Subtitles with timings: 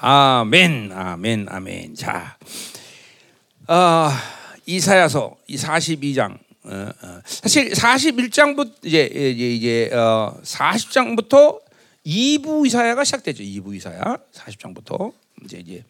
[0.00, 1.96] 아멘, 아멘, 아멘.
[1.96, 2.36] 자,
[3.66, 4.08] 어,
[4.64, 6.38] 이사야서 이 42장.
[6.62, 7.20] 어, 어.
[7.24, 11.58] 사실 41장부터 이제 이제, 이제 어, 40장부터
[12.06, 13.42] 2부 이사야가 시작되죠.
[13.42, 15.12] 2부 이사야 40장부터
[15.44, 15.84] 이제 이제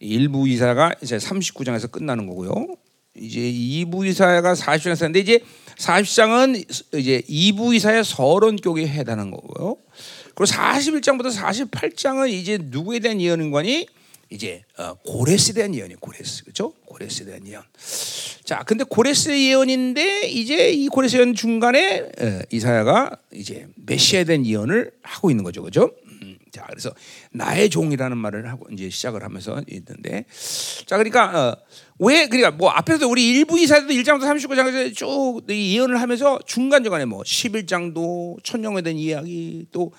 [0.00, 2.76] 1부 이사야가 이제 39장에서 끝나는 거고요.
[3.16, 5.40] 이제 2부 이사야가 40장에서 하는데 이제
[5.78, 9.76] 40장은 이제 2부 이사야 서론격에 해당하는 거고요.
[10.34, 13.86] 그리고 41장부터 48장은 이제 누구에 대한 예언인관이
[14.30, 16.72] 이제 어, 고레스에 대한 예언이 고레스 그렇죠?
[16.86, 17.62] 고레스에 대한 예언.
[18.44, 24.90] 자, 근데 고레스 예언인데 이제 이 고레스 예언 중간에 어, 이사야가 이제 메시아에 대한 예언을
[25.02, 25.92] 하고 있는 거죠, 그렇죠?
[26.06, 26.92] 음, 자, 그래서
[27.30, 30.24] 나의 종이라는 말을 하고 이제 시작을 하면서 있는데,
[30.86, 31.56] 자, 그러니까 어,
[32.00, 37.22] 왜 그러니까 뭐 앞에서 우리 일부 이사야도 1장부터 39장에서 쭉 예언을 하면서 중간 중간에 뭐
[37.22, 39.92] 11장도 천년에 대한 이야기 또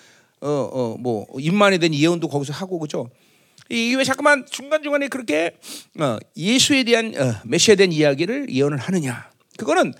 [0.45, 3.09] 어어뭐 인만에 대한 예언도 거기서 하고 그죠?
[3.69, 5.57] 이게 왜 자꾸만 중간 중간에 그렇게
[5.99, 9.29] 어, 예수에 대한 어, 메시아에 대한 이야기를 예언을 하느냐?
[9.57, 9.93] 그거는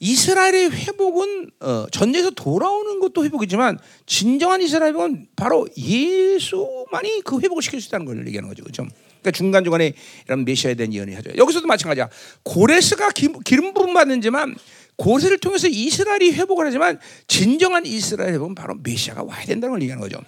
[0.00, 7.80] 이스라엘의 회복은 어, 전쟁에서 돌아오는 것도 회복이지만 진정한 이스라엘 회복은 바로 예수만이 그 회복을 시킬
[7.80, 8.84] 수 있다는 걸 얘기하는 거죠, 그렇죠?
[9.20, 9.92] 그러니까 중간 중간에
[10.26, 11.30] 이런 메시아에 대한 예언이 하죠.
[11.36, 12.08] 여기서도 마찬가지야.
[12.44, 13.10] 고레스가
[13.44, 14.56] 기름 부음 받는지만
[14.98, 20.20] 고레스를 통해서 이스라엘이 회복을 하지만 진정한 이스라엘 회복은 바로 메시아가 와야 된다는 걸 얘기하는 거죠.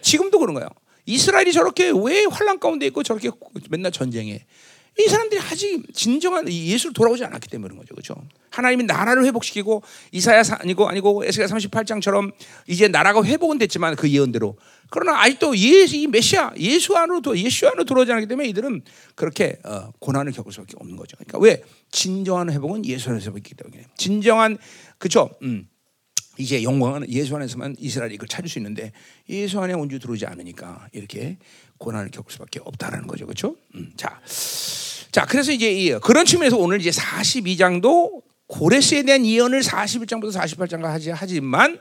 [0.00, 0.68] 지금도 그런 거예요.
[1.06, 3.30] 이스라엘이 저렇게 왜 환란 가운데 있고 저렇게
[3.70, 4.44] 맨날 전쟁에
[4.98, 7.94] 이 사람들이 아직 진정한 예수를 돌아오지 않았기 때문에 그런 거죠.
[7.94, 8.14] 그렇죠?
[8.50, 12.32] 하나님이 나라를 회복시키고 이사야 아니고 아니고 에스겔 38장처럼
[12.68, 14.56] 이제 나라가 회복은 됐지만 그 예언대로
[14.90, 18.82] 그러나 아직도 예수 이 메시아 예수 안으로 예수 안으로 들어오지 않기 때문에 이들은
[19.16, 21.16] 그렇게 어, 고난을 겪을 수밖에 없는 거죠.
[21.16, 24.58] 그러니까 왜 진정한 회복은 예수 안에서 있기 때문에 진정한
[24.98, 25.30] 그죠?
[25.42, 25.68] 음.
[26.36, 28.92] 이제 영광은 예수 안에서만 이스라엘이 그걸 찾을 수 있는데
[29.28, 31.38] 예수 안에 온주 들어오지 않으니까 이렇게
[31.78, 33.56] 고난을 겪을 수밖에 없다라는 거죠, 그렇죠?
[33.74, 34.20] 음, 자,
[35.10, 41.80] 자, 그래서 이제 그런 측면에서 오늘 이제 42장도 고레스에 대한 예언을 41장부터 48장까지 하지 하지만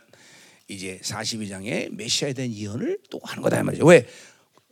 [0.67, 3.85] 이제 42장에 메시아에 대한 예언을 또 하는 거다 이 말이죠.
[3.85, 4.07] 왜?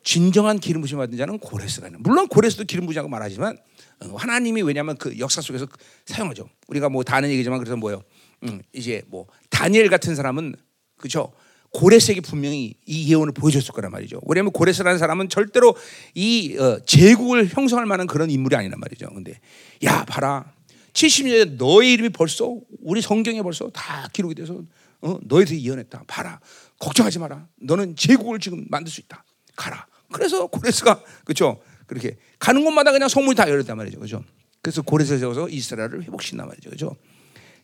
[0.03, 2.01] 진정한 기름 부심 받은 자는 고레스가 있는.
[2.01, 3.57] 물론 고레스도 기름 부심하고 말하지만
[3.99, 5.67] 어, 하나님이 왜냐하면 그 역사 속에서
[6.05, 6.49] 사용하죠.
[6.67, 8.03] 우리가 뭐다 아는 얘기지만 그래서 뭐요?
[8.43, 10.55] 음, 이제 뭐 다니엘 같은 사람은
[10.97, 11.31] 그죠?
[11.71, 14.19] 고레스에게 분명히 이 예언을 보여줬을 거란 말이죠.
[14.27, 15.75] 왜냐하면 고레스라는 사람은 절대로
[16.13, 19.09] 이 어, 제국을 형성할 만한 그런 인물이 아니란 말이죠.
[19.13, 19.39] 근데
[19.83, 20.51] 야 봐라,
[20.93, 24.61] 70년에 너의 이름이 벌써 우리 성경에 벌써 다 기록이 돼서
[25.01, 26.03] 어, 대해 예언했다.
[26.07, 26.39] 봐라,
[26.79, 27.47] 걱정하지 마라.
[27.61, 29.23] 너는 제국을 지금 만들 수 있다.
[29.55, 29.87] 가라.
[30.11, 31.61] 그래서 고레스가 그렇죠.
[31.87, 33.97] 그렇게 가는 곳마다 그냥 성문이 다 열렸단 말이죠.
[33.97, 34.23] 그렇죠.
[34.61, 36.69] 그래서 고레스에 세워서 이스라엘을 회복시킨단 말이죠.
[36.69, 36.95] 그렇죠.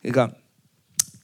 [0.01, 0.35] 그러니까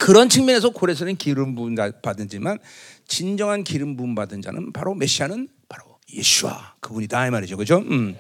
[0.03, 2.59] 그런 측면에서 고레스는 기름 부음 받은 지만
[3.07, 7.55] 진정한 기름 부음 받은 자는 바로 메시아는 바로 예수와 그분이다 이 말이죠.
[7.55, 7.77] 그죠?
[7.77, 8.17] 음.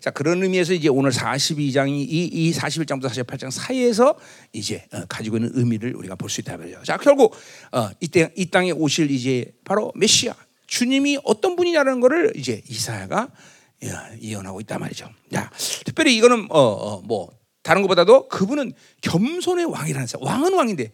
[0.00, 4.16] 자, 그런 의미에서 이제 오늘 42장이 이, 이 41장부터 48장 사이에서
[4.54, 6.82] 이제 어, 가지고 있는 의미를 우리가 볼 수 있다 말이죠.
[6.84, 7.36] 자, 결국
[7.72, 10.34] 어, 이때 이 땅에 오실 이제 바로 메시아
[10.66, 13.28] 주님이 어떤 분이냐는 것을 이제 이사야가
[14.22, 15.10] 예언하고 있단 말이죠.
[15.30, 15.50] 자,
[15.84, 17.28] 특별히 이거는 어, 어, 뭐
[17.62, 18.72] 다른 것보다도 그분은
[19.02, 20.26] 겸손의 왕이라는 사람.
[20.26, 20.90] 왕은 왕인데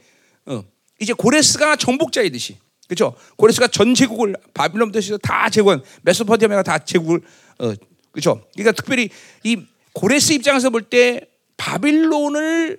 [0.47, 0.65] 어,
[1.01, 3.15] 이제 고레스가 정복자이듯이 그렇죠?
[3.37, 7.21] 고레스가 전 제국을 바빌론부터 다 제국한 메소포타미아가 다 제국을
[7.59, 7.75] 어,
[8.13, 8.45] 그렇죠?
[8.55, 9.09] 그러니까 특별히
[9.43, 9.59] 이
[9.93, 12.79] 고레스 입장에서 볼 때 바빌론을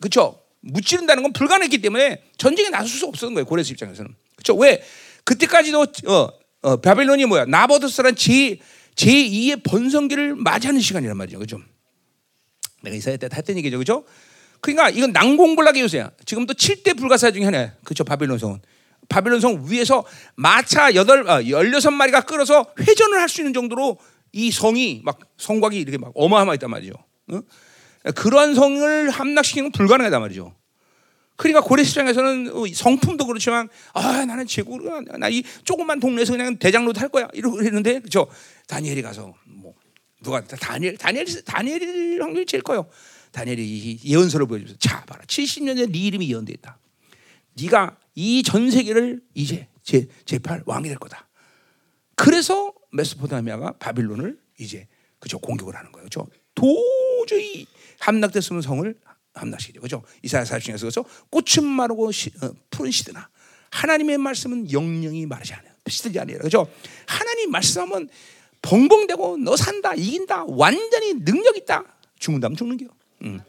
[0.00, 0.40] 그렇죠?
[0.60, 3.44] 무찌른다는 건 불가능했기 때문에 전쟁에 나설 수 없었던 거예요.
[3.46, 4.54] 고레스 입장에서는 그렇죠?
[4.56, 4.82] 왜
[5.24, 6.28] 그때까지도 어,
[6.62, 7.46] 어, 바빌론이 뭐야?
[7.46, 8.58] 나버드스란 제
[8.94, 11.38] 제2의 번성기를 맞이하는 시간이란 말이죠.
[11.38, 11.60] 그렇죠?
[12.82, 13.78] 내가 이사야 때 했던 얘기죠.
[13.78, 14.04] 그렇죠?
[14.60, 16.10] 그러니까 이건 난공불락의 요새야.
[16.24, 17.72] 지금도 7대 불가사 중에 하나야.
[17.84, 18.04] 그렇죠?
[18.04, 18.60] 바빌론 성은.
[19.08, 20.04] 바빌론 성 위에서
[20.36, 23.98] 마차 여덟 아, 열여섯 마리가 끌어서 회전을 할 수 있는 정도로
[24.32, 26.92] 이 성이 막 성곽이 이렇게 막 어마어마했단 말이죠.
[27.32, 27.40] 어?
[28.14, 30.54] 그런 성을 함락시키는 건 불가능하단 말이죠.
[31.36, 34.82] 그러니까 고레 시장에서는 어, 성품도 그렇지만 아 나는 제국
[35.18, 38.28] 나이 조그만 동네에서 그냥 대장로 탈 거야 이러고 했는데 그죠
[38.68, 39.74] 다니엘이 가서 뭐
[40.22, 42.86] 누가 다니엘 다니엘 다니엘 확률이 제일 커요.
[43.32, 46.78] 다니엘이 예언서를 보여주면서 자 봐라 70년 전에 네 이름이 예언돼 있다.
[47.60, 51.28] 네가 이 전 세계를 이제 제 제팔 왕이 될 거다.
[52.16, 54.86] 그래서 메소포타미아가 바빌론을 이제
[55.18, 56.04] 그죠 공격을 하는 거예요.
[56.04, 57.66] 그죠 도저히
[58.00, 58.94] 함락됐으면 성을
[59.34, 59.80] 함락시키죠.
[59.80, 63.28] 그죠 이사야 사중에서 그죠 꽃은 마르고 시, 어, 푸른 시드나
[63.70, 65.72] 하나님의 말씀은 영영이 마르지 않아요.
[65.88, 66.38] 시들지 않아요.
[66.38, 66.68] 그죠
[67.06, 68.08] 하나님 말씀하면
[68.62, 71.84] 벙벙대고 너 산다 이긴다 완전히 능력 있다
[72.18, 72.88] 죽는다면 죽는 게요.
[73.24, 73.40] 음.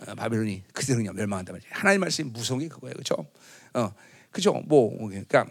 [0.00, 1.68] 어, 바벨론이 그대로 그냥 멸망한다 말이야.
[1.72, 3.26] 하나님 말씀이 무서운 게 그거예요, 그렇죠?
[3.74, 3.92] 어,
[4.30, 4.52] 그죠?
[4.66, 5.46] 뭐 그러니까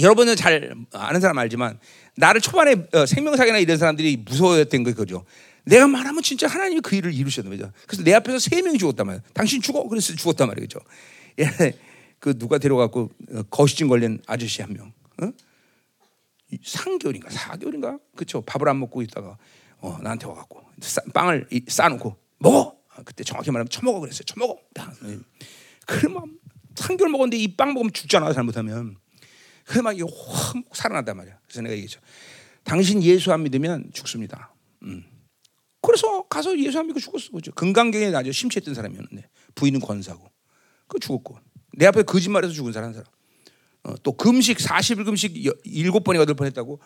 [0.00, 1.78] 여러분은 잘 아는 사람 알지만
[2.16, 5.24] 나를 초반에 어, 생명사기나 이런 사람들이 무서워했던 거 그죠.
[5.64, 7.72] 내가 말하면 진짜 하나님이 그 일을 이루셨단 말이죠.
[7.86, 9.22] 그래서 내 앞에서 세 명이 죽었단 말이야.
[9.32, 9.86] 당신 죽어?
[9.88, 10.78] 그래서 죽었단 말이죠.
[11.40, 11.74] 예,
[12.18, 14.92] 그 누가 데려갖고 어, 거시증 걸린 아저씨 한 명.
[15.22, 15.32] 어?
[16.52, 19.36] 3개월인가 4개월인가 그쵸 밥을 안 먹고 있다가
[19.78, 22.76] 어, 나한테 와갖고 싸, 빵을 이, 싸놓고 먹어!
[22.94, 24.22] 아, 그때 정확히 말하면 처먹어 그랬어요.
[24.24, 24.58] 처먹어!
[25.86, 26.38] 그러면
[26.74, 28.96] 3개월 먹었는데 이 빵 먹으면 죽잖아 잘못하면.
[29.64, 31.38] 그러면 이게 확 살아난단 말이야.
[31.44, 32.00] 그래서 내가 얘기했죠.
[32.64, 34.54] 당신 예수 안 믿으면 죽습니다.
[34.82, 35.04] 음.
[35.82, 37.30] 그래서 가서 예수 안 믿고 죽었어.
[37.32, 37.52] 그죠?
[37.52, 39.28] 건강경에 아주 심취했던 사람이었는데.
[39.54, 40.30] 부인은 권사고.
[40.86, 41.38] 그 죽었고.
[41.76, 43.06] 내 앞에 거짓말해서 죽은 사람 한 사람.
[43.84, 46.80] 어, 또 금식 40일 금식 일곱 번이 여덟 번 했다고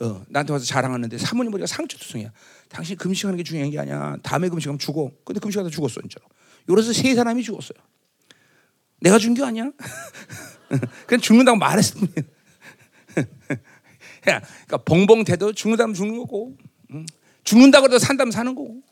[0.00, 2.32] 어, 나한테 와서 자랑하는데 사모님 보니까 상처투성이야.
[2.68, 4.16] 당신 금식하는 게 중요한 게 아니야.
[4.22, 5.10] 다음에 금식하면 죽어.
[5.24, 6.26] 근데 금식하다 죽었어 진짜로.
[6.66, 7.78] 그래서 세 사람이 죽었어요.
[9.00, 9.70] 내가 준 게 아니야.
[11.06, 12.28] 그냥 죽는다고 말했을 뿐이야.
[14.22, 16.56] 그러니까 벙벙대도 죽는다면 죽는 거고,
[16.92, 17.04] 응?
[17.44, 18.82] 죽는다고 해도 산다면 사는 거고.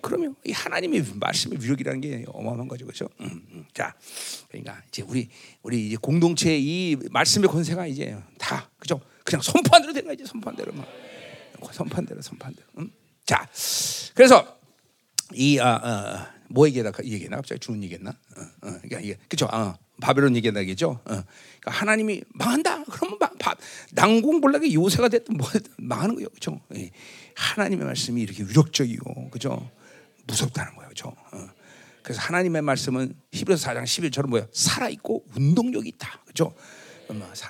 [0.00, 3.08] 그러면 이 하나님의 말씀의 위력이라는 게 어마어마한 거죠, 그렇죠?
[3.22, 3.64] 음, 음.
[3.72, 3.94] 자,
[4.48, 5.28] 그러니까 이제 우리
[5.62, 9.00] 우리 이제 공동체 이 말씀의 권세가 이제 다 그죠?
[9.24, 10.86] 그냥 선포한대로 되는 거지, 선포한대로만,
[11.72, 12.66] 선포한대로, 선포한대로.
[12.78, 12.92] 음?
[13.24, 13.48] 자,
[14.14, 14.58] 그래서
[15.32, 18.10] 이 아, 아, 뭐 얘기하다 얘기했나 갑자기 주는 얘기했나?
[18.10, 18.46] 어, 어,
[18.82, 19.46] 그러니까 이게 그죠?
[19.46, 20.90] 어, 바벨론 얘기한다겠죠.
[20.90, 21.00] 어.
[21.04, 22.84] 그러니까 하나님이 망한다.
[22.84, 23.54] 그러면 막, 바,
[23.92, 26.60] 난공불락의 요새가 됐든 뭐 됐든 망하는 거예요, 그죠?
[26.76, 26.90] 예.
[27.34, 29.70] 하나님의 말씀이 이렇게 위력적이고, 그죠?
[30.26, 30.88] 무섭다는 거예요.
[30.88, 31.08] 그렇죠?
[31.32, 31.48] 어.
[32.02, 34.46] 그래서 하나님의 말씀은 히브리서 4장 11처럼 뭐야?
[34.52, 36.20] 살아 있고 운동력이 있다.
[36.24, 36.54] 그렇죠?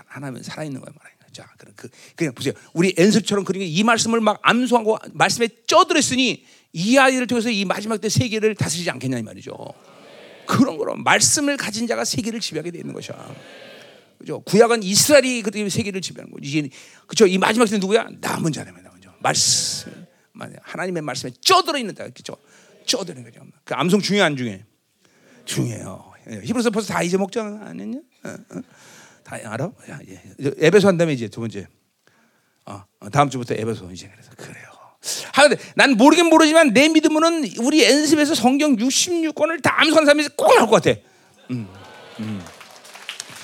[0.07, 1.14] 하나님은 살아 있는 거야 말이야.
[1.35, 1.47] 자,
[1.77, 2.55] 그 그냥 보세요.
[2.73, 8.09] 우리 엔습처럼 그러니까 이 말씀을 막 암송하고 말씀에 쪄들었으니 이 아이를 통해서 이 마지막 때
[8.09, 9.55] 세계를 다스리지 않겠냐 이 말이죠.
[10.47, 13.35] 그런 거로 말씀을 가진 자가 세계를 지배하게 되는 것이야.
[14.19, 14.41] 그죠?
[14.41, 16.49] 구약은 이스라엘이 그때 세계를 지배하는 거지.
[16.49, 16.69] 이제
[17.07, 17.27] 그죠?
[17.27, 18.09] 이 마지막 때 누구야?
[18.21, 19.15] 남은 자라면 남은 자.
[19.21, 20.07] 말씀.
[20.63, 22.09] 하나님의 말씀에 쪄들어 있는다.
[22.09, 22.37] 그죠?
[22.87, 23.41] 쪄드는 거죠.
[23.65, 24.65] 그 암송 중요 안 중요해?
[25.45, 26.13] 중요해요.
[26.31, 27.99] 예, 히브리서 벌써 다 잊어먹지 않았냐?
[28.25, 28.61] 어, 어.
[29.25, 29.73] 다 알아?
[29.91, 30.21] 야, 예.
[30.59, 31.67] 에베소 한 다음에 이제 두 번째.
[32.67, 34.65] 어, 어 다음 주부터 에베소 이제 그래서 그래요.
[35.33, 40.69] 하는데 난 모르긴 모르지만 내 믿음은 우리 연습에서 성경 66권을 다 암송한 사람이 꼭 나올
[40.69, 40.99] 것 같아.
[41.51, 41.69] 음,
[42.21, 42.43] 음.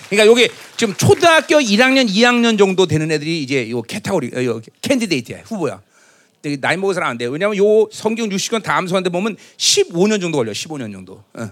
[0.09, 5.83] 그러니까 여기 지금 초등학교 1학년, 2학년 정도 되는 애들이 이제 요 카테고리, 요 candidate야, 후보야.
[6.61, 7.31] 나이 먹은 사람 안 돼요.
[7.31, 10.53] 왜냐하면 요 성경 60권 다 암송하는데 보면 15년 정도 걸려.
[10.53, 11.23] 15년 정도.
[11.35, 11.50] 어,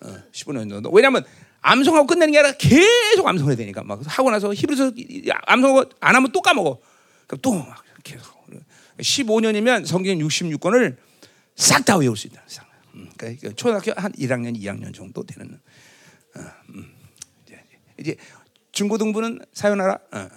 [0.00, 0.90] 어, 15년 정도.
[0.90, 1.24] 왜냐하면
[1.60, 4.92] 암송하고 끝내는 게 아니라 계속 암송해야 되니까 막 하고 나서 히브리서
[5.46, 6.78] 암송하고 안 하면 또 까먹어.
[7.26, 8.36] 그럼 또 막 계속.
[8.98, 10.96] 15년이면 성경 66권을
[11.54, 12.42] 싹 다 외울 수 있다.
[12.94, 15.60] 음, 그러니까 초등학교 한 1학년, 2학년 정도 되는.
[16.34, 16.94] 어, 음.
[17.44, 17.60] 이제,
[17.98, 18.16] 이제
[18.72, 19.92] 중고등부는 사연하라.
[20.12, 20.28] 어, 어,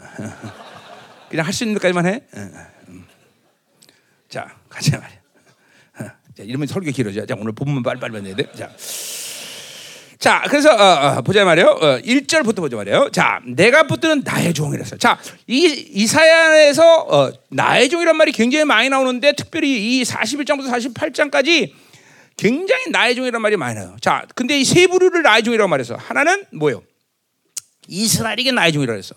[1.30, 2.24] 그냥 할 수 있는 것까지만 해.
[4.28, 5.20] 자, 가자 말이야.
[6.36, 7.26] 자, 이러면 설교 길어져.
[7.26, 8.52] 자, 오늘 본문 빨리빨리 해야 돼.
[8.54, 8.70] 자.
[10.20, 11.66] 자, 그래서 어, 어, 보자 말이요.
[11.66, 13.10] 어, 1절부터 보자 말이요.
[13.14, 14.98] 자, 내가 붙드는 나의 종이라서.
[14.98, 15.18] 자,
[15.48, 15.64] 이
[15.94, 21.72] 이사야에서 어, 나의 종이란 말이 굉장히 많이 나오는데 특별히 이 41장부터 48장까지
[22.36, 23.96] 굉장히 나의 종이란 말이 많이 나요.
[24.02, 26.84] 자, 근데 이 세 부류를 나의 종이라고 말해서 하나는 뭐예요?
[27.88, 29.16] 이스라엘에게 나의 종이라고 했어.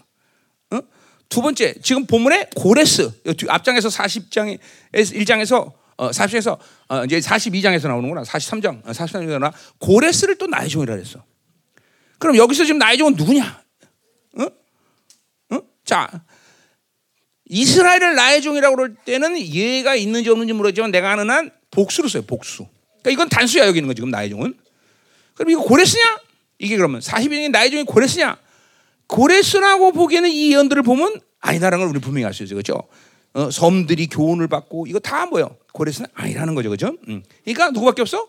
[1.28, 3.10] 두 번째, 지금 본문에 고레스
[3.48, 4.58] 앞장에서 40장에
[4.92, 6.58] 1장에서 어, 40장에서
[6.88, 8.22] 어, 이제 42장에서 나오는구나.
[8.22, 11.24] 43장, 43장에서 나 고레스를 또 나의 종이라 그랬어.
[12.18, 13.62] 그럼 여기서 지금 나의 종은 누구냐?
[14.38, 14.46] 어?
[15.54, 15.60] 어?
[15.84, 16.24] 자,
[17.46, 22.22] 이스라엘을 나의 종이라고 그럴 때는 예가 있는지 없는지 모르지만 내가 아는 한 복수로 써요.
[22.22, 22.66] 복수.
[23.02, 24.54] 그러니까 이건 단수야 여기 있는 거 지금 나의 종은.
[25.34, 26.20] 그럼 이거 고레스냐?
[26.58, 28.38] 이게 그러면 42장의 나의 종이 고레스냐?
[29.08, 32.56] 고레스라고 보기에는 이 예언들을 보면 아니다라는 걸 우리 분명히 알 수 있어요.
[32.56, 32.88] 그렇죠?
[33.34, 35.56] 어, 섬들이 교훈을 받고 이거 다 뭐요?
[35.72, 36.68] 고레스는 아니라는 거죠.
[36.68, 36.96] 그렇죠?
[37.08, 37.22] 음.
[37.44, 38.28] 그러니까 누구밖에 없어?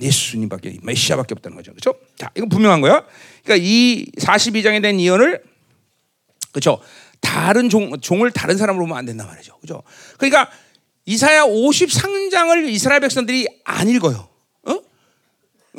[0.00, 1.72] 예수님밖에 메시아밖에 없다는 거죠.
[1.72, 1.98] 그렇죠?
[2.16, 3.04] 자, 이건 분명한 거야.
[3.44, 5.42] 그러니까 이 42장에 대한 예언을
[6.52, 6.80] 그렇죠?
[7.20, 9.56] 다른 종, 종을 다른 사람으로 보면 안 된단 말이죠.
[9.60, 9.82] 그렇죠?
[10.18, 10.50] 그러니까
[11.06, 14.28] 이사야 53장을 이스라엘 백성들이 안 읽어요.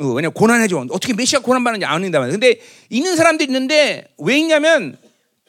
[0.00, 0.86] 어, 왜냐 고난해줘.
[0.90, 2.32] 어떻게 메시아 고난 받는지 안 읽는단 말이야.
[2.32, 4.96] 근데 있는 사람도 있는데 왜 있냐면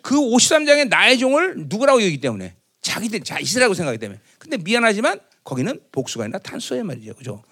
[0.02, 4.20] 그 53장의 나의 종을 누구라고 여기기 때문에 자기들 자 이스라엘이라고 생각하기 때문에.
[4.40, 7.14] 근데 미안하지만 거기는 복수가 아니라 단수의 말이죠.
[7.16, 7.44] 그죠?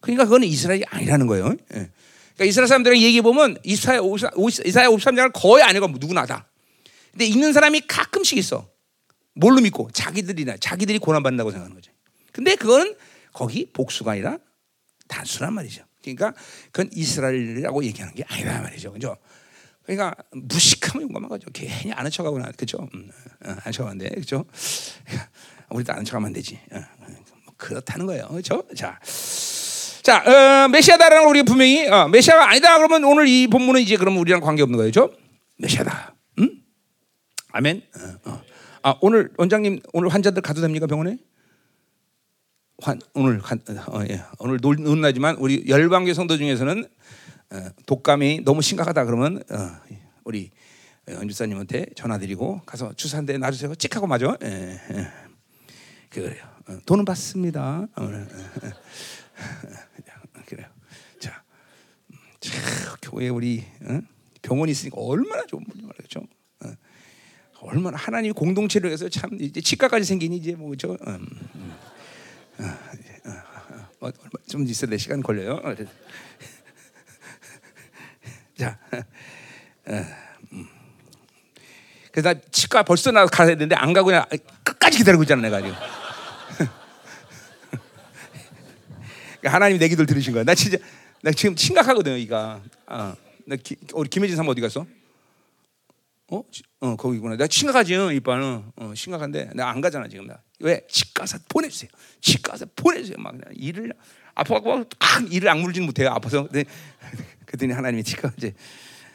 [0.00, 1.46] 그러니까 그거는 이스라엘이 아니라는 거예요.
[1.74, 1.90] 예.
[2.34, 6.46] 그러니까 이스라엘 사람들이랑 얘기해 보면 이사야 53장을 거의 안 읽어 누구나 다.
[7.12, 8.68] 근데 읽는 사람이 가끔씩 있어.
[9.34, 11.92] 뭘로 믿고 자기들이나 자기들이 고난 받는다고 생각하는 거죠.
[12.32, 12.94] 근데 그거는
[13.32, 14.38] 거기 복수가 아니라
[15.08, 15.84] 단수란 말이죠.
[16.02, 16.32] 그러니까
[16.72, 18.92] 그건 이스라엘이라고 얘기하는 게 아니라 말이죠.
[18.92, 19.16] 그죠?
[19.84, 21.48] 그러니까 무식하면 용감한 거죠.
[21.52, 22.88] 괜히 아는 척하거나 그죠?
[22.94, 23.10] 음,
[23.44, 24.44] 어, 아는 척하면 돼, 그죠?
[25.70, 26.58] 우리도 아는 척하면 안 되지.
[26.72, 26.80] 어,
[27.44, 28.64] 뭐 그렇다는 거예요, 그죠?
[28.76, 28.98] 자,
[30.02, 34.20] 자, 어, 메시아다라는 걸 우리가 분명히 어, 메시아가 아니다 그러면 오늘 이 본문은 이제 그러면
[34.20, 35.12] 우리랑 관계 없는 그죠?
[35.58, 36.14] 메시아다.
[36.38, 36.62] 음?
[37.52, 37.82] 아멘.
[37.96, 38.42] 어, 어.
[38.82, 41.18] 아 오늘 원장님 오늘 환자들 가도 됩니까 병원에?
[42.82, 43.60] 환, 오늘 간,
[43.92, 44.22] 어, 예.
[44.40, 46.88] 오늘 논나지만 우리 열방교 성도 중에서는 어,
[47.86, 49.70] 독감이 너무 심각하다 그러면 어,
[50.24, 50.50] 우리
[51.08, 53.74] 연주사님한테 전화드리고 가서 주사 한 대 놔주세요.
[53.74, 54.36] 찍하고 맞아.
[54.44, 55.08] 예, 예.
[56.10, 56.44] 그래요.
[56.68, 57.86] 어, 돈은 받습니다.
[57.96, 58.26] 어, 어,
[60.46, 60.66] 그래요.
[61.20, 61.42] 자,
[62.40, 62.60] 참,
[63.02, 63.64] 교회 우리
[64.42, 66.20] 병원이 있으니까 얼마나 좋은 분이 말이죠.
[67.60, 70.96] 얼마나 하나님 공동체를 해서 참 이제 치과까지 생기니 이제 뭐죠.
[71.06, 71.72] 음, 음.
[74.00, 74.10] 어, 어, 어,
[74.48, 75.60] 좀 있어야 돼 시간 걸려요.
[78.62, 78.78] 자,
[80.52, 80.68] 음.
[82.12, 84.24] 그래서 나 치과 벌써 나 가야 되는데 안 가고 그냥
[84.62, 85.74] 끝까지 기다리고 있잖아 내가 지금.
[89.44, 90.44] 하나님 내 기도를 들으신 거야.
[90.44, 90.78] 나 진짜
[91.22, 92.62] 나 지금 심각하거든요, 이가.
[92.86, 93.16] 아,
[93.46, 94.86] 나 기, 우리 김혜진 사모 어디 갔어?
[96.30, 96.44] 어?
[96.80, 97.36] 어 거기구나.
[97.36, 98.62] 나 심각하지, 이빠는.
[98.76, 100.38] 어, 심각한데 나 안 가잖아 지금 나.
[100.60, 100.86] 왜?
[100.88, 101.90] 집 가서 보내주세요.
[102.20, 103.16] 집 가서 보내주세요.
[103.18, 103.92] 막 일을
[104.34, 104.88] 아파갖고 막
[105.30, 106.10] 일을 악물지는 못해요.
[106.10, 106.48] 아파서.
[107.46, 108.54] 그랬더니 하나님이 지금 이제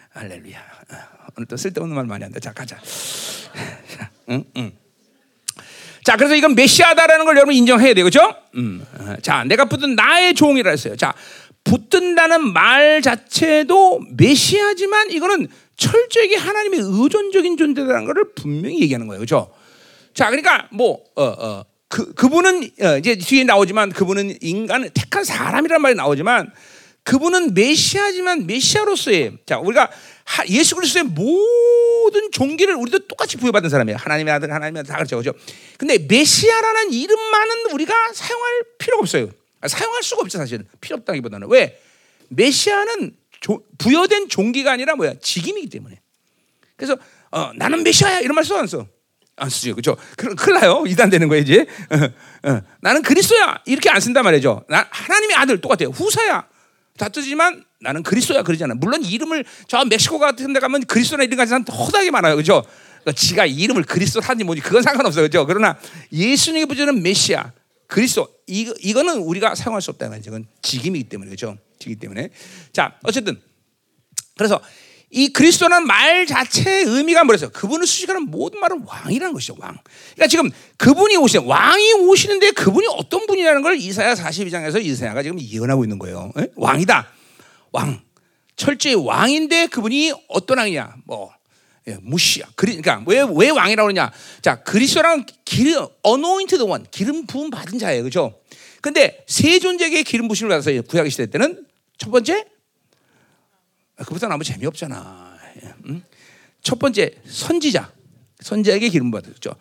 [0.09, 0.57] 할렐루야.
[0.57, 0.95] 어,
[1.35, 2.39] 오늘 또 쓸데없는 말 많이 한다.
[2.39, 2.77] 자 가자.
[3.97, 4.71] 자, 응, 응.
[6.03, 8.33] 자, 그래서 이건 메시아다라는 걸 여러분 인정해야 돼요, 그렇죠?
[8.55, 8.85] 음.
[8.97, 10.95] 어, 자, 내가 붙은 나의 종이라 했어요.
[10.95, 11.13] 자,
[11.65, 19.53] 붙든다는 말 자체도 메시아지만 이거는 철저하게 하나님의 의존적인 존재라는 것을 분명히 얘기하는 거예요, 그렇죠?
[20.13, 25.81] 자, 그러니까 뭐 어, 어, 그 그분은 어, 이제 뒤에 나오지만 그분은 인간을 택한 사람이란
[25.81, 26.51] 말이 나오지만
[27.03, 29.89] 그분은 메시아지만 메시아로서의 자 우리가
[30.49, 33.97] 예수 그리스도의 모든 종기를 우리도 똑같이 부여받은 사람이에요.
[33.97, 35.37] 하나님의 아들, 하나님의 아들 다 그렇죠, 그렇죠.
[35.77, 39.29] 근데 메시아라는 이름만은 우리가 사용할 필요가 없어요.
[39.61, 40.65] 아, 사용할 수가 없죠, 사실.
[40.81, 41.79] 필요 없다기보다는 왜
[42.27, 46.01] 메시아는 조, 부여된 종기가 아니라 뭐야 직임이기 때문에.
[46.75, 46.97] 그래서
[47.31, 48.85] 어, 나는 메시아야 이런 말 써 안 써?
[49.37, 49.95] 안 쓰죠, 그렇죠?
[50.15, 50.83] 큰일 나요.
[50.87, 51.65] 이단 되는 거예요 이제.
[51.89, 52.61] 어, 어.
[52.81, 54.65] 나는 그리스도야 이렇게 안 쓴단 말이죠.
[54.67, 55.89] 나 하나님의 아들 똑같아요.
[55.89, 56.47] 후사야.
[56.97, 58.73] 다 뜨지만 나는 그리스도야 그러잖아.
[58.73, 62.35] 물론 이름을 저 멕시코 같은 데 가면 그리스도나 이름 가진 사람 허다하게 많아요.
[62.35, 62.63] 그죠?
[63.01, 65.25] 그러니까 지가 이름을 그리스도 하는지 뭐지 그건 상관없어요.
[65.25, 65.45] 그죠?
[65.45, 65.77] 그러나
[66.11, 67.51] 예수님의 부제는 메시아,
[67.85, 70.31] 그리스도 이, 이거는 우리가 사용할 수 없다는 거죠.
[70.31, 71.57] 이건 직임이기 때문에 그죠?
[71.77, 72.29] 직이기 때문에.
[72.73, 73.39] 자, 어쨌든
[74.35, 74.59] 그래서
[75.09, 77.49] 이 그리스도는 말 자체의 의미가 뭐랬어요?
[77.51, 79.55] 그분을 수식하는 모든 말은 왕이라는 것이죠.
[79.59, 79.77] 왕.
[80.15, 85.85] 그러니까 지금 그분이 오시는 왕이 오시는데 그분이 어떤 분이라는 걸 이사야 42장에서 이사야가 지금 예언하고
[85.85, 86.31] 있는 거예요.
[86.37, 86.47] 에?
[86.55, 87.07] 왕이다.
[87.71, 88.01] 왕.
[88.57, 90.95] 철저히 왕인데 그분이 어떤 왕이냐?
[91.05, 91.31] 뭐
[91.87, 92.45] 예, 무시야.
[92.55, 94.11] 그러니까 왜 왜 왕이라고 그러냐?
[94.41, 98.03] 자, 그리스도랑 기름 어노인트드 원, 기름 부음 받은 자예요.
[98.03, 98.37] 그죠?
[98.81, 101.65] 근데 세 존재에게 기름 부심을 받아서 구약 시대 때는
[101.97, 102.43] 첫 번째
[104.05, 105.37] 그보다 너무 재미없잖아.
[105.87, 106.03] 응?
[106.61, 107.91] 첫 번째 선지자,
[108.41, 109.55] 선지자에게 기름 받았죠.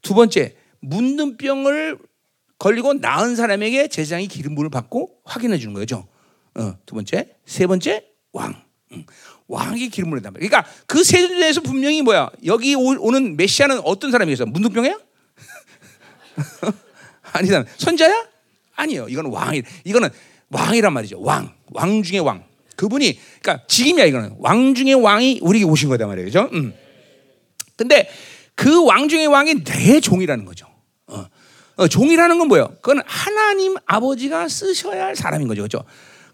[0.00, 1.98] 두 번째 묻는 병을
[2.58, 6.06] 걸리고 나은 사람에게 제사장이 기름 부을 받고 확인해 주는 거죠.
[6.54, 8.62] 어, 두 번째, 세 번째 왕.
[8.92, 9.04] 응.
[9.48, 10.32] 왕이 기름을 말이야.
[10.32, 12.30] 그러니까 그 세 존재에서 분명히 뭐야?
[12.46, 14.46] 여기 오, 는 메시아는 어떤 사람이겠어?
[14.46, 14.98] 문둥병이야?
[17.32, 17.64] 아니다.
[17.76, 18.28] 선자야?
[18.74, 19.06] 아니요.
[19.08, 19.62] 이거는 왕이.
[19.84, 20.08] 이거는
[20.50, 21.20] 왕이란 말이죠.
[21.20, 21.54] 왕.
[21.72, 22.44] 왕 중의 왕.
[22.82, 26.50] 그분이 그러니까 직임이야 이거는 왕 중의 왕이 우리에게 오신 거다 말이죠.
[26.52, 26.74] 음.
[27.76, 28.08] 근데
[28.56, 30.66] 그 왕 중의 왕이 내 종이라는 거죠.
[31.06, 31.26] 어.
[31.76, 32.76] 어, 종이라는 건 뭐예요?
[32.82, 35.84] 그건 하나님 아버지가 쓰셔야 할 사람인 거죠, 그렇죠?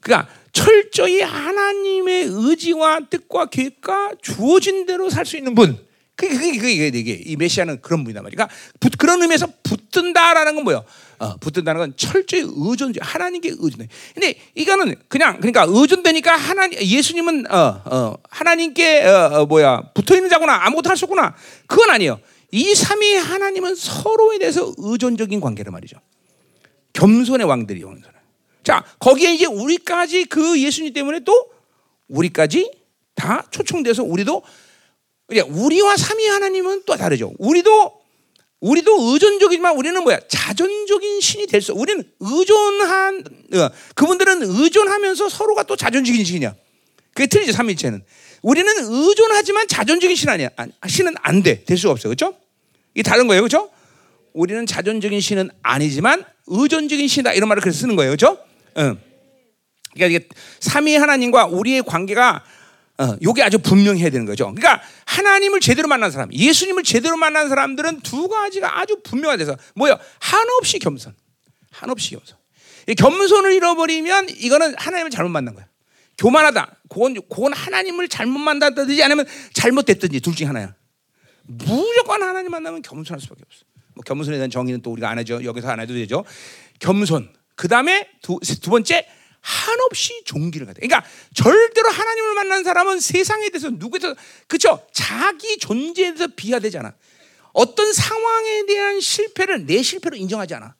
[0.00, 5.78] 그러니까 철저히 하나님의 의지와 뜻과 계획과 주어진 대로 살 수 있는 분.
[6.18, 8.48] 그게 그게 그게 이게 이 메시아는 그런 분이단 말이야.
[8.80, 10.84] 붙, 그런 의미에서 붙든다라는 건 뭐예요?
[11.20, 13.86] 어, 붙든다는 건 철저히 의존, 하나님께 의존돼.
[14.14, 20.28] 근데 이거는 그냥 그러니까 의존되니까 하나님, 예수님은 어, 어, 하나님께 어, 어 뭐야 붙어 있는
[20.28, 21.36] 자구나 아무것도 할 수 없구나.
[21.68, 22.18] 그건 아니에요.
[22.50, 25.98] 이 삼위 하나님은 서로에 대해서 의존적인 관계를 말이죠.
[26.94, 28.02] 겸손의 왕들이 오는.
[28.64, 31.32] 자 거기에 이제 우리까지 그 예수님 때문에 또
[32.08, 32.72] 우리까지
[33.14, 34.42] 다 초청돼서 우리도
[35.28, 37.34] 우리와 삼위 하나님은 또 다르죠.
[37.38, 37.98] 우리도
[38.60, 40.18] 우리도 의존적이지만 우리는 뭐야?
[40.26, 41.72] 자존적인 신이 될 수.
[41.74, 46.54] 우리는 의존한 어, 그분들은 의존하면서 서로가 또 자존적인 신이야.
[47.14, 48.02] 그게 틀리죠 삼위체는.
[48.42, 50.48] 우리는 의존하지만 자존적인 신 아니야.
[50.86, 51.64] 신은 안 돼.
[51.64, 52.08] 될 수가 없어.
[52.08, 52.34] 그렇죠?
[52.94, 53.42] 이게 다른 거예요.
[53.42, 53.70] 그렇죠?
[54.32, 57.34] 우리는 자존적인 신은 아니지만 의존적인 신이다.
[57.34, 58.10] 이런 말을 그래서 쓰는 거예요.
[58.10, 58.38] 그렇죠?
[58.78, 58.98] 응.
[59.94, 60.28] 그러니까 이게
[60.60, 62.44] 삼위 하나님과 우리의 관계가
[62.98, 64.52] 어, 요게 아주 분명해야 되는 거죠.
[64.54, 69.96] 그러니까 하나님을 제대로 만난 사람, 예수님을 제대로 만난 사람들은 두 가지가 아주 분명하돼서 뭐요?
[70.18, 71.14] 한없이 겸손,
[71.70, 72.36] 한없이 겸손.
[72.88, 75.66] 이 겸손을 잃어버리면 이거는 하나님을 잘못 만난 거야.
[76.16, 76.76] 교만하다.
[76.88, 80.74] 그건 그건 하나님을 잘못 만났든지 아니면 잘못됐든지 둘 중에 하나야.
[81.44, 83.64] 무조건 하나님 만나면 겸손할 수밖에 없어.
[83.94, 85.44] 뭐 겸손에 대한 정의는 또 우리가 안 하죠.
[85.44, 86.24] 여기서 안 해도 되죠.
[86.80, 87.32] 겸손.
[87.54, 89.06] 그 다음에 두, 두 번째
[89.48, 90.80] 한없이 종기를 가다.
[90.82, 94.14] 그러니까 절대로 하나님을 만난 사람은 세상에 대해서 누구에서
[94.46, 94.86] 그쵸?
[94.92, 96.94] 자기 존재에 대해서 비하되지 않아.
[97.54, 100.74] 어떤 상황에 대한 실패를 내 실패로 인정하지 않아.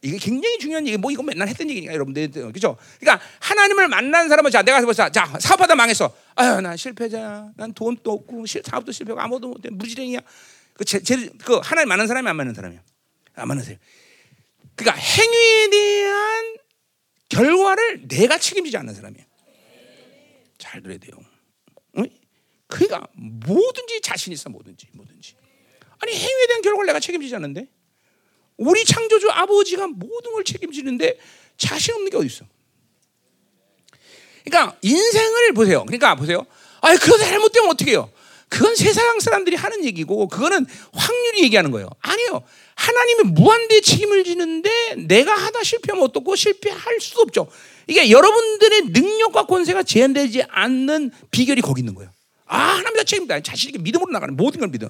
[0.00, 0.96] 이게 굉장히 중요한 얘기.
[0.96, 2.78] 뭐 이거 맨날 했던 얘기니까 여러분들 그죠?
[2.98, 6.10] 그러니까 하나님을 만난 사람은 자 내가 벌써 자 사업하다 망했어.
[6.36, 7.50] 아유 난 실패자야.
[7.58, 10.20] 난 돈도 없고 사업도 실패고 아무도 못해 무지랭이야.
[10.72, 12.80] 그, 제, 제, 그 하나님 만난 사람이 안 만난 사람이야.
[13.34, 13.78] 안 만난 사람.
[14.76, 16.59] 그러니까 행위에 대한
[17.30, 19.24] 결과를 내가 책임지지 않는 사람이야.
[20.58, 21.12] 잘 들어야 돼요.
[21.96, 22.06] 응?
[22.66, 25.34] 그러니까 뭐든지 자신 있어 뭐든지 뭐든지.
[26.00, 27.68] 아니 행위에 대한 결과를 내가 책임지지 않는데
[28.56, 31.18] 우리 창조주 아버지가 모든 걸 책임지는데
[31.56, 32.44] 자신 없는 게 어디 있어?
[34.44, 35.84] 그러니까 인생을 보세요.
[35.84, 36.46] 그러니까 보세요.
[36.80, 38.10] 아, 그러다 잘못되면 어떻게 해요?
[38.48, 41.88] 그건 세상 사람들이 하는 얘기고 그거는 확률이 얘기하는 거예요.
[42.00, 42.42] 아니요.
[42.80, 44.70] 하나님이 무한대 책임을 지는데
[45.06, 47.46] 내가 하다 실패하면 어떻고 실패할 수도 없죠.
[47.86, 52.10] 이게 여러분들의 능력과 권세가 제한되지 않는 비결이 거기 있는 거예요.
[52.46, 53.38] 아, 하나님 다 책임다.
[53.40, 54.88] 자신에게 믿음으로 나가는 모든 걸 믿음.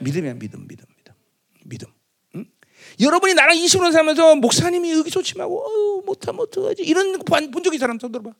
[0.00, 1.14] 믿음이야, 믿음, 믿음, 믿음.
[1.66, 1.86] 믿음.
[2.34, 2.46] 응?
[2.98, 6.82] 여러분이 나랑 20년 살면서 목사님이 의기소침하고 어, 못하면 어떡하지?
[6.82, 8.32] 이런 본 적이 사람 손 들어봐.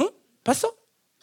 [0.00, 0.10] 응?
[0.42, 0.74] 봤어?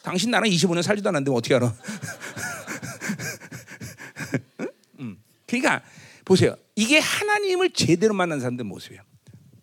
[0.03, 1.75] 당신 나랑 25년 살지도 않았는데 어떻게 알아?
[5.01, 5.17] 응?
[5.47, 5.83] 그러니까
[6.25, 6.57] 보세요.
[6.75, 9.01] 이게 하나님을 제대로 만난 사람들 모습이에요.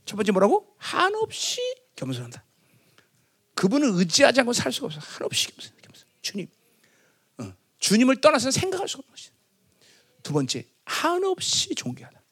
[0.04, 0.74] 첫 번째 뭐라고?
[0.78, 1.60] 한없이
[1.96, 2.44] 겸손한다.
[3.54, 5.00] 그분을 의지하지 않고 살 수가 없어.
[5.00, 5.72] 한없이 겸손.
[5.82, 6.04] 겸손.
[6.22, 6.48] 주님.
[7.38, 7.52] 어.
[7.78, 9.34] 주님을 떠나서 생각할 수가 없는 것이다.
[10.22, 12.22] 두 번째, 한없이 존귀하다.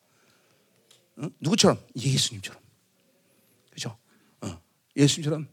[1.18, 1.28] 어?
[1.40, 1.84] 누구처럼?
[1.96, 2.62] 예수님처럼.
[3.70, 3.98] 그죠?
[4.40, 4.62] 어.
[4.96, 5.48] 예수님처럼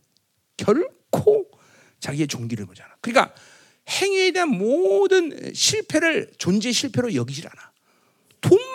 [0.56, 1.50] 결코
[2.00, 2.96] 자기의 종기를 보지 않아.
[3.02, 3.34] 그러니까
[3.90, 7.67] 행위에 대한 모든 실패를 존재 실패로 여기질 않아.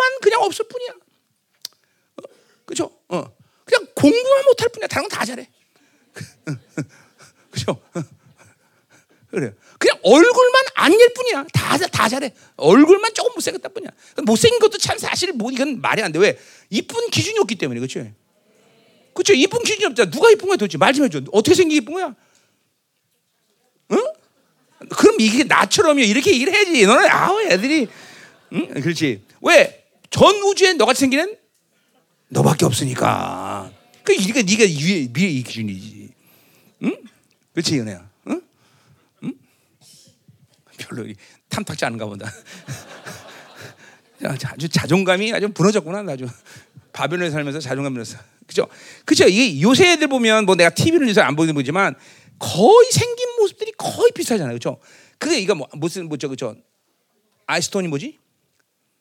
[0.02, 0.90] 돈만 그냥 없을 뿐이야.
[2.16, 2.22] 어,
[2.66, 2.90] 그죠?
[3.08, 3.24] 어.
[3.64, 4.88] 그냥 공부만 못할 뿐이야.
[4.88, 5.48] 다른 건 다 잘해.
[7.50, 7.80] 그죠?
[9.30, 9.52] 그래요.
[9.78, 11.46] 그냥 얼굴만 안열 뿐이야.
[11.52, 12.34] 다, 다 잘해.
[12.56, 13.90] 얼굴만 조금 못생겼다 뿐이야.
[14.24, 16.18] 못생긴 것도 참 사실 뭐 이건 말이 안 돼.
[16.18, 16.38] 왜?
[16.70, 17.80] 이쁜 기준이 없기 때문에.
[17.80, 18.06] 그렇죠?
[19.14, 19.32] 그렇죠?
[19.34, 20.10] 이쁜 기준이 없잖아.
[20.10, 20.78] 누가 이쁜 거야 도대체?
[20.78, 21.20] 말 좀 해줘.
[21.32, 22.14] 어떻게 생기기 이쁜 거야?
[23.92, 24.04] 응?
[24.90, 26.00] 그럼 이게 나처럼요.
[26.00, 26.84] 이렇게 얘기를 해야지.
[26.86, 27.88] 너는 아우 애들이
[28.52, 28.68] 응?
[28.82, 29.24] 그렇지.
[29.42, 29.81] 왜?
[30.12, 31.36] 전 우주에 너같이 생기는
[32.28, 33.72] 너밖에 없으니까.
[34.04, 36.10] 그 이게 네가 위에 위에 이 기준이지.
[36.84, 36.96] 응?
[37.52, 38.10] 그렇지 연애야.
[38.28, 38.42] 응?
[39.24, 39.32] 응?
[40.78, 41.06] 별로
[41.48, 42.30] 탐탁지 않은가 보다.
[44.24, 46.26] 아주 자존감이 아주 무너졌구나 아주
[46.92, 48.22] 바벨론에 살면서 자존감 무너졌어.
[48.46, 48.66] 그죠?
[49.04, 49.26] 그죠?
[49.26, 51.94] 이 요새 애들 보면 뭐 내가 TV를 요새 안 보는 보지만
[52.38, 54.54] 거의 생긴 모습들이 거의 비슷하잖아요.
[54.54, 54.78] 그죠?
[55.18, 56.54] 그게 이거 뭐 무슨 뭐죠 그죠?
[57.46, 58.18] 아이스톤이 뭐지?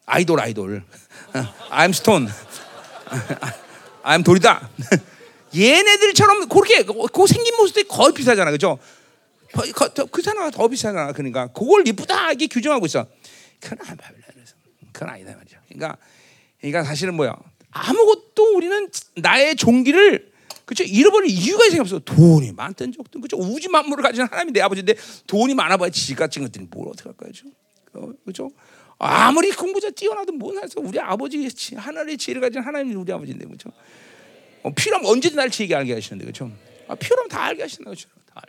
[0.05, 0.83] 아이돌 아이돌.
[1.69, 2.27] I'm stone.
[4.03, 4.69] I'm 돌이다.
[5.55, 8.79] 얘네들처럼 그렇게 그 생긴 모습들이 거의 비슷하잖아, 그죠?
[10.11, 11.11] 그 사람과 더 비슷하잖아.
[11.11, 13.05] 그러니까 그걸 이쁘다하게 규정하고 있어.
[13.59, 14.55] 그건 안 바빌론에서.
[14.91, 15.57] 그건 아니다 말이죠.
[15.67, 15.97] 그러니까,
[16.59, 17.35] 그러니까 사실은 뭐야?
[17.71, 20.31] 아무것도 우리는 나의 종기를
[20.65, 21.99] 그죠 잃어버릴 이유가 생겼어.
[21.99, 24.95] 돈이 많든 적든 그죠 우주 만물을 가진 하나님이 내 아버지인데
[25.27, 27.31] 돈이 많아봐야 지 같은 것들이 뭘 어떻게 할까요,
[28.25, 28.51] 그죠?
[29.03, 33.71] 아무리 공부자 뛰어나도 못 해서 우리 아버지 하나님의 지혜를 가진 하나님이 우리 아버지인데 그죠?
[34.61, 36.51] 어, 필요하면 언제든 날 지혜게 알게 하시는데 그죠?
[36.87, 38.09] 아, 필요하면 다 알게 하신다 그죠?
[38.31, 38.43] 다,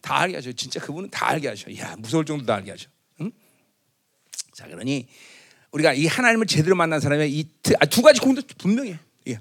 [0.00, 0.52] 다 알게 하셔.
[0.52, 1.74] 진짜 그분은 다 알게 하셔.
[1.78, 2.88] 야 무서울 정도 다 알게 하셔.
[3.20, 3.32] 응?
[4.54, 5.08] 자 그러니
[5.72, 8.96] 우리가 이 하나님을 제대로 만난 사람의 이두 아, 가지 공도 분명해.
[9.26, 9.40] 예.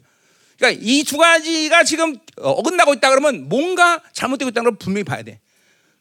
[0.57, 5.39] 그러니까 이 두 가지가 지금 어긋나고 있다 그러면 뭔가 잘못되고 있다는 걸 분명히 봐야 돼.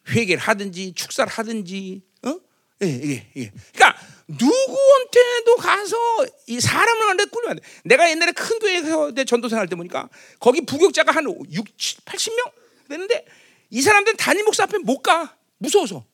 [0.09, 2.16] 회개를 하든지 축사를 하든지, 어?
[2.83, 3.51] 예, 예, 예.
[3.73, 5.97] 그러니까 누구한테도 가서
[6.47, 7.63] 이 사람을 만나 안 돼.
[7.83, 10.09] 내가 옛날에 큰 교회에서 내 전도생 할때 보니까
[10.39, 11.65] 거기 부교자가 한 6,
[12.05, 12.51] 80명
[12.89, 13.25] 되는데
[13.69, 15.35] 이 사람들은 담임 목사 앞에 못 가.
[15.59, 16.05] 무서워서.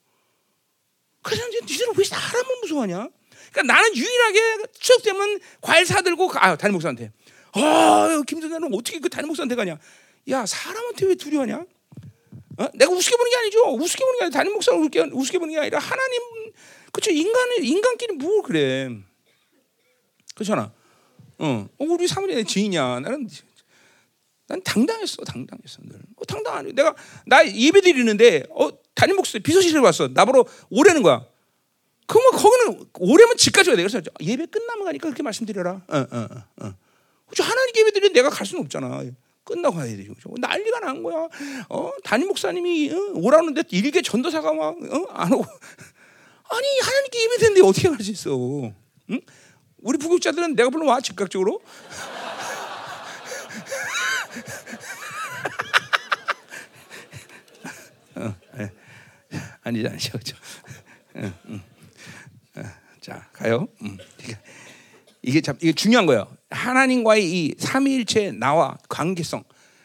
[1.22, 3.08] 그래서 이제 니들은 왜 사람을 무서워하냐?
[3.52, 7.12] 그러니까 나는 유일하게 추적되면 과일 사들고 아 담임 목사한테.
[7.52, 9.78] 아 김선생은 어떻게 그 담임 목사한테 가냐?
[10.28, 11.64] 야 사람한테 왜 두려워하냐?
[12.56, 12.68] 어?
[12.74, 13.74] 내가 우습게 보는 게 아니죠.
[13.74, 16.43] 우습게 보는 게 아니라 담임 목사를 우습게, 우습게 보는 게 아니라 하나님
[16.94, 17.10] 그렇죠.
[17.10, 18.88] 인간은 인간끼리 뭘 그래?
[20.36, 20.72] 그렇잖아.
[21.38, 23.00] 어, 어 우리 사무엘의 지인이야.
[23.00, 23.28] 나는
[24.46, 25.82] 난 당당했어, 당당했어.
[25.82, 25.98] 늘.
[26.16, 26.72] 어, 당당하니.
[26.72, 26.94] 내가
[27.26, 30.06] 나 예배 드리는데 어 담임 목사 비서실에 왔어.
[30.06, 31.26] 나보러 오래는 거야.
[32.06, 33.82] 그러면 거기는 오래면 집까지 가야 돼.
[33.82, 35.82] 그래서 예배 끝나면 가니까 그렇게 말씀드려라.
[35.88, 36.66] 어, 어, 어.
[36.66, 36.74] 어.
[37.40, 39.02] 하나님 예배 드리는 내가 갈 수는 없잖아.
[39.42, 40.14] 끝나고 가야 되죠.
[40.38, 41.28] 난리가 난 거야.
[41.68, 45.44] 어, 담임 목사님이 어, 오라는데 일개 전도사가 막안 어, 오고
[46.50, 48.30] 아니 하나님께 예배 드는데 어떻게 갈수 있어?
[49.10, 49.20] 응?
[49.78, 51.60] 우리 부국자들은 내가 불러 와 즉각적으로.
[58.16, 58.70] 어, 예.
[59.62, 60.18] 아니지 아니죠
[61.16, 61.62] 음.
[62.56, 62.62] 어,
[63.00, 63.68] 자 가요.
[63.82, 63.98] 음.
[65.22, 66.28] 이게 참 이게 중요한 거예요.
[66.50, 69.42] 하나님과의 이 삼위일체 나와 관계성.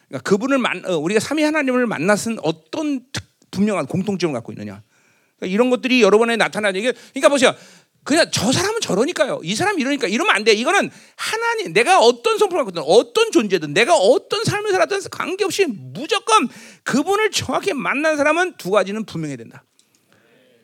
[0.08, 3.06] 그러니까 그분을 만 어, 우리가 삼위 하나님을 만났은 어떤
[3.50, 4.82] 분명한 공통점을 갖고 있느냐.
[5.40, 7.54] 그러니까 이런 것들이 여러 번에 나타나는 게 그러니까 보세요.
[8.04, 9.40] 그냥 저 사람은 저러니까요.
[9.42, 10.52] 이 사람 이러니까 이러면 안 돼.
[10.52, 16.48] 이거는 하나님 내가 어떤 성품을 갖거든 어떤 존재든 내가 어떤 삶을 살았든 관계없이 무조건
[16.84, 19.64] 그분을 정확히 만난 사람은 두 가지는 분명해야 된다.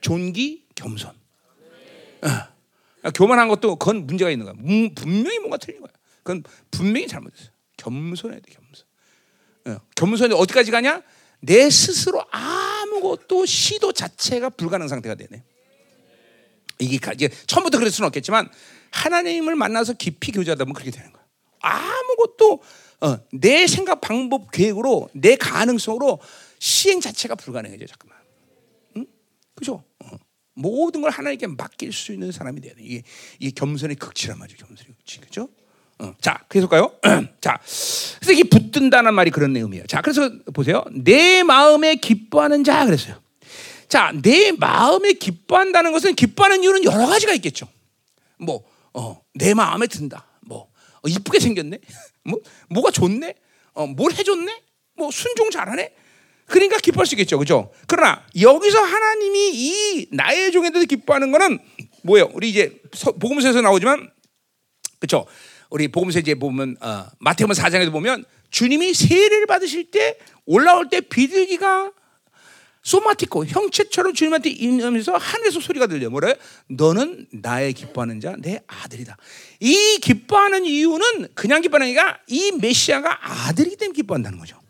[0.01, 1.11] 존귀, 겸손.
[1.11, 3.11] 어.
[3.15, 4.55] 교만한 것도 그건 문제가 있는 거야.
[4.95, 5.93] 분명히 뭔가 틀린 거야.
[6.23, 7.51] 그건 분명히 잘못했어.
[7.77, 8.87] 겸손해야 돼, 겸손.
[9.67, 9.81] 어.
[9.95, 11.03] 겸손이 어디까지 가냐?
[11.47, 15.43] 내 스스로 아무것도 시도 자체가 불가능 상태가 되네.
[16.79, 18.51] 이게 이제 처음부터 그럴 수는 없겠지만
[18.91, 21.25] 하나님을 만나서 깊이 교제하다 보면 그렇게 되는 거야.
[21.61, 22.63] 아무것도
[23.01, 26.19] 어, 내 생각, 방법, 계획으로 내 가능성으로
[26.59, 28.19] 시행 자체가 불가능해져 잠깐만.
[28.97, 29.07] 응?
[29.55, 29.85] 그죠?
[30.01, 30.11] 어.
[30.55, 32.75] 모든 걸 하나님께 맡길 수 있는 사람이 돼.
[32.79, 33.03] 이게,
[33.39, 34.67] 이게 겸손의 극치란 말이죠.
[34.67, 35.49] 겸손의 극치, 그죠?
[35.99, 36.15] 어.
[36.21, 36.93] 자, 계속 가요.
[37.41, 37.59] 자,
[38.19, 39.87] 그래서 이게 붙든다는 말이 그런 내용이에요.
[39.87, 40.85] 자, 그래서 보세요.
[40.93, 43.21] 내 마음에 기뻐하는 자 그랬어요.
[43.89, 47.69] 자, 내 마음에 기뻐한다는 것은 기뻐하는 이유는 여러 가지가 있겠죠.
[48.39, 50.27] 뭐, 어, 내 마음에 든다.
[50.41, 50.69] 뭐,
[51.03, 51.79] 어, 이쁘게 생겼네.
[52.25, 53.35] 뭐, 뭐가 좋네.
[53.75, 54.63] 어, 뭘 해줬네.
[54.97, 55.95] 뭐 순종 잘하네.
[56.47, 57.73] 그러니까 기뻐할 수 있겠죠, 그죠?
[57.87, 61.59] 그러나 여기서 하나님이 이 나의 종에 대해서 기뻐하는 것은
[62.03, 62.31] 뭐예요?
[62.35, 62.81] 우리 이제
[63.21, 64.11] 복음서에서 나오지만,
[65.01, 65.27] 그렇죠?
[65.71, 71.93] 우리 복음서 이제 보면 어, 마태복음 4장에도 보면 주님이 세례를 받으실 때 올라올 때 비둘기가
[72.83, 76.37] 소마티코 형체처럼 주님한테 임하면서 하늘에서 소리가 들려 뭐래?
[76.69, 79.17] 너는 나의 기뻐하는 자, 내 아들이다.
[79.59, 81.93] 이 기뻐하는 이유는 그냥 기뻐하는
[82.29, 84.61] 게이 메시아가 아들이기 때문에 기뻐한다는 거죠.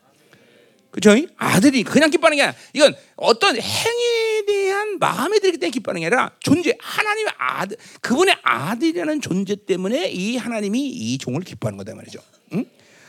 [0.96, 1.26] 그렇죠?
[1.36, 6.30] 아들이 그냥 기뻐하는 게 아니라 이건 어떤 행위에 대한 마음이 들기 때문에 기뻐하는 게 아니라
[6.40, 12.18] 존재 하나님의 아들 그분의 아들이라는 존재 때문에 이 하나님이 이 종을 기뻐하는 거다 말이죠.
[12.54, 12.64] 응?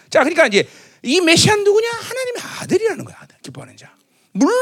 [0.10, 0.68] 자, 그러니까 이제
[1.04, 1.90] 이 메시아 누구냐?
[1.90, 3.18] 하나님의 아들이라는 거야.
[3.22, 3.96] 아들, 기뻐하는 자.
[4.34, 4.56] 물론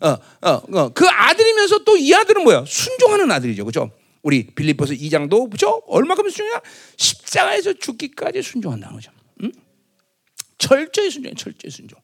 [0.00, 0.08] 어,
[0.42, 2.64] 어, 어, 그 아들이면서 또 이 아들은 뭐야?
[2.66, 3.64] 순종하는 아들이죠.
[3.64, 3.92] 그죠?
[4.22, 5.82] 우리 빌립보서 2장도 그죠?
[5.86, 6.60] 얼마큼 순종이야?
[6.96, 9.12] 십자가에서 죽기까지 순종한다는 거죠.
[9.44, 9.52] 응?
[10.58, 11.98] 철저히 순종해, 철저히 순종.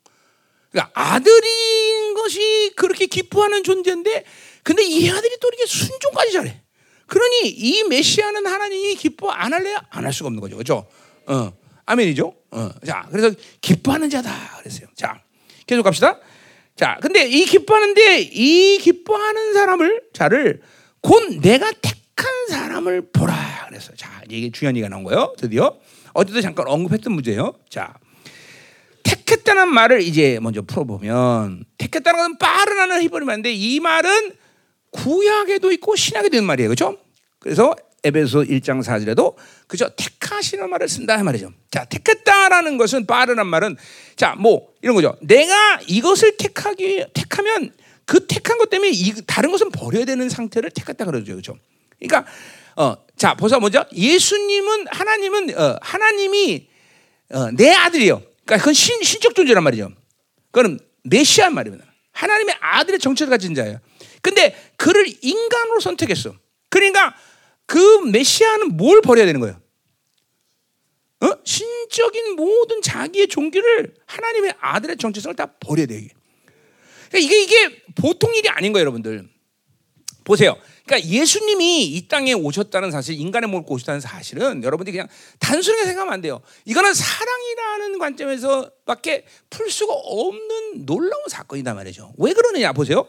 [0.73, 4.25] 그러니까 아들인 것이 그렇게 기뻐하는 존재인데,
[4.63, 6.61] 근데 이 아들이 또 이렇게 순종까지 잘해.
[7.07, 10.87] 그러니 이 메시아는 하나님이 기뻐 안 할래야 안 할 수가 없는 거죠, 그죠?
[11.27, 11.53] 어,
[11.85, 12.35] 아멘이죠.
[12.53, 14.87] 어, 자, 그래서 기뻐하는 자다 그랬어요.
[14.97, 15.23] 자,
[15.67, 16.19] 계속 갑시다.
[16.75, 20.63] 자, 근데 이 기뻐하는데 이 기뻐하는 사람을 자를
[21.03, 25.35] 곧 내가 택한 사람을 보라 그래서 자 이게 중요한 얘기가 나온 거예요.
[25.37, 25.77] 드디어
[26.15, 27.55] 어제도 잠깐 언급했던 문제예요.
[27.69, 27.95] 자,
[29.33, 34.33] 택했다는 말을 이제 먼저 풀어보면 택했다는 것은 빠르나는 히브리 말인데 이 말은
[34.91, 36.99] 구약에도 있고 신약에도 있는 말이에요, 그렇죠?
[37.39, 39.35] 그래서 에베소 1장 4절에도
[39.67, 41.51] 그죠 택하시는 말을 쓴다 말이죠.
[41.71, 43.77] 자, 택했다라는 것은 빠르란 말은
[44.17, 45.17] 자, 뭐 이런 거죠.
[45.23, 47.73] 내가 이것을 택하기 택하면
[48.05, 51.37] 그 택한 것 때문에 이, 다른 것은 버려야 되는 상태를 택했다 그러죠.
[51.37, 51.57] 그죠?
[51.99, 52.31] 그러니까
[52.77, 56.69] 어, 자, 보자 먼저 예수님은 하나님은 어, 하나님이
[57.31, 58.32] 어, 내 아들이요.
[58.45, 59.93] 그러니까 그건 신, 신적 존재란 말이죠.
[60.51, 61.85] 그거는 메시아 말입니다.
[62.13, 63.79] 하나님의 아들의 정체를 가진 자예요.
[64.21, 66.35] 근데 그를 인간으로 선택했어.
[66.69, 67.17] 그러니까
[67.67, 69.61] 그 메시아는 뭘 버려야 되는 거예요?
[71.21, 71.31] 어?
[71.45, 76.09] 신적인 모든 자기의 종기를 하나님의 아들의 정체성을 다 버려야 돼요.
[77.09, 79.29] 그러니까 이게 이게 보통 일이 아닌 거예요, 여러분들.
[80.25, 80.57] 보세요.
[80.85, 86.21] 그러니까 예수님이 이 땅에 오셨다는 사실, 인간의 몸을 오셨다는 사실은 여러분들이 그냥 단순하게 생각하면 안
[86.21, 86.41] 돼요.
[86.65, 92.13] 이거는 사랑이라는 관점에서밖에 풀 수가 없는 놀라운 사건이다 말이죠.
[92.19, 93.07] 왜 그러느냐 보세요.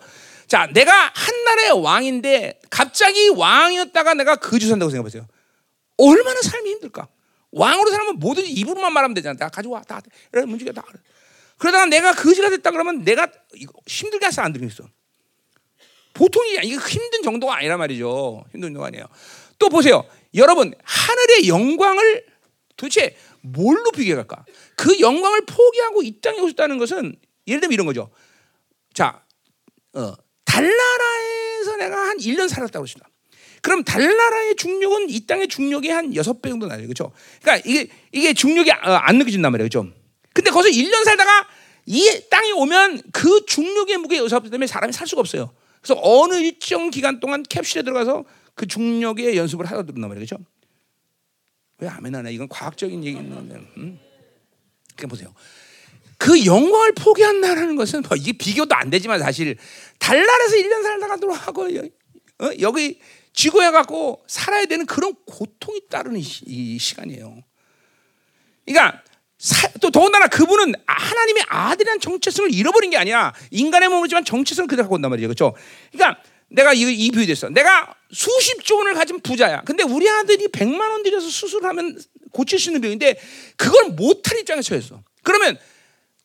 [0.48, 5.28] 자, 내가 한 나라의 왕인데 갑자기 왕이었다가 내가 거주 산다고 생각해 보세요.
[5.98, 7.08] 얼마나 삶이 힘들까?
[7.52, 9.38] 왕으로 살면 뭐든지 입으로만 말하면 되잖아.
[9.38, 9.82] 다 가져와.
[9.82, 10.02] 다.
[10.32, 10.84] 이런 문제가 다.
[11.58, 13.28] 그러다가 내가 거지가 됐다 그러면 내가
[13.88, 14.84] 힘들게 해서 안 들겠어.
[16.14, 18.44] 보통이 이게 힘든 정도가 아니란 말이죠.
[18.52, 19.06] 힘든 정도가 아니에요.
[19.60, 20.06] 또 보세요.
[20.36, 22.26] 여러분, 하늘의 영광을
[22.78, 24.46] 도대체 뭘로 비교할까?
[24.76, 27.16] 그 영광을 포기하고 이 땅에 오셨다는 것은
[27.48, 28.10] 예를 들면 이런 거죠.
[28.94, 29.24] 자,
[29.94, 30.14] 어,
[30.46, 33.08] 달나라에서 내가 한 1년 살았다고 합시다.
[33.62, 36.82] 그럼 달나라의 중력은 이 땅의 중력이 한 6배 정도 나요.
[36.82, 37.12] 그렇죠?
[37.42, 39.70] 그러니까 이게 이게 중력이 어, 안 느껴진단 말이에요.
[39.70, 39.90] 그렇죠?
[40.34, 41.48] 근데 거기서 1년 살다가
[41.86, 45.54] 이 땅에 오면 그 중력의 무게 여섯 배 때문에 사람이 살 수가 없어요.
[45.84, 48.24] 그래서 어느 일정 기간 동안 캡슐에 들어가서
[48.56, 50.26] 그 중력의 연습을 하다 들었단 말이에요.
[50.26, 50.44] 그렇죠?
[51.80, 52.30] 왜 아멘 하나?
[52.30, 53.36] 이건 과학적인 얘기인데.
[53.78, 54.00] 음?
[54.96, 55.34] 그러니까 보세요.
[56.18, 59.58] 그 영광을 포기한다는 것은 뭐 이게 비교도 안 되지만 사실
[60.00, 62.50] 달나라에서 1년 살다가 들어가고 어?
[62.62, 63.00] 여기
[63.34, 67.44] 지구에 갖고 살아야 되는 그런 고통이 따르는 시, 이 시간이에요.
[68.66, 69.04] 그러니까
[69.44, 73.34] 사, 또 더군다나 그분은 하나님의 아들이란 정체성을 잃어버린 게 아니야.
[73.52, 75.28] 인간의 몸이지만 정체성을 그대로 갖고 온단 말이에요.
[75.28, 75.54] 그렇죠?
[75.92, 77.50] 그러니까 내가 이, 이 비유 됐어.
[77.50, 79.64] 내가 수십 조 원을 가진 부자야.
[79.66, 82.00] 근데 우리 아들이 백만 원 들여서 수술하면
[82.32, 83.20] 고칠 수 있는 병인데
[83.58, 85.04] 그걸 못할 입장에 처했어.
[85.24, 85.60] 그러면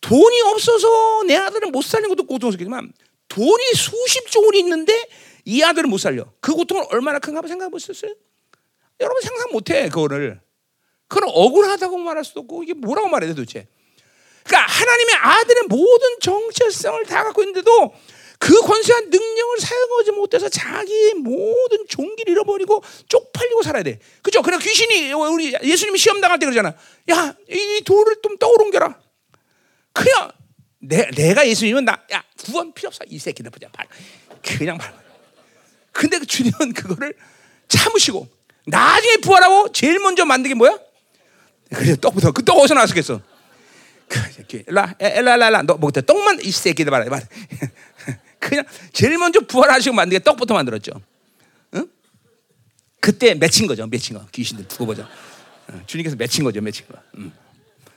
[0.00, 2.92] 돈이 없어서 내 아들은 못 살리는 것도 고통스럽지만
[3.26, 5.08] 돈이 수십 조 원이 있는데
[5.44, 6.24] 이 아들은 못 살려.
[6.38, 8.14] 그 고통은 얼마나 큰가 생각해 보셨어요?
[9.00, 10.40] 여러분 상상 못 해, 그거를.
[11.08, 13.66] 그건 억울하다고 말할 수도 없고 이게 뭐라고 말해야 돼 도대체.
[14.44, 17.94] 그러니까 하나님의 아들의 모든 정체성을 다 갖고 있는데도
[18.38, 23.98] 그 권세한 능력을 사용하지 못해서 자기의 모든 종기를 잃어버리고 쪽팔리고 살아야 돼.
[24.22, 24.42] 그죠?
[24.42, 26.74] 그래 귀신이 우리 예수님이 시험 당할 때 그러잖아.
[27.10, 28.98] 야, 이 돌을 좀 떠오른겨라.
[29.92, 30.30] 그냥
[30.78, 33.00] 내, 내가 예수님은 나, 야, 구원 필요 없어.
[33.08, 33.68] 이 새끼들 보자.
[33.72, 33.86] 발.
[34.42, 34.94] 그냥 발.
[35.90, 37.14] 근데 그 주님은 그거를
[37.66, 38.28] 참으시고
[38.66, 40.78] 나중에 부활하고 제일 먼저 만든 게 뭐야?
[41.74, 43.20] 그래 떡부터 그 떡 어디서 나왔겠어?
[44.68, 47.26] 엘라 엘라 엘라 너 뭐부터 떡만 이 새끼들 말해 말.
[48.40, 50.92] 그냥 제일 먼저 부활하시고 만든 게 떡부터 만들었죠.
[51.74, 51.86] 응?
[53.00, 53.86] 그때 맺힌 거죠.
[53.86, 54.26] 맺힌 거.
[54.32, 55.06] 귀신들 두고 보자.
[55.86, 56.60] 주님께서 맺힌 거죠.
[56.62, 56.94] 맺힌 거.
[57.18, 57.30] 응.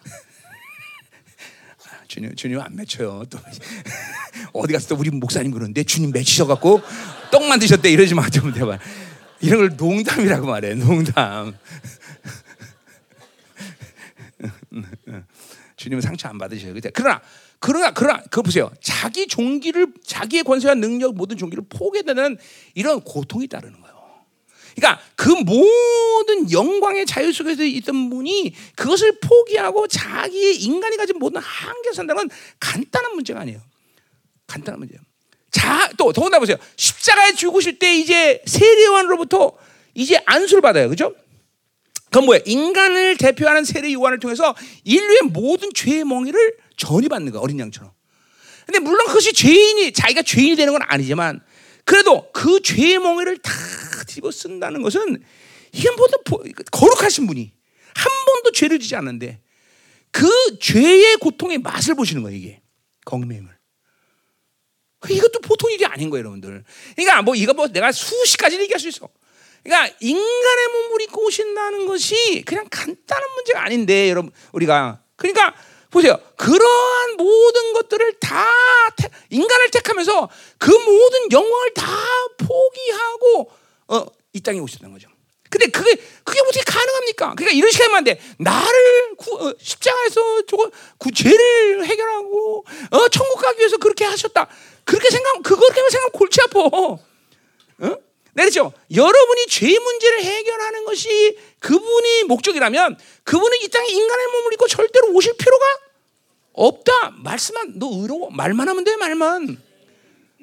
[2.09, 3.23] 주님, 주님 안 맺혀요.
[3.29, 3.39] 또
[4.53, 6.81] 어디 또 우리 목사님 그러는데 주님 맺히셔갖고
[7.31, 8.77] 떡 만드셨대 이러지 마 좀 대봐.
[9.39, 10.73] 이런 걸 농담이라고 말해.
[10.75, 11.55] 농담.
[15.81, 16.73] 주님은 상처 안 받으셔요.
[16.93, 17.21] 그러나
[17.59, 18.71] 그러나 그러나 그 보세요.
[18.81, 22.37] 자기 종기를 자기의 권세와 능력 모든 종기를 포기되는
[22.75, 23.91] 이런 고통이 따르는 거예요.
[24.75, 31.91] 그러니까 그 모든 영광의 자유 속에서 있던 분이 그것을 포기하고 자기의 인간이 가진 모든 한계
[31.93, 33.59] 산다는 건 간단한 문제가 아니에요.
[34.47, 35.01] 간단한 문제예요.
[35.49, 36.57] 자, 또 더군다나 보세요.
[36.77, 39.53] 십자가에 죽으실 때 이제 세례요한으로부터
[39.95, 40.87] 이제 안수를 받아요.
[40.89, 41.13] 그죠?
[42.11, 42.43] 그건 뭐예요?
[42.45, 47.41] 인간을 대표하는 세례 요한을 통해서 인류의 모든 죄의 멍에를 전이받는 거야.
[47.41, 47.91] 어린 양처럼.
[48.65, 51.41] 근데 물론 그것이 죄인이 자기가 죄인이 되는 건 아니지만
[51.85, 53.51] 그래도 그 죄의 멍에를 다
[54.07, 55.23] 뒤집어 쓴다는 것은
[55.71, 56.17] 이게 모두
[56.71, 57.53] 거룩하신 분이
[57.95, 59.39] 한 번도 죄를 지지 않는데
[60.11, 62.37] 그 죄의 고통의 맛을 보시는 거예요.
[62.37, 62.61] 이게
[63.05, 63.49] 공명을.
[65.09, 66.63] 이것도 보통 일이 아닌 거예요, 여러분들.
[66.95, 69.09] 그러니까 뭐 이거 뭐 내가 수십 가지 얘기할 수 있어.
[69.63, 75.53] 그러니까 인간의 몸을 입고 오신다는 것이 그냥 간단한 문제가 아닌데 여러분 우리가 그러니까
[75.91, 76.17] 보세요.
[76.37, 78.47] 그러한 모든 것들을 다
[79.29, 81.85] 인간을 택하면서 그 모든 영광을 다
[82.37, 83.51] 포기하고
[83.89, 85.09] 어, 이 땅에 오셨다는 거죠.
[85.49, 87.35] 근데 그게 그게 어떻게 가능합니까?
[87.35, 88.21] 그러니까 이런 시간이면 안 돼.
[88.39, 94.47] 나를 구, 어, 십자가에서 저거 구 죄를 해결하고 어, 천국 가기 위해서 그렇게 하셨다.
[94.85, 96.61] 그렇게 생각 그렇게 생각 골치 아파.
[96.61, 96.99] 어?
[98.33, 98.73] 내렸죠.
[98.93, 105.33] 여러분이 죄 문제를 해결하는 것이 그분이 목적이라면 그분은 이 땅에 인간의 몸을 입고 절대로 오실
[105.37, 105.65] 필요가
[106.53, 106.91] 없다.
[107.23, 109.61] 말씀만 너 의로워 말만 하면 돼 말만.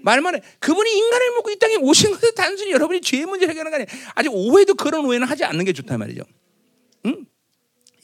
[0.00, 0.42] 말만 해.
[0.60, 4.30] 그분이 인간을 먹고 이 땅에 오신 것은 단순히 여러분이 죄 문제를 해결하는 게 아니라 아직
[4.32, 6.22] 오해도 그런 오해는 하지 않는 게 좋단 말이죠.
[7.06, 7.26] 응?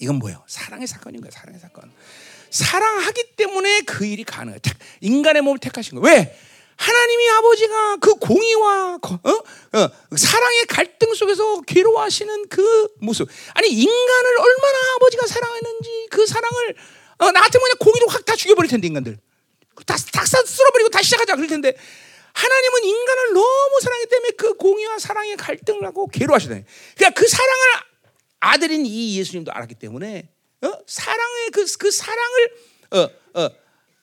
[0.01, 0.43] 이건 뭐예요?
[0.49, 1.31] 사랑의 사건인 거예요.
[1.31, 1.93] 사랑의 사건.
[2.51, 4.59] 사랑하기 때문에 그 일이 가능해요.
[5.01, 6.17] 인간의 몸을 택하신 거예요.
[6.17, 6.39] 왜?
[6.77, 9.31] 하나님이 아버지가 그 공의와 어?
[9.31, 13.29] 어, 사랑의 갈등 속에서 괴로워하시는 그 모습.
[13.55, 16.75] 아니 인간을 얼마나 아버지가 사랑했는지 그 사랑을
[17.19, 19.19] 어, 나 같으면 그냥 공의로 확 다 죽여버릴 텐데 인간들.
[19.87, 21.77] 다, 다 쓸어버리고 다시 시작하자 그럴 텐데
[22.33, 26.55] 하나님은 인간을 너무 사랑하기 때문에 그 공의와 사랑의 갈등을 하고 괴로워하시다.
[26.97, 27.61] 그러니까 그 사랑을
[28.41, 30.29] 아들인 이 예수님도 알았기 때문에
[30.63, 30.73] 어?
[30.87, 32.57] 사랑의 그, 그 사랑을
[32.91, 33.51] 어, 어,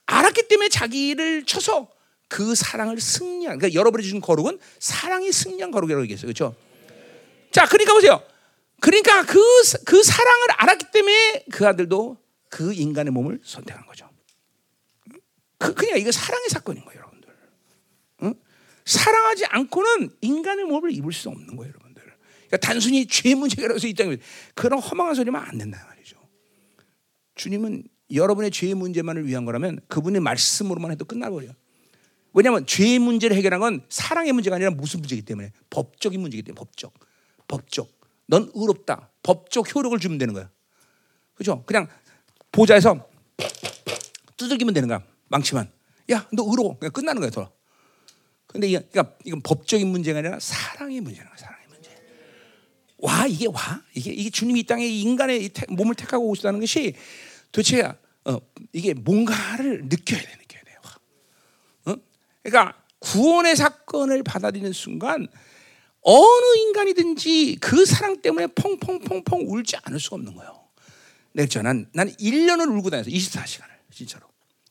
[0.06, 1.90] 알았기 때문에 자기를 쳐서
[2.32, 6.28] 그 사랑을 승리한 그러니까 여러분이 주신 거룩은 사랑이 승리한 거룩이라고 얘기했어요.
[6.28, 6.56] 그렇죠?
[7.52, 8.24] 자, 그러니까 보세요.
[8.80, 9.38] 그러니까 그,
[9.86, 12.18] 그 사랑을 알았기 때문에 그 아들도
[12.48, 14.10] 그 인간의 몸을 선택한 거죠.
[15.58, 17.30] 그, 그냥 이거 사랑의 사건인 거예요, 여러분들.
[18.24, 18.34] 응?
[18.86, 22.02] 사랑하지 않고는 인간의 몸을 입을 수 없는 거예요, 여러분들.
[22.48, 24.16] 그러니까 단순히 죄 문제라서 이 땅에
[24.56, 26.16] 그런 허망한 소리만 안 된다 말이죠.
[27.36, 31.50] 주님은 여러분의 죄의 문제만을 위한 거라면 그분의 말씀으로만 해도 끝나버려.
[32.34, 36.94] 왜냐하면 죄의 문제를 해결한 건 사랑의 문제가 아니라 무슨 문제이기 때문에 법적인 문제이기 때문에 법적,
[37.48, 38.02] 법적.
[38.28, 39.12] 넌 의롭다.
[39.24, 40.50] 법적 효력을 주면 되는 거야.
[41.34, 41.64] 그죠?
[41.66, 41.88] 그냥
[42.52, 43.08] 보좌에서
[44.38, 45.04] 두들기면 되는 거야.
[45.28, 45.70] 망치만.
[46.12, 46.78] 야, 너 의로워.
[46.78, 47.52] 그냥 끝나는 거야, 더.
[48.48, 51.38] 근데 이건, 그러니까 이건 법적인 문제가 아니라 사랑의 문제라는 거야.
[51.38, 51.90] 사랑의 문제.
[53.00, 53.84] 와, 이게 와?
[53.94, 56.96] 이게 이게 주님이 이 땅에 인간의 이 태, 몸을 택하고 오시다는 것이
[57.52, 57.84] 도대체
[58.26, 58.38] 어,
[58.74, 60.20] 이게 뭔가를 느껴야.
[60.20, 60.41] 어?
[62.44, 65.28] 그러니까 구원의 사건을 받아들이는 순간
[66.02, 70.62] 어느 인간이든지 그 사랑 때문에 펑펑펑펑 울지 않을 수가 없는 거예요.
[71.34, 73.10] 내가 난, 난 1년을 울고 다녔어.
[73.10, 73.70] 24시간을.
[73.92, 74.28] 진짜로.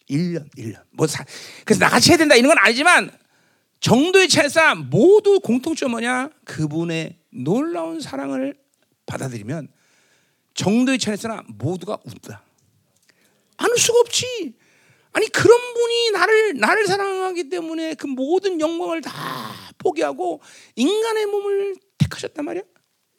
[0.09, 0.83] 1년, 1년.
[0.91, 1.25] 뭐 사,
[1.65, 3.11] 그래서 나같이 해야 된다 이런 건 아니지만
[3.79, 6.31] 정도의 차에서 모두 공통점 뭐냐?
[6.45, 8.59] 그분의 놀라운 사랑을
[9.07, 9.69] 받아들이면
[10.55, 12.43] 정도의 차에서나 모두가 웃다.
[13.57, 14.55] 안울 수가 없지.
[15.13, 19.13] 아니 그런 분이 나를 나를 사랑하기 때문에 그 모든 영광을 다
[19.79, 20.41] 포기하고
[20.77, 22.63] 인간의 몸을 택하셨단 말이야.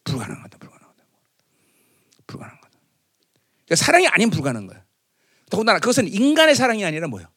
[0.04, 1.04] 불가능하다, 불가능하다,
[2.28, 2.70] 불가능하다.
[3.66, 4.84] 그러니까 사랑이 아닌 불가능한 거야.
[5.50, 7.28] 더군다나 그것은 인간의 사랑이 아니라 뭐예요?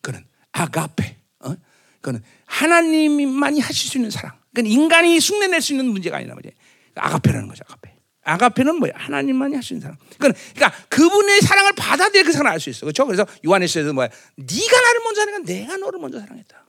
[0.00, 1.16] 그는 아가페.
[1.40, 1.54] 어?
[2.00, 4.38] 그는 하나님만이 하실 수 있는 사랑.
[4.52, 6.52] 그러니까 인간이 흉내낼 수 있는 문제가 아니라 말이야.
[6.94, 7.97] 아가페라는 거죠, 아가페.
[8.28, 8.92] 아가페는 뭐야?
[8.94, 9.96] 하나님만이 있는 사랑.
[10.18, 12.80] 그러니까, 그러니까 그분의 사랑을 받아들여 그 사랑을 알 수 있어.
[12.80, 13.06] 그렇죠?
[13.06, 14.08] 그래서 요한에서도 뭐야?
[14.36, 16.64] 네가 나를 먼저 사랑한 내가 너를 먼저 사랑했다.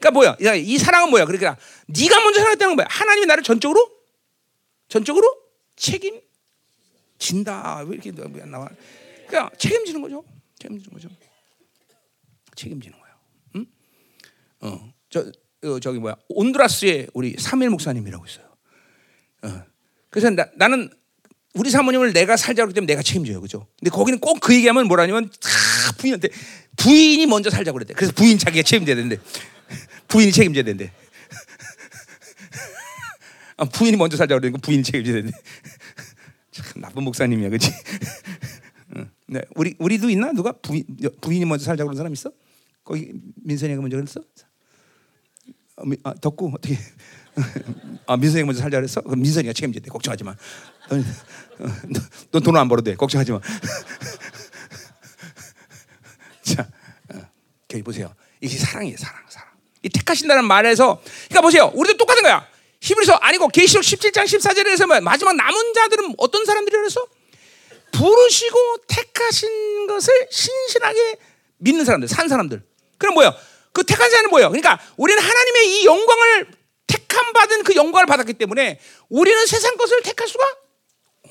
[0.00, 0.54] 그러니까 뭐야?
[0.56, 1.26] 이 사랑은 뭐야?
[1.26, 2.86] 그러니까 네가 먼저 사랑했다는 거야.
[2.90, 3.88] 하나님이 나를 전적으로
[4.88, 5.32] 전적으로
[5.76, 6.20] 책임
[7.18, 7.84] 진다.
[7.86, 8.10] 왜 이렇게
[8.46, 8.68] 나와?
[9.28, 10.24] 그러니까 책임지는 거죠.
[10.58, 11.08] 책임지는 거죠.
[12.56, 13.16] 책임지는 거야.
[13.56, 13.66] 응?
[14.60, 15.30] 어, 저
[15.62, 16.16] 어, 저기 뭐야?
[16.30, 18.46] 온두라스의 우리 사일 목사님이라고 있어요.
[19.42, 19.69] 어.
[20.10, 20.90] 그래서 나, 나는
[21.54, 23.40] 우리 사모님을 내가 살자 그러기 때문에 내가 책임져요.
[23.40, 23.66] 그죠?
[23.78, 26.28] 근데 거기는 꼭 그 얘기하면 뭐라냐면 다 부인한테
[26.76, 27.94] 부인이 먼저 살자고 그랬대.
[27.94, 29.18] 그래서 부인 자기가 책임져야 된대.
[30.08, 30.92] 부인이 책임져야 된대.
[33.56, 35.32] 아, 부인이 먼저 살자고 그러니까 부인이 책임져야 된대.
[36.52, 37.48] 참 나쁜 목사님이야.
[37.48, 37.70] 그렇지?
[39.26, 40.32] 네, 우리 우리도 있나?
[40.32, 40.84] 누가 부인
[41.20, 42.32] 부인이 먼저 살자고 그런 사람 있어?
[42.82, 43.12] 거기
[43.44, 44.20] 민선이가 먼저 그랬어?
[45.76, 46.76] 어, 아, 덕구 어떻게
[48.06, 49.00] 아, 민선이가 먼저 살자 그랬어?
[49.00, 49.90] 그럼 민선이가 책임져야 돼.
[49.90, 50.34] 걱정하지 마.
[52.30, 52.96] 넌 돈을 안 벌어도 돼.
[52.96, 53.40] 걱정하지 마.
[56.42, 56.66] 자,
[57.14, 57.20] 어,
[57.72, 58.14] 여기 보세요.
[58.40, 59.48] 이게 사랑이에요, 사랑, 사랑.
[59.82, 61.70] 이 택하신다는 말에서, 그러니까 보세요.
[61.74, 62.46] 우리도 똑같은 거야.
[62.80, 67.06] 히브리서 아니고 계시록 17장 14절에서 뭐 마지막 남은 자들은 어떤 사람들이라 그랬어?
[67.92, 71.16] 부르시고 택하신 것을 신실하게
[71.58, 72.62] 믿는 사람들, 산 사람들.
[72.98, 73.36] 그럼 뭐야?
[73.72, 74.48] 그 택한 자는 뭐예요?
[74.48, 76.46] 그러니까 우리는 하나님의 이 영광을
[77.10, 80.44] 택함 받은 그 영광을 받았기 때문에 우리는 세상 것을 택할 수가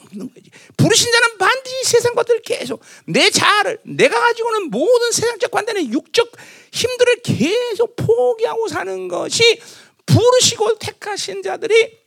[0.04, 0.52] 없는 거지.
[0.78, 6.32] 부르신 자는 반드시 세상 것들을 계속 내 자아를 내가 가지고는 모든 세상적 관대는 육적
[6.72, 9.62] 힘들을 계속 포기하고 사는 것이
[10.06, 11.98] 부르시고 택하신 자들이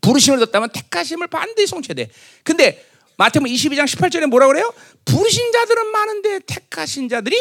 [0.00, 2.10] 부르심을 얻었다면 택하심을 반드시 성취해야 돼.
[2.42, 2.84] 근데
[3.16, 4.72] 마태복음 22장 18절에 뭐라 그래요?
[5.04, 7.36] 부르신 자들은 많은데 택하신 자들이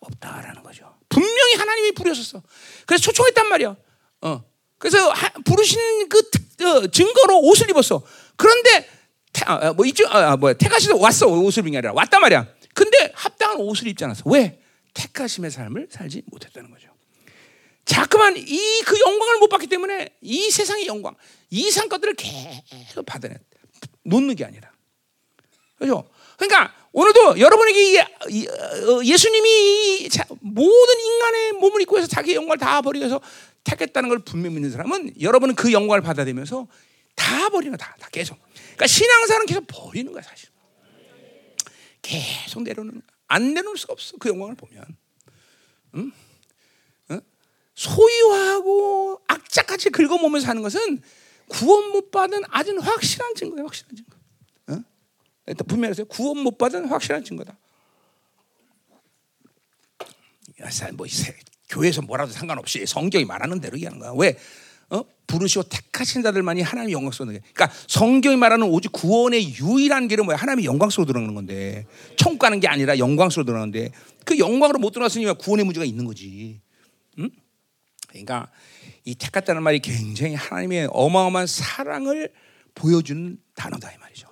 [0.00, 0.94] 없다라는 거죠.
[1.08, 2.42] 분명히 하나님이 부르셨어.
[2.86, 3.76] 그래서 초청했단 말이야.
[4.22, 4.49] 어.
[4.80, 8.02] 그래서 하, 부르신 그 특, 어, 증거로 옷을 입었어.
[8.36, 8.88] 그런데
[9.32, 12.48] 태, 아, 아뭐 입주 아, 아뭐 택하시서 왔어 옷을 입은 게 아니라 왔단 말이야.
[12.74, 14.22] 근데 합당한 옷을 입지 않았어.
[14.26, 14.58] 왜?
[14.94, 16.88] 택하심의 삶을 살지 못했다는 거죠.
[17.84, 21.14] 자꾸만 이 그 영광을 못 받기 때문에 이 세상의 영광,
[21.50, 23.36] 이상 것들을 계속 받아내
[24.04, 24.70] 놓는 게 아니라.
[25.78, 26.08] 그죠?
[26.36, 30.08] 그러니까 오늘도 여러분에게 어, 예수님이
[30.40, 33.20] 모든 인간의 몸을 입고 해서 자기 영광을 다 버리고 해서
[33.64, 36.66] 택했다는 걸 분명히 믿는 사람은 여러분은 그 영광을 받아들면서
[37.14, 37.96] 다 버리는 거다.
[37.98, 38.38] 다 계속.
[38.54, 40.48] 그러니까 신앙사는 계속 버리는 거야 사실.
[42.02, 44.84] 계속 내려놓는 안 내놓을 수가 없어 그 영광을 보면.
[45.96, 46.12] 응?
[47.10, 47.20] 응?
[47.74, 51.02] 소유하고 악착같이 긁어모면서 사는 것은
[51.48, 53.64] 구원 못 받은 아주 확실한 증거예요.
[53.64, 54.16] 확실한 증거.
[54.70, 54.84] 응?
[55.66, 56.06] 분명히 했어요.
[56.06, 57.58] 구원 못 받은 확실한 증거다.
[60.96, 61.06] 뭐
[61.70, 64.12] 교회에서 뭐라도 상관없이 성경이 말하는 대로 얘기하는 거야.
[64.16, 64.36] 왜?
[64.90, 65.04] 어?
[65.26, 67.40] 부르시고 택하신 자들만이 하나님의 영광스러운 게.
[67.54, 70.36] 그러니까 성경이 말하는 오직 구원의 유일한 길은 뭐야?
[70.36, 71.86] 하나님의 영광스러워 들어가는 건데.
[72.16, 73.92] 천국 가는 게 아니라 영광스러워 들어가는데
[74.24, 76.60] 그 영광으로 못 들어갔으니 구원의 문제가 있는 거지.
[77.18, 77.30] 응?
[78.08, 78.48] 그러니까
[79.04, 82.32] 이 택했다는 말이 굉장히 하나님의 어마어마한 사랑을
[82.74, 84.28] 보여주는 단어다 이 말이죠.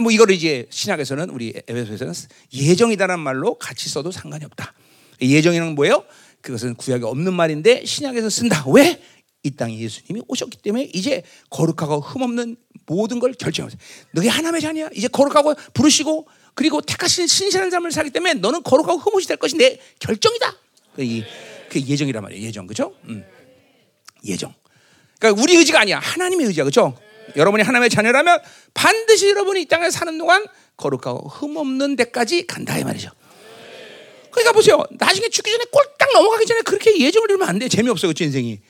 [0.00, 2.14] 뭐 이거를 이제 신약에서는 우리 에베소에서는
[2.54, 4.72] 예정이다라는 말로 같이 써도 상관이 없다.
[5.20, 6.04] 예정이란 뭐예요?
[6.42, 8.64] 그것은 구약에 없는 말인데 신약에서 쓴다.
[8.68, 9.00] 왜?
[9.44, 13.78] 이 땅에 예수님이 오셨기 때문에 이제 거룩하고 흠없는 모든 걸 결정하세요.
[14.12, 14.90] 너희 하나님의 자녀야.
[14.94, 19.78] 이제 거룩하고 부르시고 그리고 택하신 신실한 삶을 살기 때문에 너는 거룩하고 흠없이 될 것이 내
[19.98, 20.54] 결정이다.
[20.94, 21.24] 그, 이,
[21.70, 22.46] 그 예정이란 말이에요.
[22.46, 22.94] 예정, 그죠?
[23.04, 23.24] 음.
[24.24, 24.54] 예정.
[25.18, 25.98] 그러니까 우리 의지가 아니야.
[25.98, 26.96] 하나님의 의지야, 그죠?
[27.36, 28.40] 여러분이 하나님의 자녀라면
[28.74, 30.44] 반드시 여러분이 이 땅에 사는 동안
[30.76, 33.10] 거룩하고 흠없는 데까지 간다 이 말이죠.
[34.32, 34.82] 그러니까 보세요.
[34.92, 37.68] 나중에 죽기 전에 꼴딱 넘어가기 전에 그렇게 예정을 이루면 안 돼.
[37.68, 38.60] 재미없어, 그치, 인생이.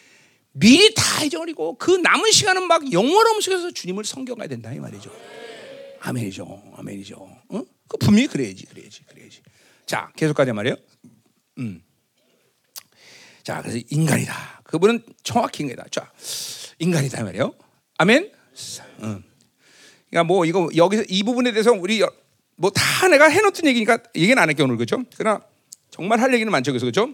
[0.52, 5.10] 미리 다 예정을 그 남은 시간은 막 영원한 음식에서 주님을 섬겨가야 된다 이 말이죠.
[6.00, 6.74] 아멘이죠.
[6.76, 7.16] 아멘이죠.
[7.48, 7.62] 어?
[7.88, 9.40] 그 분명히 그래야지, 그래야지, 그래야지.
[9.86, 10.76] 자, 계속 가자 말이에요.
[11.58, 11.82] 음.
[13.44, 14.62] 자, 그래서 인간이다.
[14.64, 15.86] 그분은 정확히 인간이다.
[15.90, 16.12] 자,
[16.78, 17.54] 인간이다 말이에요.
[17.98, 18.32] 아멘.
[19.02, 19.24] 음.
[20.10, 22.02] 그러니까 뭐 이거 여기서 이 부분에 대해서 우리
[22.56, 22.70] 뭐
[23.02, 25.02] 다 내가 해놓던 얘기니까 얘기는 안 할게 오늘 그죠?
[25.16, 25.40] 그러나
[25.92, 27.12] 정말 할 얘기는 많죠, 그죠?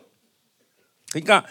[1.10, 1.44] 그러니까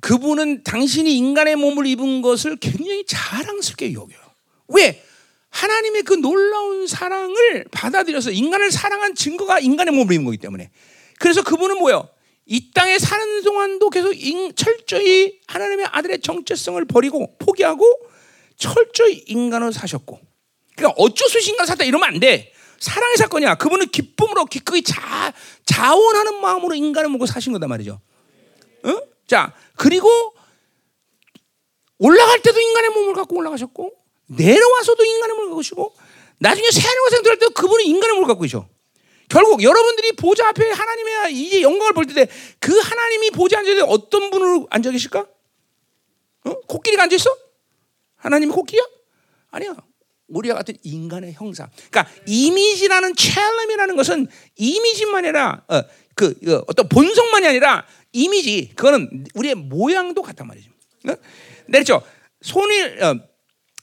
[0.00, 4.18] 그분은 당신이 인간의 몸을 입은 것을 굉장히 자랑스럽게 여겨요.
[4.68, 5.04] 왜?
[5.50, 10.70] 하나님의 그 놀라운 사랑을 받아들여서 인간을 사랑한 증거가 인간의 몸을 입은 거기 때문에.
[11.18, 12.08] 그래서 그분은 뭐예요?
[12.46, 17.84] 이 땅에 사는 동안도 계속 인, 철저히 하나님의 아들의 정체성을 버리고 포기하고
[18.56, 20.18] 철저히 인간으로 사셨고.
[20.76, 22.52] 그러니까 어쩔 수 없이 인간 살다 이러면 안 돼.
[22.80, 23.54] 사랑의 사건이야.
[23.56, 25.32] 그분은 기쁨으로 기꺼이 자,
[25.66, 28.00] 자원하는 마음으로 인간을 먹고 사신 거단 말이죠.
[28.84, 29.00] 어?
[29.26, 30.08] 자, 그리고
[31.98, 33.92] 올라갈 때도 인간의 몸을 갖고 올라가셨고
[34.26, 35.94] 내려와서도 인간의 몸을 갖고 계시고
[36.38, 38.66] 나중에 새하늘과 생들할 때도 그분은 인간의 몸을 갖고 계셔.
[39.28, 42.26] 결국 여러분들이 보좌 앞에 하나님의 이제 영광을 볼 때
[42.58, 45.26] 그 하나님이 보좌 앉을 때 어떤 분으로 앉아 계실까?
[46.46, 46.52] 어?
[46.66, 47.30] 코끼리가 앉아 있어?
[48.16, 48.84] 하나님이 코끼리야?
[49.50, 49.76] 아니야.
[50.30, 51.68] 우리와 같은 인간의 형상.
[51.90, 55.82] 그러니까 이미지라는 첼름이라는 것은 이미지만 아니라 어,
[56.14, 60.70] 그 어, 어떤 본성만이 아니라 이미지 그거는 우리의 모양도 같단 말이죠.
[61.08, 61.14] 어?
[61.66, 62.02] 내렸죠.
[62.42, 63.20] 손을 어,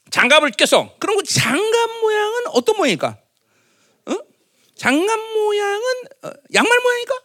[0.10, 0.96] 장갑을 꼈어.
[1.00, 3.18] 그럼 그 장갑 모양은 어떤 모양일까?
[4.08, 4.14] 어?
[4.76, 5.84] 장갑 모양은
[6.24, 7.16] 어, 양말 모양일까?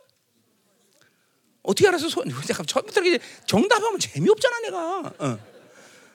[1.62, 2.28] 어떻게 알아서 손?
[2.46, 3.00] 잠깐 처음부터
[3.46, 5.12] 정답하면 재미없잖아 내가.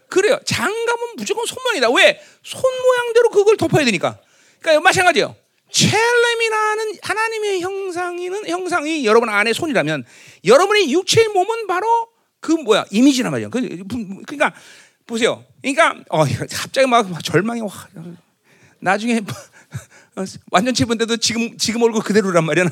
[0.07, 0.09] 어.
[0.09, 0.39] 그래요.
[0.45, 1.89] 장갑은 무조건 손 모양이다.
[1.91, 2.19] 왜?
[2.43, 4.17] 손 모양대로 그걸 덮어야 되니까.
[4.59, 5.35] 그러니까 마찬가지예요.
[5.69, 10.05] 첼렘이라는 하나님의 형상이는 형상이 여러분 안에 손이라면
[10.45, 12.07] 여러분의 육체의 몸은 바로
[12.39, 13.49] 그 뭐야 이미지란 말이에요.
[13.49, 13.59] 그,
[14.25, 14.53] 그러니까
[15.05, 15.43] 보세요.
[15.61, 17.69] 그러니까 어, 갑자기 막 절망이 와.
[18.79, 19.21] 나중에
[20.51, 22.69] 완전체 본데도 지금 지금 얼굴 그대로란 말이야.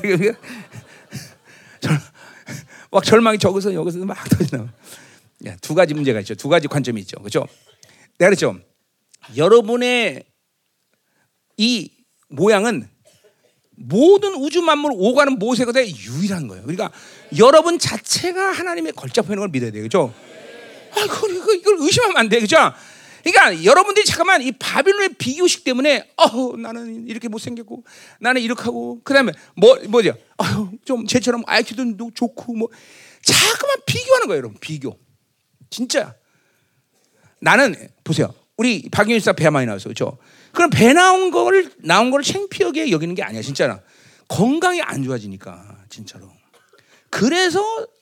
[2.90, 4.72] 막 절망이 저기서 여기서 막 터지나.
[5.60, 6.34] 두 가지 문제가 있죠.
[6.34, 7.18] 두 가지 관점이 있죠.
[7.18, 7.46] 그렇죠?
[8.18, 8.58] 내가 그랬죠.
[9.36, 10.24] 여러분의
[11.56, 11.90] 이
[12.28, 12.88] 모양은
[13.76, 16.64] 모든 우주 만물 오가는 모세가 유일한 거예요.
[16.64, 16.90] 그러니까
[17.38, 19.82] 여러분 자체가 하나님의 걸잡혀 있는 걸 믿어야 돼요.
[19.82, 20.14] 그죠?
[20.92, 22.40] 아, 이거, 이걸 의심하면 안 돼.
[22.40, 22.56] 그죠?
[23.22, 27.84] 그러니까 여러분들이 잠깐만 이 바빌론의 비교식 때문에 어 나는 이렇게 못생겼고
[28.20, 30.14] 나는 이렇게 하고 그다음에 뭐 뭐죠?
[30.38, 32.68] 아유 좀 쟤처럼 IQ도 좋고 뭐
[33.22, 34.58] 자꾸만 비교하는 거예요, 여러분.
[34.60, 34.96] 비교.
[35.76, 36.14] 진짜.
[37.38, 38.32] 나는 보세요.
[38.56, 40.16] 우리 박윤일사 배 많이 나와서 그렇죠?
[40.52, 43.78] 그럼 배 나온 걸 나온 걸 창피하게 여기는 게 아니야, 진짜로.
[44.26, 46.32] 건강이 안 좋아지니까 진짜로.
[47.10, 47.60] 그래서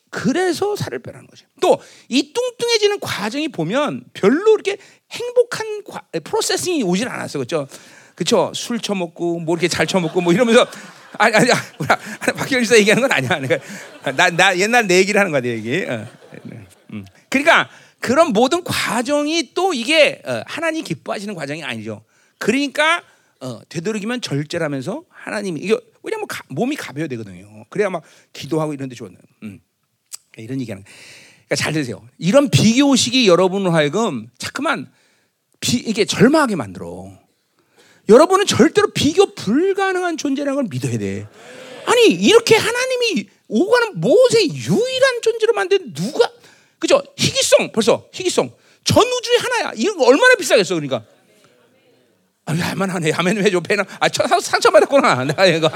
[0.08, 1.46] 그래서 살을 빼라는 거죠.
[1.60, 4.76] 또 이 뚱뚱해지는 과정이 보면 별로 이렇게
[5.10, 7.66] 행복한 과, 프로세싱이 오진 않았어, 그렇죠?
[8.14, 8.52] 그렇죠?
[8.54, 10.64] 술 처먹고 뭐 이렇게 잘 처먹고 뭐 이러면서
[11.18, 11.48] 아니 아니
[12.36, 13.58] 박현일사 얘기하는 건 아니야.
[14.04, 15.84] 나나 나 옛날 내 얘기를 하는 거야, 내 얘기.
[15.88, 16.06] 어.
[17.38, 17.44] 음.
[17.44, 17.68] 그러니까
[18.00, 22.04] 그런 모든 과정이 또 이게 어, 하나님 기뻐하시는 과정이 아니죠.
[22.38, 23.02] 그러니까
[23.40, 27.64] 어, 되도록이면 절제라면서 하나님이 이거 왜냐면 가, 몸이 가벼워야 되거든요.
[27.70, 29.12] 그래야 막 기도하고 이런 데 좋아요.
[29.42, 29.60] 음.
[30.30, 32.06] 그러니까 이런 얘기하는 그러니까 잘 들으세요.
[32.18, 34.90] 이런 비교식이 여러분을 하여금 자꾸만
[35.60, 37.10] 비, 이게 절망하게 만들어.
[38.08, 41.26] 여러분은 절대로 비교 불가능한 존재라는 걸 믿어야 돼.
[41.86, 46.30] 아니 이렇게 하나님이 오가는 모세 유일한 존재로 만든 누가
[46.84, 47.02] 그죠?
[47.16, 48.50] 희귀성 벌써 희귀성
[48.84, 49.72] 전 우주의 하나야.
[49.76, 51.02] 이거 얼마나 비싸겠어 그러니까.
[52.44, 53.10] 아, 할만하네.
[53.10, 53.60] 하면 해줘.
[53.60, 53.84] 배나.
[54.00, 54.06] 아,
[54.42, 55.24] 상처 받았구나.
[55.32, 55.70] 내가 이거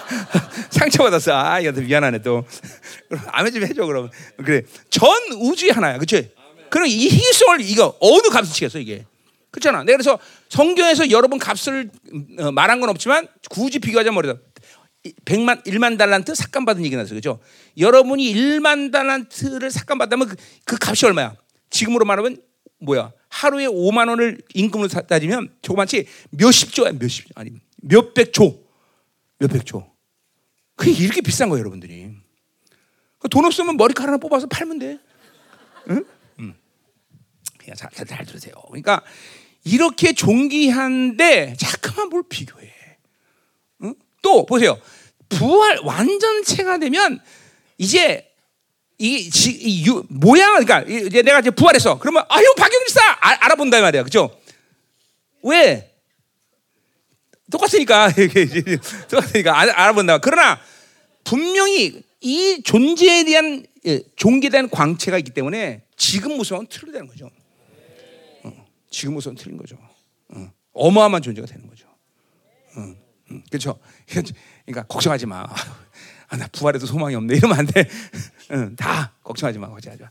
[0.70, 1.34] 상처 받았어.
[1.34, 2.46] 아, 이거 미안하네 또.
[3.32, 4.10] 아멘 좀 해줘 그럼.
[4.42, 4.62] 그래.
[4.88, 5.98] 전 우주의 하나야.
[5.98, 6.30] 그치?
[6.70, 9.04] 그럼 이 희귀성을 이거 어느 값을 치겠어 이게?
[9.50, 9.84] 그렇잖아.
[9.84, 10.18] 내가 그래서
[10.48, 11.90] 성경에서 여러분 값을
[12.38, 14.40] 어, 말한 건 없지만 굳이 비교하자면.
[15.02, 17.40] 100만 1만 달란트 삭감 받은 얘기 나서 그죠?
[17.78, 21.36] 여러분이 1만 달란트를 삭감 받다면 그, 그 값이 얼마야?
[21.70, 22.36] 지금으로 말하면
[22.80, 23.12] 뭐야?
[23.28, 28.62] 하루에 5만 원을 임금으로 따지면 조그만치 몇십 조야, 몇십 조 아니 몇백 조.
[29.38, 29.90] 몇백 조.
[30.76, 32.10] 그게 이렇게 비싼 거예요, 여러분들이.
[33.18, 34.98] 그돈 없으면 머리카락 하나 뽑아서 팔면 돼.
[35.90, 36.04] 응?
[36.40, 36.54] 응.
[37.58, 38.54] 그냥 잘, 잘 들으세요.
[38.68, 39.02] 그러니까
[39.64, 42.79] 이렇게 존귀한데 자꾸만 뭘 비교해.
[44.20, 44.22] 응?
[44.22, 44.78] 또 보세요.
[45.28, 47.20] 부활 완전체가 되면
[47.78, 48.26] 이제
[48.98, 51.98] 이, 지, 이 유, 모양 그러니까 이제 내가 이제 부활했어.
[51.98, 54.02] 그러면 아유 박영일사 아, 알아본다 말이야.
[54.02, 54.38] 그죠?
[55.42, 55.90] 왜?
[57.50, 58.10] 똑같으니까
[59.08, 60.18] 똑같으니까 알아본다.
[60.18, 60.60] 그러나
[61.24, 67.30] 분명히 이 존재에 대한 예, 존재된 광채가 있기 때문에 지금 모습은 틀리다는 거죠.
[68.42, 69.78] 어, 지금 모습은 틀린 거죠.
[70.28, 71.86] 어, 어마어마한 존재가 되는 거죠.
[71.86, 72.96] 어, 음,
[73.50, 73.78] 그렇죠.
[74.06, 75.46] 그러니까 걱정하지 마.
[76.28, 77.36] 아, 나 부활해도 소망이 없네.
[77.36, 77.88] 이러면 안 돼.
[78.52, 79.68] 응, 다 걱정하지 마.
[79.68, 80.10] 걱정하지 마.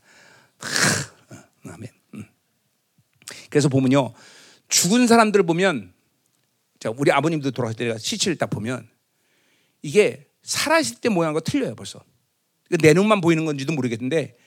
[0.60, 1.90] 하, 아멘.
[2.16, 2.26] 음.
[3.50, 4.14] 그래서 보면요.
[4.68, 5.94] 죽은 사람들 보면
[6.80, 8.88] 자, 우리 아버님도 돌아가실 때 시체를 딱 보면
[9.82, 12.04] 이게 살아있을 때 모양과 틀려요, 벌써.
[12.82, 14.38] 내 눈만 보이는 건지도 모르겠는데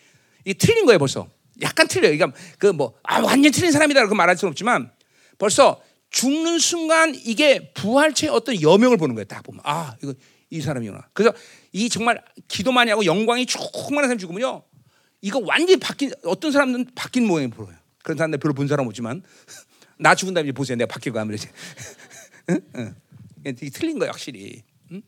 [0.44, 1.28] 이게 틀린 거예요, 벌써.
[1.60, 2.16] 약간 틀려요.
[2.16, 4.90] 그러니까 그 뭐 아, 완전 틀린 사람이다 그 말할 수는 없지만
[5.38, 5.82] 벌써
[6.12, 9.24] 죽는 순간 이게 부활체의 어떤 여명을 보는 거예요.
[9.24, 10.14] 딱 보면 아 이거
[10.50, 11.08] 이 사람이구나.
[11.14, 11.34] 그래서
[11.72, 14.62] 이 정말 기도 많이 하고 영광이 충만한 사람 죽으면요.
[15.22, 17.74] 이거 완전히 바뀐 어떤 사람은 바뀐 모양이 보여요.
[18.02, 19.22] 그런 사람들 별로 본 사람 없지만
[19.98, 20.76] 나 죽은 다음에 보세요.
[20.76, 21.48] 내가 바뀌고 하면 이제
[22.50, 22.60] 응?
[22.76, 22.94] 응.
[23.46, 24.62] 이게 틀린 거야 확실히.
[24.92, 25.02] 응?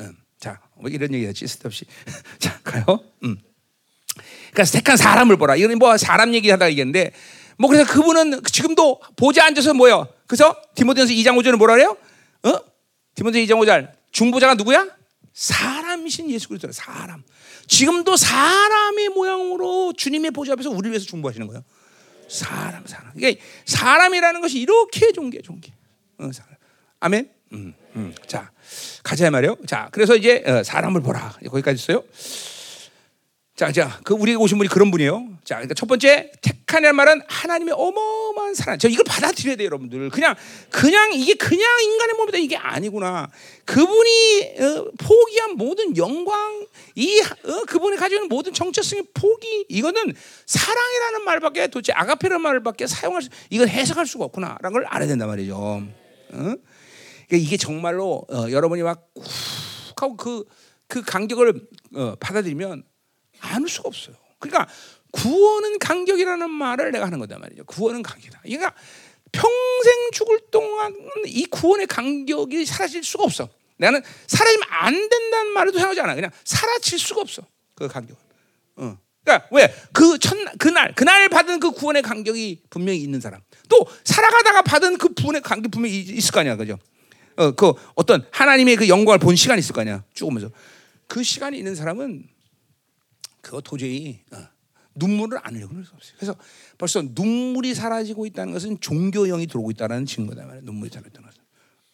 [0.00, 0.16] 응.
[0.40, 1.84] 자, 뭐 이런 얘기하지 쓸데없이.
[2.38, 2.84] 자, 가요.
[3.24, 3.36] 음.
[4.52, 5.56] 그러니까 택한 사람을 보라.
[5.56, 7.12] 이건 뭐 사람 얘기하다 얘기했는데
[7.58, 10.08] 뭐 그래서 그분은 지금도 보좌 앉아서 뭐요?
[10.26, 11.96] 그래서 디모데전서 2장 5절은 뭐라 그래요?
[12.44, 12.60] 어?
[13.14, 14.88] 디모데 2장 5절 중보자가 누구야?
[15.32, 17.22] 사람이신 예수 그리스도 사람.
[17.66, 21.62] 지금도 사람의 모양으로 주님의 보좌 앞에서 우리를 위해서 중보하시는 거예요.
[22.28, 23.12] 사람, 사람.
[23.16, 25.72] 이게 사람이라는 것이 이렇게 존귀, 존귀.
[26.18, 26.54] 어, 사람.
[27.00, 27.30] 아멘.
[27.52, 28.14] 음, 음.
[28.26, 28.50] 자,
[29.02, 29.56] 가자 말이요.
[29.66, 31.38] 자, 그래서 이제 어, 사람을 보라.
[31.48, 32.04] 거기까지 있어요.
[33.58, 35.30] 자, 자, 그 우리 오신 분이 그런 분이에요.
[35.42, 38.78] 자, 그러니까 첫 번째 택하는 말은 하나님의 어마어마한 사랑.
[38.78, 40.10] 저 이걸 받아들여야 돼요, 여러분들.
[40.10, 40.36] 그냥
[40.70, 43.28] 그냥 이게 그냥 인간의 몸이다 이게 아니구나.
[43.64, 50.14] 그분이 어, 포기한 모든 영광, 이 어, 그분이 가지고 있는 모든 정체성의 포기, 이거는
[50.46, 55.56] 사랑이라는 말밖에 도대체 아가페라는 말밖에 사용할 수, 이건 해석할 수가 없구나라는 걸 알아야 된단 말이죠.
[55.56, 55.84] 어?
[56.30, 56.56] 그러니까
[57.32, 59.24] 이게 정말로 어, 여러분이 막쿡
[60.00, 60.44] 하고 그,
[60.86, 61.60] 그 간격을
[61.96, 62.84] 어, 받아들이면
[63.40, 64.16] 아는 수가 없어요.
[64.38, 64.68] 그러니까
[65.12, 67.64] 구원은 간격이라는 말을 내가 하는 거다 말이죠.
[67.64, 68.40] 구원은 간격이다.
[68.42, 68.74] 그러니까
[69.32, 70.94] 평생 죽을 동안
[71.26, 73.48] 이 구원의 간격이 사라질 수가 없어.
[73.76, 76.14] 나는 사라지면 안 된다는 말도 생각하지 않아.
[76.14, 77.42] 그냥 사라질 수가 없어.
[77.74, 78.20] 그 간격은.
[78.76, 78.98] 어.
[79.24, 79.74] 그러니까 왜?
[79.92, 83.40] 그 첫날 그날 그날 받은 그 구원의 간격이 분명히 있는 사람.
[83.68, 86.56] 또 살아가다가 받은 그 구원의 간격 분명히 있을 거 아니야.
[86.56, 86.78] 그죠?
[87.36, 90.02] 어, 그 어떤 하나님의 그 영광을 본 시간이 있을 거 아니야.
[90.14, 90.50] 죽으면서.
[91.06, 92.28] 그 시간이 있는 사람은
[93.48, 94.46] 그거 도저히 어,
[94.94, 96.14] 눈물을 안 흘리고 수 없어요.
[96.16, 96.36] 그래서
[96.76, 100.60] 벌써 눈물이 사라지고 있다는 것은 종교형이 들어오고 있다는 증거다 말이야.
[100.64, 101.42] 눈물이 사라졌다는 것은.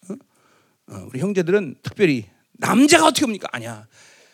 [0.09, 0.93] 어?
[0.93, 3.47] 어, 우리 형제들은 특별히 남자가 어떻게 옵니까?
[3.53, 3.87] 아니야.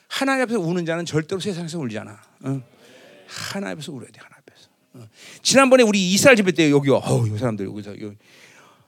[0.07, 2.19] 하나님 앞에서 우는 자는 절대로 세상에서 울지 않아.
[2.43, 2.61] 어?
[3.27, 4.19] 하나님 앞에서 울어야 돼.
[4.19, 4.69] 하나님 앞에서.
[4.93, 5.07] 어.
[5.43, 6.97] 지난번에 우리 이스라엘 집회 때 여기 와.
[6.97, 8.17] 어우, 이 사람들 여기서 여기.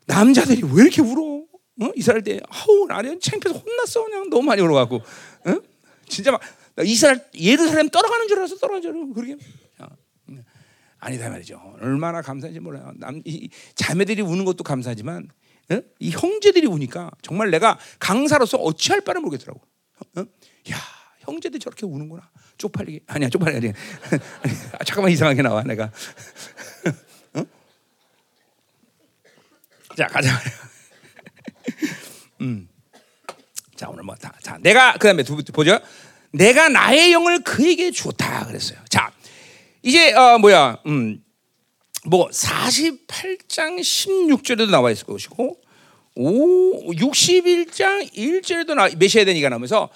[0.08, 1.44] 남자들이 왜 이렇게 울어?
[1.82, 1.92] 어?
[1.96, 5.62] 이스라엘 때 아우 나는 창피해서 혼났어 그냥 너무 많이 울어갖고 어?
[6.08, 6.42] 진짜 막
[6.82, 9.38] 이스라엘 예루살렘 떨어가는 줄 알아서 떨어져 그러게
[10.30, 10.44] 음.
[11.00, 11.62] 아니다 말이죠.
[11.82, 12.94] 얼마나 감사한지 몰라요.
[12.96, 15.30] 남, 이, 자매들이 우는 것도 감사하지만
[15.72, 15.82] 어?
[16.00, 19.62] 이 형제들이 우니까 정말 내가 강사로서 어찌할 바를 모르겠더라고.
[20.16, 20.22] 어?
[20.22, 20.78] 야
[21.20, 22.30] 형제들 저렇게 우는구나.
[22.58, 23.74] 쪽팔리게 아니야 쪽팔리게 아니
[24.80, 25.92] 아, 잠깐만 이상하게 나와 내가.
[27.36, 27.46] 어?
[29.98, 30.30] 자 가자.
[32.42, 32.68] 음.
[33.76, 35.80] 자 오늘 뭐다 자 내가 그다음에 두 보죠.
[36.34, 38.80] 내가 나의 영을 그에게 주었다 그랬어요.
[38.90, 39.12] 자,
[39.82, 40.80] 이제 어 뭐야?
[40.88, 41.24] 음.
[42.06, 45.58] 뭐 48장 16절에도 나와 있을 것이고
[46.16, 49.90] 오 61장 1절에도 나 메시아 되니까 나오면서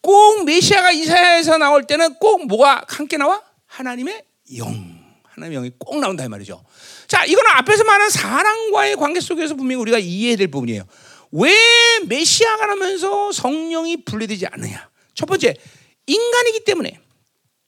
[0.00, 3.40] 꼭 메시아가 이사야에서 나올 때는 꼭 뭐가 함께 나와?
[3.66, 4.24] 하나님의
[4.56, 5.02] 영.
[5.24, 6.62] 하나님의 영이 꼭 나온다 이 말이죠.
[7.06, 10.84] 자, 이거는 앞에서 말한 사랑과의 관계 속에서 분명히 우리가 이해해야 될 부분이에요.
[11.32, 11.54] 왜
[12.06, 14.90] 메시아가 나면서 성령이 분리되지 않느냐?
[15.14, 15.54] 첫 번째,
[16.06, 16.98] 인간이기 때문에.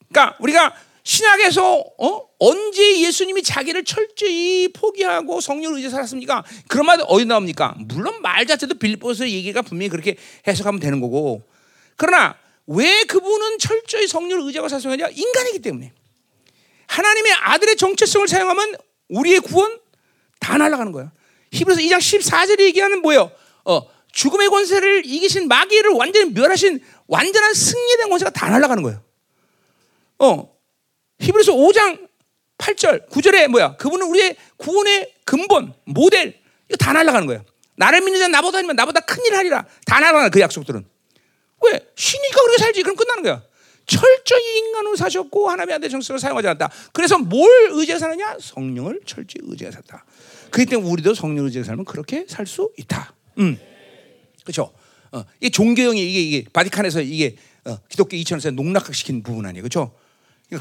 [0.09, 0.73] 그러니까 우리가
[1.03, 2.25] 신약에서 어?
[2.39, 6.43] 언제 예수님이 자기를 철저히 포기하고 성령을 의지해 살았습니까?
[6.67, 7.75] 그런 말 어디 나옵니까?
[7.77, 10.15] 물론 말 자체도 빌립보서 얘기가 분명히 그렇게
[10.47, 11.43] 해석하면 되는 거고.
[11.95, 12.35] 그러나
[12.67, 15.09] 왜 그분은 철저히 성령을 의지하고 살았느냐?
[15.09, 15.93] 인간이기 때문에.
[16.87, 18.75] 하나님의 아들의 정체성을 사용하면
[19.09, 19.79] 우리의 구원
[20.39, 21.11] 다 날아가는 거야.
[21.51, 23.31] 히브리서 2장 14절에 얘기하는 뭐예요?
[23.63, 23.81] 어,
[24.15, 29.03] 죽음의 권세를 이기신 마귀를 완전히 멸하신 완전한 승리된 권세가 다 날아가는 거예요.
[30.19, 30.55] 어,
[31.19, 32.07] 히브리서 5장
[32.57, 33.75] 8절, 9절에 뭐야?
[33.75, 36.39] 그분은 우리의 구원의 근본, 모델,
[36.69, 37.43] 이거 다 날아가는 거예요.
[37.75, 39.65] 나를 믿는 자 나보다 아니면 나보다 큰일 하리라.
[39.85, 40.85] 다 날아가는 그 약속들은.
[41.65, 41.79] 왜?
[41.95, 42.83] 신이니까 그렇게 살지.
[42.83, 43.43] 그럼 끝나는 거야.
[43.85, 46.69] 철저히 인간으로 사셨고 하나님의 정성을 사용하지 않았다.
[46.93, 48.37] 그래서 뭘 의지해 사느냐?
[48.39, 50.05] 성령을 철저히 의지해 샀다.
[50.51, 53.13] 그렇기 때문에 우리도 성령을 의지해 살면 그렇게 살 수 있다.
[53.39, 53.59] 음.
[54.45, 54.71] 그렇죠?
[55.11, 57.35] 어, 이게 종교형이 이게 이게 바티칸에서 이게
[57.65, 59.63] 어, 기독교 2000년에 농락시킨 부분 아니에요.
[59.63, 59.93] 그렇죠?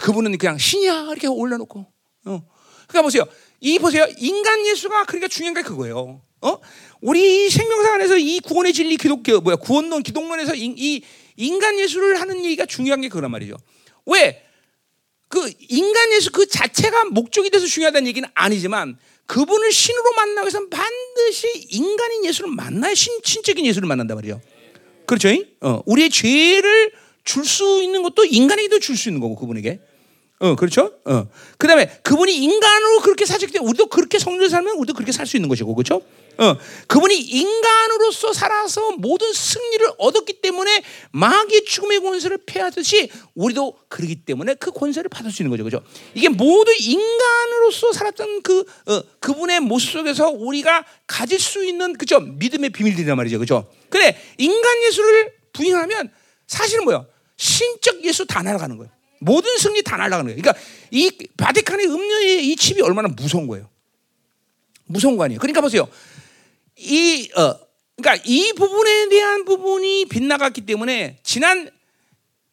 [0.01, 1.87] 그분은 그냥 신이야 이렇게 올려놓고.
[2.27, 2.43] 어.
[2.89, 3.25] 그러니까 보세요.
[3.61, 4.07] 이 보세요.
[4.19, 6.23] 인간 예수가 그러니까 중요한 게 그거예요.
[6.41, 6.59] 어?
[7.01, 11.03] 우리 생명사 안에서 이 구원의 진리 기독교 뭐야 구원론 기독론에서 이, 이
[11.37, 13.57] 인간 예수를 하는 얘기가 중요한 게 그런 말이죠.
[14.07, 14.43] 왜?
[15.29, 21.67] 그 인간 예수 그 자체가 목적이 돼서 중요하다는 얘기는 아니지만 그분을 신으로 만나기 위해서는 반드시
[21.71, 24.41] 인간인 예수를 만나야 신, 신적인 예수를 만난단 말이죠.
[25.07, 25.29] 그렇죠?
[25.61, 26.93] 어, 우리의 죄를
[27.25, 29.81] 줄 수 있는 것도 인간에게도 줄 수 있는 거고 그분에게.
[30.45, 30.93] 어, 그렇죠?
[31.07, 31.27] 어.
[31.57, 35.39] 그 다음에 그분이 인간으로 그렇게 사셨기 때문에 우리도 그렇게 성령 살면 우리도 그렇게 살 수
[35.39, 36.03] 있는 것이고, 그렇죠?
[36.37, 40.83] 어, 그분이 인간으로서 살아서 모든 승리를 얻었기 때문에
[41.13, 45.83] 마귀의 죽음의 권세를 패하듯이 우리도 그러기 때문에 그 권세를 받을 수 있는 거죠, 그렇죠?
[46.13, 52.71] 이게 모두 인간으로서 살았던 그 어, 그분의 모습 속에서 우리가 가질 수 있는 그죠 믿음의
[52.71, 53.67] 비밀들이란 말이죠, 그렇죠?
[53.89, 56.11] 근데 인간 예수를 부인하면
[56.47, 57.07] 사실은 뭐야?
[57.39, 58.93] 신적 예수 다 날아가는 거예요.
[59.25, 60.41] 모든 승리 다 날아가는 거예요.
[60.41, 63.71] 그러니까 이 바티칸의 음료의 이 칩이 얼마나 무서운 거예요.
[64.85, 65.41] 무서운 거 아니에요.
[65.41, 65.89] 그러니까 보세요.
[66.77, 67.59] 이 어,
[67.97, 71.71] 그러니까 이 부분에 대한 부분이 빗나갔기 때문에 지난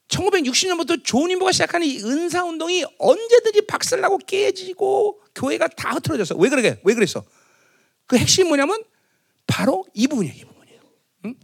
[0.07, 6.35] 1960년부터 조인보가 시작한 이 은사 운동이 언제든지 박살나고 깨지고 교회가 다 흐트러졌어.
[6.35, 6.79] 왜 그러게?
[6.83, 7.23] 왜 그랬어?
[8.05, 8.81] 그 핵심이 뭐냐면
[9.45, 10.35] 바로 이 부분이에요.
[10.35, 10.81] 이 부분이에요.
[11.25, 11.35] 응?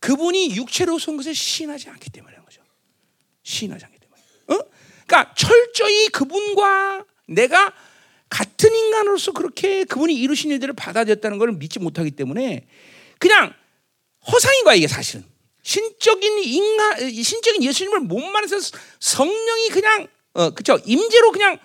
[0.00, 2.62] 그분이 육체로 선 것을 시인하지 않기 때문에 거죠.
[3.42, 3.86] 시인하지.
[3.86, 3.91] 어?
[5.12, 7.70] 그러니까 철저히 그분과 내가
[8.30, 12.66] 같은 인간으로서 그렇게 그분이 이루신 일들을 받아들였다는 걸 믿지 못하기 때문에
[13.18, 13.52] 그냥
[14.26, 15.26] 허상인 거야 이게 사실은.
[15.64, 18.56] 신적인 인간 신적인 예수님을 못 만나서
[19.00, 20.78] 성령이 그냥 어 그쵸?
[20.86, 21.58] 임재로 그냥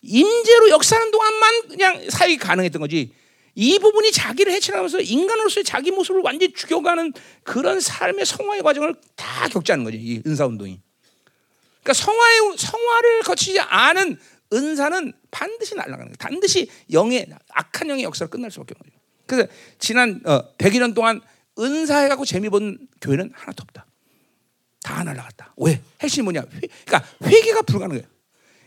[0.00, 3.12] 임재로 역사하는 동안만 그냥 사역이 가능했던 거지.
[3.54, 7.12] 이 부분이 자기를 해치나가면서 인간으로서의 자기 모습을 완전히 죽여가는
[7.44, 10.80] 그런 삶의 성화의 과정을 다 겪지 않는 거지 이 은사 운동이
[11.84, 14.18] 그러니까 성화의 성화를 거치지 않은
[14.52, 16.14] 은사는 반드시 날아가는 거예요.
[16.18, 19.04] 반드시 영의 악한 영의 역사를 끝날 수밖에 없는 거예요.
[19.26, 21.20] 그래서 지난 어, 100여 동안
[21.58, 23.86] 은사해 갖고 재미 본 교회는 하나도 없다.
[24.82, 25.54] 다 날아갔다.
[25.58, 25.80] 왜?
[26.00, 26.40] 핵심이 뭐냐?
[26.40, 28.06] 회, 그러니까 회개가 불가능해요.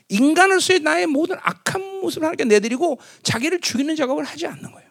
[0.09, 4.89] 인간으로서의 나의 모든 악한 모습을 하나님께 내드리고 자기를 죽이는 작업을 하지 않는 거예요.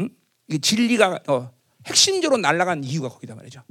[0.00, 0.08] 응?
[0.48, 1.52] 이 진리가 어,
[1.86, 3.62] 핵심적으로 날아간 이유가 거기다 말이죠.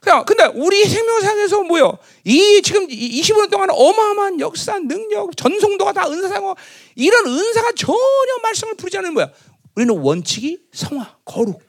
[0.00, 1.98] 그냥 근데 우리 생명상에서 뭐요?
[2.24, 6.56] 이 지금 25년 동안 어마어마한 역사, 능력, 전송도가 다 은사상고
[6.96, 9.30] 이런 은사가 전혀 말씀을 부르지 않는 거야.
[9.76, 11.62] 우리는 원칙이 성화, 거룩,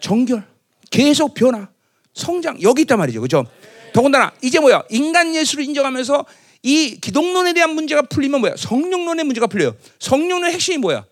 [0.00, 0.44] 정결,
[0.90, 1.68] 계속 변화,
[2.12, 3.44] 성장 여기 있단 말이죠, 그렇죠?
[3.92, 4.84] 더군다나 이제 뭐야?
[4.90, 6.26] 인간 예수를 인정하면서
[6.62, 8.54] 이 기독론에 대한 문제가 풀리면 뭐야?
[8.56, 9.74] 성령론의 문제가 풀려요.
[9.98, 11.04] 성령의 핵심이 뭐야?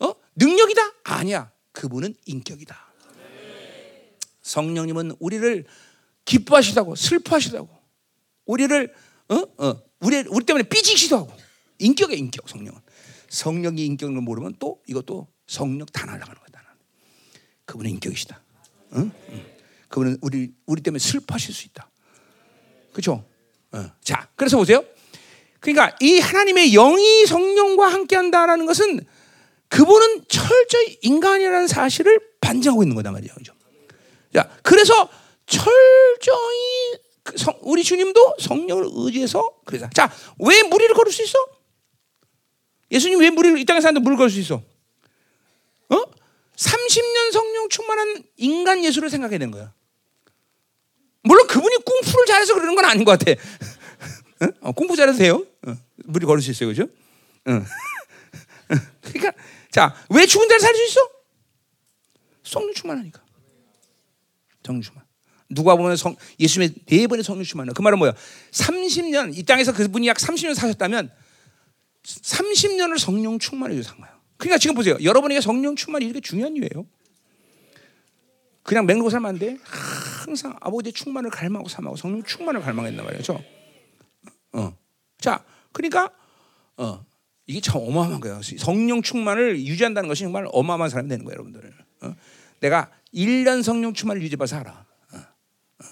[0.00, 0.12] 어?
[0.34, 0.82] 능력이다?
[1.04, 1.50] 아니야.
[1.72, 2.85] 그분은 인격이다.
[4.46, 5.64] 성령님은 우리를
[6.24, 7.68] 기뻐하시다고 슬퍼하시다고
[8.46, 8.94] 우리를
[9.28, 9.34] 어?
[9.58, 9.82] 어.
[10.00, 11.32] 우리 우리 때문에 삐지기도 하고
[11.78, 12.80] 인격의 인격 성령은
[13.28, 16.76] 성령이 인격을 모르면 또 이것도 성령 다 날아가는 거다.
[17.64, 18.40] 그분의 인격이시다.
[18.94, 19.10] 응?
[19.30, 19.46] 응.
[19.88, 21.90] 그분은 우리 우리 때문에 슬퍼하실 수 있다.
[22.92, 23.24] 그렇죠?
[23.72, 23.90] 어.
[24.00, 24.84] 자, 그래서 보세요.
[25.58, 29.04] 그러니까 이 하나님의 영이 성령과 함께한다라는 것은
[29.68, 33.34] 그분은 철저히 인간이라는 사실을 반증하고 있는 거다 말이죠.
[33.34, 33.55] 그렇죠?
[34.32, 35.08] 자, 그래서
[35.46, 41.38] 철저히 그 성, 우리 주님도 성령을 의지해서 그래서 자, 왜 무리를 걸을 수 있어?
[42.90, 44.62] 예수님 왜 무리를 이 땅에 사는데 물을 걸을 수 있어?
[45.88, 46.02] 어?
[46.56, 49.72] 30년 성령 충만한 인간 예수를 생각해야 되는 거야.
[51.22, 53.32] 물론 그분이 꿍푸를 잘해서 그러는 건 아닌 것 같아.
[54.60, 54.72] 어?
[54.72, 55.44] 꿍푸 잘해도 돼요.
[55.66, 55.76] 어.
[56.04, 56.84] 무리 걸을 수 있어요, 그죠?
[57.46, 57.62] 어.
[59.02, 59.32] 그러니까
[59.70, 61.10] 자, 왜 죽은 자를 살릴 수 있어?
[62.44, 63.25] 성령 충만하니까.
[64.80, 65.04] 충만.
[65.48, 68.12] 누가 보면 성, 예수님의 네 번의 성령 충만을 그 말은 뭐야?
[68.50, 71.10] 30년 이 땅에서 그분이 약 30년 사셨다면
[72.02, 74.14] 30년을 성령 충만해 주산 거예요.
[74.36, 74.96] 그러니까 지금 보세요.
[75.02, 76.86] 여러분에게 성령 충만이 이렇게 중요한 이유예요.
[78.62, 79.56] 그냥 맹로 살면 안 돼.
[79.62, 83.42] 항상 아버지의 충만을 갈망하고 삼하고 성령 충만을 갈망했단 말이죠.
[84.52, 84.76] 어.
[85.18, 86.10] 자, 그러니까
[86.76, 87.04] 어.
[87.46, 88.40] 이게 참 어마어마한 거예요.
[88.42, 91.72] 성령 충만을 유지한다는 것이 정말 어마어마한 사람이 되는 거예요, 여러분들.
[92.02, 92.14] 어?
[92.58, 94.86] 내가 1년 성령 충만을 유지해봐서 알아.
[95.12, 95.16] 어.
[95.16, 95.84] 어.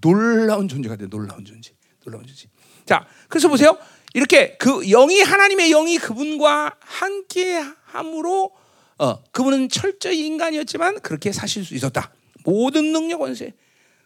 [0.00, 1.72] 놀라운 존재가 돼, 놀라운 존재.
[2.04, 2.48] 놀라운 존재.
[2.86, 3.78] 자, 그래서 보세요.
[4.14, 8.52] 이렇게 그 영이 하나님의 영이 그분과 함께 함으로
[8.98, 12.12] 어, 그분은 철저히 인간이었지만 그렇게 사실 수 있었다.
[12.44, 13.52] 모든 능력 원세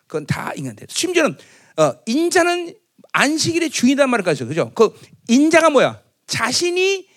[0.06, 0.86] 그건 다 인간들.
[0.90, 1.36] 심지어는
[1.78, 2.74] 어, 인자는
[3.12, 4.72] 안식일의 주인이란 말까지 그죠?
[4.74, 4.94] 그
[5.28, 6.00] 인자가 뭐야?
[6.26, 7.08] 자신이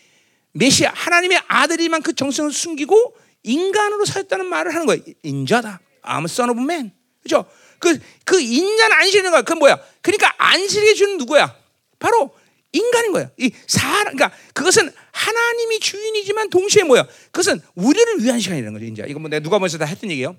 [0.53, 5.01] 메시아 하나님의 아들이만 그 정성을 숨기고 인간으로 살았다는 말을 하는 거예요.
[5.23, 5.79] 인자다.
[6.03, 6.91] I'm son of man.
[7.21, 7.45] 그죠?
[7.79, 9.41] 그, 그 인자는 안식일인 거야.
[9.41, 9.79] 그 뭐야?
[10.01, 11.55] 그러니까 안식일의 주는 누구야?
[11.99, 12.33] 바로
[12.71, 13.29] 인간인 거야.
[13.37, 17.05] 이 사람, 그러니까 그것은 하나님이 주인이지만 동시에 뭐야?
[17.31, 18.85] 그것은 우리를 위한 시간이라는 거죠.
[18.85, 20.35] 이제 이거 뭐 내가 누가 먼저 다 했던 얘기예요.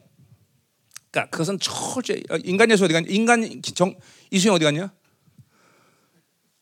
[1.10, 3.06] 그러니까 그것은 철저히 어, 인간 예수 어디 갔냐?
[3.08, 3.94] 인간 정
[4.30, 4.92] 이수영 어디 갔냐?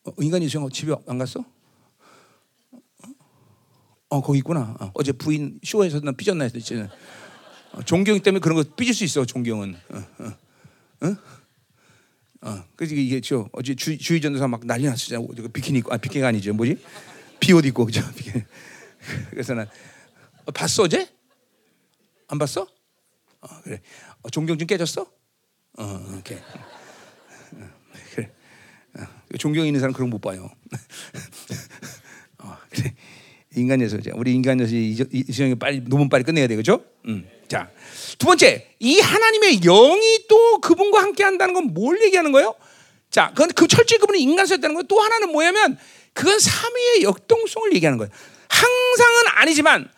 [0.04, 1.44] 어, 인간 이수영 집에 안 갔어?
[4.08, 4.76] 어 거기 있구나.
[4.94, 6.74] 어, 제 부인 쇼에서 난 삐졌나 했지.
[7.72, 9.24] 어, 종경 때문에 그런 거 삐질 수 있어.
[9.24, 9.76] 종경은.
[9.90, 11.16] 어, 어, 어?
[12.42, 15.26] 어, 그래서 이게 저 어제 주, 주의 전도사 막 난리 났었잖아.
[15.52, 16.54] 비키니 입고, 아 비키니가 아니죠.
[16.54, 16.78] 뭐지?
[17.40, 18.02] 비옷 입고 그죠?
[19.30, 19.68] 그래서 난
[20.44, 21.08] 어, 봤어 어제?
[22.28, 22.62] 안 봤어?
[23.40, 23.80] 어, 그래.
[24.22, 25.02] 어, 존경 좀 깨졌어?
[25.78, 26.36] 어, 이렇게.
[26.36, 27.70] 어,
[28.14, 28.32] 그래.
[28.98, 30.48] 어, 존경 있는 사람 그런 거 못 봐요.
[32.38, 32.94] 어, 그래.
[33.56, 36.80] 인간에서 우리 인간에서 이수영이 빨리 논문 빨리 끝내야 돼, 그죠?
[37.06, 37.28] 음.
[37.48, 37.70] 자,
[38.18, 42.54] 두 번째, 이 하나님의 영이 또 그분과 함께 한다는 건 뭘 얘기하는 거예요?
[43.10, 45.78] 자, 그건 그 철저히 그분이 인간이었다는 건 또 하나는 뭐냐면
[46.12, 48.10] 그건 삼위의 역동성을 얘기하는 거예요.
[48.48, 49.88] 항상은 아니지만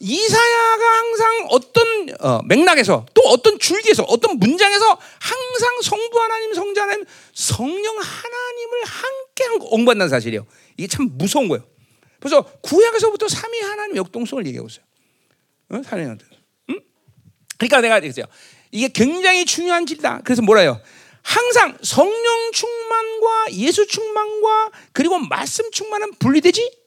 [0.00, 1.86] 이사야가 항상 어떤
[2.20, 9.44] 어, 맥락에서 또 어떤 줄기에서 어떤 문장에서 항상 성부 하나님, 성자 하나님, 성령 하나님을 함께
[9.70, 10.44] 옹반다는 사실이에요.
[10.76, 11.64] 이게 참 무서운 거예요.
[12.20, 14.84] 그래서 구약에서부터 삼위 하나님 역동성을 얘기하고 있어요.
[15.70, 15.82] 어?
[16.70, 16.80] 응?
[17.58, 18.26] 그러니까 내가 얘기했어요.
[18.70, 20.20] 이게 굉장히 중요한 진리다.
[20.24, 20.80] 그래서 뭐라요?
[21.22, 26.78] 항상 성령 충만과 예수 충만과 그리고 말씀 충만은 분리되지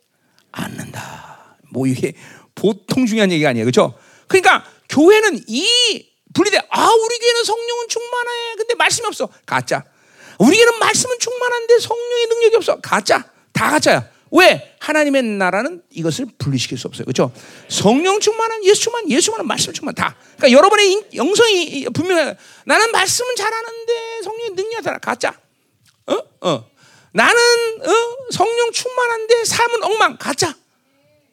[0.51, 1.57] 않는다.
[1.71, 2.13] 뭐 이게
[2.55, 3.65] 보통 중요한 얘기가 아니에요.
[3.65, 3.97] 그렇죠?
[4.27, 6.57] 그러니까 교회는 이 분리돼.
[6.69, 8.55] 아, 우리 교회는 성령은 충만해.
[8.57, 9.29] 근데 말씀이 없어.
[9.45, 9.83] 가짜.
[10.39, 12.79] 우리 교회는 말씀은 충만한데 성령의 능력이 없어.
[12.81, 13.23] 가짜.
[13.51, 14.12] 다 가짜야.
[14.33, 14.75] 왜?
[14.79, 17.05] 하나님의 나라는 이것을 분리시킬 수 없어요.
[17.05, 17.31] 그렇죠?
[17.69, 20.15] 성령 충만한 예수 충만, 예수 충만한 말씀 충만 다.
[20.37, 22.35] 그러니까 여러분의 영성이 분명해.
[22.65, 25.37] 나는 말씀은 잘하는데 성령의 능력이 다 가짜.
[26.07, 26.17] 어?
[26.41, 26.65] 어.
[27.11, 27.39] 나는
[27.81, 28.31] 어?
[28.31, 30.55] 성령 충만한데 삶은 엉망 가짜.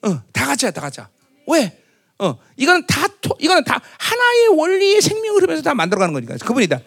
[0.03, 1.09] 어, 다 가짜야, 다 가짜.
[1.49, 1.81] 왜?
[2.19, 3.07] 어, 이거는 다
[3.39, 6.79] 이거는 다 하나의 원리의 생명 흐르면서 다 만들어가는 거니까 그분이다.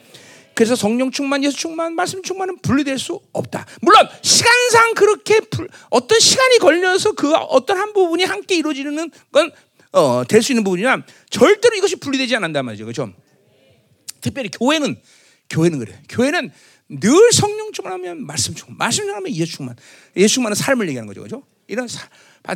[0.56, 3.66] 그래서 성령 충만, 예수 충만, 말씀 충만은 분리될 수 없다.
[3.82, 9.52] 물론 시간상 그렇게 불, 어떤 시간이 걸려서 그 어떤 한 부분이 함께 이루어지는 건
[9.92, 12.86] 어, 될 수 있는 부분이지만 절대로 이것이 분리되지 않는단 말이죠.
[12.86, 13.14] 그렇죠?
[14.22, 15.00] 특별히 교회는
[15.50, 16.02] 교회는 그래.
[16.10, 16.52] 교회는
[16.90, 19.76] 늘 성령 충만하면 말씀 충만, 말씀 충만하면 예수 충만,
[20.18, 21.22] 예수 충만은 삶을 얘기하는 거죠.
[21.22, 21.44] 그렇죠?
[21.68, 22.08] 이런 사,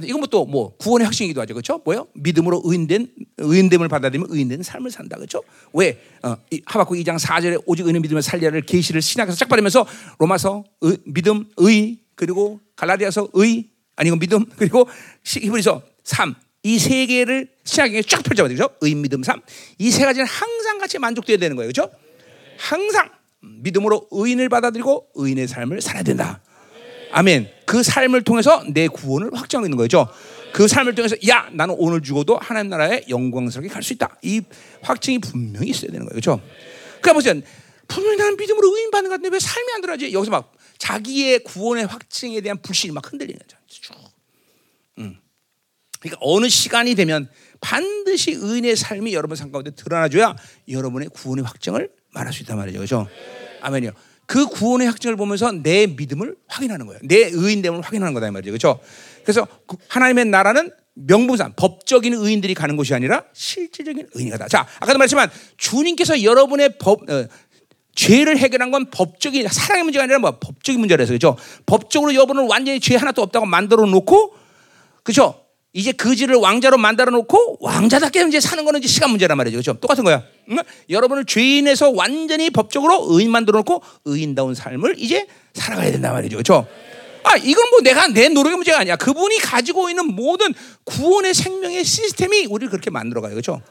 [0.03, 1.81] 이건 뭐 또뭐 뭐 구원의 확신이기도 하죠, 그렇죠?
[1.85, 2.07] 뭐요?
[2.13, 3.07] 믿음으로 의인된
[3.38, 5.43] 의인됨을 받아들이면 의인된 삶을 산다, 그렇죠?
[5.73, 6.35] 왜 어,
[6.65, 9.85] 하박국 2장 4절에 오직 의인 믿음을 살리를 계시를 신약에서 쫙 받으면서
[10.19, 14.89] 로마서 의, 믿음, 의 그리고 갈라디아서 의 아니고 믿음 그리고
[15.23, 18.69] 히브리서 3 이세 개를 신약에 쫙 펼쳐버리죠.
[18.81, 19.41] 의, 믿음, 삶.
[19.79, 21.89] 이 세 가지는 항상 같이 만족돼야 되는 거예요, 그렇죠?
[22.57, 23.09] 항상
[23.39, 26.41] 믿음으로 의인을 받아들이고 의인의 삶을 살아야 된다.
[27.12, 27.49] 아멘.
[27.66, 30.08] 그 삶을 통해서 내 구원을 확정하고 있는 거죠.
[30.53, 34.18] 그 삶을 통해서 야 나는 오늘 죽어도 하나님 나라에 영광스럽게 갈 수 있다.
[34.22, 34.41] 이
[34.82, 36.10] 확증이 분명히 있어야 되는 거예요.
[36.10, 36.41] 그렇죠?
[37.01, 37.41] 그러니까 보세요.
[37.88, 40.12] 분명히 나는 믿음으로 의인 받는 것 같은데 왜 삶이 안 들어가지?
[40.14, 43.58] 여기서 막 자기의 구원의 확증에 대한 불신이 막 흔들리는 거죠.
[43.68, 43.93] 쭉.
[44.99, 45.18] 음.
[45.99, 47.30] 그러니까 어느 시간이 되면
[47.62, 50.36] 반드시 의인의 삶이 여러분 삶 가운데 드러나줘야
[50.70, 52.78] 여러분의 구원의 확증을 말할 수 있단 말이죠.
[52.80, 53.08] 그렇죠?
[53.62, 53.91] 아멘이요.
[54.28, 56.99] 그 구원의 확증을 보면서 내 믿음을 확인하는 거예요.
[57.03, 58.51] 내 의인됨을 확인하는 거다 이 말이죠.
[58.51, 58.80] 그렇죠?
[59.23, 64.47] 그래서 그 하나님의 나라는 명분상 법적인 의인들이 가는 곳이 아니라 실질적인 의인이 가다.
[64.47, 67.28] 자, 아까도 말했지만 주님께서 여러분의 법 어,
[67.95, 71.38] 죄를 해결한 건 법적인 사랑의 문제가 아니라 뭐 법적인 문제라서 그렇죠.
[71.65, 74.36] 법적으로 여러분은 완전히 죄 하나도 없다고 만들어 놓고
[75.03, 75.47] 그렇죠.
[75.78, 79.57] 이제 그지를 왕자로 만들어 놓고 왕자답게 이제 사는 거는 이제 시간 문제란 말이죠.
[79.57, 79.80] 그렇죠?
[79.80, 80.23] 똑같은 거야.
[80.49, 80.57] 응?
[80.89, 86.38] 여러분을 죄인에서 완전히 법적으로 의인 만들어 놓고 의인다운 삶을 이제 살아가야 된단 말이죠.
[86.38, 86.65] 그렇죠?
[87.21, 88.95] 아, 이건 뭐 내가 내 노력의 문제가 아니야.
[88.95, 90.51] 그분이 가지고 있는 모든
[90.86, 93.34] 구원의 생명의 시스템이 우리를 그렇게 만들어 가요.
[93.34, 93.61] 그렇죠?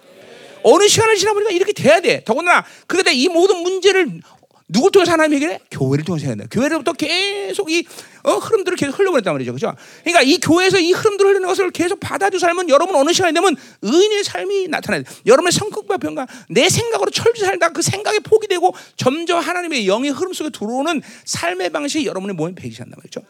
[0.63, 2.23] 어느 시간을 지나 보니까 이렇게 돼야 돼.
[2.25, 4.21] 더군다나 그런데 이 모든 문제를
[4.69, 5.61] 누굴 통해서 하나님 해결해?
[5.71, 6.47] 교회를 통해서 해야 돼.
[6.51, 7.87] 교회로부터 계속 이
[8.25, 9.53] 어, 흐름들을 계속 흘려보냈단 말이죠.
[9.53, 9.73] 그죠?
[10.03, 14.25] 그러니까 이 교회에서 이 흐름들을 흘리는 것을 계속 받아주 삶은 여러분 어느 시간이 되면 의인의
[14.25, 15.11] 삶이 나타나야 돼.
[15.25, 20.51] 여러분의 성격과 변화, 내 생각으로 철저히 살다 그 생각이 포기되고 점점 하나님의 영의 흐름 속에
[20.51, 23.21] 들어오는 삶의 방식이 여러분의 몸에 배기한단 말이죠.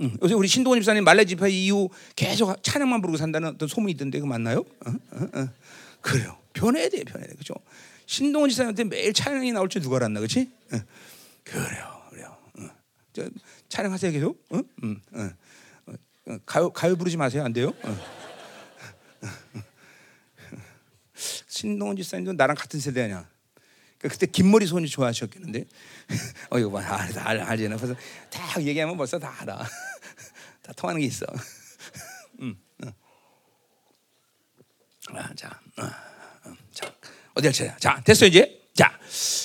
[0.00, 0.16] 응.
[0.22, 4.26] 요새 우리 신동원 집사님 말레 집회 이후 계속 찬양만 부르고 산다는 어떤 소문이 있던데 그
[4.26, 4.64] 맞나요?
[4.86, 4.90] 어?
[4.90, 5.28] 어?
[5.34, 5.48] 어.
[6.02, 6.36] 그래요.
[6.52, 7.54] 변해야 돼, 변해야 돼, 그죠?
[8.08, 10.50] 신동원 집사님한테 매일 찬양이 나올 줄 누가 알았나, 그렇지?
[10.72, 10.80] 어.
[11.44, 12.38] 그래요, 그래요.
[12.58, 12.70] 어.
[13.12, 13.28] 저,
[13.68, 14.42] 찬양하세요 계속.
[14.48, 14.62] 어?
[14.82, 15.30] 음, 어.
[16.28, 16.38] 어.
[16.46, 17.74] 가요 가요 부르지 마세요, 안 돼요?
[17.82, 17.98] 어.
[21.48, 23.28] 신동원 집사님도 나랑 같은 세대 아니야.
[23.98, 25.66] 그러니까 그때 긴 머리 손이 좋아하셨겠는데.
[26.48, 27.76] 어 이거 봐, 알아, 알아, 알잖아.
[27.76, 27.94] 벌써
[28.30, 29.58] 다 얘기하면 벌써 다 알아.
[30.62, 31.26] 다 통하는 게 있어.
[32.40, 32.92] 음, 음.
[35.10, 36.07] 아, 자, 어,
[37.38, 37.72] 어디 할 차례?
[37.78, 38.58] 자, 됐어 이제.
[38.74, 38.98] 자,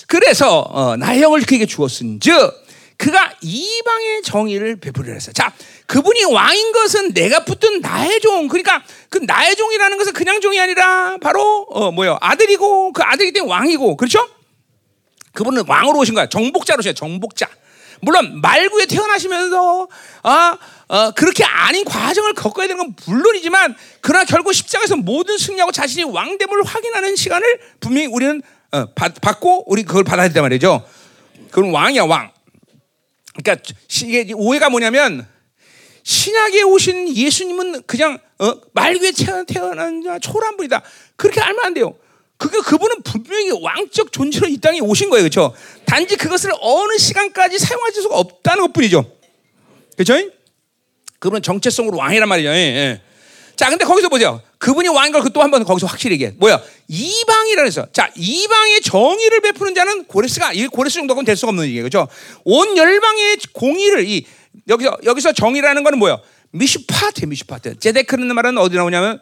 [0.07, 2.63] 그래서 어, 나의 영을 그에게 주었은즉
[2.97, 5.31] 그가 이방의 정의를 베풀으려 했어.
[5.31, 5.53] 자,
[5.87, 8.47] 그분이 왕인 것은 내가 붙든 나의 종.
[8.47, 13.51] 그러니까 그 나의 종이라는 것은 그냥 종이 아니라 바로 어 뭐요 아들이고 그 아들이기 때문에
[13.51, 14.27] 왕이고 그렇죠?
[15.33, 16.27] 그분은 왕으로 오신 거야.
[16.27, 17.47] 정복자로 오신 정복자.
[18.03, 19.87] 물론 말구에 태어나시면서
[20.23, 26.03] 아 어, 그렇게 아닌 과정을 겪어야 되는 건 물론이지만 그러나 결국 십자가에서 모든 승리하고 자신이
[26.03, 28.41] 왕됨을 확인하는 시간을 분명히 우리는
[28.71, 30.85] 어, 받, 받고 우리 그걸 받아야 된단 말이죠.
[31.49, 32.31] 그건 왕이야 왕.
[33.35, 33.63] 그러니까
[34.03, 35.27] 이게 오해가 뭐냐면
[36.03, 39.11] 신약에 오신 예수님은 그냥 어, 말귀에
[39.47, 40.81] 태어난 초라한 분이다.
[41.15, 41.95] 그렇게 알면 안 돼요.
[42.37, 45.53] 그게 그분은 분명히 왕적 존재로 이 땅에 오신 거예요, 그렇죠?
[45.85, 49.05] 단지 그것을 어느 시간까지 사용할 수가 없다는 것뿐이죠,
[49.97, 50.29] 그렇죠?
[51.19, 52.49] 그분은 정체성으로 왕이란 말이죠.
[52.49, 53.01] 예, 예.
[53.55, 54.41] 자, 근데 거기서 보세요.
[54.57, 56.33] 그분이 왕인 걸또 한 번 거기서 확실히 얘기해.
[56.37, 56.61] 뭐야?
[56.87, 57.85] 이방이라 해서.
[57.93, 61.83] 자, 이방의 정의를 베푸는 자는 고레스가, 이 고레스 정도는 될 수가 없는 얘기예요.
[61.83, 62.07] 그죠?
[62.43, 64.25] 온 열방의 공의를, 이,
[64.67, 66.17] 여기서, 여기서 정의라는 거는 뭐야?
[66.51, 67.77] 미슈파트, 미슈파트.
[67.79, 69.21] 제데크는 말은 어디 나오냐면,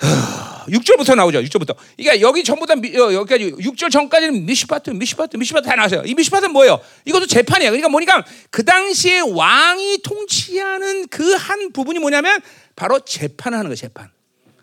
[0.00, 1.40] 6절부터 나오죠.
[1.42, 1.74] 6절부터.
[1.96, 6.02] 그러니까 여기 전부 다 미, 어, 여기까지 6절 전까지는 미시파트, 미시파트, 미시파트 다 나왔어요.
[6.04, 6.80] 이 미시파트는 뭐예요?
[7.04, 7.70] 이것도 재판이에요.
[7.70, 12.40] 그러니까 뭐니까 그 당시에 왕이 통치하는 그 한 부분이 뭐냐면
[12.76, 13.76] 바로 재판을 하는 거예요.
[13.76, 14.10] 재판.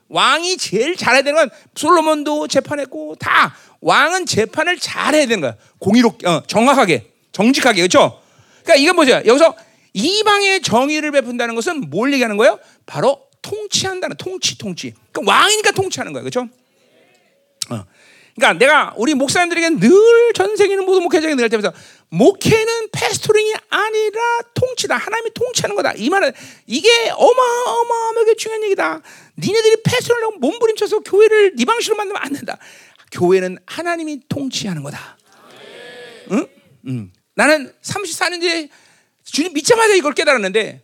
[0.09, 5.55] 왕이 제일 잘해야 되는 건 솔로몬도 재판했고 다 왕은 재판을 잘해야 되는 거야.
[5.79, 8.21] 공의롭게, 어, 정확하게, 정직하게 그렇죠?
[8.63, 9.11] 그러니까 이건 뭐죠?
[9.25, 9.55] 여기서
[9.93, 12.59] 이방의 정의를 베푼다는 것은 뭘 얘기하는 거예요?
[12.85, 14.93] 바로 통치한다는 통치 통치.
[15.11, 16.47] 그러니까 왕이니까 통치하는 거야, 그렇죠?
[17.69, 17.85] 어.
[18.35, 21.73] 그러니까 내가 우리 목사님들에게 늘 전세계는 모든 목회자에게 늘 때면서
[22.09, 24.21] 목회는 패스토링이 아니라
[24.53, 24.95] 통치다.
[24.95, 25.93] 하나님이 통치하는 거다.
[25.97, 26.31] 이 말은
[26.67, 29.01] 이게 어마어마하게 중요한 얘기다.
[29.39, 32.57] 니네들이 패스토링을 몸부림쳐서 교회를 네 방식으로 만들면 안 된다.
[33.11, 35.17] 교회는 하나님이 통치하는 거다.
[36.31, 36.47] 응?
[36.87, 37.11] 응.
[37.33, 38.69] 나는 34년 뒤에
[39.23, 40.83] 주님 믿자마자 이걸 깨달았는데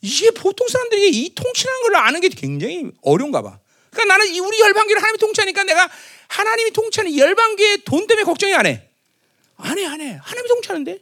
[0.00, 3.58] 이게 보통 사람들이 이 통치라는 걸 아는 게 굉장히 어려운가 봐.
[3.90, 5.90] 그러니까 나는 이 우리 열방교를 하나님이 통치하니까 내가
[6.28, 8.88] 하나님이 통치하는 열방교의 돈 때문에 걱정이 안 해.
[9.56, 10.18] 안 해, 안 해.
[10.22, 10.98] 하나님이 통치하는데.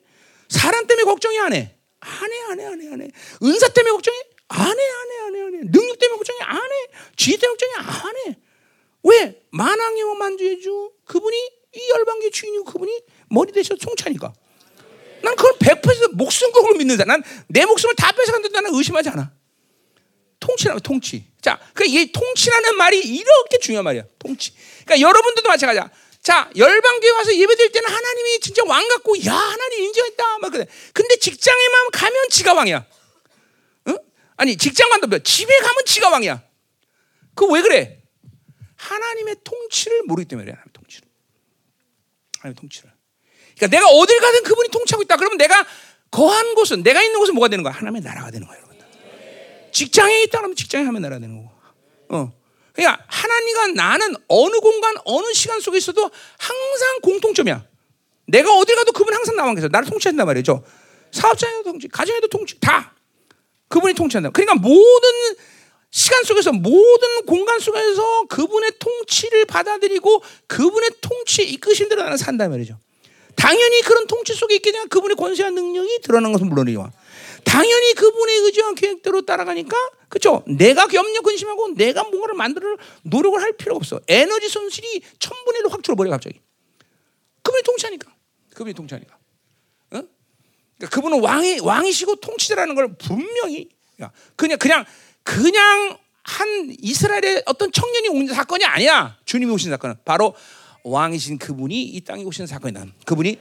[0.48, 1.74] 사람 때문에 걱정이 안 해.
[2.00, 3.08] 안 해, 안 해, 안 해, 안 해.
[3.42, 4.16] 은사 때문에 걱정이
[4.48, 5.60] 안 해, 안 해, 안 해, 안 해.
[5.70, 6.86] 능력 때문에 걱정이 안 해.
[7.16, 8.36] 지혜 때문에 걱정이 안 해.
[9.02, 9.42] 왜?
[9.50, 11.36] 만왕의 만주의 주 그분이
[11.74, 14.32] 이 열방교의 주인이고 그분이 머리 대셔서 통치하니까.
[15.22, 17.04] 난 그걸 100% 목숨 걸고 믿는다.
[17.04, 18.48] 난 내 목숨을 다 뺏어간다.
[18.50, 19.32] 나는 의심하지 않아.
[20.40, 21.24] 통치라면 통치.
[21.40, 24.04] 자, 그러니까 이 통치라는 말이 이렇게 중요한 말이야.
[24.18, 24.52] 통치.
[24.84, 25.90] 그러니까 여러분들도 마찬가지야.
[26.22, 30.38] 자, 열방교회 와서 예배드릴 때는 하나님이 진짜 왕 같고, 야, 하나님 인정했다.
[30.38, 30.66] 막 그래.
[30.92, 32.84] 근데 직장에만 가면 지가 왕이야.
[33.88, 33.98] 응?
[34.36, 35.18] 아니, 직장 간다.
[35.22, 36.42] 집에 가면 지가 왕이야.
[37.34, 38.02] 그 왜 그래?
[38.76, 40.52] 하나님의 통치를 모르기 때문에 그래.
[40.54, 41.08] 하나님의 통치를.
[42.40, 42.90] 하나님의 통치를.
[43.56, 45.16] 그러니까 내가 어딜 가든 그분이 통치하고 있다.
[45.16, 45.66] 그러면 내가
[46.10, 47.72] 거한 곳은 내가 있는 곳은 뭐가 되는 거야?
[47.72, 48.66] 하나님의 나라가 되는 거야.
[49.76, 51.50] 직장에 있다 그러면 직장에 하면 나라 되는 거고.
[52.08, 52.32] 어.
[52.72, 57.62] 그러니까 하나님과 나는 어느 공간, 어느 시간 속에 있어도 항상 공통점이야.
[58.26, 59.68] 내가 어딜 가도 그분 항상 나와 계셔.
[59.68, 60.64] 나를 통치한단 말이죠.
[61.12, 62.94] 사업장에도 통치, 가정에도 통치, 다
[63.68, 64.30] 그분이 통치한다.
[64.30, 65.10] 그러니까 모든
[65.90, 72.78] 시간 속에서 모든 공간 속에서 그분의 통치를 받아들이고 그분의 통치에 이끄신 대로 나는 산단 말이죠.
[73.36, 76.90] 당연히 그런 통치 속에 있게 되면 그분의 권세와 능력이 드러나는 것은 물론이죠.
[77.44, 79.76] 당연히 그분의 의지와 계획대로 따라가니까
[80.08, 80.42] 그렇죠.
[80.46, 84.00] 내가 염려 근심하고 내가 뭔가를 만들 노력을 할 필요가 없어.
[84.08, 86.40] 에너지 손실이 천분의 1로 확 줄어버려 갑자기.
[87.42, 88.12] 그분이 통치하니까.
[88.50, 89.14] 그분이 통치하니까.
[89.14, 89.18] 어?
[89.90, 93.68] 그러니까 그분은 왕이 왕이시고 통치자라는 걸 분명히
[94.36, 94.84] 그냥 그냥
[95.22, 99.16] 그냥 한 이스라엘의 어떤 청년이 온 사건이 아니야.
[99.24, 100.34] 주님이 오신 사건은 바로
[100.86, 102.86] 왕이신 그분이 이 땅에 오시는 사건이다.
[103.04, 103.38] 그분이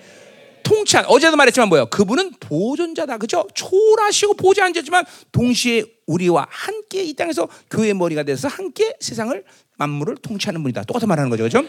[0.63, 1.85] 통치한 어제도 말했지만 뭐예요?
[1.85, 3.19] 그분은 보존자다.
[3.19, 3.47] 그죠?
[3.53, 9.43] 초라시고 보지 앉았지만 동시에 우리와 함께 이 땅에서 교회 머리가 돼서 함께 세상을
[9.77, 10.83] 만물을 통치하는 분이다.
[10.85, 11.43] 똑같은 말하는 거죠.
[11.43, 11.61] 그죠?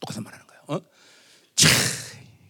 [0.00, 0.62] 똑같은 말하는 거예요.
[0.68, 0.80] 어?
[1.54, 1.68] 차,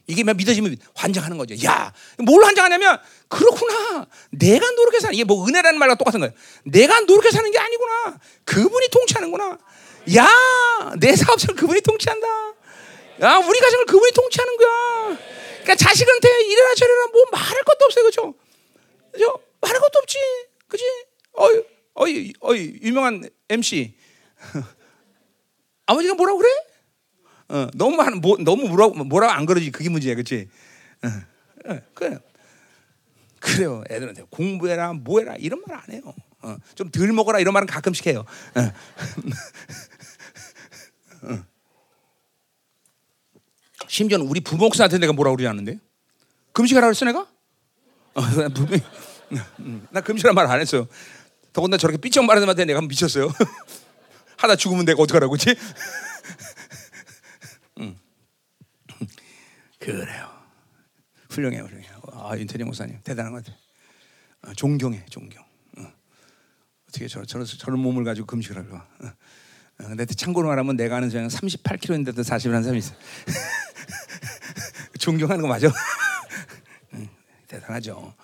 [0.07, 1.57] 이게 막 믿어지면 환장하는 거죠.
[1.67, 4.07] 야, 뭘 환장하냐면 그렇구나.
[4.31, 6.33] 내가 노력해서 이게 뭐 은혜라는 말과 똑같은 거예요.
[6.65, 8.21] 내가 노력해서 사는 게 아니구나.
[8.45, 9.59] 그분이 통치하는구나.
[10.17, 10.29] 야,
[10.99, 12.27] 내 사업을 그분이 통치한다.
[13.23, 15.19] 야, 우리 가정을 그분이 통치하는 거야.
[15.63, 18.35] 그러니까 자식한테 이래라 저래라 뭐 말할 것도 없어요, 그렇죠?
[19.13, 19.39] 그죠?
[19.61, 20.19] 말할 것도 없지,
[20.69, 20.85] 그지?
[21.33, 21.63] 어이,
[21.95, 23.95] 어이, 어이, 유명한 MC
[25.87, 26.51] 아버지가 뭐라고 그래?
[27.49, 30.49] 어, 너무 한, 뭐, 너무 뭐라고 뭐라고 안 그러지 그게 문제야, 그렇지?
[31.03, 32.19] 어, 어, 그래.
[33.41, 33.85] 그래요.
[33.91, 36.03] 애들한테 공부해라, 뭐해라 이런 말 안 해요.
[36.43, 38.25] 어, 좀 덜 먹어라 이런 말은 가끔씩 해요.
[38.55, 38.61] 어.
[41.25, 41.45] 어.
[43.89, 45.79] 심지어는 우리 부목사한테 내가 뭐라고 그러지 않는데?
[46.53, 47.21] 금식하라 그랬어 내가?
[48.15, 48.23] 어,
[49.91, 50.87] 나 금식이란 말 안 했어요.
[51.53, 53.31] 더군다나 저렇게 삐쩍 말하는 한테 내가 미쳤어요.
[54.39, 55.55] 하다 죽으면 내가 어떡하라고, 그치?
[57.79, 57.99] 음.
[59.79, 60.31] 그래요.
[61.31, 62.01] 훌륭해요, 훌륭해요.
[62.13, 63.61] 아, 윤태정 목사님 대단한 것 같아요.
[64.43, 65.43] 어, 존경해, 존경.
[65.79, 65.93] 어.
[66.93, 68.89] 떻게 저, 저, 저런 몸을 가지고 금식을 할까?
[69.03, 69.13] 어.
[69.85, 72.95] 어, 근데 참고로 말하면 내가 아는 저는 38kg인데도 40을 한 사람이 있어.
[74.99, 75.69] 존경하는 거 맞아?
[76.95, 77.09] 응,
[77.47, 78.15] 대단하죠.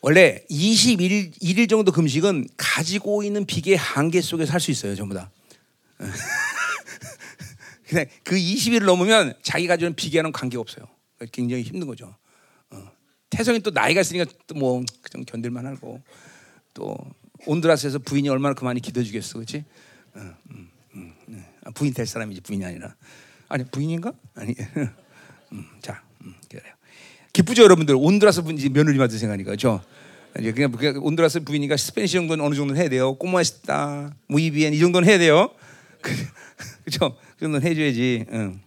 [0.00, 5.30] 원래 21일 1일 정도 금식은 가지고 있는 비계 한계 속에서 할 수 있어요, 전부 다.
[7.88, 10.86] 근데 그 20일을 넘으면 자기가 주는 비계와는 관계가 없어요.
[11.32, 12.14] 굉장히 힘든 거죠.
[12.70, 12.90] 어.
[13.30, 16.02] 태성이 또 나이가 있으니까 또뭐 그냥 견딜만 하고
[16.74, 16.96] 또
[17.46, 19.64] 온드라스에서 부인이 얼마나 그만이 기도해 주겠어, 그렇지?
[20.14, 22.94] 어, 부인 될 사람이지 부인이 아니라
[23.48, 24.12] 아니 부인인가?
[24.34, 24.54] 아니
[25.52, 26.72] 음, 자 음, 그래요.
[27.32, 29.54] 기쁘죠 여러분들 온드라스 분이 며느리 받은 생각이니까?
[30.40, 33.14] 이제 그냥, 온드라스 부인이가 스페니시 정도는 어느 정도는 해야 돼요.
[33.14, 35.50] 꼬마시다, 무이비엔 이 정도는 해야 돼요.
[36.84, 37.16] 그죠?
[37.36, 38.24] 그 정도는 해줘야지.
[38.32, 38.60] 응.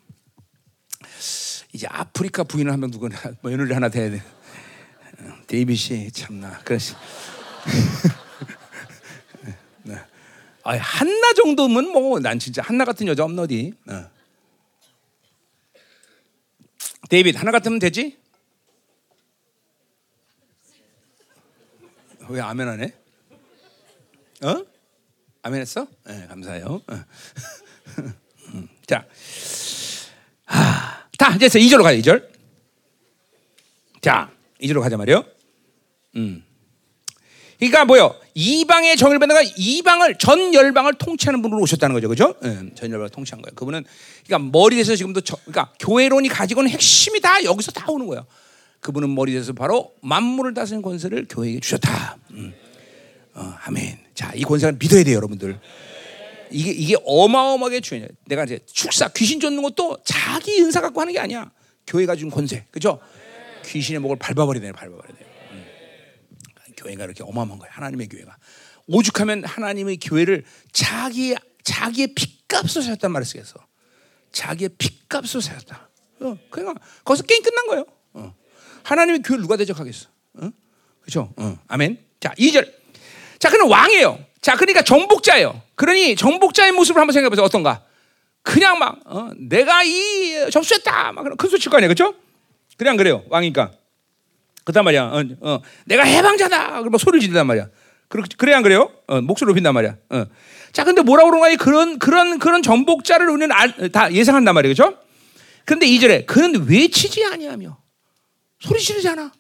[1.73, 3.09] 이제 아프리카 부인을 한 명 누구
[3.43, 4.21] 며느리 하나 돼야 돼.
[5.47, 6.93] 데이비 씨 참나 그렇지.
[10.68, 13.74] 아, 한나 정도면 뭐 난 진짜 한나 같은 여자 없나 어디?
[13.88, 14.09] 어.
[17.09, 18.18] 데이빗 하나 같으면 되지?
[22.30, 22.93] 왜 아멘 안 해?
[24.43, 24.65] 어?
[25.43, 25.88] 아멘 했어?
[26.05, 26.82] 네, 감사해요.
[26.86, 26.93] 어.
[28.53, 29.07] 음, 자,
[30.45, 31.97] 하, 다 이제 2절로 가요.
[31.99, 32.30] 2절.
[34.01, 34.30] 자,
[34.61, 35.24] 2절로 가자 말이요.
[36.18, 36.43] 음.
[37.59, 38.15] 그러니까 뭐요?
[38.35, 42.35] 이방의 정을 받는 가 이방을 전 열방을 통치하는 분으로 오셨다는 거죠, 그죠?
[42.41, 43.55] 네, 전 열방을 통치한 거예요.
[43.55, 43.83] 그분은
[44.25, 48.25] 그러니까 머리에서 지금도 저, 그러니까 교회론이 가지고는 핵심이 다 여기서 다 오는 거예요.
[48.81, 52.17] 그분은 머리에서 바로 만물을 다스리는 권세를 교회에게 주셨다.
[52.31, 52.53] 음.
[53.33, 53.97] 어, 아멘.
[54.13, 55.59] 자, 이 권세를 믿어야 돼요, 여러분들.
[56.51, 58.07] 이게 이게 어마어마하게 중요해요.
[58.25, 61.51] 내가 이제 축사 귀신 쫓는 것도 자기 은사 갖고 하는 게 아니야.
[61.87, 62.99] 교회가 준 권세, 그죠?
[63.65, 64.71] 귀신의 목을 밟아버려야 돼.
[66.78, 67.71] 교회가 이렇게 어마어마한 거예요.
[67.73, 68.38] 하나님의 교회가
[68.88, 73.59] 오죽하면 하나님의 교회를 자기 자기의 핏값으로 사셨단 말을 쓰겠어.
[74.32, 75.89] 자기의 핏값으로 사셨다.
[76.21, 77.86] 어, 그러니까 거기서 게임 끝난 거예요.
[78.13, 78.34] 어.
[78.84, 80.07] 하나님의 교회를 누가 대적하겠어?
[80.36, 80.49] 어?
[81.01, 81.34] 그렇죠?
[81.36, 81.59] 어.
[81.67, 81.97] 아멘.
[82.19, 82.71] 자, 2절.
[83.39, 84.19] 자, 그는 왕이에요.
[84.41, 85.61] 자, 그러니까 정복자예요.
[85.75, 87.43] 그러니 정복자의 모습을 한번 생각해 보세요.
[87.45, 87.84] 어떤가?
[88.41, 91.11] 그냥 막 어, 내가 이 접수했다.
[91.11, 91.93] 막 그런 큰 소리 칠거 아니에요.
[92.78, 93.23] 그래 안 그래요?
[93.30, 93.73] 왕이니까.
[94.68, 95.03] 그단 말이야.
[95.05, 96.80] 어, 어, 내가 해방자다.
[96.80, 97.70] 그러면 소리를 지른단 말이야.
[98.09, 98.91] 그래, 그래 안 그래요?
[99.07, 99.95] 어, 목소리 높인단 말이야.
[100.09, 100.26] 어.
[100.74, 101.55] 자, 근데 뭐라고 그런가?
[101.55, 104.72] 그런, 그런, 그런 정복자를 우리는 알, 다 예상한단 말이에요.
[104.74, 104.97] 그죠?
[105.63, 107.78] 근데 이절에 그는 외치지 아니하며
[108.59, 109.32] 소리 지르지 않아.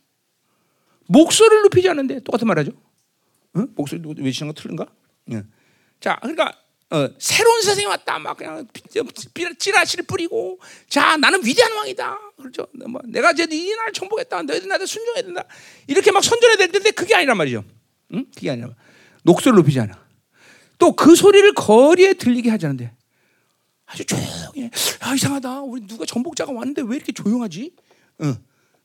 [1.07, 2.71] 목소리를 높이지 않는데 똑같은 말하죠.
[3.53, 3.65] 어?
[3.75, 4.83] 목소리 외치는 거 틀린가?
[4.85, 5.41] 어.
[5.99, 6.53] 자, 그러니까
[6.89, 8.17] 어, 새로운 세상이 왔다.
[8.17, 8.65] 막 그냥
[9.59, 10.59] 찌라시를 뿌리고,
[10.89, 12.17] 자 나는 위대한 왕이다.
[12.37, 12.67] 그렇죠?
[12.87, 14.43] 뭐, 내가 이제 이날 정복했다.
[14.43, 15.43] 너희들 나한테 순종해야 된다.
[15.87, 17.63] 이렇게 막 선전해야 되는데 그게 아니란 말이죠.
[18.13, 18.25] 응?
[18.33, 18.69] 그게 아니라
[19.23, 20.05] 녹소를 높이지 않아.
[20.79, 22.93] 또 그 소리를 거리에 들리게 하지 않는데
[23.85, 24.69] 아주 조용해.
[25.01, 25.61] 아 이상하다.
[25.61, 27.73] 우리 누가 정복자가 왔는데 왜 이렇게 조용하지?
[28.21, 28.35] 응.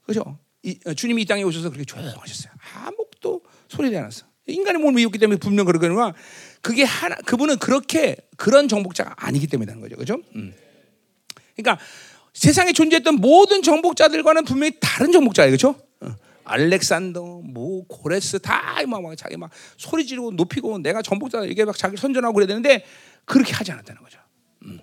[0.06, 0.38] 그죠?
[0.64, 2.52] 이, 어, 주님이 이 땅에 오셔서 그렇게 조용하셨어요.
[2.86, 4.26] 아무것도 소리내지 않았어.
[4.46, 6.14] 인간의 몸을 이었기 때문에 분명 그러거니와
[6.62, 9.96] 그게 하나 그분은 그렇게 그런 정복자가 아니기 때문에 하는 거죠.
[9.96, 10.18] 그죠?
[10.36, 10.54] 음.
[11.54, 11.84] 그러니까
[12.32, 15.50] 세상에 존재했던 모든 정복자들과는 분명히 다른 정복자예요.
[15.50, 15.76] 그죠?
[16.00, 16.14] 어.
[16.44, 21.96] 알렉산더, 뭐 고레스 다막 막 자기 막 소리 지르고 높이고 내가 정복자 이게 막 자기
[21.96, 22.84] 선전하고 그래야 되는데
[23.26, 24.18] 그렇게 하지 않았다는 거죠.
[24.64, 24.80] 음,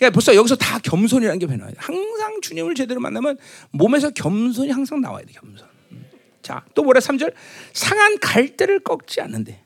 [0.00, 1.74] 그러니까 벌써 여기서 다 겸손이라는 게 변화해요.
[1.76, 3.36] 항상 주님을 제대로 만나면
[3.70, 5.32] 몸에서 겸손이 항상 나와야 돼.
[5.34, 5.68] 겸손.
[5.92, 6.06] 음.
[6.40, 7.34] 자, 또 뭐래 3절
[7.74, 9.62] 상한 갈대를 꺾지 않는데.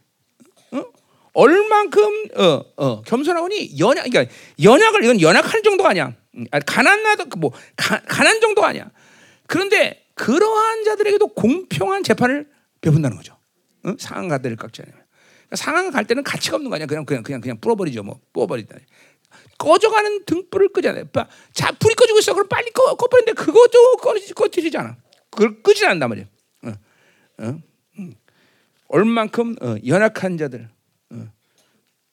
[0.74, 0.84] 어?
[1.34, 6.14] 얼만큼 어, 어, 겸손하오니 연약 그러니까 연약을 이건 연약할 정도가 아니야.
[6.36, 8.90] 음, 아니, 가난하다 뭐 가, 가난 정도 아니야.
[9.46, 12.48] 그런데 그러한 자들에게도 공평한 재판을
[12.80, 13.36] 베푼다는 거죠.
[13.86, 13.96] 응?
[13.98, 15.04] 상한 가들을 깎지 않으면.
[15.46, 16.86] 그러니까 상한 갈 때는 가치가 없는 거 아니야.
[16.86, 18.02] 그냥 그냥 그냥 그냥 뿌려버리죠.
[18.04, 18.76] 뭐 뿌려버리다.
[19.58, 21.04] 꺼져가는 등불을 끄잖아요.
[21.52, 22.32] 자 불이 꺼지고 있어.
[22.32, 24.96] 그럼 빨리 꺼 꺼버리는데 그것도 꺼지 꺼지지 않아.
[25.30, 26.24] 그걸 끄지 않는단 말이야.
[26.64, 26.74] 어, 어,
[27.40, 27.62] 음.
[28.94, 30.68] 얼만큼 어, 연약한 자들,
[31.10, 31.28] 어,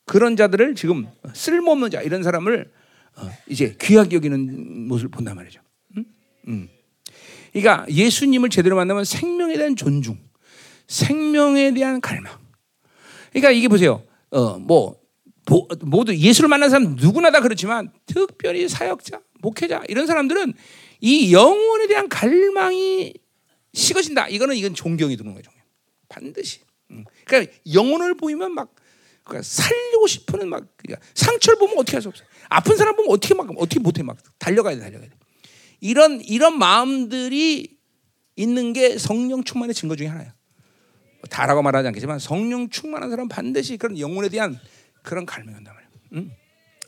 [0.05, 2.71] 그런 자들을 지금 쓸모없는 자 이런 사람을
[3.17, 5.61] 어, 이제 귀하게 여기는 모습을 본단 말이죠.
[5.95, 6.05] 음?
[6.47, 6.69] 음.
[7.53, 10.17] 그러니까 예수님을 제대로 만나면 생명에 대한 존중,
[10.87, 12.35] 생명에 대한 갈망.
[13.29, 14.03] 그러니까 이게 보세요.
[14.31, 14.99] 어, 뭐
[15.81, 20.53] 모두 예수를 만난 사람 누구나 다 그렇지만 특별히 사역자, 목회자 이런 사람들은
[21.01, 23.13] 이 영혼에 대한 갈망이
[23.71, 24.29] 식어진다.
[24.29, 25.43] 이거는 이건 존경이 드는 거예요.
[26.09, 26.61] 반드시.
[27.39, 27.45] 음.
[27.45, 28.73] 그러니까 영혼을 보이면 막
[29.23, 32.23] 그러니까 살리고 싶은 막 그러니까 상처를 보면 어떻게 할 수 없어.
[32.49, 35.15] 아픈 사람 보면 어떻게 막 어떻게 못해 막 달려가야 돼 달려가야 돼.
[35.79, 37.77] 이런 이런 마음들이
[38.35, 40.33] 있는 게 성령 충만의 증거 중에 하나야.
[41.29, 44.59] 다라고 말하지 않겠지만 성령 충만한 사람 반드시 그런 영혼에 대한
[45.03, 45.89] 그런 갈망이 온단 말이야.
[46.13, 46.31] 응?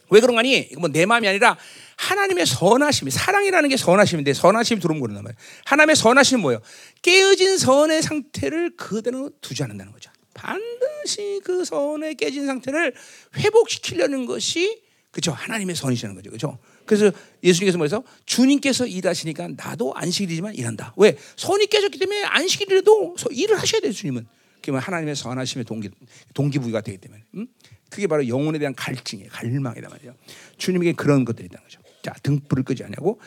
[0.09, 0.69] 왜 그런가니?
[0.79, 1.57] 뭐내 마음이 아니라
[1.97, 5.37] 하나님의 선하심이 사랑이라는 게 선하심인데 선하심이 들어온 거란 말이야.
[5.65, 6.61] 하나님의 선하심은 뭐예요?
[7.01, 10.11] 깨어진 선의 상태를 그대로 두지 않는다는 거죠.
[10.33, 12.93] 반드시 그 선에 깨진 상태를
[13.35, 14.81] 회복시키려는 것이
[15.11, 16.57] 그죠 하나님의 선이시는 거죠, 그죠?
[16.85, 17.11] 그래서
[17.43, 20.93] 예수님께서 뭐래서 주님께서 일하시니까 나도 안식일이지만 일한다.
[20.97, 21.15] 왜?
[21.35, 24.25] 선이 깨졌기 때문에 안식일이라도 일을 하셔야 돼요, 주님은.
[24.63, 25.89] 그러면 하나님의 선하심의 동기
[26.33, 27.23] 동기부여가 되기 때문에.
[27.35, 27.47] 음?
[27.89, 30.15] 그게 바로 영혼에 대한 갈증이에요, 갈망이다 말이에요.
[30.57, 31.79] 주님에게 그런 것들이 있다는 거죠.
[32.01, 33.19] 자, 등불을 끄지 않냐고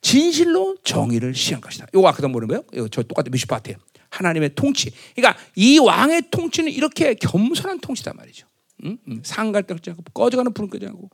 [0.00, 1.86] 진실로 정의를 시한 것이다.
[1.94, 2.28] 요거 아까도?
[2.72, 3.76] 이거 저 똑같은 미슈파트예요.
[4.12, 4.90] 하나님의 통치.
[5.16, 8.46] 그러니까 이 왕의 통치는 이렇게 겸손한 통치단 말이죠.
[8.84, 8.98] 응?
[9.08, 9.20] 응.
[9.24, 11.10] 상갈 때 하고 꺼져가는 불은 끄지 않고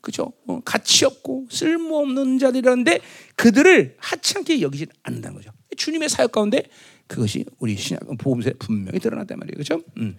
[0.00, 0.32] 그죠?
[0.48, 3.00] 어, 가치 없고 쓸모없는 자들이라는데
[3.36, 5.52] 그들을 하찮게 여기지 않는다는 거죠.
[5.76, 6.64] 주님의 사역 가운데
[7.06, 9.56] 그것이 우리 신약 보험세 분명히 드러났단 말이에요.
[9.56, 9.80] 그죠?
[9.98, 10.18] 음.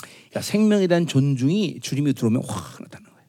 [0.00, 3.28] 그러니까 생명에 대한 존중이 주님이 들어오면 확 나타나는 거예요.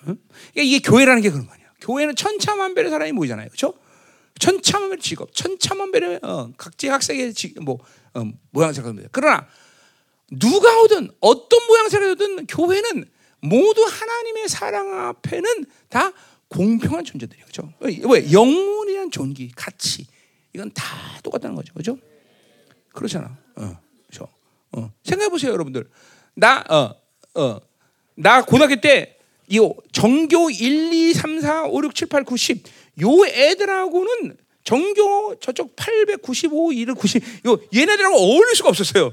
[0.00, 0.04] 어?
[0.04, 1.68] 그러니까 이게 교회라는 게 그런 거 아니야.
[1.80, 3.48] 교회는 천차만별의 사람이 모이잖아요.
[3.48, 3.74] 그렇죠?
[4.38, 7.78] 천차만별의 직업, 천차만별의 어, 각지각색의 지, 뭐
[8.14, 9.46] 어, 모양새가 그러나
[10.30, 13.04] 누가 오든 어떤 모양새가 오든 교회는
[13.40, 16.12] 모두 하나님의 사랑 앞에는 다
[16.48, 17.46] 공평한 존재들이에요.
[17.46, 17.72] 그렇죠?
[17.80, 18.32] 왜
[18.86, 20.06] 대한 존귀, 가치
[20.54, 20.84] 이건 다
[21.22, 21.72] 똑같다는 거죠.
[21.72, 21.98] 그렇죠?
[22.92, 23.36] 그렇잖아.
[23.56, 24.28] 어, 그렇죠?
[24.72, 24.92] 어.
[25.04, 25.88] 생각해 보세요, 여러분들.
[26.34, 26.94] 나 어,
[27.40, 27.60] 어,
[28.14, 29.18] 나 고등학교 때
[29.48, 29.58] 이
[29.92, 32.62] 정교 1, 2, 3, 4, 5, 6, 7, 8, 9, 10.
[33.02, 37.46] 요 애들하고는 정교 저쪽 895, 1, 90.
[37.46, 39.12] 요 얘네들하고 어울릴 수가 없었어요.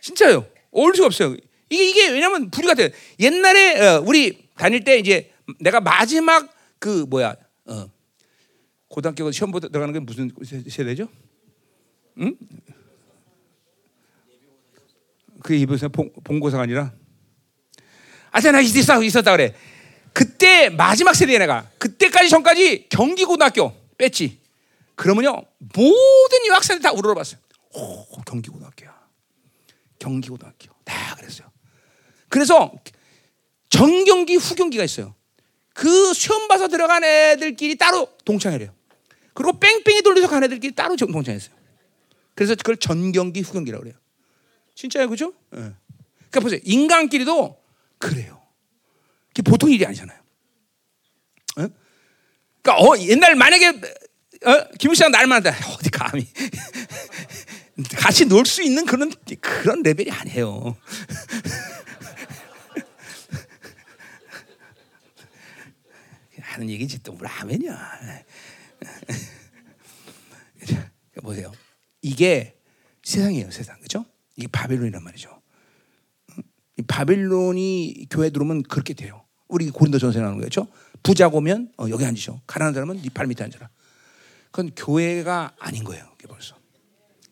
[0.00, 0.46] 진짜요.
[0.70, 1.36] 어울릴 수가 없어요.
[1.70, 2.88] 이게 이게 왜냐면 불이 같아요.
[3.18, 7.36] 옛날에 어, 우리 다닐 때 이제 내가 마지막 그 뭐야
[7.66, 7.90] 어,
[8.88, 10.30] 고등학교 시험 보다 들어가는 게 무슨
[10.68, 11.08] 세대죠?
[12.18, 12.36] 응?
[15.42, 15.88] 그 이번에
[16.24, 16.92] 본고사가 아니라
[18.30, 19.54] 아자 나 있었다 있었다 그래.
[20.12, 24.40] 그때 마지막 세대에 내가 그때까지 전까지 경기고등학교 뺐지.
[24.94, 27.40] 그러면요 모든 유학생들 다 우러러봤어요.
[27.74, 28.98] 오 경기고등학교야.
[29.98, 31.50] 경기고등학교 다 그랬어요.
[32.28, 32.72] 그래서
[33.68, 35.14] 전경기 후경기가 있어요.
[35.72, 38.74] 그 시험 봐서 들어간 애들끼리 따로 동창회래요.
[39.34, 41.54] 그리고 뺑뺑이 돌려서 간 애들끼리 따로 동창했어요.
[42.34, 43.96] 그래서 그걸 전경기 후경기라고 그래요.
[44.74, 45.32] 진짜요, 그죠?
[45.50, 45.72] 네.
[46.30, 46.60] 그러니까 보세요.
[46.64, 47.60] 인간끼리도
[47.98, 48.39] 그래요.
[49.30, 50.18] 그게 보통 일이 아니잖아요.
[51.56, 51.66] 어?
[52.62, 54.68] 그러니까 어, 옛날 만약에 어?
[54.78, 56.26] 김우씨랑 날 만났다 어디 감히
[57.96, 60.76] 같이 놀 수 있는 그런 그런 레벨이 아니에요.
[66.40, 68.00] 하는 얘기지 또 라면이야.
[71.22, 71.52] 보세요.
[72.02, 72.56] 이게
[73.02, 73.78] 세상이에요, 세상.
[73.80, 74.04] 그죠?
[74.36, 75.39] 이게 바벨론이란 말이죠.
[76.80, 79.22] 이 바벨론이 교회 들어오면 그렇게 돼요.
[79.48, 80.66] 우리 고린도 전서에 나오는 거죠.
[81.02, 82.40] 부자고 오면 어, 여기 앉으셔.
[82.46, 83.68] 가난한 사람은 네발 밑에 앉아라.
[84.50, 86.04] 그건 교회가 아닌 거예요.
[86.16, 86.56] 그게 벌써.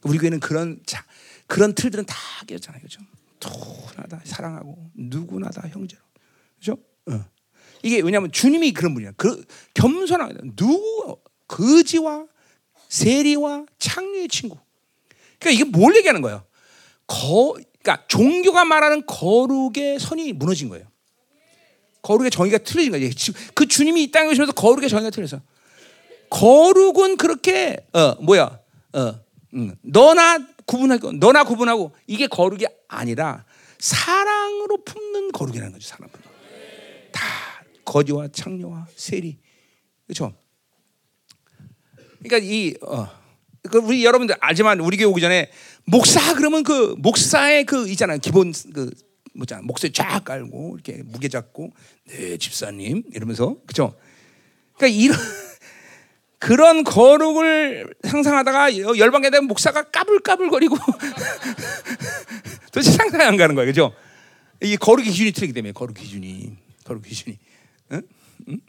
[0.03, 1.05] 우리 교회는 그런 자,
[1.47, 2.15] 그런 틀들은 다
[2.47, 2.83] 깨졌잖아요.
[2.83, 3.01] 그죠?
[3.43, 6.03] 누구나 다 사랑하고 누구나 다 형제로.
[6.59, 6.77] 그죠?
[7.07, 7.25] 어.
[7.83, 9.13] 이게 왜냐하면 주님이 그런 분이야.
[9.17, 9.45] 그
[9.75, 12.27] 겸손한 누구 거지와
[12.89, 14.59] 세리와 창녀의 친구.
[15.39, 16.45] 그러니까 이게 뭘 얘기하는 거예요?
[17.07, 20.87] 거, 그러니까 종교가 말하는 거룩의 선이 무너진 거예요.
[22.03, 23.11] 거룩의 정의가 틀려진 거예요.
[23.55, 25.41] 그 주님이 이 땅에 오시면서 거룩의 정의가 틀려서
[26.31, 28.61] 거룩은 그렇게 어 뭐야
[28.95, 29.21] 어
[29.55, 33.45] 음, 너나 구분하고 너나 구분하고 이게 거룩이 아니라
[33.79, 35.89] 사랑으로 품는 거룩이라는 거죠.
[35.89, 36.11] 사람
[37.13, 37.23] 다
[37.85, 39.39] 거지와 창녀와 세리.
[40.07, 40.35] 그렇죠?
[42.19, 43.09] 그러니까 이 어,
[43.69, 45.51] 그 우리 여러분들 알지만 우리 교회 오기 전에
[45.85, 48.91] 목사 그러면 그 목사의 그 있잖아요 기본 그
[49.35, 51.71] 뭐잖아 목소리 쫙 깔고 이렇게 무게 잡고
[52.09, 53.95] 네 집사님 이러면서 그죠?
[54.77, 55.19] 그러니까 이런
[56.39, 60.77] 그런 거룩을 상상하다가 열방에 대한 목사가 까불까불거리고
[62.73, 63.93] 도대체 상상이 안 가는 거예요, 그죠?
[64.63, 67.39] 이 거룩 기준이 틀리기 때문에 거룩 기준이 거룩 기준이
[67.93, 68.03] 응?
[68.49, 68.61] 응?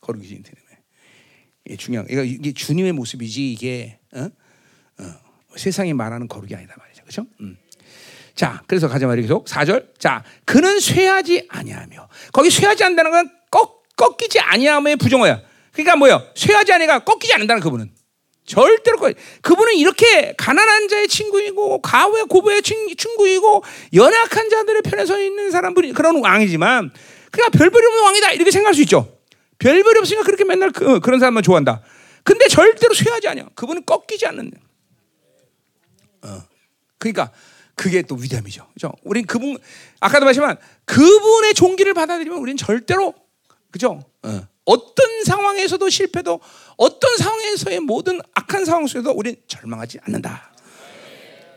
[0.00, 0.62] 거룩 기준이 틀리네.
[1.66, 4.28] 이게 중요한 이게, 주님의 모습이지 이게 어?
[5.52, 5.56] 어.
[5.56, 7.26] 세상이 말하는 거룩이 아니다 말이죠, 그렇죠?
[7.40, 7.56] 음.
[8.34, 9.98] 자, 그래서 가자 말이 계속 4절.
[9.98, 12.08] 자, 그는 쇠하지 아니하며.
[12.32, 15.40] 거기 쇠하지 않는다는 건 꺾, 꺾이지 아니함의 부정어야.
[15.72, 16.22] 그러니까 뭐요?
[16.34, 17.90] 쇠하지 아니가 꺾이지 않는다는 그분은.
[18.44, 23.62] 절대로 꺾 그분은 이렇게 가난한 자의 친구이고 가외 고부의 친구이고
[23.94, 26.90] 연약한 자들의 편에 서 있는 사람들이 그런 왕이지만
[27.30, 29.16] 그러니까 별별이 없는 왕이다 이렇게 생각할 수 있죠.
[29.58, 31.82] 별별이 없으니까 그렇게 맨날 그, 런 사람만 좋아한다.
[32.24, 33.44] 근데 절대로 쇠하지 않아.
[33.54, 34.50] 그분은 꺾이지 않는.
[36.22, 36.42] 어.
[36.98, 37.30] 그러니까
[37.74, 38.68] 그게 또 위대함이죠.
[38.74, 38.92] 그죠?
[39.02, 39.58] 우린 그분
[40.00, 43.14] 아까도 말했지만 그분의 종기를 받아들이면 우리는 절대로
[43.70, 44.04] 그죠?
[44.22, 44.48] 어.
[44.64, 46.40] 어떤 상황에서도 실패도
[46.76, 50.52] 어떤 상황에서의 모든 악한 상황 속에서 우리는 절망하지 않는다.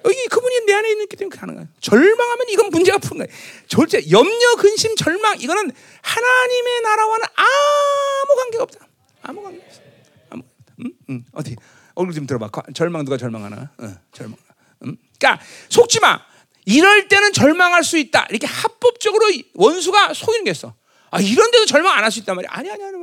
[0.06, 1.68] 여기 그분이 내 안에 있기 때문에 가능해요.
[1.80, 3.40] 절망하면 이건 문제가 푸는 거예요.
[3.68, 5.72] 절대 염려, 근심, 절망 이거는
[6.02, 8.88] 하나님의 나라와는 아무 관계가 없다.
[9.24, 9.82] 아무 관계 없어.
[10.30, 10.44] 아무.
[10.80, 10.92] 음?
[11.10, 11.26] 음.
[11.34, 11.56] 어디
[11.96, 12.50] 얼굴 좀 들어봐.
[12.74, 13.72] 절망 누가 절망하나?
[13.78, 14.38] 어, 절망.
[14.84, 14.98] 음?
[15.20, 16.20] 그러니까 속지 마.
[16.66, 18.26] 이럴 때는 절망할 수 있다.
[18.30, 20.74] 이렇게 합법적으로 원수가 속이는 게 있어.
[21.12, 22.50] 아, 이런 데도 절망 안 할 수 있단 말이야.
[22.52, 22.96] 아니, 아니, 아니.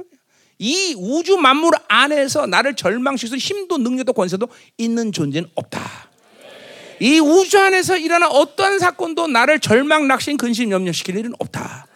[0.59, 6.11] 이 우주 만물 안에서 나를 절망시킬 힘도 능력도 권세도 있는 존재는 없다.
[7.01, 11.87] 이 우주 안에서 일어난 어떠한 사건도 나를 절망, 낙심, 근심, 염려시킬 일은 없다.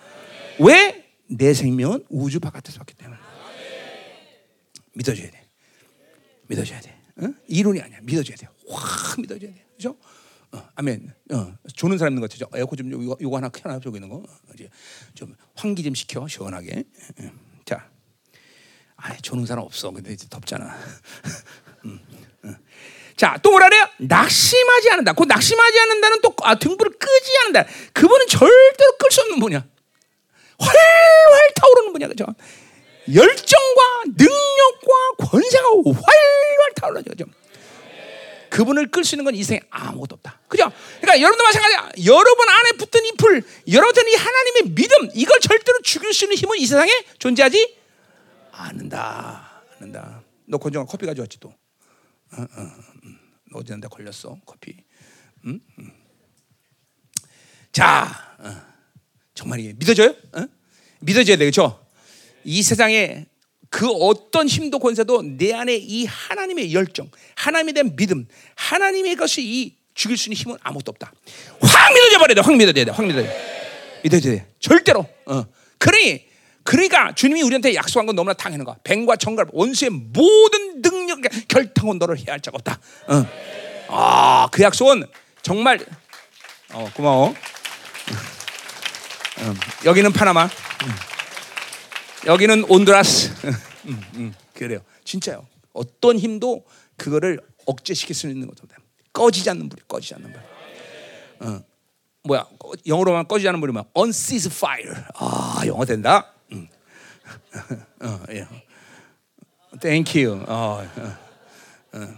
[0.59, 1.05] 왜?
[1.29, 3.19] 내 생명은 우주 바깥에서 왔기 때문에.
[4.95, 5.47] 믿어줘야 돼.
[6.49, 6.97] 믿어줘야 돼.
[7.23, 7.29] 어?
[7.49, 7.99] 이론이 아니야.
[8.03, 8.49] 믿어줘야 돼.
[8.69, 9.66] 확 믿어줘야 돼.
[9.77, 9.97] 그죠?
[10.53, 11.13] 어, 아멘.
[11.33, 12.49] 어, 조는 사람 있는 것 같죠.
[12.55, 14.23] 에어컨 좀 요거, 요거 하나 켜놔 저기 있는 거.
[14.55, 14.69] 이제
[15.15, 16.85] 좀 환기 좀 시켜 시원하게.
[17.65, 17.89] 자,
[18.97, 19.91] 아, 조는 사람 없어.
[19.91, 20.77] 근데 이제 덥잖아.
[21.85, 22.01] 음,
[22.45, 22.57] 음.
[23.17, 23.87] 자, 또 뭐라 그래요?
[23.99, 25.13] 낙심하지 않는다.
[25.13, 27.67] 그 낙심하지 않는다는 또 아, 등불을 끄지 않는다.
[27.93, 29.65] 그분은 절대로 끌 수 없는 분이야.
[30.59, 32.27] 활활 타오르는 분이야, 그죠?
[33.13, 37.25] 열정과 능력과 권세가 활활 타오르죠, 그죠?
[38.57, 40.41] 그분을 끌 수 있는 건 이 세상에 아무것도 없다.
[40.49, 40.73] 그죠?
[41.03, 41.91] 그러니까 여러분도 마찬가지야.
[42.07, 46.57] 여러분 안에 붙은 이 불, 여러분 이 하나님의 믿음, 이걸 절대로 죽일 수 있는 힘은
[46.59, 47.77] 이 세상에 존재하지
[48.53, 49.63] 않는다.
[49.79, 50.23] 않는다.
[50.47, 51.49] 너 건정한 커피 가져왔지 또.
[52.33, 52.61] 어, 어,
[53.05, 53.19] 음.
[53.53, 54.75] 어디한테 걸렸어 커피.
[55.45, 55.61] 음?
[55.79, 55.93] 음.
[57.73, 58.63] 자, 어.
[59.35, 60.15] 정말 이게 믿어져요?
[60.33, 60.47] 어?
[61.01, 61.87] 믿어져야 되겠죠?
[62.45, 63.27] 이 세상에
[63.71, 69.75] 그 어떤 힘도 권세도 내 안에 이 하나님의 열정, 하나님에 대한 믿음, 하나님의 것이 이
[69.95, 71.13] 죽일 수 있는 힘은 아무것도 없다.
[71.61, 72.41] 확 믿어져 버려야 돼.
[72.43, 72.91] 확 믿어져야 돼.
[72.91, 73.29] 확 믿어져.
[74.03, 74.47] 믿어져야 돼.
[74.61, 75.07] 절대로.
[75.27, 75.45] 어.
[75.79, 76.27] 그러니
[76.63, 78.77] 그러니까 주님이 우리한테 약속한 건 너무나 당연한 거야.
[78.85, 82.79] 뱀과 정갈 원수의 모든 능력 결탕은 너를 해야 할 자가 없다.
[83.09, 83.27] 어.
[83.89, 85.05] 아, 그 약속은
[85.43, 85.79] 정말
[86.73, 87.29] 어, 고마워.
[89.39, 90.49] 어, 여기는 파나마.
[92.27, 93.31] 여기는 온두라스.
[93.87, 94.81] 음, 음, 그래요.
[95.05, 95.47] 진짜요.
[95.73, 96.65] 어떤 힘도
[96.97, 98.77] 그거를 억제시킬 수 있는 것도 없다.
[99.13, 100.43] 꺼지지 않는 불이 꺼지지 않는 불.
[101.49, 101.65] 어,
[102.25, 102.47] 뭐야?
[102.87, 104.95] 영어로만 꺼지지 않는 불이 뭐 unceased fire.
[105.15, 106.33] 아, 영어 된다.
[106.53, 106.67] 음.
[108.03, 108.47] 어, 예.
[109.81, 110.43] Thank you.
[110.49, 112.15] 어, 어, 어.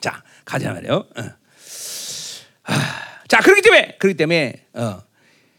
[0.00, 0.94] 자, 가자 말이요.
[0.94, 1.22] 어.
[2.64, 2.74] 아,
[3.28, 5.02] 자, 그렇기 때문에 그렇기 때문에 어.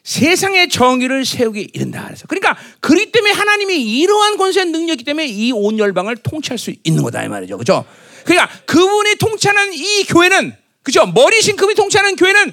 [0.03, 5.80] 세상의 정의를 세우기 이른다 그래서 그러니까 그렇기 때문에 하나님이 이러한 권세 능력이기 때문에 이 온
[5.80, 7.85] 열방을 통치할 수 있는 거다 이 말이죠, 그렇죠?
[8.25, 11.05] 그러니까 그분이 통치하는 이 교회는 그죠?
[11.05, 12.51] 머리신 그분이 통치하는 교회는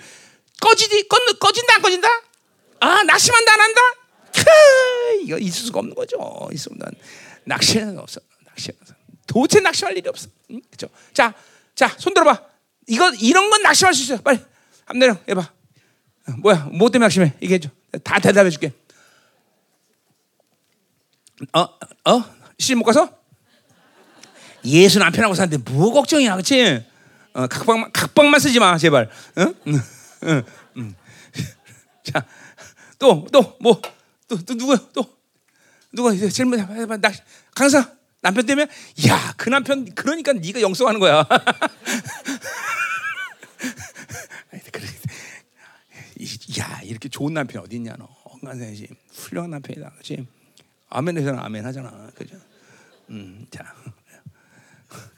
[0.61, 2.09] 꺼지지 꺼, 꺼진다 안 꺼진다?
[2.81, 3.81] 아 낙심한다 안 한다?
[4.33, 6.49] 크, 이거 있을 수가 없는 거죠.
[6.53, 6.79] 있을 수
[7.45, 8.21] 낙심은 없어.
[8.47, 8.75] 낙심
[9.27, 10.29] 도대체 낙심할 일이 없어.
[10.51, 10.61] 응?
[10.71, 10.89] 그죠?
[11.13, 11.35] 자,
[11.75, 12.43] 자, 손 들어봐.
[12.89, 14.19] 이거 이런 건 낙심할 수 있어요.
[14.23, 14.39] 빨리
[14.85, 15.53] 한 내려 해봐.
[16.39, 16.69] 뭐야?
[16.73, 17.35] 뭐 때문에 낙심해?
[17.43, 17.71] 얘기해줘.
[18.05, 18.73] 다 대답해 줄게.
[21.53, 21.61] 어?
[22.11, 22.25] 어?
[22.59, 23.09] 시집 못 가서?
[24.65, 26.85] 예수 남편하고 사는데 뭐 걱정이야, 그렇지?
[27.33, 29.09] 어, 각방만 각방만 쓰지 마, 제발.
[29.39, 29.55] 응?
[29.67, 29.81] 응,
[30.25, 30.43] 응,
[30.77, 30.95] 응.
[32.05, 32.27] 자,
[32.99, 33.81] 또, 또, 뭐,
[34.29, 35.05] 또, 또 누구, 또
[35.93, 36.99] 누가 질문 해봐.
[36.99, 37.11] 나
[37.55, 37.91] 강사
[38.21, 38.69] 남편 때문에,
[39.09, 41.27] 야, 그 남편 그러니까 네가 영성하는 거야.
[46.59, 48.89] 야 이렇게 좋은 남편 어디 있냐 너 건강해야지.
[49.13, 49.91] 훌륭한 남편이다.
[49.91, 50.27] 그렇지?
[50.89, 52.11] 아멘에서는 아멘 하잖아.
[52.15, 52.37] 그죠?
[53.11, 53.75] 음, 자.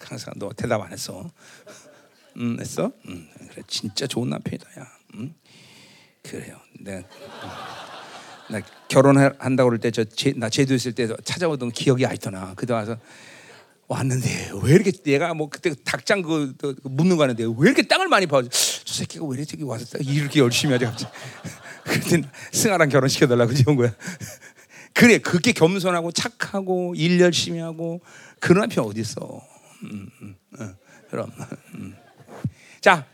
[0.00, 1.30] 항상 너 대답 안 했어.
[2.36, 2.92] 음, 했어?
[3.08, 3.62] 음, 그래.
[3.66, 4.80] 진짜 좋은 남편이다.
[4.80, 4.86] 야.
[5.14, 5.34] 음?
[6.22, 6.60] 그래요.
[6.78, 8.52] 내가 음.
[8.52, 12.54] 나 결혼한다고 그럴 때저나 제주 있을 때 찾아오던 기억이 아있더나.
[12.54, 12.98] 그때 와서
[13.92, 17.82] 왔는데 왜 이렇게 내가 뭐 그때 닭장 그, 그, 그 묻는 거 하는데 왜 이렇게
[17.82, 21.12] 땅을 많이 파저 새끼가 왜 이렇게 와서 이렇게 열심히 하지 갑자기
[21.84, 23.94] 그때 승아랑 결혼시켜 달라고 그런 거야
[24.94, 28.00] 그래 그렇게 겸손하고 착하고 일 열심히 하고
[28.40, 29.42] 그런 남편 어디 있어
[29.84, 30.74] 음, 음, 음,
[31.10, 31.30] 그럼
[31.74, 31.96] 음.
[32.80, 33.06] 자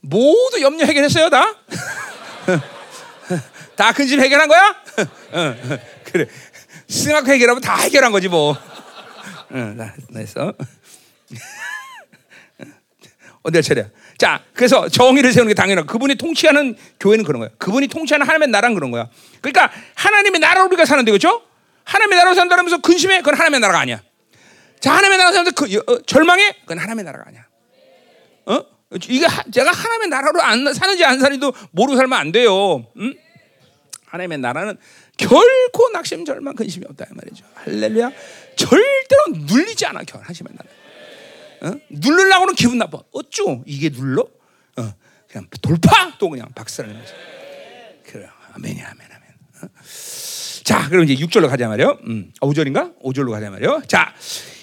[0.00, 1.44] 모두 염려 해결했어요 다
[3.76, 4.74] 다 근심 해결한 거야?
[6.04, 6.26] 그래.
[6.88, 8.56] 승학 해결하면 다 해결한 거지 뭐.
[9.52, 10.52] 응, 나, 했어.
[13.42, 13.90] 어디 차례?
[14.18, 17.50] 자, 그래서 정의를 세우는 게 당연하고 그분이 통치하는 교회는 그런 거야.
[17.58, 19.08] 그분이 통치하는 하나님의 나라는 그런 거야.
[19.40, 21.42] 그러니까 하나님의 나라로 우리가 사는데 그렇죠?
[21.84, 23.18] 하나님의 나라로 산다면서 근심해?
[23.18, 24.02] 그건 하나님의 나라가 아니야.
[24.80, 26.56] 자, 하나님의 나라로 사면서 그, 어, 절망해?
[26.62, 27.46] 그건 하나님의 나라가 아니야.
[28.46, 28.64] 어?
[29.08, 32.86] 이게 하, 제가 하나님의 나라로 안 사는지 안 사는지도 모르고 살면 안 돼요.
[32.98, 33.14] 응?
[34.06, 34.78] 하나님의 나라는
[35.18, 37.44] 결코 낙심, 절망, 근심이 없다 이 말이죠.
[37.54, 38.10] 할렐루야.
[38.56, 40.00] 절대로 눌리지 않아.
[40.10, 40.70] 하나님의 나라.
[41.60, 41.80] 어?
[41.90, 43.00] 누르려고는 기분 나빠.
[43.12, 43.62] 어쭈?
[43.66, 44.22] 이게 눌러?
[44.22, 44.94] 어,
[45.28, 47.14] 그냥 돌파 또 그냥 박살내는 거죠.
[48.06, 48.28] 그래.
[48.54, 49.22] 아멘이 아멘 아멘.
[49.62, 49.68] 어?
[50.64, 51.98] 자, 그럼 이제 6절로 가자 말이요.
[52.04, 52.76] 음, 5절인가?
[52.78, 53.82] 아, 5절로 가자 말이요.
[53.88, 54.14] 자,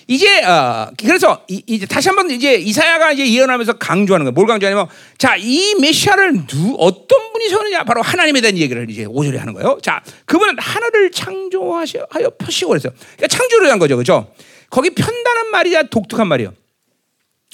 [0.08, 4.34] 이제 어, 그래서 이, 제 다시 한번 이제 이사야가 이제 예언하면서 강조하는 거예요.
[4.34, 4.88] 뭘 강조하냐면
[5.18, 9.80] 자, 이 메시아를 누 어떤 분이 세우느냐 바로 하나님에 대한 얘기를 이제 5절에 하는 거예요.
[9.82, 12.06] 자, 그분은 하늘을 창조하여
[12.38, 12.94] 펴시고 그랬어요.
[13.16, 13.98] 그러니까 창조를 한 거죠.
[13.98, 14.32] 그죠?
[14.70, 16.54] 거기 편다는 말이 독특한 말이에요.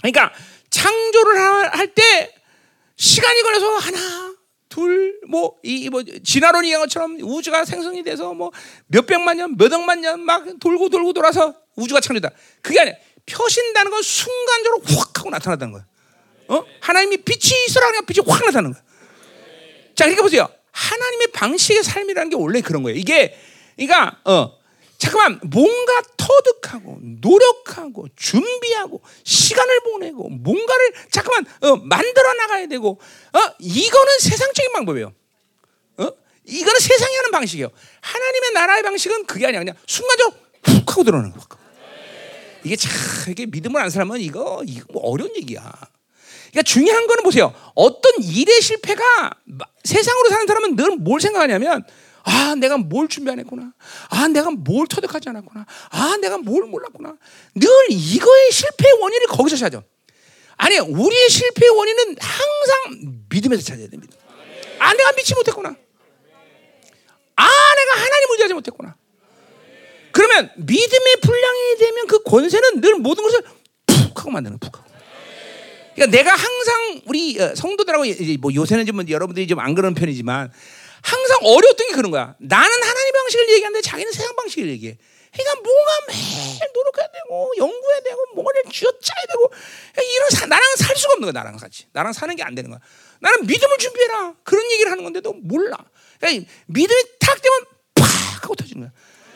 [0.02, 0.32] 그러니까
[0.70, 1.40] 창조를
[1.78, 2.34] 할 때
[2.98, 3.98] 시간이 걸려서 하나
[4.70, 8.52] 둘, 뭐, 이, 뭐, 진화론 이 한 것처럼 우주가 생성이 돼서 뭐,
[8.88, 12.30] 몇백만 년, 몇 억만 년 막 돌고 돌고 돌아서 우주가 창조다.
[12.62, 12.96] 그게 아니야.
[13.26, 15.86] 펴신다는 건 순간적으로 확 하고 나타났다는 거야.
[16.48, 16.66] 어?
[16.82, 18.84] 하나님이 빛이 있어라 그냥 빛이 확 나타나는 거야.
[19.96, 20.50] 자, 그러니까 보세요.
[20.72, 22.98] 하나님의 방식의 삶이라는 게 원래 그런 거예요.
[22.98, 23.38] 이게,
[23.76, 24.58] 그러니까, 어,
[24.98, 33.00] 잠깐만, 뭔가 터득하고, 노력하고, 준비하고, 시간을 보내고, 뭔가를 잠깐만, 어, 만들어 나가야 되고,
[33.34, 35.14] 어, 이거는 세상적인 방법이에요.
[35.98, 36.08] 어?
[36.46, 37.70] 이거는 세상이 하는 방식이에요.
[38.02, 39.60] 하나님의 나라의 방식은 그게 아니야.
[39.60, 41.61] 그냥 순간적으로 훅 하고 들어오는 거야.
[42.64, 42.92] 이게 참
[43.30, 45.62] 이게 믿음을 안 사람은 이거 이거 뭐 어려운 얘기야.
[46.52, 47.54] 그러니까 중요한 거는 보세요.
[47.76, 49.32] 어떤 일의 실패가
[49.84, 51.84] 세상으로 사는 사람은 늘 뭘 생각하냐면
[52.24, 53.74] 아, 내가 뭘 준비 안 했구나.
[54.10, 55.66] 아, 내가 뭘 터득하지 않았구나.
[55.90, 57.16] 아, 내가 뭘 몰랐구나.
[57.56, 59.82] 늘 이거의 실패의 원인을 거기서 찾아.
[60.58, 63.98] 아니, 우리의 실패의 원인은 항상 믿음에서 찾아야 돼.
[63.98, 64.08] 믿음.
[64.78, 65.70] 아, 내가 믿지 못했구나.
[65.70, 67.44] 아,
[67.76, 68.96] 내가 하나님 의지하지 못했구나.
[70.12, 73.42] 그러면 믿음의 분량이 되면 그 권세는 늘 모든 것을
[73.88, 74.90] 푹 하고 만드는 푹 하고.
[75.96, 78.06] 그러니까 내가 항상 우리 어, 성도들하고
[78.40, 80.52] 뭐 요새는 좀 여러분들이 좀 안 그런 편이지만
[81.02, 82.36] 항상 어려웠던 게 그런 거야.
[82.40, 84.98] 나는 하나님 방식을 얘기하는데 자기는 세상 방식을 얘기해.
[85.34, 89.52] 그러니까 뭔가 매일 노력해야 되고 연구해야 되고 뭔가를 쥐어짜야 되고
[90.16, 91.44] 이런 사, 나랑 살 수가 없는 거야.
[91.44, 91.86] 나랑 같이.
[91.94, 92.80] 나랑 사는 게 안 되는 거야.
[93.20, 94.34] 나는 믿음을 준비해라.
[94.44, 95.78] 그런 얘기를 하는 건데도 몰라.
[96.20, 97.66] 그러니까 믿음이 탁 되면
[97.96, 98.06] 팍
[98.44, 98.92] 하고 터지는 거야.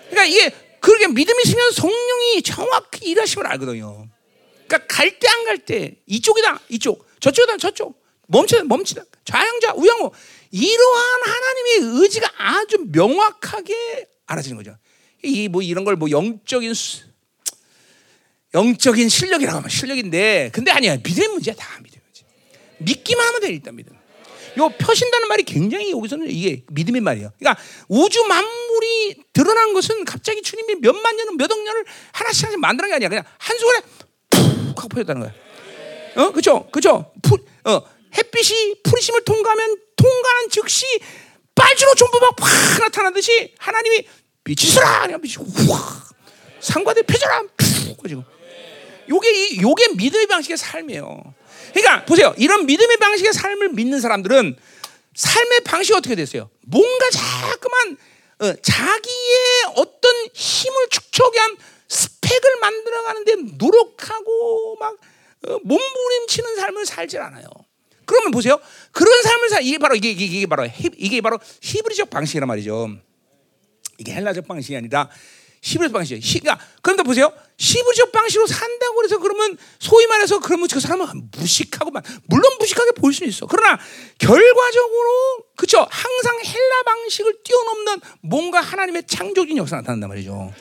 [0.09, 0.49] 그러니까 이게
[0.79, 4.07] 그렇게 믿음이 있으면 성령이 정확히 일하심을 알거든요.
[4.67, 10.11] 그러니까 갈 때 안 갈 때 이쪽이다 이쪽 저쪽이다 저쪽 멈추다 멈추다 좌양자 우양호
[10.51, 14.77] 이러한 하나님의 의지가 아주 명확하게 알아지는 거죠.
[15.23, 17.03] 이 뭐 이런 걸 뭐 영적인 수,
[18.53, 22.23] 영적인 실력이라고 하면 실력인데 근데 아니야 믿음의 문제야 다 믿음의 문제.
[22.79, 23.93] 믿기만 하면 돼 일단 믿음.
[24.57, 27.31] 요 펴신다는 말이 굉장히 여기서는 이게 믿음의 말이에요.
[27.37, 32.95] 그러니까 우주 만물이 드러난 것은 갑자기 주님이 몇만 년을 몇억 년을 하나씩 하나씩 만드는 게
[32.95, 33.09] 아니야.
[33.09, 33.81] 그냥 한 순간에
[34.29, 35.33] 푹 하고 펴졌다는 거야.
[36.15, 37.11] 어, 그죠, 그죠.
[37.65, 37.81] 어,
[38.17, 40.85] 햇빛이 프리심을 통과하면 통과하는 즉시
[41.53, 44.07] 빨주로 전부 막팍 나타나듯이 하나님이
[44.43, 45.35] 빛이 서라 그냥 빛이
[45.69, 46.09] 확
[46.59, 48.23] 상과대 펴져라 푹 가지고
[49.09, 51.33] 요게 요게 믿음의 방식의 삶이에요.
[51.75, 52.33] 그러니까 보세요.
[52.37, 54.55] 이런 믿음의 방식의 삶을 믿는 사람들은
[55.13, 56.49] 삶의 방식이 어떻게 됐어요?
[56.61, 57.97] 뭔가 자꾸만
[58.39, 61.57] 어, 자기의 어떤 힘을 축적한
[61.89, 64.95] 스펙을 만들어가는데 노력하고 막
[65.47, 67.45] 어, 몸부림치는 삶을 살질 않아요.
[68.05, 68.57] 그러면 보세요.
[68.91, 72.89] 그런 삶을 사 이게 바로 이게, 이게, 이게 바로 히, 이게 바로 히브리적 방식이란 말이죠.
[73.97, 75.09] 이게 헬라적 방식이 아니라
[75.65, 76.21] 히브리적 방식이에요.
[76.23, 77.33] 히, 그러니까 그런데 보세요.
[77.57, 83.25] 히브리적 방식으로 산다고 그래서 그러면 소위 말해서 그러면 그 사람은 무식하고만 물론 무식하게 보일 수
[83.25, 83.47] 있어.
[83.47, 83.79] 그러나
[84.19, 85.87] 결과적으로 그렇죠.
[85.89, 90.53] 항상 헬라 방식을 뛰어넘는 뭔가 하나님의 창조적인 역사가 나타난단 말이죠.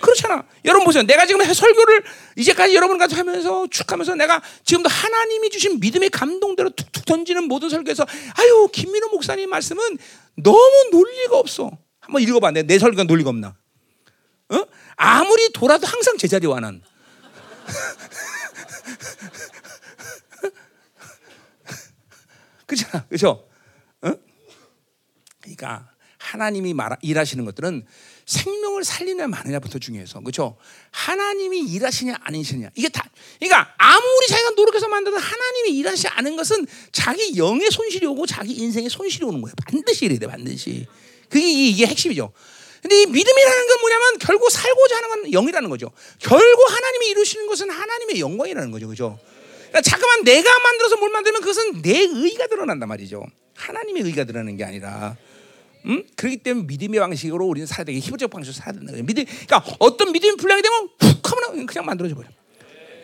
[0.00, 0.44] 그렇잖아.
[0.64, 1.02] 여러분 보세요.
[1.02, 2.04] 내가 지금 설교를
[2.36, 8.06] 이제까지 여러분과 하면서 쭉 하면서 내가 지금도 하나님이 주신 믿음의 감동대로 툭툭 던지는 모든 설교에서
[8.36, 9.98] 아유 김민호 목사님 말씀은
[10.36, 11.72] 너무 논리가 없어.
[12.00, 12.50] 한번 읽어봐.
[12.52, 13.56] 내, 내 설교가 논리가 없나?
[14.54, 14.66] 어?
[14.96, 16.82] 아무리 돌아도 항상 제자리 와난.
[22.66, 23.48] 그렇잖아, 그렇죠?
[24.02, 24.12] 어?
[25.40, 27.86] 그러니까 하나님이 말 일하시는 것들은
[28.26, 30.56] 생명을 살리냐 마느냐부터 중요해서 그렇죠?
[30.90, 33.04] 하나님이 일하시냐 아니시냐 이게 다
[33.38, 38.88] 그러니까 아무리 자기가 노력해서 만들어도 하나님이 일하시 않은 것은 자기 영의 손실이 오고 자기 인생의
[38.88, 39.54] 손실이 오는 거예요.
[39.66, 40.86] 반드시 이래야 돼, 반드시.
[41.28, 42.32] 그게 이게 핵심이죠.
[42.84, 45.90] 근데 이 믿음이라는 건 뭐냐면 결국 살고자 하는 건 영이라는 거죠.
[46.18, 48.88] 결국 하나님이 이루시는 것은 하나님의 영광이라는 거죠.
[48.88, 49.18] 그죠?
[49.68, 53.24] 그러니까 자꾸만 내가 만들어서 뭘 만들면 그것은 내 의가 드러난단 말이죠.
[53.54, 55.16] 하나님의 의가 드러나는 게 아니라.
[55.86, 56.06] 음?
[56.14, 58.92] 그렇기 때문에 믿음의 방식으로 우리는 살아야 되게 희부적 방식으로 살아야 된다.
[59.02, 62.28] 믿음, 그러니까 어떤 믿음이 불량이 되면 훅 하면 그냥 만들어져 버려.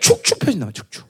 [0.00, 1.06] 축축 펴진다, 축축.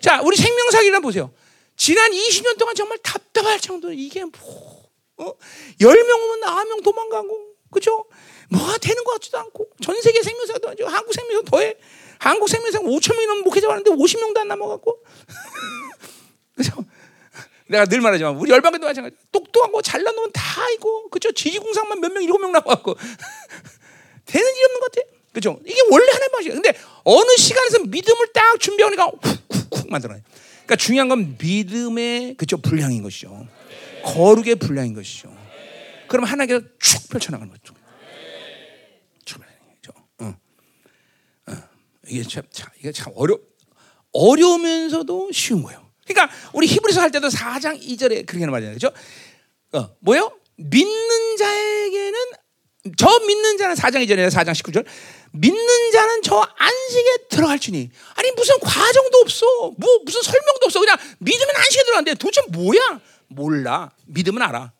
[0.00, 1.32] 자, 우리 생명사기를 보세요.
[1.76, 5.34] 지난 20년 동안 정말 답답할 정도로 이게 뭐, 어?
[5.80, 7.45] 10명 오면 9명 도망가고,
[7.76, 8.06] 그죠?
[8.48, 11.74] 뭐가 되는 것 같지도 않고, 전 세계 생명사도 아니고, 한국 생명사 더해.
[12.18, 14.98] 한국 생명사 5천 명이 넘는 목회자 왔는데 50명도 안 남아갖고.
[16.56, 16.72] 그죠?
[17.68, 19.16] 내가 늘 말하지만 우리 열방교도 마찬가지.
[19.30, 21.32] 똑똑한 거 잘난 놈은 다 이고 그죠?
[21.32, 22.94] 지지공상만 몇 명 일곱 명 나와갖고
[24.24, 25.08] 되는 일 없는 것 같아.
[25.34, 25.60] 그죠?
[25.66, 26.54] 이게 원래 하나의 방식이야.
[26.54, 26.72] 근데
[27.04, 29.10] 어느 시간에서 믿음을 딱 준비하니까
[29.50, 30.20] 훅훅훅 만들어요.
[30.64, 33.46] 그러니까 중요한 건 믿음의 그죠 분량인 것이죠.
[34.04, 35.35] 거룩의 분량인 것이죠.
[36.08, 37.74] 그럼 하나님께서 쭉 펼쳐나가는 거죠.
[42.08, 43.38] 이게 참, 참 이게 참 어려
[44.12, 45.84] 어려우면서도 쉬운 거예요.
[46.06, 48.74] 그러니까 우리 히브리서 할 때도 4장 2절에 그렇게 말이잖아요.
[48.74, 48.90] 그죠?
[49.72, 50.32] 어, 뭐요?
[50.56, 52.18] 믿는 자에게는
[52.96, 54.86] 저 믿는 자는 4장 2절에 4장 19절.
[55.32, 57.90] 믿는 자는 저 안식에 들어갈지니.
[58.14, 59.46] 아니 무슨 과정도 없어.
[59.76, 60.80] 뭐 무슨 설명도 없어.
[60.80, 63.00] 그냥 믿으면 안식에 들어간대 도대체 뭐야?
[63.28, 63.90] 몰라.
[64.06, 64.72] 믿으면 알아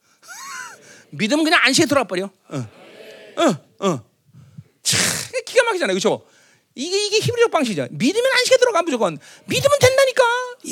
[1.11, 3.51] 믿으면 그냥 안식에 들어가 버려 어어어
[3.81, 4.05] 어, 어.
[4.83, 5.01] 참
[5.45, 6.25] 기가 막히잖아요 그렇죠
[6.77, 7.89] 이게 이게 히브리적 방식이죠.
[7.91, 10.25] 믿으면 안식에 들어가 무조건 믿으면 된다니까.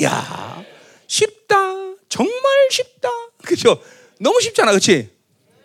[0.03, 0.63] 야
[1.07, 1.55] 쉽다.
[2.07, 3.09] 정말 쉽다.
[3.43, 3.81] 그죠?
[4.19, 5.09] 너무 쉽잖아, 그렇지?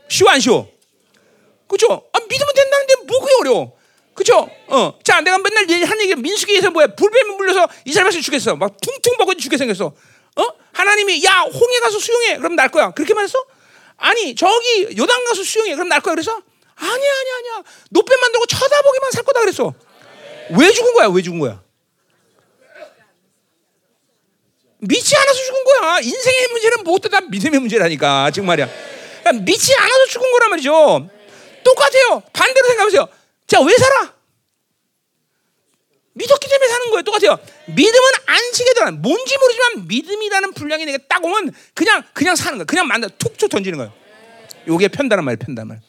[0.09, 0.67] 쉬워 안 쉬워?
[1.69, 1.87] 그죠?
[2.13, 3.77] 아, 믿으면 된다는데 뭐 그게 어려워?
[4.15, 4.51] 그죠?
[4.69, 6.89] 어, 자, 내가 맨날 한 얘기 민수기에서 뭐야?
[6.95, 8.57] 불뱀에 물려서 이스라엘을 죽였어.
[8.57, 9.87] 막 퉁퉁 먹고 죽게 생겼어.
[9.87, 10.49] 어?
[10.73, 12.39] 하나님이 야 홍해 가서 수영해.
[12.39, 12.91] 그럼 날 거야.
[12.93, 13.39] 그렇게 말했어?
[14.01, 15.75] 아니 저기 요단 가서 수영해.
[15.75, 16.15] 그럼 날 거야.
[16.15, 16.33] 그래서
[16.75, 17.63] 아니야 아니야 아니야.
[17.91, 19.73] 노뱀 만들고 쳐다보기만 살 거다 그랬어.
[20.59, 21.09] 왜 죽은 거야?
[21.09, 21.63] 왜 죽은 거야?
[24.79, 26.01] 믿지 않아서 죽은 거야.
[26.01, 28.31] 인생의 문제는 무엇도 다 믿음의 문제라니까.
[28.33, 28.67] 지금 말이야.
[29.21, 31.09] 그러니까 믿지 않아서 죽은 거란 말이죠.
[31.63, 32.23] 똑같아요.
[32.33, 33.09] 반대로 생각하세요.
[33.47, 34.15] 자, 왜 살아?
[36.21, 37.03] 믿었기 때문에 사는 거예요.
[37.03, 37.39] 똑같아요.
[37.67, 42.65] 믿음은 안식에 들어 뭔지 모르지만 믿음이라는 분량이 내게 딱 오면 그냥 그냥 사는 거야.
[42.65, 43.93] 그냥 만나 툭툭 던지는 거예요.
[44.69, 45.81] 요게 편다는 말, 편다는 말.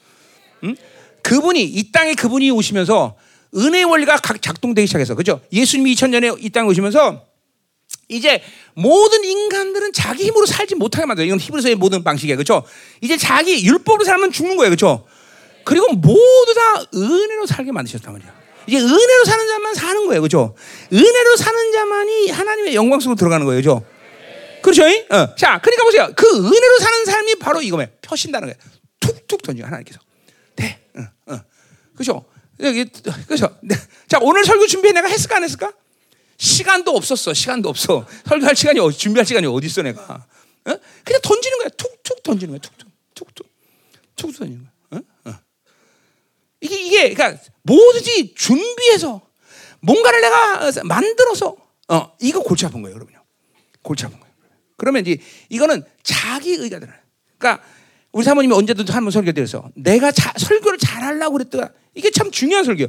[0.64, 0.76] 응?
[1.22, 3.18] 그분이 이 땅에 그분이 오시면서
[3.56, 5.42] 은혜의 원리가 각 작동되기 시작해서 그죠?
[5.52, 7.26] 예수님이 2000년에 이 땅에 오시면서
[8.08, 8.42] 이제
[8.74, 11.28] 모든 인간들은 자기 힘으로 살지 못하게 만들어요.
[11.28, 12.38] 이건 히브리서의 모든 방식이에요.
[12.38, 12.64] 그죠?
[13.02, 14.70] 이제 자기 율법으로 살면 죽는 거예요.
[14.70, 15.06] 그죠?
[15.66, 18.41] 그리고 모두 다 은혜로 살게 만드셨단 말이야.
[18.68, 20.22] 이제 은혜로 사는 자만 사는 거예요.
[20.22, 20.56] 그죠?
[20.92, 23.60] 은혜로 사는 자만이 하나님의 영광 속으로 들어가는 거예요.
[23.60, 23.86] 그죠?
[24.62, 24.84] 그렇죠?
[24.84, 25.36] 어.
[25.36, 26.12] 자, 그러니까 보세요.
[26.16, 27.90] 그 은혜로 사는 삶이 바로 이거예요.
[28.02, 28.58] 펴신다는 거예요.
[29.00, 30.00] 툭툭 던지고 하나님께서.
[30.56, 30.80] 네.
[30.96, 31.42] 어, 어.
[31.96, 32.26] 그죠?
[32.60, 32.86] 여기
[33.28, 33.58] 그죠?
[33.62, 33.76] 네.
[34.08, 35.74] 자 오늘 설교 준비해 내가 했을까 안 했을까?
[36.38, 37.34] 시간도 없었어.
[37.34, 38.06] 시간도 없어.
[38.28, 40.26] 설교할 시간이 준비할 시간이 어디 있어 내가?
[40.66, 40.78] 어?
[41.04, 41.70] 그냥 던지는 거야.
[41.70, 42.60] 툭툭 던지는 거야.
[42.60, 43.48] 툭툭 툭툭
[44.16, 44.71] 툭툭 던지는 거야.
[46.62, 49.22] 이게 이게 그러니까 뭐든지 준비해서
[49.82, 51.56] 뭔가를 내가 만들어서
[51.90, 53.20] 어 이거 골치 아픈 거예요, 여러분요.
[53.82, 54.32] 골치 아픈 거예요.
[54.78, 56.92] 그러면 이제 이거는 자기 의가 들어.
[57.38, 57.64] 그러니까
[58.12, 61.70] 우리 사모님이 언제든 한번 설교 때서 내가 자, 설교를 잘하려고 그랬더라.
[61.96, 62.88] 이게 참 중요한 설교.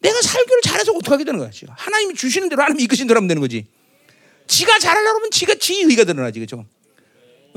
[0.00, 1.50] 내가 설교를 잘해서 어떻게 되는 거야?
[1.50, 3.66] 지가 하나님이 주시는 대로 하나님 이끄신 대로 하면 되는 거지.
[4.46, 6.64] 지가 잘하려고 하면 지가 지 의가 드러나지 그죠?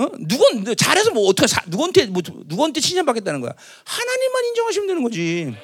[0.02, 0.10] 어?
[0.20, 3.54] 누군 잘해서 뭐 어떻게 사, 누구한테 뭐 누구한테 칭찬받겠다는 거야?
[3.86, 5.56] 하나님만 인정하시면 되는 거지.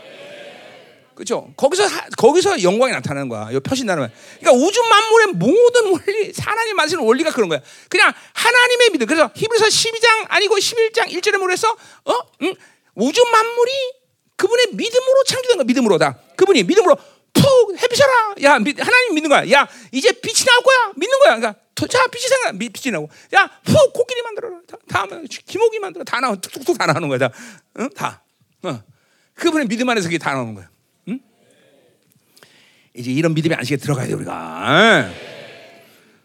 [1.15, 1.51] 그렇죠?
[1.57, 3.51] 거기서 하, 거기서 영광이 나타나는 거야.
[3.51, 4.11] 요 표신다는 말.
[4.39, 7.59] 그러니까 우주 만물의 모든 원리, 하나님 만드는 원리가 그런 거야.
[7.89, 9.07] 그냥 하나님의 믿음.
[9.07, 11.71] 그래서 히브리서 12장 아니고 11장 1절에 뭐랬어?
[11.71, 12.13] 어?
[12.43, 12.53] 응?
[12.93, 13.71] 우주 만물이
[14.35, 15.63] 그분의 믿음으로 창조된 거야.
[15.65, 16.19] 믿음으로 다.
[16.35, 16.95] 그분이 믿음으로
[17.33, 18.35] 푹 해비셔라.
[18.43, 19.49] 야, 하나님 믿는 거야.
[19.51, 20.93] 야, 이제 빛이 나올 거야.
[20.95, 21.35] 믿는 거야.
[21.37, 26.35] 그러니까 자 빛이 생각 빛이 나고 야후 코끼리 만들어라 다, 다음에 기목이 만들어 다 나와
[26.35, 27.29] 툭툭툭 다 나오는 거야 다
[27.79, 27.89] 응?
[27.91, 28.23] 다
[28.63, 28.81] 어.
[29.35, 30.69] 그분의 믿음 안에서 그게 다 나오는 거야
[31.09, 31.19] 응?
[32.95, 35.11] 이제 이런 믿음의 안식에 들어가야 돼 우리가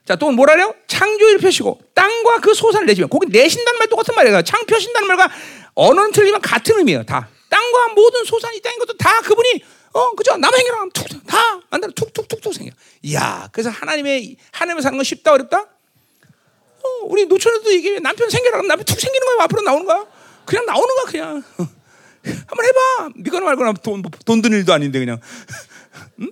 [0.04, 0.74] 자, 또 뭐라래요?
[0.88, 4.42] 창조일 펴시고 땅과 그 소산을 내시면 거기 내신다는 말 똑같은 말이에요.
[4.42, 5.30] 창 펴신다는 말과
[5.74, 7.04] 언어는 틀리면 같은 의미예요.
[7.04, 9.62] 다 땅과 모든 소산이 땅인 것도 다 그분이
[9.92, 10.36] 어 그죠?
[10.36, 11.38] 남의 행위랑 툭 다
[11.70, 12.70] 만들어 툭툭툭툭 생겨.
[13.02, 15.60] 이야, 그래서 하나님의 하나님을 사는 건 쉽다 어렵다?
[15.60, 20.06] 어, 우리 노천에도 이게 남편 생겨라 그러면 남편 툭 생기는 거야 앞으로 나오는 거야.
[20.44, 21.42] 그냥 나오는 거야 그냥.
[22.22, 23.10] 한번 해봐.
[23.16, 25.20] 믿거나 말거나 돈, 돈 드는 일도 아닌데 그냥.
[26.20, 26.30] 응?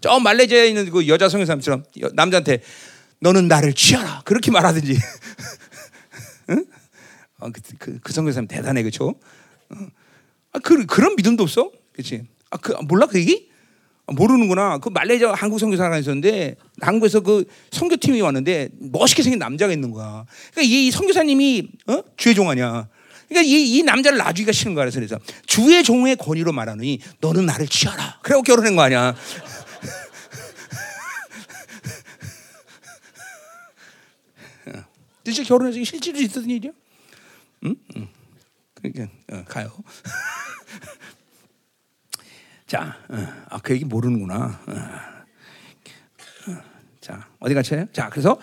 [0.00, 2.62] 저 말레이시아에 있는 그 여자 성교사님처럼 남자한테
[3.20, 4.98] 너는 나를 취하라 그렇게 말하든지.
[6.50, 6.66] 응?
[7.38, 9.14] 어, 그, 그, 그 성교사님 대단해 그렇죠?
[9.70, 9.76] 어.
[10.52, 12.26] 아, 그, 그런 믿음도 없어, 그렇지?
[12.52, 13.48] 아, 그 몰라 그 얘기?
[14.06, 14.78] 아, 모르는구나.
[14.78, 20.26] 그 말레이시아 한국 선교사가 있었는데 한국에서 그 선교팀이 왔는데 멋있게 생긴 남자가 있는 거야.
[20.52, 22.02] 그러니까 이 선교사님이 어?
[22.16, 22.88] 주의 종 아니야.
[23.28, 24.90] 그러니까 이, 이 남자를 놔주기가 싫은 거야.
[24.90, 28.18] 그래서 주의 종의 권위로 말하느니 너는 나를 취하라.
[28.22, 29.14] 그래고 결혼한 거 아니야.
[35.24, 36.72] 실제 결혼해서 실제로 있었던 일이야?
[37.64, 37.76] 응?
[37.96, 38.08] 응.
[38.74, 39.72] 그러니까 어, 가요.
[42.72, 44.58] 자, 어, 아, 그 얘기 모르는구나.
[44.66, 44.72] 어.
[46.50, 46.58] 어.
[47.02, 47.84] 자, 어디 가세요?
[47.92, 48.40] 자, 그래서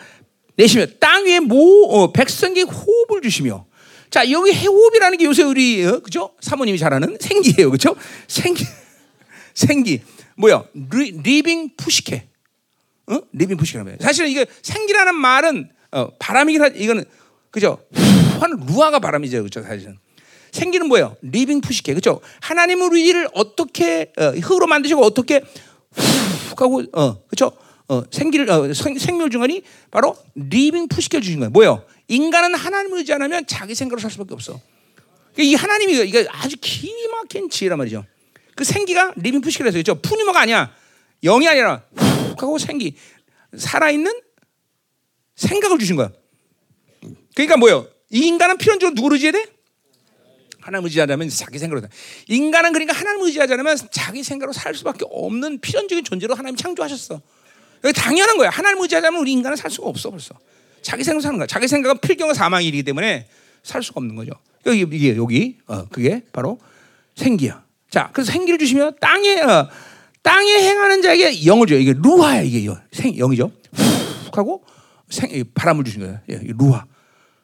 [0.56, 3.66] 내시며 땅 위에 모 어, 백성에게 호흡을 주시며.
[4.12, 6.36] 자, 여기 호흡이라는 게 요새 우리 어, 그죠?
[6.42, 7.96] 사모님이 잘 아는 생기예요, 그죠?
[8.28, 8.66] 생기,
[9.56, 10.04] 생기.
[10.36, 10.64] 뭐야?
[10.76, 12.28] li, living psyche.
[13.08, 13.22] 어?
[13.32, 13.98] living psyche라는 말.
[14.00, 17.04] 사실은 이게 생기라는 말은 어, 바람이긴 하 이거는
[17.50, 17.84] 그죠?
[18.40, 19.64] 하는 ruach가 바람이죠, 그죠?
[19.64, 19.98] 사실은.
[20.52, 21.16] 생기는 뭐예요?
[21.22, 22.22] living psyche, 그죠?
[22.42, 25.42] 하나님은 우리를 어떻게 어, 흙으로 만드시고 어떻게
[25.92, 27.52] 훅 하고 어, 그죠?
[27.88, 31.50] 어, 생기를 어, 생, 생명 중간이 바로 living psyche 주신 거예요.
[31.52, 31.84] 뭐예요?
[32.08, 34.60] 인간은 하나님을 의지 않으면 자기 생각으로 살 수밖에 없어.
[35.34, 38.06] 그러니까 이 하나님이 이게 아주 기막힌 지혜란 말이죠.
[38.56, 39.96] 그 생기가 living psyche라서 그죠?
[39.96, 40.74] pneuma가 아니야.
[41.24, 42.96] 영이 아니라 훅 하고 생기
[43.58, 44.22] 살아있는
[45.36, 46.12] 생각을 주신 거야.
[47.36, 47.88] 그러니까 뭐예요?
[48.12, 49.46] 이 인간은 필연적으로 누구를 의지해야 돼?
[50.62, 51.88] 하나님 의지하자면 자기 생각으로
[52.28, 57.22] 인간은 그러니까 하나님 의지하지 않으면 자기 생각으로 살 수밖에 없는 필연적인 존재로 하나님 창조하셨어.
[57.96, 58.50] 당연한 거야.
[58.50, 60.36] 하나님 의지하자면 우리 인간은 살 수가 없어 벌써.
[60.82, 61.48] 자기 생각 사는 거야.
[61.48, 63.28] 자기 생각은 필경은 사망이기 때문에
[63.64, 64.32] 살 수가 없는 거죠.
[64.66, 66.60] 여기 이게 여기 어, 그게 바로
[67.16, 67.64] 생기야.
[67.90, 69.70] 자, 그래서 생기를 주시면 땅에 어,
[70.22, 71.80] 땅에 행하는 자에게 영을 줘요.
[71.80, 73.52] 이게 루하야 이게 생 영이죠.
[74.26, 74.64] 훅 하고
[75.10, 76.20] 생, 바람을 주신 거예요.
[76.30, 76.86] 예, 루하.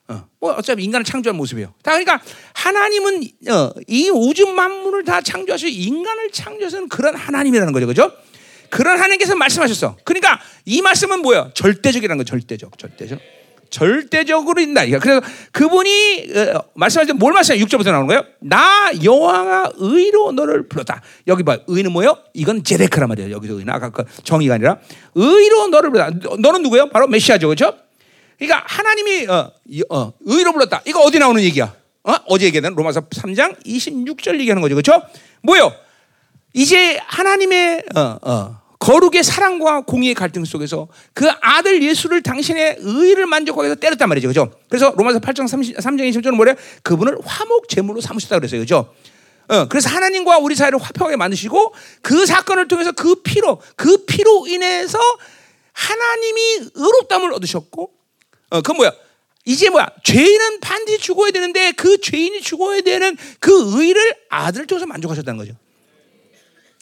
[0.07, 1.73] 어, 뭐 어차피 인간을 창조한 모습이에요.
[1.81, 2.21] 다 그러니까
[2.53, 8.11] 하나님은 어, 이 우주 만물을 다 창조하시고 인간을 창조하시는 그런 하나님이라는 거죠, 그죠?
[8.69, 9.97] 그런 하나님께서 말씀하셨어.
[10.03, 11.51] 그러니까 이 말씀은 뭐야?
[11.53, 13.19] 절대적이라는 거, 절대적, 절대적.
[13.69, 14.85] 절대적으로 있다.
[14.99, 15.21] 그래서
[15.51, 17.59] 그분이 어, 말씀할 때뭘 말씀해?
[17.65, 18.23] 6절부터 나오는 거예요.
[18.39, 21.01] 나 여호와가 의로 너를 불렀다.
[21.27, 21.57] 여기 봐.
[21.67, 22.17] 의는 뭐예요?
[22.33, 23.31] 이건 제데크란 말이에요.
[23.31, 24.77] 여기서 의는 아까 그 정의가 아니라
[25.15, 26.37] 의로 너를 불렀다.
[26.39, 26.89] 너는 누구예요?
[26.89, 27.47] 바로 메시아죠.
[27.47, 27.75] 그렇죠?
[28.37, 29.51] 그러니까 하나님이 어,
[29.89, 30.81] 어, 의로 불렀다.
[30.85, 31.73] 이거 어디 나오는 얘기야?
[32.03, 32.13] 어?
[32.27, 34.75] 어제 얘기했던 로마서 3장 26절 얘기하는 거죠.
[34.75, 35.01] 그렇죠?
[35.41, 35.73] 뭐요?
[36.53, 43.65] 이제 하나님의 어, 어, 거룩의 사랑과 공의의 갈등 속에서 그 아들 예수를 당신의 의를 만족하기
[43.65, 44.27] 위해서 때렸단 말이죠.
[44.27, 44.51] 그죠?
[44.69, 46.55] 그래서 로마서 8장 30, 3장 20절은 뭐래요?
[46.83, 48.61] 그분을 화목 제물로 삼으셨다 그랬어요.
[48.61, 48.93] 그죠?
[49.47, 54.99] 어, 그래서 하나님과 우리 사이를 화평하게 만드시고 그 사건을 통해서 그 피로 그 피로 인해서
[55.73, 57.94] 하나님이 의롭담을 얻으셨고
[58.55, 58.91] 어, 그 뭐야?
[59.45, 59.87] 이제 뭐야?
[60.03, 65.53] 죄인은 반드시 죽어야 되는데 그 죄인이 죽어야 되는 그 의를 아들을 통해서 만족하셨다는 거죠.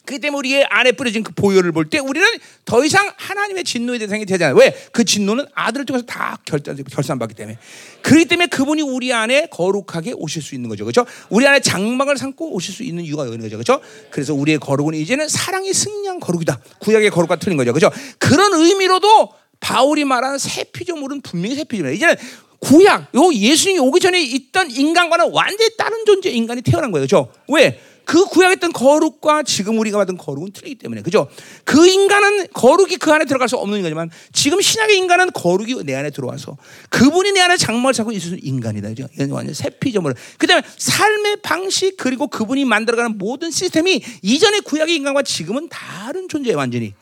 [0.06, 2.26] 그렇기 때문에 우리의 안에 뿌려진 그 보혈을 볼 때 우리는
[2.66, 4.56] 더 이상 하나님의 진노의 대상이 되지 않아요.
[4.56, 4.76] 왜?
[4.92, 7.58] 그 진노는 아들을 통해서 다 결단, 결산받기 때문에.
[8.02, 10.84] 그렇기 때문에 그분이 우리 안에 거룩하게 오실 수 있는 거죠.
[10.84, 11.06] 그렇죠?
[11.30, 13.56] 우리 안에 장막을 삼고 오실 수 있는 이유가 있는 거죠.
[13.56, 13.80] 그렇죠?
[14.10, 16.60] 그래서 우리의 거룩은 이제는 사랑이 승리한 거룩이다.
[16.80, 17.72] 구약의 거룩과 틀린 거죠.
[17.72, 17.90] 그렇죠?
[18.18, 19.32] 그런 의미로도
[19.64, 21.96] 바울이 말하는 새 피조물은 분명히 새 피조물이에요.
[21.96, 22.16] 이제는
[22.58, 27.06] 구약, 요 예수님이 오기 전에 있던 인간과는 완전히 다른 존재 인간이 태어난 거예요.
[27.06, 27.32] 그렇죠?
[27.48, 27.80] 왜?
[28.04, 31.28] 그 구약에 있던 거룩과 지금 우리가 받은 거룩은 틀리기 때문에 그죠?
[31.64, 36.10] 그 인간은 거룩이 그 안에 들어갈 수 없는 인간이지만 지금 신약의 인간은 거룩이 내 안에
[36.10, 36.58] 들어와서
[36.90, 38.88] 그분이 내 안에 장막을 잡고 있을 인간이다.
[38.90, 39.08] 그죠?
[39.14, 40.14] 이건 완전 새 피조물.
[40.36, 46.92] 그다음에 삶의 방식 그리고 그분이 만들어가는 모든 시스템이 이전의 구약의 인간과 지금은 다른 존재예요, 완전히.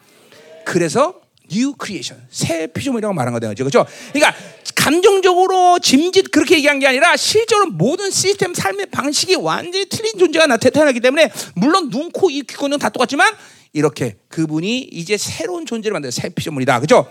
[0.65, 1.22] 그래서
[1.53, 3.55] new creation 새 피조물이라고 말한 거죠.
[3.55, 3.87] 그렇죠?
[4.13, 4.35] 그러니까
[4.75, 11.01] 감정적으로 짐짓 그렇게 얘기한 게 아니라 실제로 모든 시스템 삶의 방식이 완전히 틀린 존재가 나타나기
[11.01, 13.33] 때문에 물론 눈, 코, 입, 귀, 는다 똑같지만
[13.73, 16.81] 이렇게 그분이 이제 새로운 존재를 만든 새 피조물이다.
[16.81, 17.07] 그죠?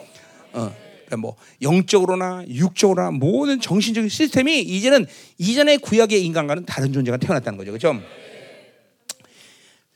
[0.53, 0.75] 어.
[1.17, 5.05] 뭐 영적으로나 육적으로나 모든 정신적인 시스템이 이제는
[5.37, 7.71] 이전의 구약의 인간과는 다른 존재가 태어났다는 거죠.
[7.71, 8.01] 그렇죠?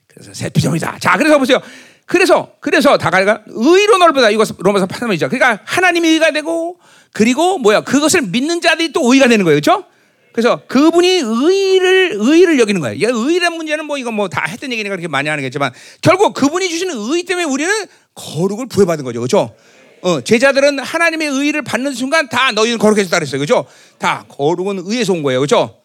[0.06, 0.98] 그래서 새 피조물이다.
[0.98, 1.60] 자, 그래서 보세요.
[2.06, 5.28] 그래서 그래서 다가가 의로 넓다 이거 로마서 8장이죠.
[5.28, 6.78] 그러니까 하나님이 의가 되고
[7.12, 9.84] 그리고 뭐야 그것을 믿는 자들이 또 의가 되는 거예요, 그렇죠?
[10.32, 13.08] 그래서 그분이 의를 의를 여기는 거예요.
[13.12, 17.22] 의란 문제는 뭐 이거 뭐다 했던 얘기니까 그렇게 많이 하는 겠지만 결국 그분이 주시는 의
[17.24, 17.72] 때문에 우리는
[18.14, 19.54] 거룩을 부여받은 거죠, 그렇죠?
[20.02, 23.66] 어, 제자들은 하나님의 의를 받는 순간 다 너희는 거룩해졌다 그랬어요, 그렇죠?
[23.98, 25.78] 다 거룩은 의에서 온 거예요, 그렇죠?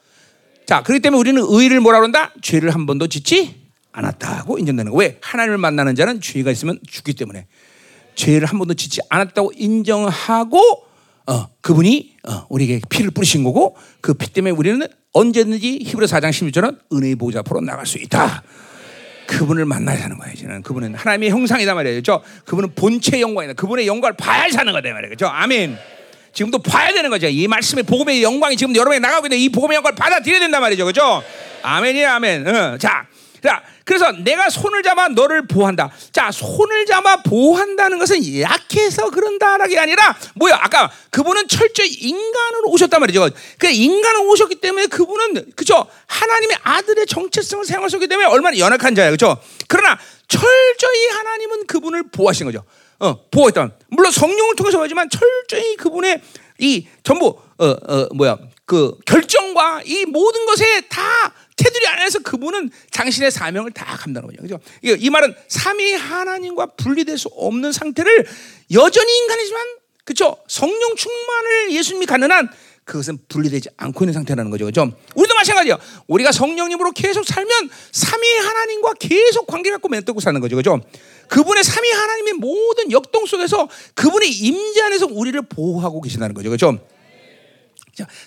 [0.67, 2.33] 자, 그렇기 때문에 우리는 의를 뭐라 그런다?
[2.41, 3.60] 죄를 한 번도 짓지
[3.91, 4.97] 않았다고 인정되는 거.
[4.97, 5.17] 왜?
[5.21, 7.47] 하나님을 만나는 자는 죄가 있으면 죽기 때문에
[8.15, 10.59] 죄를 한 번도 짓지 않았다고 인정하고
[11.27, 16.79] 어, 그분이 어, 우리에게 피를 뿌리신 거고 그 피 때문에 우리는 언제든지 히브리 4장 16절은
[16.93, 18.43] 은혜의 보좌 앞으로 나갈 수 있다.
[19.27, 20.35] 그분을 만나야 하는 거예요.
[20.35, 22.01] 저는 그분은 하나님의 형상이다 말이에요.
[22.01, 23.53] 저 그분은 본체 영광이다.
[23.53, 25.15] 그분의 영광을 봐야 사는 거다 말이에요.
[25.15, 25.77] 저 아멘.
[26.33, 27.27] 지금도 봐야 되는 거죠.
[27.27, 30.85] 이 말씀의 복음의 영광이 지금 여러분에 나가고 있는데 이 복음의 영광을 받아들여야 된단 말이죠.
[30.85, 31.23] 그죠?
[31.61, 32.47] 아멘이야, 아멘.
[32.47, 33.05] 어, 자,
[33.43, 35.91] 자, 그래서 내가 손을 잡아 너를 보호한다.
[36.11, 40.59] 자, 손을 잡아 보호한다는 것은 약해서 그런다라는 게 아니라 뭐야?
[40.61, 43.29] 아까 그분은 철저히 인간으로 오셨단 말이죠.
[43.57, 45.87] 그 인간으로 오셨기 때문에 그분은 그죠?
[46.05, 49.11] 하나님의 아들의 정체성을 사용하셨기 때문에 얼마나 연약한 자예요.
[49.11, 49.37] 그죠?
[49.67, 49.97] 그러나
[50.27, 52.63] 철저히 하나님은 그분을 보호하신 거죠.
[52.99, 53.71] 어, 보호했다.
[53.87, 56.21] 물론 성령을 통해서 하지만 철저히 그분의
[56.59, 58.37] 이 전부 어, 어 뭐야?
[58.65, 61.01] 그 결정과 이 모든 것에 다
[61.55, 64.59] 테두리 안에서 그분은 당신의 사명을 다 감당하는 거죠.
[64.59, 64.95] 그죠?
[64.97, 68.25] 이 말은 삼위 하나님과 분리될 수 없는 상태를
[68.71, 69.67] 여전히 인간이지만
[70.05, 70.37] 그죠?
[70.47, 72.49] 성령 충만을 예수님이 가는 한
[72.83, 74.65] 그것은 분리되지 않고 있는 상태라는 거죠.
[74.65, 74.91] 그죠?
[75.15, 75.77] 우리도 마찬가지예요.
[76.07, 80.55] 우리가 성령님으로 계속 살면 삼위 하나님과 계속 관계 갖고 맺고 사는 거죠.
[80.55, 80.81] 그죠?
[81.27, 86.49] 그분의 삼위 하나님의 모든 역동 속에서 그분의 임재 안에서 우리를 보호하고 계신다는 거죠.
[86.49, 86.77] 그죠?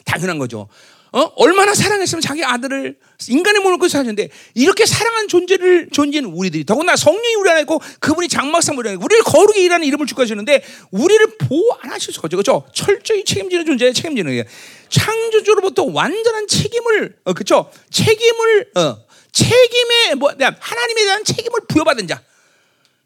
[0.05, 0.69] 당연한 거죠.
[1.15, 1.31] 어?
[1.37, 7.37] 얼마나 사랑했으면 자기 아들을 인간의 몸을 그 사는데 이렇게 사랑한 존재를 존재는 우리들이 더구나 성령이
[7.37, 11.73] 우리 안에 있고 그분이 장막상 우리 안에 우리를 거룩히 일하는 이름을 주고 하시는데 우리를 보호
[11.83, 12.37] 안 수가 없죠.
[12.37, 12.67] 그렇죠?
[12.75, 14.45] 철저히 책임지는 존재에 책임지는 게
[14.89, 17.71] 창조주로부터 완전한 책임을 어, 그렇죠?
[17.91, 18.99] 책임을 어,
[19.31, 22.21] 책임에 뭐 하나님에 대한 책임을 부여받은 자.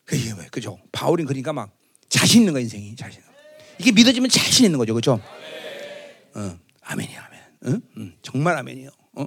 [0.06, 0.78] 그게 왜 그죠?
[0.92, 1.68] 바울인 그러니까 막
[2.08, 3.20] 자신 있는 거 인생이 자신.
[3.78, 4.94] 이게 믿어지면 자신 있는 거죠.
[4.94, 5.20] 그렇죠?
[6.34, 7.27] 어, 아멘이야.
[7.66, 7.80] 응?
[7.96, 8.90] 응, 정말 아멘이요.
[9.14, 9.26] 어?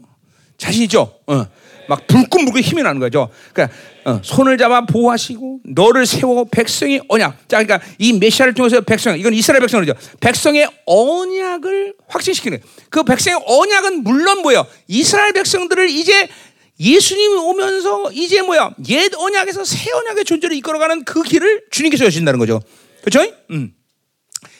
[0.58, 1.20] 자신 있죠?
[1.28, 1.46] 어.
[1.90, 3.30] 막 불끈불끈 힘이 나는 거죠.
[3.54, 3.76] 그러니까
[4.06, 7.50] 어, 손을 잡아 보호하시고 너를 세워 백성의 언약.
[7.50, 9.94] 자, 그러니까 이 메시아를 통해서 백성, 이건 이스라엘 백성이죠.
[10.20, 12.62] 백성의 언약을 확신시키는.
[12.90, 14.66] 그 백성의 언약은 물론 뭐예요?
[14.88, 16.30] 이스라엘 백성들을 이제
[16.80, 18.74] 예수님이 오면서 이제 뭐야?
[18.90, 22.62] 옛 언약에서 새 언약의 존재를 이끌어가는 그 길을 주님께서 여신다는 거죠.
[23.04, 23.32] 그렇죠?
[23.52, 23.74] 음.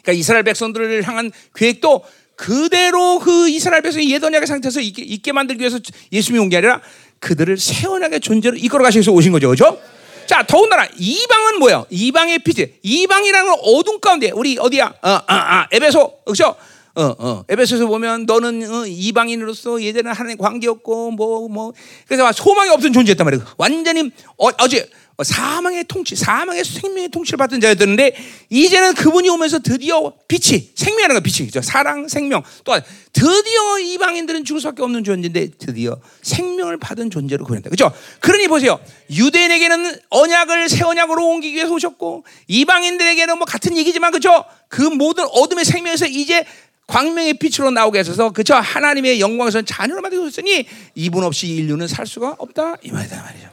[0.04, 2.04] 그러니까 이스라엘 백성들을 향한 계획도
[2.42, 5.78] 그대로 그 이스라엘 백성이 옛 언약의 상태에서 있게, 있게 만들기 위해서
[6.12, 6.82] 예수님이 온 게 아니라
[7.20, 9.48] 그들을 새 언약의 존재로 이끌어 가시기 위해서 오신 거죠.
[9.50, 9.80] 그렇죠?
[10.26, 11.86] 자, 더군다나 이방은 뭐예요?
[11.92, 12.80] 이방의 피지.
[12.82, 14.88] 이방이라는 건 어둠 가운데 우리 어디야?
[14.88, 16.22] 어, 아, 아, 에베소.
[16.26, 16.56] 그렇죠?
[16.96, 17.44] 어, 어.
[17.48, 21.74] 에베소에서 보면 너는 어, 이방인으로서 예전에 하나님 관계 없고 뭐뭐
[22.08, 23.46] 그래서 소망이 없던 존재였단 말이에요.
[23.58, 24.90] 완전히 어, 어제
[25.22, 28.16] 뭐 사망의 통치, 사망의 생명의 통치를 받던 자였는데
[28.50, 32.42] 이제는 그분이 오면서 드디어 빛이 생명이라는 거 빛이 죠 사랑, 생명.
[32.64, 32.74] 또
[33.14, 37.70] 드디어 이방인들은 죽을 수밖에 없는 존재인데 드디어 생명을 받은 존재로 그랬다.
[37.70, 37.92] 그죠?
[38.20, 38.80] 그러니 보세요.
[39.12, 44.44] 유대인에게는 언약을 새 언약으로 옮기기 위해서 오셨고 이방인들에게는 뭐 같은 얘기지만 그죠?
[44.70, 46.46] 그 모든 어둠의 생명에서 이제
[46.92, 48.54] 광명의 빛으로 나오게 하셔서 그죠?
[48.54, 53.50] 하나님의 영광에서 자녀로 만들어졌으니 이분 없이 인류는 살 수가 없다 이 말이다 말이죠.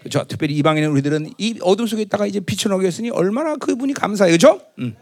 [0.00, 0.24] 그렇죠?
[0.26, 4.36] 특별히 이방인은 우리들은 이 어둠 속에 있다가 이제 빛을 나게 했으니 얼마나 그분이 감사해요.
[4.36, 4.60] 그렇죠?
[4.80, 4.96] 음.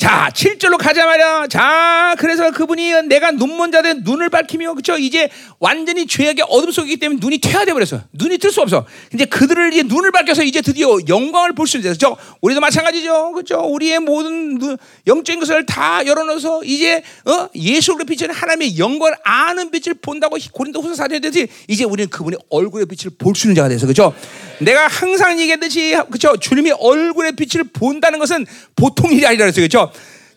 [0.00, 1.46] 자, 7절로 가자 말이야.
[1.48, 4.96] 자, 그래서 그분이 내가 눈먼 자들 눈을 밝히며, 그쵸?
[4.96, 5.28] 이제
[5.58, 8.00] 완전히 죄악의 어둠 속이기 때문에 눈이 퇴화돼 버렸어.
[8.14, 8.86] 눈이 뜰 수 없어.
[9.10, 12.16] 근데 그들을 이제 눈을 밝혀서 이제 드디어 영광을 볼 수 있는 그죠?
[12.40, 13.32] 우리도 마찬가지죠.
[13.32, 13.60] 그죠?
[13.60, 14.58] 우리의 모든
[15.06, 17.48] 영적인 것을 다 열어놓아서 이제, 어?
[17.54, 22.86] 예수로 비치는 하나님의 영광을 아는 빛을 본다고 고린도 후서 사도에 되지 이제 우리는 그분의 얼굴의
[22.86, 24.14] 빛을 볼 수 있는 자가 돼서, 그죠?
[24.60, 26.38] 내가 항상 얘기했듯이, 그죠?
[26.38, 29.64] 주님이 얼굴의 빛을 본다는 것은 보통 일이 아니라 그랬어요.
[29.66, 29.89] 그죠?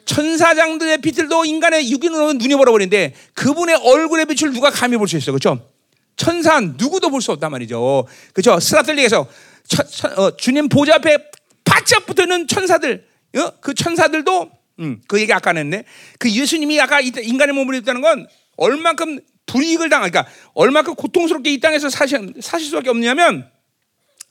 [0.05, 5.69] 천사장들의 빛들도 인간의 육인으로 눈이 벌어버린데 그분의 얼굴의 빛을 누가 감히 볼 수 있어, 그렇죠?
[6.15, 8.59] 천사 누구도 볼 수 없단 말이죠, 그렇죠?
[8.59, 9.27] 스라틀리에서
[10.17, 11.17] 어, 주님 보좌 앞에
[11.63, 13.07] 바짝 붙어있는 천사들,
[13.37, 13.51] 어?
[13.61, 15.85] 그 천사들도 음, 그 얘기 아까 했네.
[16.19, 18.27] 그 예수님이 아까 인간의 몸을 입다는 건
[18.57, 23.49] 얼만큼 불이익을 당하니까 그러니까 얼만큼 고통스럽게 이 땅에서 사실, 사실 수밖에 없냐면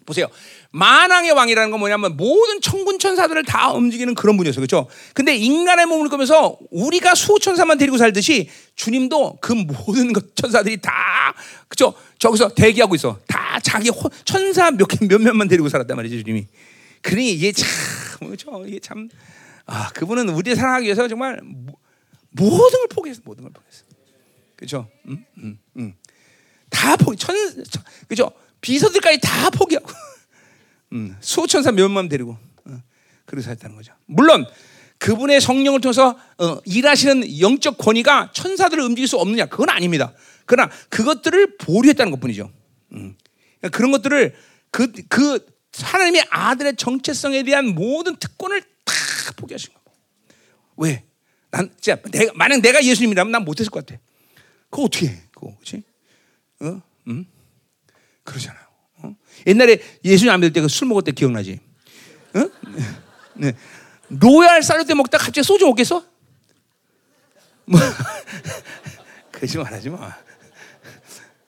[0.04, 0.26] 보세요.
[0.72, 4.64] 만왕의 왕이라는 건 뭐냐면 모든 천군 천사들을 다 움직이는 그런 분이었어요.
[4.66, 4.88] 그렇죠?
[5.14, 11.34] 근데 인간의 몸을 꾸면서 우리가 수천사만 데리고 살듯이 주님도 그 모든 것 천사들이 다
[11.68, 11.94] 그렇죠?
[12.18, 13.18] 저기서 대기하고 있어.
[13.28, 16.46] 다 자기 호- 천사 몇 개- 몇몇만 데리고 살았단 말이죠, 주님이.
[17.02, 17.68] 그러니 이게 참
[18.20, 18.64] 그렇죠?
[18.66, 19.08] 이게 참
[19.66, 21.76] 아, 그분은 우리를 사랑하기 위해서 정말 모-
[22.30, 23.20] 모든 걸 포기했어.
[23.24, 23.84] 모든 걸 포기했어.
[24.56, 24.88] 그렇죠?
[25.06, 25.94] 음, 음, 음.
[26.70, 27.18] 다 포기.
[27.18, 27.36] 천,
[27.70, 28.30] 천 그죠?
[28.62, 29.86] 비서들까지 다 포기하고,
[30.92, 32.82] 음, 수천사 몇만 데리고 어,
[33.24, 33.94] 그렇게 살았다는 거죠.
[34.06, 34.46] 물론
[34.98, 39.46] 그분의 성령을 통해서 어, 일하시는 영적 권위가 천사들을 움직일 수 없느냐?
[39.46, 40.12] 그건 아닙니다.
[40.46, 42.52] 그러나 그것들을 보류했다는 것뿐이죠.
[42.92, 43.16] 음.
[43.58, 44.34] 그러니까 그런 것들을
[44.70, 45.44] 그, 그
[45.76, 48.94] 하나님의 아들의 정체성에 대한 모든 특권을 다
[49.36, 49.82] 포기하신 거예요.
[50.76, 51.04] 왜?
[51.50, 54.00] 난 진짜 내가 만약 내가 예수님이라면 난 못했을 것 같아.
[54.70, 55.22] 그거 어떻게 해?
[55.32, 55.82] 그거 그렇지?
[56.60, 56.80] 어?
[57.08, 57.26] 음?
[58.24, 58.61] 그러잖아요.
[58.61, 58.61] 어?
[59.46, 61.60] 옛날에 예수님 안 믿을 때그술 먹을 때 기억나지?
[62.34, 62.50] 어?
[63.34, 63.54] 네.
[64.08, 66.04] 로얄 쌀때 먹다 갑자기 소주 먹겠어?
[67.64, 67.80] 뭐
[69.32, 70.16] 거짓말하지 마.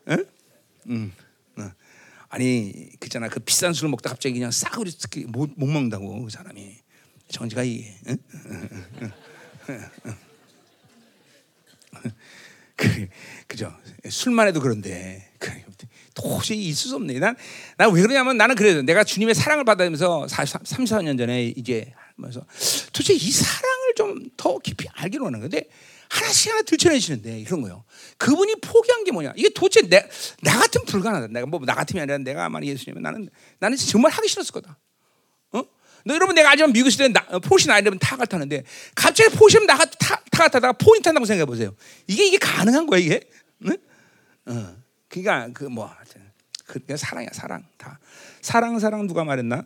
[0.08, 0.24] 응?
[0.88, 1.12] 음.
[1.56, 1.70] 어.
[2.28, 4.92] 아니 그잖아 그 비싼 술을 먹다 갑자기 그냥 싸그리
[5.26, 6.76] 못, 못 먹는다고 그 사람이
[7.28, 8.18] 정지가 이게 응?
[12.76, 13.08] 그,
[13.46, 13.72] 그죠.
[14.08, 15.30] 술만 해도 그런데.
[15.38, 15.50] 그,
[16.15, 17.19] 도저히 있을 수 없네.
[17.19, 17.36] 난,
[17.77, 18.82] 난 왜 그러냐면 나는 그래요.
[18.82, 22.45] 내가 주님의 사랑을 받으면서 3, 4년 전에 이제 하면서
[22.93, 25.69] 도대체 이 사랑을 좀 더 깊이 알기로 하는 건데
[26.09, 27.85] 하나씩 하나 들춰내시는데 이런 거요.
[28.19, 29.32] 그분이 포기한 게 뭐냐?
[29.36, 30.07] 이게 도대체 내,
[30.43, 31.32] 나 같으면 불가능하다.
[31.32, 33.28] 내가 뭐 나 같으면 아니라 내가 만약 예수님은 나는
[33.59, 34.78] 나는 정말 하기 싫었을 거다.
[35.53, 35.62] 어?
[36.05, 38.65] 너 여러분 내가 알지만 미국 시대 나, 포시 나이려면 타가 타는데
[38.95, 41.74] 갑자기 포시면 나가 타, 타가 타다가 포인 탄다고 생각해 보세요.
[42.07, 43.20] 이게 이게 가능한 거야 이게?
[43.66, 43.77] 응?
[44.47, 44.84] 어.
[45.23, 45.91] 그러니까 그뭐
[46.66, 47.99] 그게 사랑이야 사랑 다
[48.41, 49.65] 사랑 사랑 누가 말했나?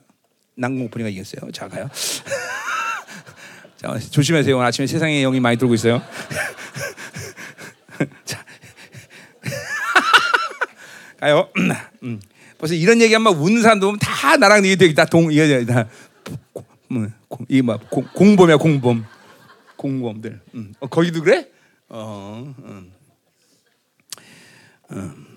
[0.56, 1.50] 난공포니가 이겼어요.
[1.52, 1.88] 자 가요.
[3.78, 4.54] 자 조심하세요.
[4.56, 6.02] 오늘 아침에 세상에 영이 많이 돌고 있어요.
[8.24, 8.44] 자
[11.18, 11.48] 가요.
[12.02, 12.20] 음.
[12.58, 15.88] 벌써 이런 얘기하면 웃는 사람도 보면 다 나랑 이게 되게 다동 이게 다
[16.88, 17.06] 뭐,
[17.48, 17.78] 이뭐
[18.14, 19.06] 공범이야 공범
[19.76, 20.40] 공범들.
[20.54, 20.74] 음.
[20.80, 21.48] 어, 거기도 그래?
[21.88, 22.52] 어.
[22.58, 22.92] 음.
[24.90, 25.27] 음.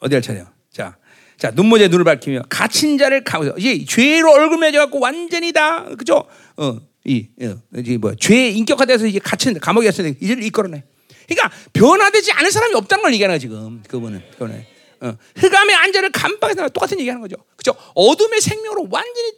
[0.00, 0.46] 어디 할 차례요?
[0.72, 0.96] 자,
[1.36, 6.26] 자 눈모제 눈을 밝히며 갇힌 자를 가면서 이 죄로 얼굴 맺어갖고 완전히 다 그죠?
[6.56, 10.84] 어, 이, 어, 이뭐 죄에 인격화돼서 이게 갇힌 감옥에 갇힌 이를 이끌어내.
[11.28, 14.64] 그러니까 변화되지 않은 사람이 없다는 걸 얘기하는 지금 그분은 그거는.
[15.02, 17.36] 어, 흑암의 안전을 감방에서 똑같은 얘기하는 거죠.
[17.56, 17.72] 그죠?
[17.94, 19.32] 어둠의 생명으로 완전히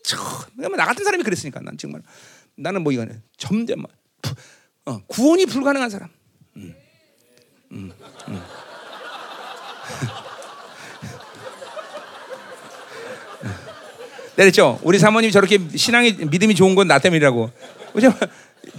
[0.56, 2.02] 그러면 나 같은 사람이 그랬으니까 난 정말
[2.56, 3.90] 나는 뭐 이거는 점점 뭐,
[4.86, 6.08] 어, 구원이 불가능한 사람.
[6.56, 6.74] 음,
[7.70, 7.92] 음,
[8.28, 8.42] 음.
[14.36, 14.80] 내렸죠.
[14.82, 17.50] 우리 사모님 저렇게 신앙이 믿음이 좋은 건 나 때문이라고.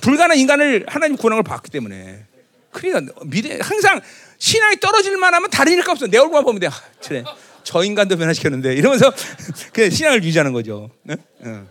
[0.02, 2.26] 불가능한 인간을 하나님 구원을 받기 때문에.
[2.72, 4.02] 그러니까 믿음 항상
[4.40, 6.08] 신앙이 떨어질 만하면 다른 일가 없어.
[6.08, 6.68] 내 얼굴만 보면 돼.
[6.68, 6.72] 아,
[7.06, 7.24] 그래.
[7.64, 9.14] 저 인간도 변화시켰는데 이러면서
[9.72, 10.90] 그 신앙을 유지하는 거죠.
[11.04, 11.16] 네?
[11.42, 11.68] 어.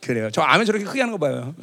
[0.00, 0.30] 그래요.
[0.30, 1.54] 저 아멘 저렇게 크게 하는 거 봐요.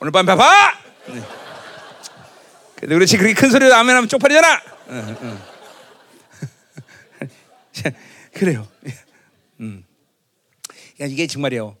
[0.00, 0.78] 오늘 밤 봐봐.
[1.08, 1.22] 네.
[2.76, 4.62] 그래도 그렇지 그렇게 큰 소리로 아멘하면 쪽팔리잖아.
[4.88, 5.49] 어,
[7.86, 7.92] 어.
[8.32, 8.66] 그래요.
[9.60, 9.84] 음.
[11.00, 11.76] 이게 정말이에요.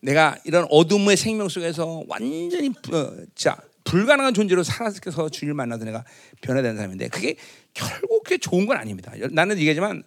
[0.00, 6.04] 내가 이런 어둠의 생명 속에서 완전히 어, 자 불가능한 존재로 살아서 주님을 만나서 내가
[6.42, 7.36] 변화된 사람인데 그게
[7.72, 9.12] 결국 그게 좋은 건 아닙니다.
[9.30, 10.02] 나는 얘기하지만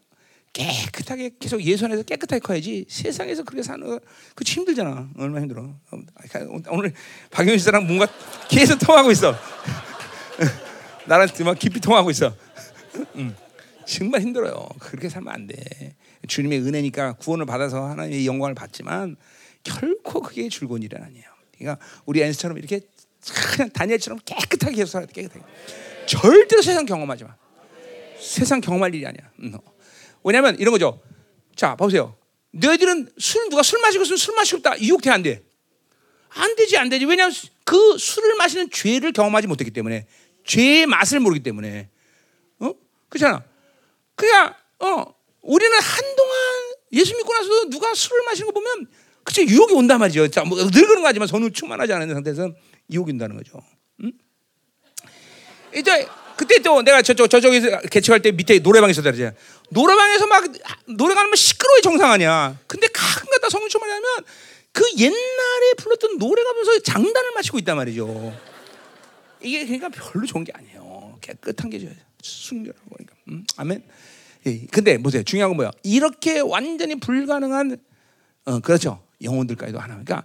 [0.53, 5.09] 깨끗하게 계속 예수 안에서 깨끗하게 커야지 세상에서 그렇게 사는 거그 힘들잖아.
[5.17, 5.75] 얼마나 힘들어.
[6.69, 6.93] 오늘
[7.31, 8.07] 박영희 씨랑 뭔가
[8.49, 9.35] 계속 통하고 있어.
[11.05, 12.35] 나랑 막 깊이 통하고 있어.
[13.15, 13.35] 음.
[13.87, 14.67] 정말 힘들어요.
[14.79, 15.95] 그렇게 살면 안 돼.
[16.27, 19.15] 주님의 은혜니까 구원을 받아서 하나님의 영광을 받지만
[19.63, 21.25] 결코 그게 즐거운 일은 아니에요.
[21.57, 22.81] 그러니까 우리 엔스처럼 이렇게
[23.55, 25.13] 그냥 다니엘처럼 깨끗하게 계속 살아야 돼.
[25.13, 25.45] 깨끗하게.
[26.05, 27.35] 절대로 세상 경험하지 마.
[28.19, 29.31] 세상 경험할 일이 아니야.
[30.23, 31.01] 왜냐하면 이런 거죠.
[31.55, 32.15] 자, 보세요.
[32.51, 35.43] 너희들은 술 누가 술 마시고 있으면 술 마시고 있다 유혹돼 안 돼?
[36.29, 37.05] 안 되지 안 되지.
[37.05, 37.33] 왜냐하면
[37.63, 40.07] 그 술을 마시는 죄를 경험하지 못했기 때문에
[40.45, 41.89] 죄의 맛을 모르기 때문에
[42.59, 42.73] 어
[43.09, 43.43] 그렇잖아.
[44.17, 45.05] 그냥 어
[45.41, 46.35] 우리는 한동안
[46.91, 48.87] 예수 믿고 나서 누가 술을 마시는 거 보면
[49.23, 50.27] 그치 유혹이 온단 말이죠.
[50.29, 52.51] 자, 뭐늘 그런 거 하지만 손을 충만하지 않은 상태에서
[52.91, 53.61] 유혹이 온다는 거죠.
[54.03, 54.11] 응?
[55.75, 56.07] 이제
[56.37, 59.35] 그때 또 내가 저쪽 저쪽에서 개척할 때 밑에 노래방 있었다 그러잖아.
[59.69, 60.43] 노래방에서 막
[60.87, 62.57] 노래가 면 시끄러워 정상 아니야.
[62.67, 64.03] 근데 가끔 가다 성령 충만하면
[64.71, 68.33] 그 옛날에 불렀던 노래가 면서 장단을 마시고 있단 말이죠.
[69.41, 71.17] 이게 그러니까 별로 좋은 게 아니에요.
[71.21, 71.79] 깨끗한 게
[72.21, 73.16] 순결하고 그러니까.
[73.29, 73.83] 음, 아멘.
[74.45, 75.23] 예, 근데 보세요.
[75.23, 75.71] 중요한 건 뭐야?
[75.83, 77.77] 이렇게 완전히 불가능한
[78.45, 79.03] 어, 그렇죠.
[79.21, 80.01] 영혼들까지도 하나.
[80.03, 80.23] 그러니까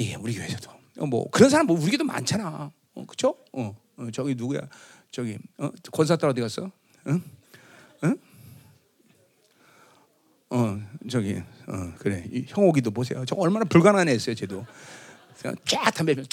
[0.00, 2.72] 예, 우리 교회에서도 어, 뭐 그런 사람 뭐 우리 교도 많잖아.
[2.94, 3.36] 어, 그렇죠?
[3.52, 4.60] 어, 어, 저기 누구야?
[5.10, 6.70] 저기 어, 권사 딸 어디 갔어?
[7.06, 7.22] 응?
[8.04, 8.16] 응?
[10.50, 10.80] 어,
[11.10, 11.36] 저기
[11.66, 12.24] 어, 그래.
[12.32, 13.24] 이 형옥이도 보세요.
[13.26, 14.66] 저 얼마나 불가능한 애였어요, 쟤도.
[15.66, 16.26] 쫙 담배 피면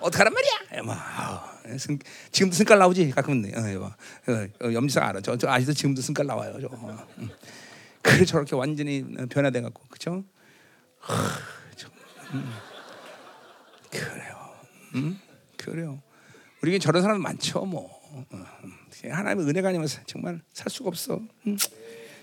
[0.00, 0.82] 어떡하란 말이야?
[0.84, 1.98] 뭐, 아우, 승,
[2.30, 3.86] 지금도 승깔 나오지 가끔은 어,
[4.32, 5.20] 어, 어, 염지상 알아.
[5.20, 6.56] 저, 저 아직도 지금도 승깔 나와요.
[6.60, 6.68] 저.
[6.68, 7.30] 어, 음.
[8.26, 10.24] 저렇게 완전히 변화돼 갖고 그죠?
[12.32, 12.52] 음.
[13.90, 14.50] 그래요.
[14.94, 15.20] 음?
[15.56, 16.00] 그래요.
[16.62, 17.98] 우리에게 저런 사람 많죠, 뭐.
[18.10, 18.44] 어,
[19.04, 21.20] 하나님의 은혜가 아니면 정말 살 수가 없어.
[21.46, 21.56] 음.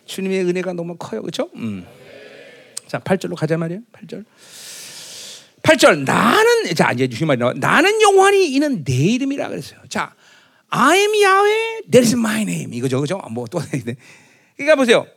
[0.05, 1.49] 주님의 은혜가 너무 커요, 그렇죠?
[1.55, 1.85] 음.
[2.87, 3.79] 자, 8절로 가자 말이야.
[3.91, 4.25] 8절.
[5.65, 9.79] 8절 나는 자 이제 주신 말이 나와 나는 영원히 이는 내 이름이라 그랬어요.
[9.89, 10.13] 자,
[10.69, 13.17] I am Yahweh, that is my name 이거죠, 그죠?
[13.31, 13.59] 뭐또
[14.55, 15.07] 그러니까 보세요.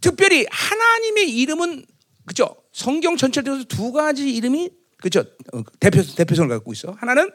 [0.00, 1.84] 특별히 하나님의 이름은
[2.26, 2.56] 그죠?
[2.72, 5.24] 성경 전체에서 두 가지 이름이 그죠?
[5.52, 6.96] 어, 대표 대표성을 갖고 있어.
[6.98, 7.30] 하나는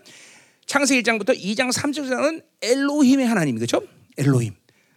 [0.65, 3.81] 창세기 1장부터 2장 3절에는 엘로힘의 하나님 그죠?
[4.17, 4.53] 엘로힘.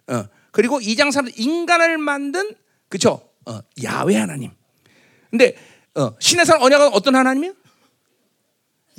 [0.08, 0.24] 어.
[0.50, 2.50] 그리고 2장 3절 인간을 만든
[2.88, 3.30] 그죠?
[3.46, 4.50] 어, 야훼 하나님.
[5.30, 5.54] 근데
[5.94, 7.52] 어, 신에서는 언약은 어떤 하나님이요?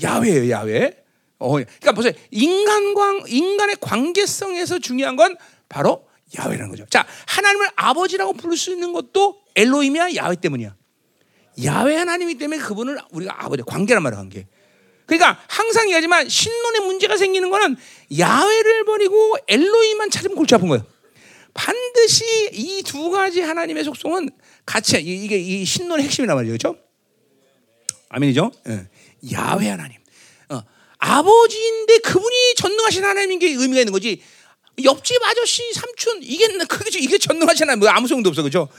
[0.03, 0.93] 야훼예요, 야훼.
[1.39, 2.13] 어, 그러니까 보세요.
[2.31, 5.35] 인간과 인간의 관계성에서 중요한 건
[5.69, 6.07] 바로
[6.37, 6.85] 야훼라는 거죠.
[6.89, 10.75] 자, 하나님을 아버지라고 부를 수 있는 것도 엘로힘이야, 야훼 때문이야.
[11.63, 14.47] 야훼 하나님이 때문에 그분을 우리가 아버지 관계란 말이야, 관계.
[15.05, 17.75] 그러니까 항상 얘기하지만 신론에 문제가 생기는 거는
[18.17, 20.85] 야훼를 버리고 엘로힘만 찾으면 골치 아픈 거예요.
[21.53, 24.29] 반드시 이 두 가지 하나님의 속성은
[24.65, 26.82] 같이 이게 이 신론의 핵심이란 말이죠, 그렇죠?
[28.13, 28.51] 아멘이죠?
[28.69, 28.87] 예.
[29.33, 29.97] 야훼 하나님.
[30.49, 30.61] 어,
[30.99, 34.21] 아버지인데 그분이 전능하신 하나님인 게 의미가 있는 거지.
[34.83, 38.69] 옆집 아저씨, 삼촌 이게 그게 이게 전능하신 하나님 뭐 아무 소용도 없어, 그렇죠?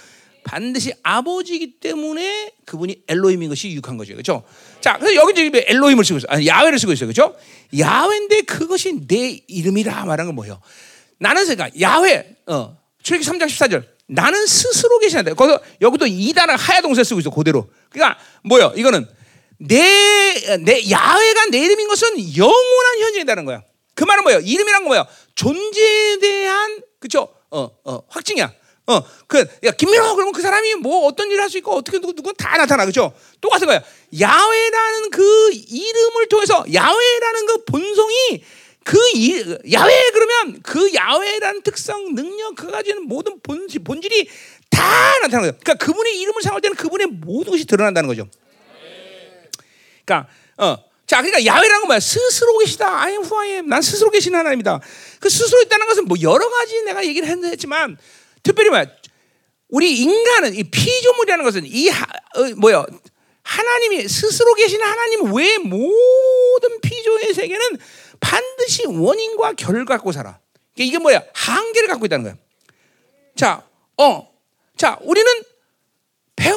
[0.44, 4.44] 반드시 아버지이기 때문에 그분이 엘로힘인 것이 유익한 거죠, 그렇죠?
[4.80, 7.36] 자, 그래서 여기 지금 엘로힘을 쓰고 있어, 아니 야훼를 쓰고 있어요, 그렇죠?
[7.76, 10.60] 야훼인데 그것이 내 이름이라 말하는 건 뭐예요?
[11.18, 13.94] 나는 생각 야훼, 어, 출애기 3장 14절.
[14.06, 17.70] 나는 스스로 계시는데 거기서 여기도 이단을 하야 동사 쓰고 있어 그대로.
[17.88, 18.72] 그러니까 뭐요?
[18.76, 19.06] 이거는
[19.58, 23.62] 내, 내 야훼가 내 이름인 것은 영원한 현재이라는 거야.
[23.94, 24.40] 그 말은 뭐예요?
[24.40, 25.06] 이름이란 건 뭐예요?
[25.34, 27.28] 존재에 대한 그쵸?
[27.50, 28.52] 어, 어, 확증이야.
[28.86, 32.12] 어, 그, 야, 김민호 그러면 그 사람이 뭐 어떤 일을 할 수 있고 어떻게 누구
[32.14, 33.14] 누구 다 나타나 그죠?
[33.40, 33.82] 똑같은 거야.
[34.20, 38.44] 야훼라는 그 이름을 통해서 야훼라는 그 본성이
[38.84, 39.32] 그 이,
[39.72, 44.28] 야훼 그러면 그 야훼라는 특성, 능력, 그 가지는 모든 본질, 본질이
[44.68, 44.82] 다
[45.22, 45.52] 나타나는 거예요.
[45.62, 48.28] 그러니까 그분의 이름을 사용할 때는 그분의 모든 것이 드러난다는 거죠.
[50.04, 50.28] 그러니까
[50.58, 50.76] 어.
[51.06, 52.00] 자, 그러니까 야훼라는 건 뭐야?
[52.00, 53.02] 스스로 계시다.
[53.02, 53.68] I am who I am.
[53.68, 54.80] 난 스스로 계신 하나님이다.
[55.20, 57.98] 그 스스로 있다는 것은 뭐 여러 가지 내가 얘기를 했지만
[58.42, 58.86] 특별히 뭐야?
[59.68, 62.04] 우리 인간은 이 피조물이라는 것은 이 하,
[62.36, 62.86] 어, 뭐야?
[63.42, 67.78] 하나님이 스스로 계신 하나님 외 모든 피조의 세계는
[68.18, 70.40] 반드시 원인과 결과 갖고 살아.
[70.76, 71.22] 이게 뭐야?
[71.34, 72.36] 한계를 갖고 있다는 거야.
[73.36, 73.66] 자,
[73.98, 74.32] 어,
[74.76, 75.30] 자, 우리는
[76.34, 76.50] 배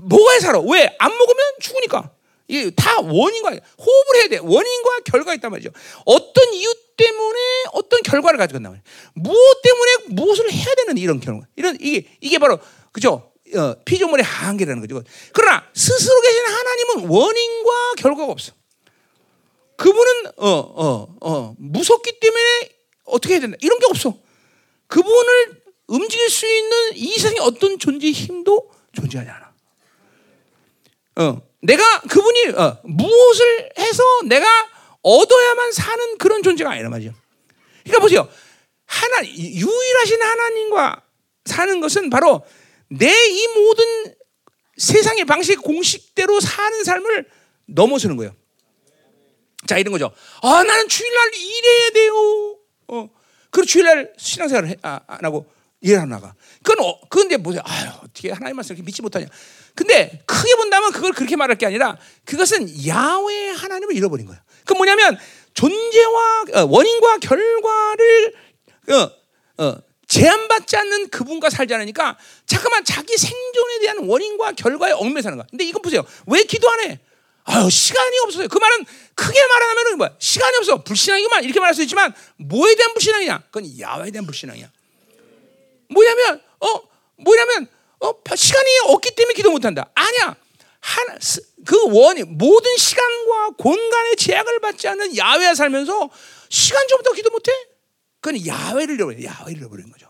[0.00, 0.58] 뭐가 살아?
[0.60, 0.94] 왜?
[0.98, 2.10] 안 먹으면 죽으니까.
[2.48, 4.38] 이게 다 원인과 호흡을 해야 돼.
[4.38, 5.70] 원인과 결과가 있단 말이죠.
[6.06, 7.38] 어떤 이유 때문에
[7.72, 8.82] 어떤 결과를 가지고 말이야.
[9.14, 11.42] 무엇 때문에 무엇을 해야 되는 이런 경우.
[11.56, 12.58] 이런 이게 이게 바로
[12.90, 13.32] 그죠?
[13.54, 15.02] 어, 피조물의 한계라는 거죠.
[15.32, 18.52] 그러나 스스로 계신 하나님은 원인과 결과가 없어.
[19.76, 22.70] 그분은 어 어, 어, 무섭기 때문에
[23.04, 23.56] 어떻게 해야 된다.
[23.60, 24.18] 이런 게 없어.
[24.86, 29.54] 그분을 움직일 수 있는 이상의 어떤 존재의 힘도 존재하지 않아.
[31.16, 34.46] 어, 내가 그분이 어, 무엇을 해서 내가
[35.02, 37.12] 얻어야만 사는 그런 존재가 아니란 말이죠.
[37.84, 38.28] 그러니까 보세요.
[38.86, 41.02] 하나 유일하신 하나님과
[41.44, 42.42] 사는 것은 바로
[42.90, 44.14] 내 이 모든
[44.76, 47.28] 세상의 방식 공식대로 사는 삶을
[47.66, 48.34] 넘어서는 거예요.
[49.66, 50.10] 자 이런 거죠.
[50.42, 52.58] 아 나는 주일날 일해야 돼요.
[52.88, 53.10] 어,
[53.50, 56.34] 그리고 주일날 신앙생활을 해, 아, 안 하고 일하러 나가.
[56.62, 57.62] 그건 어, 그런데 보세요.
[57.64, 59.26] 아유 어떻게 하나님 말씀 이렇게 믿지 못하냐.
[59.78, 64.42] 근데 크게 본다면 그걸 그렇게 말할 게 아니라 그것은 야외 하나님을 잃어버린 거예요.
[64.64, 65.16] 그 뭐냐면
[65.54, 68.34] 존재와 어, 원인과 결과를
[68.90, 69.76] 어, 어,
[70.08, 75.46] 제한받지 않는 그분과 살지 않으니까 잠깐만 자기 생존에 대한 원인과 결과에 얽매 사는 거야.
[75.48, 76.04] 근데 이건 보세요.
[76.26, 76.98] 왜 기도 안 해?
[77.44, 78.48] 아유 시간이 없어요.
[78.48, 78.84] 그 말은
[79.14, 80.10] 크게 말하면 뭐야?
[80.18, 80.82] 시간이 없어.
[80.82, 83.44] 불신앙이구만 이렇게 말할 수 있지만 뭐에 대한 불신앙이냐?
[83.52, 84.68] 그건 야외에 대한 불신앙이야.
[85.88, 86.82] 뭐냐면 어
[87.18, 87.68] 뭐냐면
[88.00, 89.90] 어, 시간이 없기 때문에 기도 못한다.
[89.94, 90.36] 아니야.
[91.20, 96.08] 스- 그 원이 모든 시간과 공간의 제약을 받지 않는 야외에 살면서
[96.48, 97.50] 시간 좀더 기도 못해?
[98.20, 99.22] 그건 야외를 잃어버려.
[99.22, 100.06] 야외를 잃어버리는 거죠.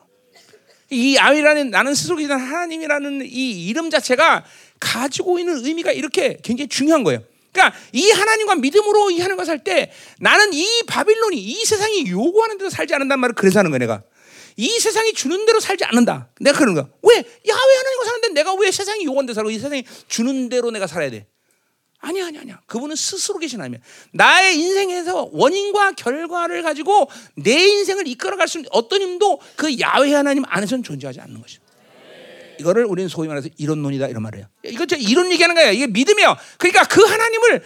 [0.90, 4.44] 이 야외라는 나는 스스로 기도하는 하나님이라는 이 이름 자체가
[4.80, 7.22] 가지고 있는 의미가 이렇게 굉장히 중요한 거예요.
[7.52, 9.90] 그러니까 이 하나님과 믿음으로 이 하나님과 살 때
[10.20, 14.02] 나는 이 바빌론이 이 세상이 요구하는 대로 살지 않는단 말을 그래서 하는 거야 내가.
[14.58, 16.30] 이 세상이 주는 대로 살지 않는다.
[16.40, 16.88] 내가 그런 거야.
[17.02, 17.14] 왜?
[17.14, 21.28] 야외 하나님과 사는데 내가 왜 세상이 대로 살고 이 세상이 주는 대로 내가 살아야 돼?
[22.00, 22.60] 아니야, 아니야, 아니야.
[22.66, 23.80] 그분은 스스로 계신 하나님.
[24.12, 30.42] 나의 인생에서 원인과 결과를 가지고 내 인생을 이끌어갈 수 있는 어떤 힘도 그 야외 하나님
[30.46, 31.62] 안에서는 존재하지 않는 것이죠.
[32.58, 33.80] 이거를 우리는 소위 말해서 이런
[34.22, 34.48] 말을 해요.
[34.64, 35.70] 이거 저 이론 얘기하는 거야.
[35.70, 36.36] 이게 믿음이에요.
[36.58, 37.62] 그러니까 그 하나님을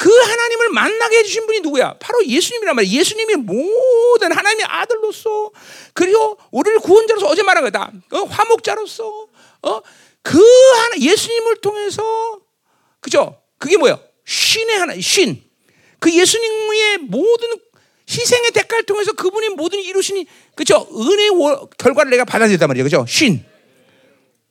[0.00, 1.94] 그 하나님을 만나게 해주신 분이 누구야?
[2.00, 2.90] 바로 예수님이란 말이야.
[2.90, 5.50] 예수님이 모든 하나님의 아들로서
[5.92, 7.92] 그리고 우리를 구원자로서 어제 말한 거다.
[8.12, 9.26] 어, 화목자로서
[9.62, 9.80] 어?
[10.22, 10.38] 그
[10.78, 12.40] 하나 예수님을 통해서
[13.00, 13.42] 그죠?
[13.58, 13.98] 그게 뭐야?
[14.24, 15.42] 신의 하나 신.
[15.98, 17.50] 그 예수님의 모든
[18.08, 20.88] 희생의 대가를 통해서 그분이 모든 이루시니 그죠?
[20.96, 22.84] 은혜의 월- 결과를 내가 받아들였단 말이야.
[22.84, 23.04] 그죠?
[23.06, 23.44] 신.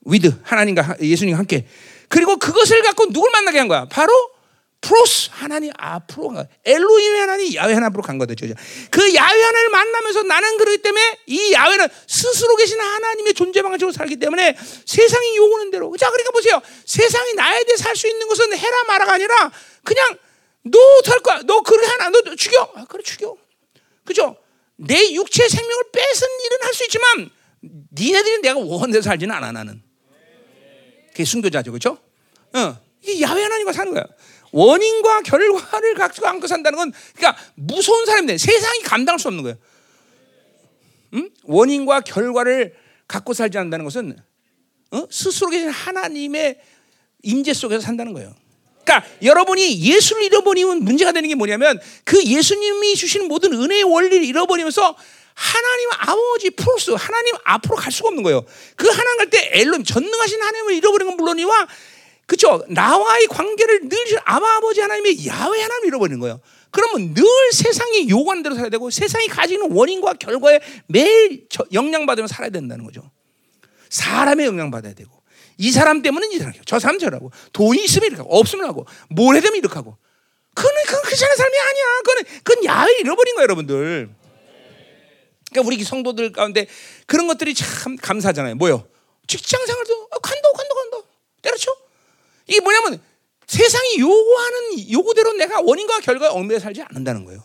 [0.06, 1.66] 위드 하나님과 하- 예수님과 함께
[2.08, 3.88] 그리고 그것을 갖고 누굴 만나게 한 거야?
[3.90, 4.14] 바로
[4.81, 6.45] 프로스 하나님 앞으로 간 거야.
[6.65, 8.34] 엘로힘의 하나님 야외 하나 앞으로 간 거죠.
[8.35, 8.53] 그죠?
[8.89, 14.18] 그 야외 하나를 만나면서 나는 그러기 때문에 이 야외는 스스로 계신 하나님의 존재 방식으로 살기
[14.18, 15.95] 때문에 세상이 요구하는 대로.
[15.97, 16.61] 자, 그러니까 보세요.
[16.85, 19.51] 세상이 나에 대해 살 수 있는 것은 해라 마라가 아니라
[19.84, 20.18] 그냥
[20.64, 21.41] 너될 거야.
[21.45, 22.72] 너 그렇게 하나 너 죽여.
[22.76, 23.35] 아, 그래 죽여.
[24.06, 24.38] 그죠?
[24.77, 27.30] 내 육체 생명을 뺏은 일은 할 수 있지만
[27.91, 29.84] 니네들이 내가 대로 살지는 않아 나는.
[31.11, 31.97] 그게 순교자죠, 그렇죠?
[32.53, 34.06] 어, 이 야외 하나님과 사는 거야.
[34.52, 39.58] 원인과 결과를 갖고 안고 산다는 건 그러니까 무서운 사람인데 세상이 감당할 수 없는 거예요.
[41.14, 41.30] 음?
[41.44, 42.76] 원인과 결과를
[43.08, 44.18] 갖고 살지 않는다는 것은
[44.92, 45.08] 어?
[45.10, 46.60] 스스로 계신 하나님의
[47.24, 48.34] 임재 속에서 산다는 거예요.
[48.84, 54.96] 그러니까 여러분이 예수를 잃어버리면 문제가 되는 게 뭐냐면 그 예수님이 주신 모든 은혜의 원리를 잃어버리면서
[55.36, 58.44] 하나님 아버지 프로스 하나님 앞으로 갈 수가 없는 거예요.
[58.76, 61.68] 그 하나님 갈 때 엘론 전능하신 하나님을 잃어버리는 건 물론이와
[62.30, 66.39] 그죠 나와의 관계를 늘 아버지 하나님의 야외 하나님 잃어버리는 거예요.
[66.69, 72.85] 그러면 늘 세상이 요구하는 대로 살아야 되고 세상이 가지는 원인과 결과에 매일 영향받으며 살아야 된다는
[72.85, 73.10] 거죠.
[73.89, 75.10] 사람의 영향 받아야 되고
[75.57, 79.35] 이 사람 때문은 이 사람 저 사람 저라고 돈이 있으면 이렇게 하고 없으면 하고 뭘
[79.35, 79.97] 해도 이렇게 하고.
[80.53, 81.85] 그건 그렇지 않은 사람이 아니야.
[82.06, 84.10] 그건 그건 야외 잃어버린 거야 여러분들.
[85.49, 86.68] 그러니까 우리 성도들 가운데
[87.07, 88.53] 그런 것들이 참 감사하잖아요.
[88.53, 88.88] 뭐요?
[89.26, 91.07] 직장 생활도 어, 간다 간다 간다.
[91.41, 91.76] 때려쳐
[92.50, 93.02] 이게 뭐냐면
[93.48, 97.44] 세상이 요구하는 요구대로 내가 원인과 결과에 얽매여 살지 않는다는 거예요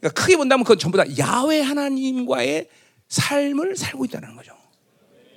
[0.00, 2.68] 그러니까 크게 본다면 그건 전부 다 야외 하나님과의
[3.08, 4.52] 삶을 살고 있다는 거죠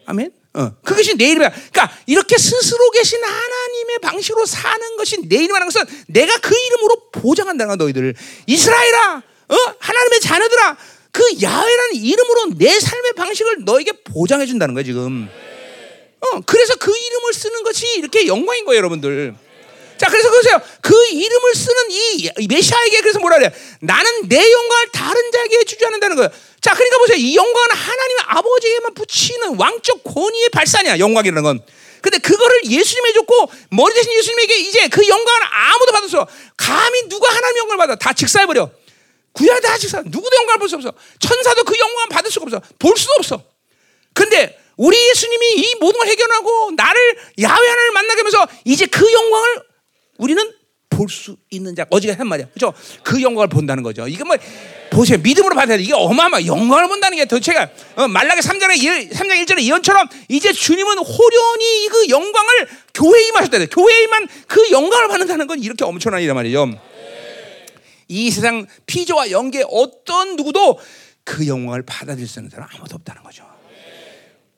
[0.06, 0.32] 아멘.
[0.54, 0.72] 어.
[0.84, 1.50] 그것이 내 이름이야.
[1.50, 7.68] 그러니까 이렇게 스스로 계신 하나님의 방식으로 사는 것이 내 이름이라는 것은 내가 그 이름으로 보장한다는
[7.68, 8.14] 거야 너희들.
[8.46, 9.56] 이스라엘아, 어?
[9.80, 10.78] 하나님의 자녀들아,
[11.12, 15.30] 그 야훼라는 이름으로 내 삶의 방식을 너에게 보장해 준다는 거야 지금.
[16.22, 19.36] 어, 그래서 그 이름을 쓰는 것이 이렇게 영광인 거예요, 여러분들.
[19.98, 20.60] 자, 그래서 보세요.
[20.82, 23.54] 그 이름을 쓰는 이, 이 메시아에게 그래서 뭐라 그래?
[23.80, 26.30] 나는 내 영광을 다른 자에게 주지 않는다는 거예요.
[26.60, 27.18] 자, 그러니까 보세요.
[27.18, 31.00] 이 영광은 하나님의 아버지에게만 붙이는 왕적 권위의 발산이야.
[31.00, 31.62] 영광이라는 건.
[32.02, 36.28] 근데 그거를 예수님이 줬고 머리 대신 예수님에게 이제 그 영광을 아무도 없어.
[36.58, 37.96] 감히 누가 하나님 영광을 받아?
[37.96, 38.70] 다 직사해 버려.
[39.32, 40.02] 구약 다 직사.
[40.06, 40.94] 누구도 영광을 볼 수 없어.
[41.20, 42.62] 천사도 그 영광을 받을 수가 없어.
[42.80, 43.42] 볼 수도 없어.
[44.14, 47.02] 근데 우리 예수님이 이 모든 걸 해결하고 나를
[47.42, 49.62] 야외 하나를 만나게 하면서 이제 그 영광을
[50.18, 50.52] 우리는
[50.90, 51.86] 볼 수 있는 자.
[51.90, 52.48] 어제가 한 말이야.
[52.54, 52.74] 그죠?
[53.04, 54.08] 그 영광을 본다는 거죠.
[54.08, 54.38] 이게 뭐,
[54.92, 55.18] 보세요.
[55.18, 55.84] 믿음으로 받아야 돼.
[55.84, 60.98] 이게 어마어마 영광을 본다는 게 도대체가, 어, 말라기 3장의 1, 3장 1절의 예언처럼 이제 주님은
[61.00, 63.60] 호련히 그 영광을 교회에 임하셨다.
[63.60, 63.66] 돼.
[63.66, 66.80] 교회에 임한 그 영광을 받는다는 건 이렇게 엄청난 일이란 말이죠.
[68.08, 70.80] 이 세상 피조와 영계 어떤 누구도
[71.26, 73.44] 그 영광을 받아들일 수 있는 사람 아무도 없다는 거죠.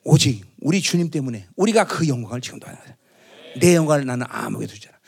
[0.04, 2.96] 오직 우리 주님 때문에 우리가 그 영광을 지금도 받아야 돼.
[3.60, 4.98] 내 영광을 나는 아무에게도 주지 않아.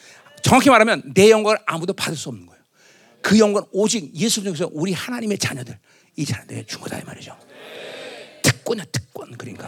[0.42, 2.60] 정확히 말하면 내 영광을 아무도 받을 수 없는 거예요.
[3.22, 5.78] 그 영광 오직 예수 중에서 우리 하나님의 자녀들
[6.16, 7.36] 이 자녀들에게 준 거다 이 말이죠.
[8.42, 9.66] 특권이야 특권 그러니까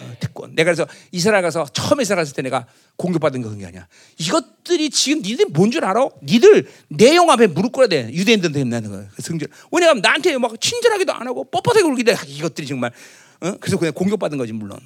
[0.00, 0.54] 어, 특권.
[0.54, 2.66] 내가 그래서 이스라엘 가서 처음 이스라엘 갔을 때 내가
[2.96, 3.86] 공격받은 거 그런 게 아니야.
[4.18, 6.08] 이것들이 지금 니들 뭔 줄 알아?
[6.22, 8.10] 니들 내 영 앞에 무릎 꿇어야 돼.
[8.12, 9.08] 유대인들한테 된다는 거야.
[9.14, 9.48] 그 성질.
[9.72, 12.16] 왜냐하면 나한테 막 친절하기도 안 하고 뻣뻣하게 굴기도 해.
[12.26, 12.92] 이것들이 정말.
[13.40, 13.52] 어?
[13.60, 14.78] 그래서 그냥 공격받은 거지 물론.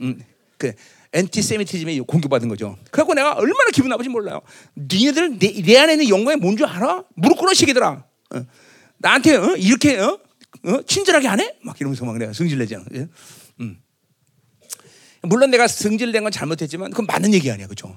[0.00, 0.20] 음.
[0.58, 0.72] 그
[1.12, 2.76] 엔티세미티즘에 공격받은 거죠.
[2.90, 4.40] 그래갖고 내가 얼마나 기분 나쁜지 몰라요.
[4.76, 7.04] 니네들 내, 내 안에 있는 영광이 뭔 줄 알아?
[7.14, 8.04] 무릎 꿇어 시기더라.
[8.34, 8.46] 어.
[8.98, 9.56] 나한테 어?
[9.56, 10.18] 이렇게 어?
[10.64, 10.82] 어?
[10.86, 11.54] 친절하게 안 해?
[11.62, 12.84] 막 이러면서 막 내가 승질내잖아.
[12.94, 13.08] 예?
[13.60, 13.78] 음.
[15.22, 17.96] 물론 내가 승질낸 건 잘못했지만 그건 맞는 얘기 아니야, 그죠?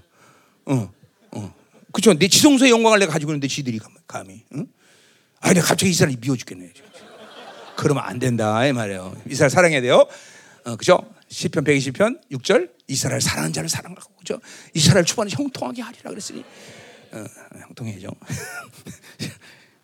[0.66, 0.92] 어,
[1.32, 1.56] 어.
[1.92, 2.14] 그쵸?
[2.14, 4.44] 내 지성소의 영광을 내가 가지고 있는데 지들이 감- 감히.
[4.54, 4.68] 응?
[5.40, 6.72] 아, 근데 갑자기 이스라엘이 미워 죽겠네.
[7.78, 9.16] 그러면 안 된다 이 말이에요.
[9.30, 10.06] 이스라엘 사랑해야 돼요.
[10.66, 11.00] 어, 그죠?
[11.30, 14.40] 시편 120편 6절 이스라엘 사랑하는 자를 사랑하고 그죠?
[14.74, 16.44] 이스라엘 초반에 형통하게 하리라 그랬으니
[17.12, 17.24] 어,
[17.68, 18.10] 형통해죠.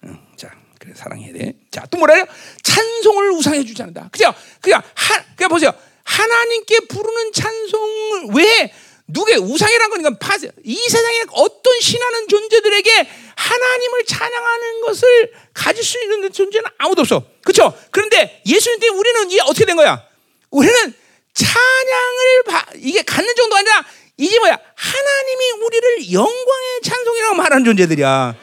[0.05, 1.53] 응, 자, 그래 사랑해야 돼.
[1.69, 2.25] 자, 또 뭐래요?
[2.63, 4.09] 찬송을 우상해 주지 않는다.
[4.11, 4.33] 그죠?
[4.59, 5.71] 그냥 하, 그냥 보세요.
[6.03, 8.73] 하나님께 부르는 찬송을 왜
[9.07, 10.17] 누구의 우상이란 거니까.
[10.63, 17.25] 이 세상에 어떤 신하는 존재들에게 하나님을 찬양하는 것을 가질 수 있는 존재는 아무도 없어.
[17.43, 17.77] 그렇죠?
[17.91, 20.05] 그런데 예수님 때 우리는 이게 어떻게 된 거야?
[20.49, 20.93] 우리는
[21.33, 23.85] 찬양을 바, 이게 갖는 정도 아니라
[24.17, 24.57] 이게 뭐야?
[24.75, 28.35] 하나님이 우리를 영광의 찬송이라고 말하는 존재들이야.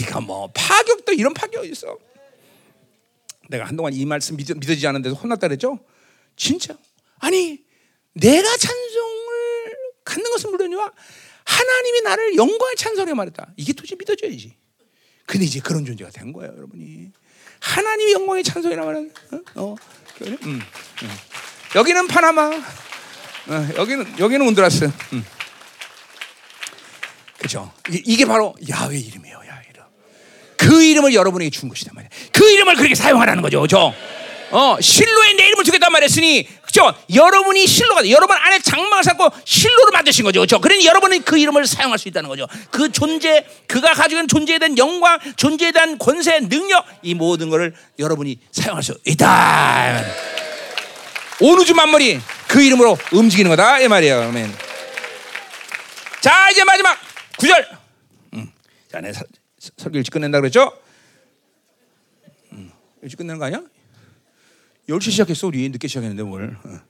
[0.00, 1.96] 네가 뭐 파격도 이런 파격이 있어.
[3.48, 5.78] 내가 한동안 이 말씀 믿어, 믿어지지 않는데도 혼났다 그랬죠?
[6.36, 6.74] 진짜.
[7.18, 7.60] 아니,
[8.14, 10.90] 내가 찬송을 갖는 것은 물론이와
[11.44, 13.48] 하나님이 나를 영광의 찬송에 말했다.
[13.56, 14.56] 이게 도저히 믿어져야지.
[15.26, 17.10] 근데 이제 그런 존재가 된 거예요, 여러분이.
[17.60, 19.12] 하나님이 영광의 찬송이라 말하는.
[19.32, 19.40] 어?
[19.54, 19.74] 어.
[20.22, 20.38] 음,
[21.02, 21.10] 음.
[21.74, 22.46] 여기는 파나마.
[22.46, 24.90] 어, 여기는 여기는 온두라스.
[25.12, 25.24] 음.
[27.38, 27.72] 그죠?
[27.90, 29.82] 이- 이게 바로 야훼 이름이에요, 야훼 이름.
[30.56, 32.08] 그 이름을 여러분에게 준 것이단 말이야.
[32.32, 33.92] 그 이름을 그렇게 사용하라는 거죠, 그죠?
[34.52, 36.94] 어, 실로에 내 이름을 주겠단 말했으니, 그죠?
[37.12, 40.60] 여러분이 실로가, 여러분 안에 장막을 쌓고 실로를 만드신 거죠, 그죠?
[40.60, 42.46] 그러니 여러분은 그 이름을 사용할 수 있다는 거죠.
[42.70, 47.74] 그 존재, 그가 가지고 있는 존재에 대한 영광, 존재에 대한 권세, 능력, 이 모든 것을
[47.98, 50.04] 여러분이 사용할 수 있다.
[51.40, 54.52] 온 우주 만물이 그 이름으로 움직이는 거다, 이 말이에요, 아멘.
[56.20, 56.98] 자, 이제 마지막
[57.38, 57.68] 구절
[58.34, 58.52] 음.
[58.90, 59.22] 자, 내 사-
[59.78, 60.72] 설교 일찍 끝낸다 그랬죠?
[62.52, 62.70] 음.
[63.02, 63.60] 일찍 끝내는 거 아니야?
[64.88, 65.68] 10시 시작했어, 우리.
[65.68, 66.56] 늦게 시작했는데 뭘.
[66.64, 66.80] 어.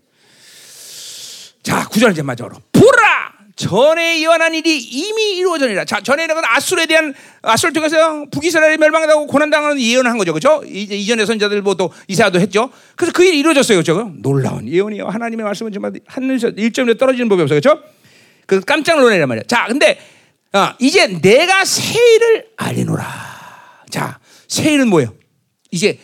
[1.63, 2.61] 자, 구절 이제 마지막으로.
[2.73, 3.33] 보라!
[3.55, 5.85] 전에 예언한 일이 이미 이루어졌느니라.
[5.85, 10.33] 자, 전에는 아수르에 대한 아수르를 통해서 북이스라엘이 멸망하고 고난당하는 예언을 한 거죠.
[10.33, 10.63] 그죠?
[10.67, 12.71] 이제 이전의 선자들 뭐또 이사야도 했죠.
[12.97, 13.79] 그래서 그 일이 이루어졌어요.
[13.79, 14.11] 그죠?
[14.17, 15.07] 놀라운 예언이요.
[15.07, 17.59] 하나님의 말씀은 정말 하늘에서 일점에 떨어지는 법이 없어요.
[17.59, 17.79] 그죠?
[18.47, 19.45] 그 깜짝 놀라란 말이야.
[19.47, 20.01] 자, 근데
[20.55, 23.05] 어, 이제 내가 새 일을 알리노라.
[23.91, 25.15] 자, 새 일은 뭐예요?
[25.71, 25.99] 이제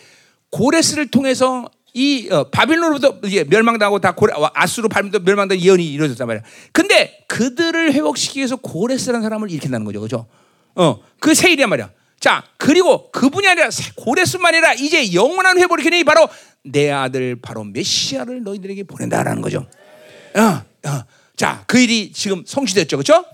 [0.51, 6.25] 고레스를 통해서 이 어, 바빌론으로부터 이제 멸망당하고 다 고레, 와, 아수르 바빌론도 멸망당 예언이 이루어졌단
[6.27, 6.43] 말이야.
[6.71, 10.25] 근데 그들을 회복시키기 위해서 고레스라는 사람을 일으킨다는 거죠, 그죠?
[10.75, 11.89] 어, 그새 일이란 말이야.
[12.21, 16.29] 자, 그리고 그분이 아니라 새- 고레스만 아니라 이제 영원한 회복을 일으키니 바로
[16.63, 19.67] 내 아들 바로 메시아를 너희들에게 보낸다라는 거죠.
[20.35, 20.41] 어,
[20.89, 21.03] 어.
[21.35, 22.95] 자, 그 일이 지금 성취됐죠.
[22.95, 23.25] 그렇죠?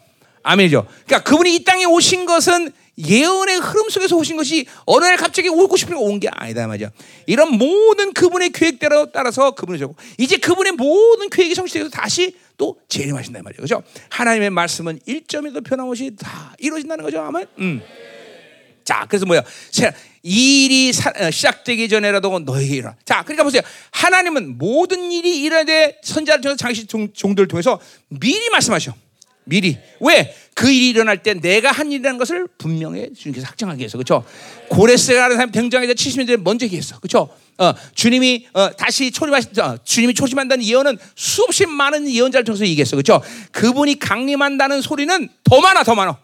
[0.42, 0.88] 아멘이죠.
[1.06, 5.76] 그러니까 그분이 이 땅에 오신 것은 예언의 흐름 속에서 오신 것이 어느 날 갑자기 오고
[5.76, 6.92] 싶으니까 온게 아니다 말이야.
[7.26, 13.42] 이런 모든 그분의 계획대로 따라서 그분을 적고 이제 그분의 모든 계획이 성취돼서 다시 또 재림하신다
[13.44, 13.58] 말이에요.
[13.58, 13.84] 그렇죠?
[14.10, 17.20] 하나님의 말씀은 일점에도 변함없이 다 이루어진다는 거죠.
[17.22, 17.46] 아멘.
[17.60, 17.82] 음.
[18.86, 19.44] 자, 그래서 뭐야?
[20.22, 22.96] 일이 사- 어, 시작되기 전에라도 너에게 일어나.
[23.04, 23.62] 자, 그러니까 보세요.
[23.92, 28.94] 하나님은 모든 일이 일어나되 선자를 통해서 장시 종, 종들을 통해서 미리 말씀하셔.
[29.46, 29.78] 미리.
[30.00, 30.36] 왜?
[30.54, 33.98] 그 일이 일어날 때 내가 한 일이라는 것을 분명히 주님께서 확정하게 했어.
[33.98, 34.26] 그렇죠?
[34.70, 37.00] 고레스라는 사람이 등장해서 70년대 먼저 얘기했어.
[37.00, 37.30] 그렇죠?
[37.58, 42.96] 어, 주님이 어, 다시 초림하시 어, 주님이 초심한다는 예언은 수없이 많은 예언자를 통해서 얘기했어.
[42.96, 43.22] 그렇죠?
[43.52, 46.18] 그분이 강림한다는 소리는 더 많아 더 많아.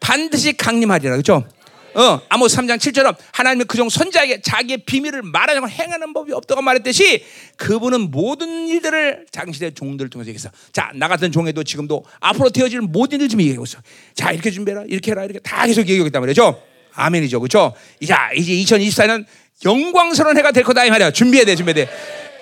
[0.00, 1.12] 반드시 강림하리라.
[1.12, 1.46] 그렇죠?
[1.94, 7.24] 어, 아모스 3장 7처럼 하나님은 그종 선자에게 자기의 비밀을 말하지 않고 행하는 법이 없다고 말했듯이
[7.56, 10.50] 그분은 모든 일들을 당신의 종들을 통해서 얘기했어.
[10.72, 13.78] 자, 나 같은 종에도 지금도 앞으로 되어질 모든 일을 좀 얘기하고 있어.
[14.14, 14.84] 자, 이렇게 준비해라.
[14.88, 15.24] 이렇게 해라.
[15.24, 16.60] 이렇게 다 계속 얘기하고 있단 말이죠.
[16.94, 17.40] 아멘이죠.
[17.40, 17.74] 그렇죠?
[18.06, 19.24] 자, 이제 2024년
[19.64, 21.12] 영광스러운 해가 될 거다 이 말이야.
[21.12, 21.54] 준비해야 돼.
[21.54, 21.92] 준비해야 돼.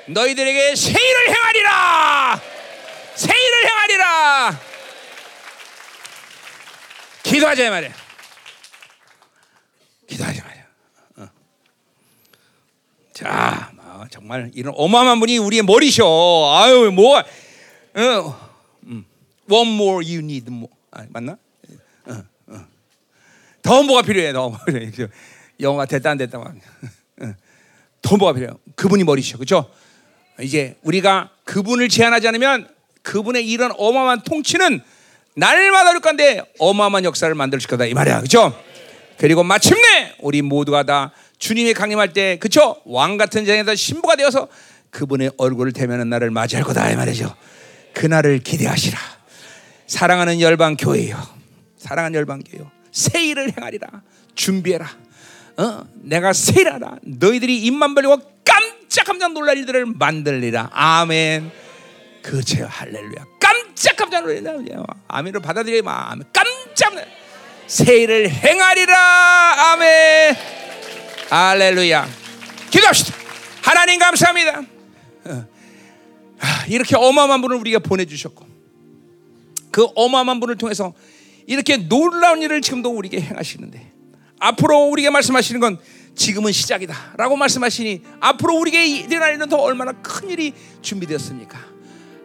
[0.08, 2.40] 너희들에게 새 일을 행하리라.
[3.14, 4.60] 새 일을 행하리라.
[7.22, 8.01] 기도하자 이 말이야.
[10.12, 10.62] 기도하지 말이야.
[11.16, 11.28] 어.
[13.12, 16.04] 자, 아, 정말 이런 어마어마한 분이 우리의 머리셔.
[16.54, 18.50] 아유, 뭐, 어,
[18.84, 19.04] 음.
[19.50, 20.72] one more you need more.
[20.90, 21.38] 아, 맞나?
[22.06, 22.66] 어, 어.
[23.62, 24.32] 더 뭐가 필요해?
[24.32, 25.10] 더 필요해?
[25.60, 26.54] 영어가 됐다 안 됐다 막.
[27.20, 27.34] 어.
[28.02, 28.52] 더 뭐가 필요해?
[28.76, 29.70] 그분이 머리셔, 그렇죠?
[30.40, 32.68] 이제 우리가 그분을 제한하지 않으면
[33.02, 34.80] 그분의 이런 어마어마한 통치는
[35.36, 38.54] 날마다 올 건데 어마어마한 역사를 만들 거다 이 말이야, 그렇죠?
[39.22, 44.48] 그리고 마침내 우리 모두가 다 주님이 강림할 때 그쵸 왕 같은 자에다 신부가 되어서
[44.90, 47.32] 그분의 얼굴을 대면한 날을 맞이할 거다 이 말이죠.
[47.94, 48.98] 그날을 기대하시라.
[49.86, 51.16] 사랑하는 열방 교회요.
[51.78, 52.68] 사랑하는 열방 교회요.
[52.90, 53.86] 새 일을 행하리라.
[54.34, 54.90] 준비해라.
[55.56, 55.84] 어?
[56.00, 56.96] 내가 새 일하라.
[57.02, 60.70] 너희들이 입만 벌리고 깜짝 깜짝 놀랄 일들을 만들리라.
[60.72, 61.48] 아멘.
[62.22, 62.66] 그렇죠.
[62.68, 63.24] 할렐루야.
[63.38, 64.76] 깜짝 깜짝 깜짝 놀랐네.
[65.08, 66.14] 아멘으로 받아들여 마.
[66.32, 67.04] 깜짝 놀
[67.72, 69.72] 세일을 행하리라.
[69.72, 70.36] 아멘.
[71.30, 72.06] 할렐루야.
[72.70, 73.14] 기도합시다.
[73.62, 74.60] 하나님 감사합니다.
[75.24, 75.46] 어.
[76.68, 78.46] 이렇게 어마어마한 분을 우리가 보내주셨고
[79.70, 80.92] 그 어마어마한 분을 통해서
[81.46, 83.90] 이렇게 놀라운 일을 지금도 우리에게 행하시는데
[84.38, 85.78] 앞으로 우리에게 말씀하시는 건
[86.14, 91.71] 지금은 시작이다 라고 말씀하시니 앞으로 우리에게 일어날 일은 더 얼마나 큰 일이 준비되었습니까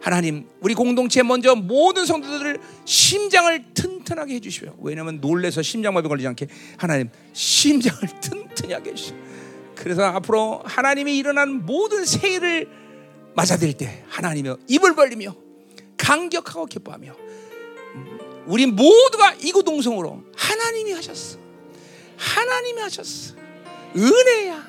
[0.00, 6.46] 하나님 우리 공동체 먼저 모든 성도들을 심장을 튼튼하게 해주시오 왜냐하면 놀래서 심장마비 걸리지 않게
[6.76, 9.16] 하나님 심장을 튼튼히 하게 해주시오
[9.74, 12.68] 그래서 앞으로 하나님이 일어난 모든 세일을
[13.34, 15.34] 맞아들일 때 하나님이 입을 벌리며
[15.96, 17.14] 감격하고 기뻐하며
[18.48, 21.38] 우리 모두가 이구동성으로 하나님이 하셨어.
[22.16, 23.34] 하나님이 하셨어.
[23.94, 24.68] 은혜야.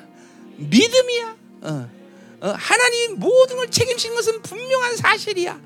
[0.58, 1.36] 믿음이야.
[1.62, 1.99] 어.
[2.40, 5.60] 어, 하나님 모든 걸 책임진 것은 분명한 사실이야.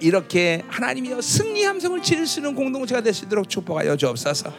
[0.00, 4.52] 이렇게 하나님이여 승리 함성을 지를 수 있는 공동체가 될 수 있도록 축복하여 주옵소서.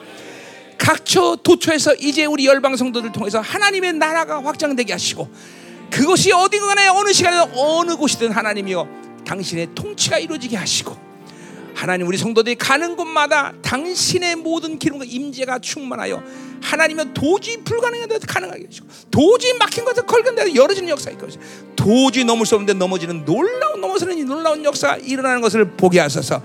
[0.78, 5.30] 각처 도처에서 이제 우리 열방 성도들 통해서 하나님의 나라가 확장되게 하시고
[5.92, 8.88] 그것이 어디간에 어느 시간에 어느 곳이든 하나님이여
[9.26, 11.09] 당신의 통치가 이루어지게 하시고
[11.80, 16.22] 하나님 우리 성도들이 가는 곳마다 당신의 모든 기름과 임재가 충만하여
[16.62, 21.28] 하나님은 도저히 불가능한 데도 가능하게 하시고 도저히 막힌 것을 걸건 데도 열어지는 역사가 있고
[21.78, 26.44] 도저히 넘을 수 없는데 넘어지는 놀라운 넘어서는 놀라운 역사가 일어나는 것을 보게 하소서.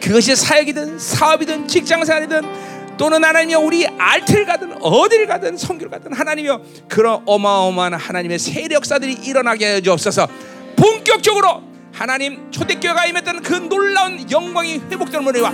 [0.00, 7.22] 그것이 사역이든 사업이든 직장생활이든 또는 하나님이여 우리 알틀 가든 어딜 가든 성교를 가든 하나님이여 그런
[7.26, 10.28] 어마어마한 하나님의 세력사들이 일어나게 해 주옵소서.
[10.76, 15.50] 본격적으로 하나님 초대교회가 임했던 그 놀라운 영광이 회복되는 머리와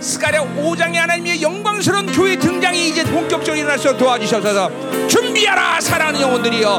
[0.00, 6.70] 스가랴 5장의 하나님의 영광스러운 교회 등장이 이제 본격적으로 일어날 수 도와주셔서 준비하라 사랑하는 영혼들이여.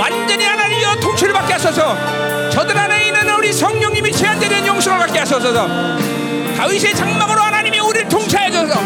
[0.00, 2.50] 완전히 하나님이여 통치를 받게 하소서.
[2.50, 5.68] 저들 안에 있는 우리 성령님이 제한되는 용서를 받게 하소서.
[6.56, 8.80] 다윗의 장막으로 하나님이 우리를 통치하여 주소서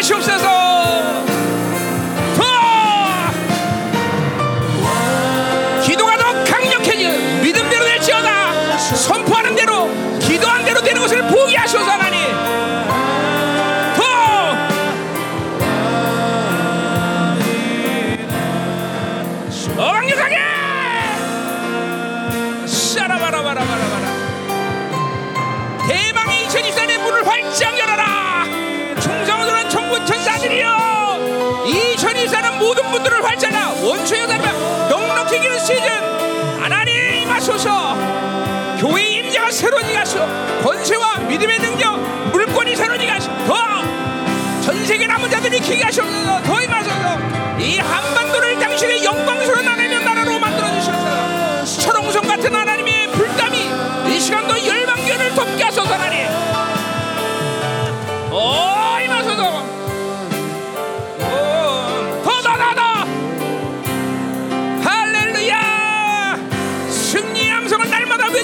[0.00, 0.46] 하시옵소서.
[2.34, 2.42] 더
[5.82, 7.10] 기도가 더 강력해져
[7.42, 8.78] 믿음대로 될지어다.
[8.78, 9.90] 선포하는 대로
[10.20, 11.20] 기도한 대로 되는 것을
[11.54, 12.18] 하소서 하나님.
[13.94, 14.02] 더
[19.76, 20.36] 강력하게!
[22.66, 24.08] 샤라바라바라바라바라.
[25.86, 27.79] 대망의 2024년 문을 활짝
[33.22, 35.88] 활짝 열어 원초의 여자면 넉넉히 기는 시즌
[36.60, 37.96] 하나님 하소서.
[38.78, 40.26] 교회의 임재가 새로운 가서
[40.62, 41.96] 권세와 믿음의 능력
[42.32, 46.42] 물권이 새로운 가서 더전 세계 남은 자들이 기게 하셔서.
[46.42, 47.18] 더 임하소서.
[47.58, 51.80] 이 한반도를 당신의 영광스러운 하나님의 나라로 만들어 주셔서.
[51.82, 52.79] 철옹성 같은 하나님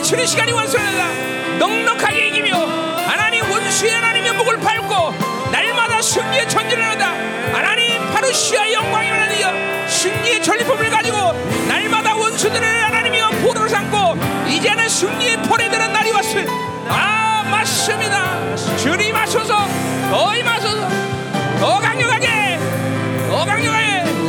[0.07, 2.55] 외치는 시간이 원수하다 넉넉하게 이기며
[3.09, 5.13] 하나님 원수의 하나님의 목을 밟고
[5.51, 7.09] 날마다 승리의 전진을 한다
[7.53, 11.33] 하나님 파루시아의 영광이 하나님이여 승리의 전리품을 가지고
[11.67, 16.47] 날마다 원수들을 하나님이여 포로로 삼고 이제는 승리의 펄에 드는 날이 왔을
[16.89, 18.55] 아 맞습니다.
[18.77, 19.67] 주님 하소서
[20.09, 20.89] 더 강력하게
[21.59, 22.36] 더 강력하게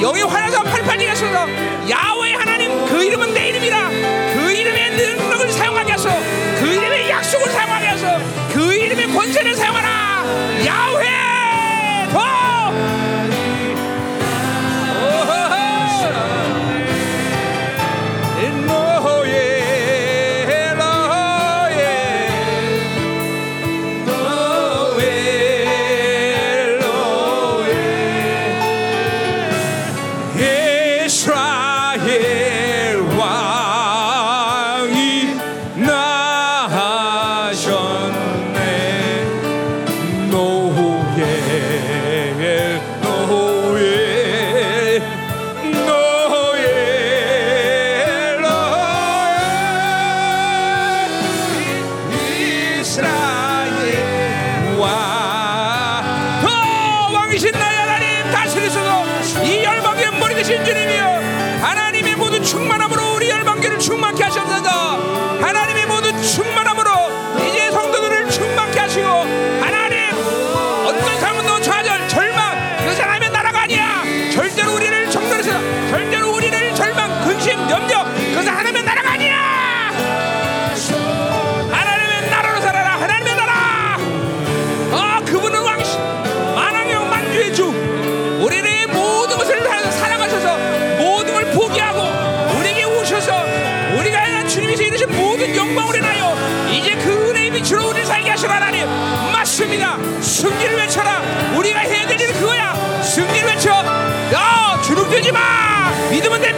[0.01, 1.47] 영이 화나서 팔팔리게 하소서.
[1.89, 3.89] 야외 하나님 그 이름은 내 이름이라.
[3.89, 6.09] 그 이름의 능력을 사용하게 하소
[6.59, 8.07] 그 이름의 약속을 사용하게 하소
[8.53, 9.86] 그 이름의 권세를 사용하라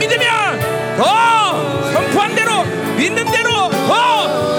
[0.10, 2.64] 믿으면 더 선포한 대로
[2.98, 4.50] 믿는 대로 더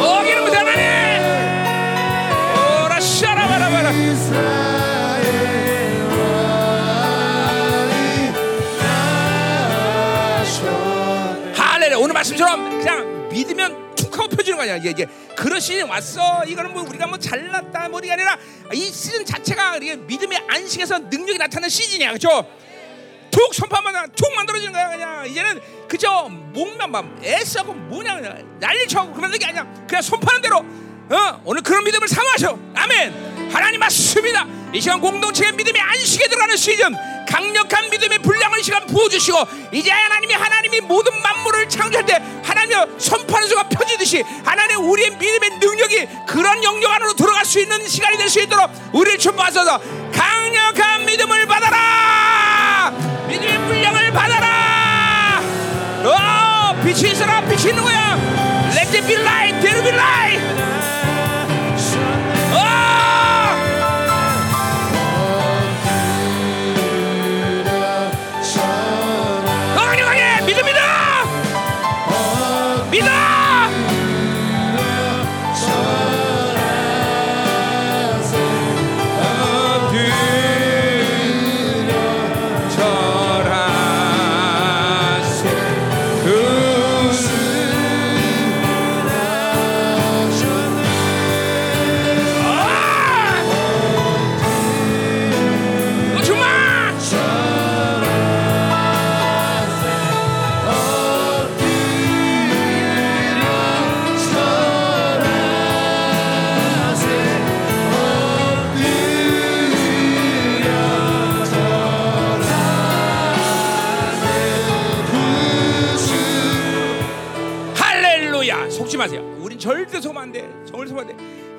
[0.00, 0.82] 어, 기름 부세 하나님!
[2.86, 3.92] 오라 샤라바라바라.
[11.54, 11.98] 할렐루야.
[11.98, 14.76] 오늘 말씀처럼 그냥 믿으면 툭 하고 펴지는 거 아니야?
[14.76, 15.06] 이게, 이게
[15.36, 16.44] 그런 시즌 왔어.
[16.44, 17.88] 이거는 뭐 우리가 뭐 잘났다.
[17.88, 18.38] 뭐 이게 아니라
[18.72, 22.08] 이 시즌 자체가 이게 믿음의 안식에서 능력이 나타나는 시즌이야.
[22.08, 22.46] 그렇죠
[23.42, 25.26] 툭 선파만 툭 만들어지는 거야 그냥.
[25.26, 29.66] 이제는 그저 목만 막 애써고 뭐냐 그냥 난리 쳐고 그런 게 아니야.
[29.88, 31.40] 그냥 손파는 대로 어?
[31.44, 32.56] 오늘 그런 믿음을 삼아셔.
[32.74, 33.50] 아멘.
[33.52, 34.46] 하나님 맞습니다.
[34.72, 36.94] 이 시간 공동체의 믿음의 안식에 들어가는 시즌.
[37.28, 39.38] 강력한 믿음의 분량을 시간 부어주시고
[39.72, 46.08] 이제 하나님이 하나님이 모든 만물을 창조할 때 하나님의 선포하는 수가 펴지듯이 하나님 우리의 믿음의 능력이
[46.28, 49.80] 그런 영역 안으로 들어갈 수 있는 시간이 될 수 있도록 우리를 축복하소서
[54.12, 55.40] 받아라
[56.04, 58.16] 어 빛이 있어라 빛이 있는 거야
[58.74, 60.71] Let there be light there be light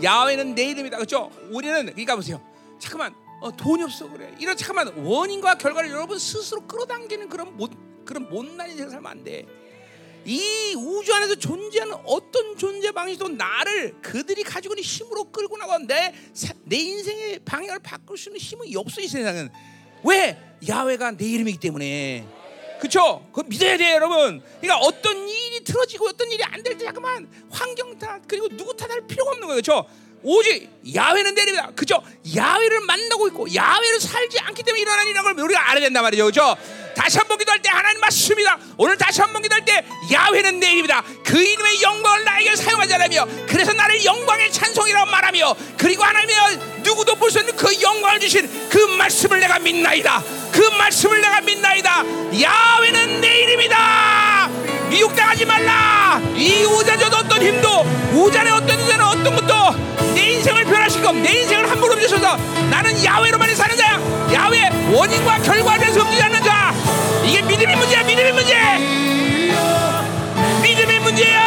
[0.04, 0.98] 야훼는 내 이름이다.
[0.98, 1.32] 그렇죠?
[1.50, 2.42] 우리는 그러니까 보세요.
[2.80, 4.10] 잠깐만 어, 돈이 없어.
[4.10, 4.34] 그래.
[4.40, 7.72] 이런 잠깐만 원인과 결과를 여러분 스스로 끌어당기는 그런 못
[8.06, 9.46] 그런 못난 인생을 살면 안 돼.
[10.26, 16.14] 이 우주 안에서 존재하는 어떤 존재 방식도 나를 그들이 가지고 있는 힘으로 끌고 나가 내,
[16.72, 19.50] 인생의 방향을 바꿀 수 있는 힘이 없어 이 세상은.
[20.06, 20.38] 왜?
[20.68, 22.26] 야훼가 내 이름이기 때문에
[22.84, 23.26] 그쵸?
[23.32, 24.42] 그거 믿어야 돼요, 여러분.
[24.60, 29.08] 그러니까 어떤 일이 틀어지고 어떤 일이 안 될 때 잠깐만 환경 탓 그리고 누구 탓할
[29.08, 29.86] 필요가 없는 거예요, 그렇죠?
[30.22, 31.70] 오직 야훼는 내립니다.
[31.76, 32.02] 그죠?
[32.36, 36.26] 야훼를 만나고 있고 야훼를 살지 않기 때문에 일어난 일이라는 걸 우리가 알아야 된단 말이죠.
[36.26, 36.56] 그죠?
[36.96, 38.58] 다시 한 번 기도할 때 하나님 맞습니다.
[38.78, 41.04] 오늘 다시 한 번 기도할 때 야훼는 내 이름이다.
[41.26, 46.36] 그 이름의 영광을 나에게 사용하자라며 그래서 나를 영광의 찬송이라고 말하며 그리고 하나님의
[46.84, 50.24] 누구도 볼 수 없는 그 영광을 주신 그 말씀을 내가 믿나이다.
[50.54, 52.04] 그 말씀을 내가 믿나이다.
[52.42, 54.50] 야훼는 내 이름이다.
[54.90, 56.22] 미혹당하지 말라.
[56.36, 57.82] 이 우자저도 어떤 힘도
[58.14, 62.38] 우잔의 어떤 우자는 어떤 것도 내 인생을 변화시키고 내 인생을 함부로 움직여서
[62.70, 64.00] 나는 야훼로만 사는 자야.
[64.32, 66.72] 야훼 원인과 결과에 대해서 움직이지 않는 자.
[67.26, 68.04] 이게 믿음의 문제야.
[68.04, 68.56] 믿음의 문제.
[70.62, 71.43] 믿음의 문제야.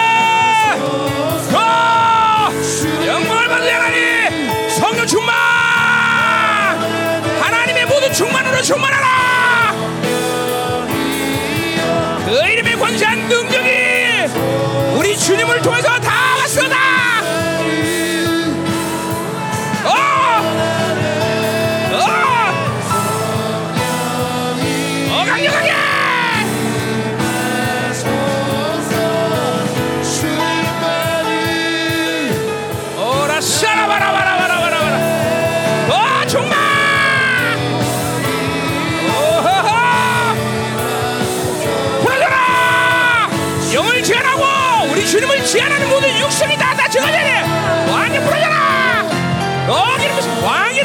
[49.66, 50.75] 부러져라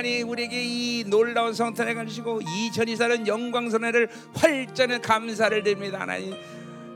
[0.00, 6.34] 하나님 우리에게 이 놀라운 성탄을 가지시고 이 전이사는 영광선회를 활전의 감사를 드립니다 하나님.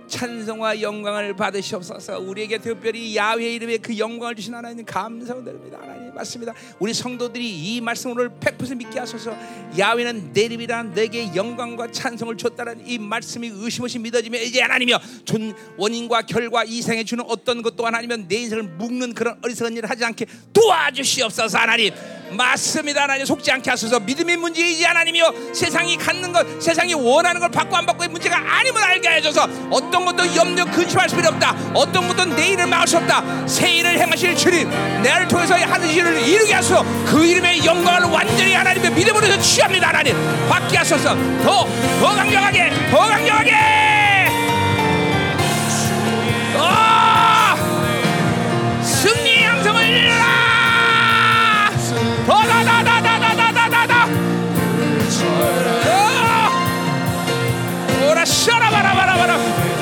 [0.07, 2.19] 찬송과 영광을 받으시옵소서.
[2.21, 5.81] 우리에게 특별히 야훼 이름에 그 영광을 주신 하나님 감사드립니다.
[5.83, 6.55] 하나님 맞습니다.
[6.79, 9.37] 우리 성도들이 이 말씀을 100% 믿게 하소서.
[9.79, 15.55] 야훼는 내 이름이라 내게 영광과 찬송을 줬다는 이 말씀이 의심 없이 믿어지며 이제 하나님이여 존
[15.77, 20.05] 원인과 결과 이 생에 주는 어떤 것도 하나님은 내 인생을 묶는 그런 어리석은 일을 하지
[20.05, 21.93] 않게 도와주시옵소서 하나님.
[22.31, 23.03] 맞습니다.
[23.03, 24.01] 하나님 속지 않게 하소서.
[24.01, 29.09] 믿음의 문제이지 하나님이여 세상이 갖는 것 세상이 원하는 걸 받고 안 받고의 문제가 아님을 알게
[29.09, 29.49] 해줘서.
[29.71, 31.55] 어떤 것도 염려 근심할 필요 없다.
[31.75, 33.47] 어떤 것도 내일을 막을 수 없다.
[33.47, 34.69] 새 일을 행하실 주님
[35.03, 36.85] 나를 통해서 하는 일을 이루게 하소서.
[37.07, 40.15] 그 이름의 영광을 완전히 하나님의 믿음으로 취합니다 하나님.
[40.49, 41.15] 받게 하소서.
[41.43, 41.65] 더
[42.01, 43.53] 더 강력하게 더 강력하게!
[46.57, 47.55] 어!
[48.83, 50.44] 승리의 양성을 이루라
[58.25, 59.74] 샤라바라바라바라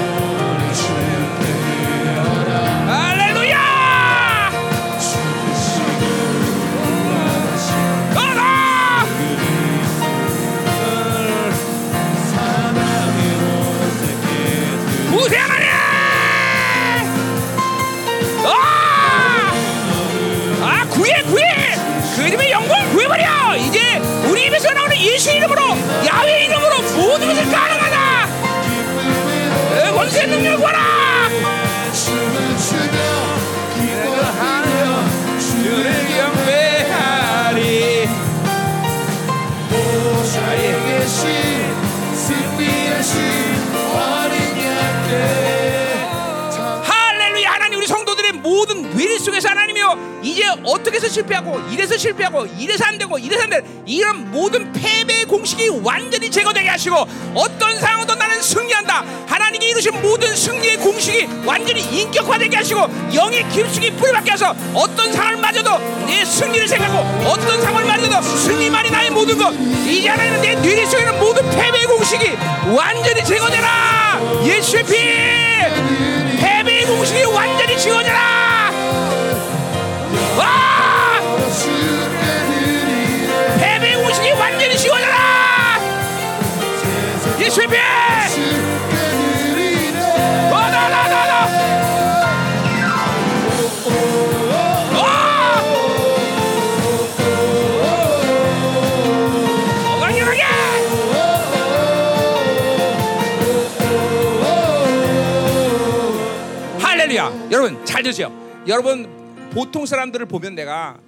[24.92, 25.62] 나오는 예수 이름으로
[26.06, 28.28] 야훼 이름으로 모든 것을 가능하다.
[29.74, 30.82] 에, 권세 능력 구하라
[48.72, 53.50] 모든 뇌리 속에서 하나님이여 이제 어떻게 해서 실패하고 이래서 실패하고 이래서 안 되고 이래서 안
[53.50, 56.96] 되고 이런 모든 패배의 공식이 완전히 제거되게 하시고
[57.34, 59.04] 어떤 상황도 나는 승리한다.
[59.26, 62.80] 하나님이 이루신 모든 승리의 공식이 완전히 인격화되게 하시고
[63.14, 69.10] 영의 깊숙이 뿌리박게 하서 어떤 상황을 맞아도 내 승리를 생각하고 어떤 상황을 맞아도 승리만이 나의
[69.10, 69.52] 모든 것
[69.86, 72.30] 이제 하나님은 내 뇌리 속에 있는 모든 패배의 공식이
[72.74, 74.20] 완전히 제거되라.
[74.44, 74.92] 예수의 피!
[76.40, 78.51] 패배의 공식이 완전히 지워져라
[88.90, 91.48] 드리네 와다다다다
[100.00, 100.42] 강력하게!
[106.80, 107.48] 할렐루야!
[107.50, 108.30] 여러분 잘 들으세요.
[108.66, 109.08] 여러분
[109.52, 110.98] 보통 사람들을 보면 내가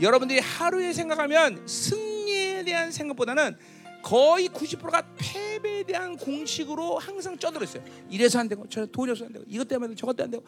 [0.00, 3.56] 여러분들이 하루에 생각하면 승리에 대한 생각보다는
[4.02, 9.32] 거의 90%가 패배에 대한 공식으로 항상 쪄들어 있어요 이래서 안 되고 저 돈이 없어서 안
[9.32, 10.46] 되고 이것 때문에 저것 때문에 안 되고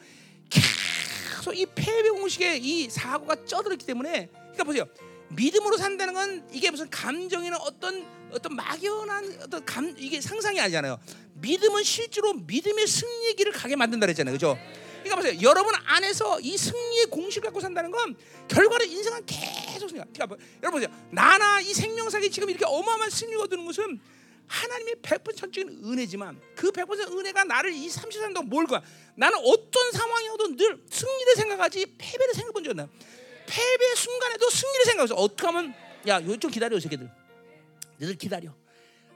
[0.51, 4.85] 계속 이 패배 공식에 이 사고가 쪄들었기 때문에 그러니까 보세요
[5.31, 10.99] 믿음으로 산다는 건 이게 무슨 감정이나 어떤 어떤 막연한 어떤 감 이게 상상이 아니잖아요.
[11.35, 14.35] 믿음은 실제로 믿음의 승리의 길을 가게 만든다 그랬잖아요.
[14.35, 14.59] 그죠?
[15.05, 15.39] 그러니까 보세요.
[15.43, 18.17] 여러분 안에서 이 승리의 공식을 갖고 산다는 건
[18.49, 20.07] 결과로 인생은 계속 승리가.
[20.13, 21.07] 그러니까 뭐, 여러분 보세요.
[21.11, 24.01] 나나 이 생명사기 지금 이렇게 어마어마한 승리가 얻는 것은
[24.47, 28.83] 하나님의 100% 전적인 은혜지만 그100% 은혜가 나를 이 30년 동안 뭘 거야?
[29.15, 32.89] 나는 어떤 상황이어도 늘 승리를 생각하지 패배를 생각해 본 적이 없나?
[33.47, 35.75] 패배 순간에도 승리를 생각해서 어떻게 하면
[36.07, 37.11] 야, 좀 기다려, 이 새끼들.
[37.99, 38.55] 너들 기다려.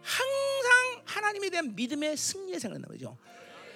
[0.01, 3.19] 항상 하나님에 대한 믿음의 승리의 생각을 나죠.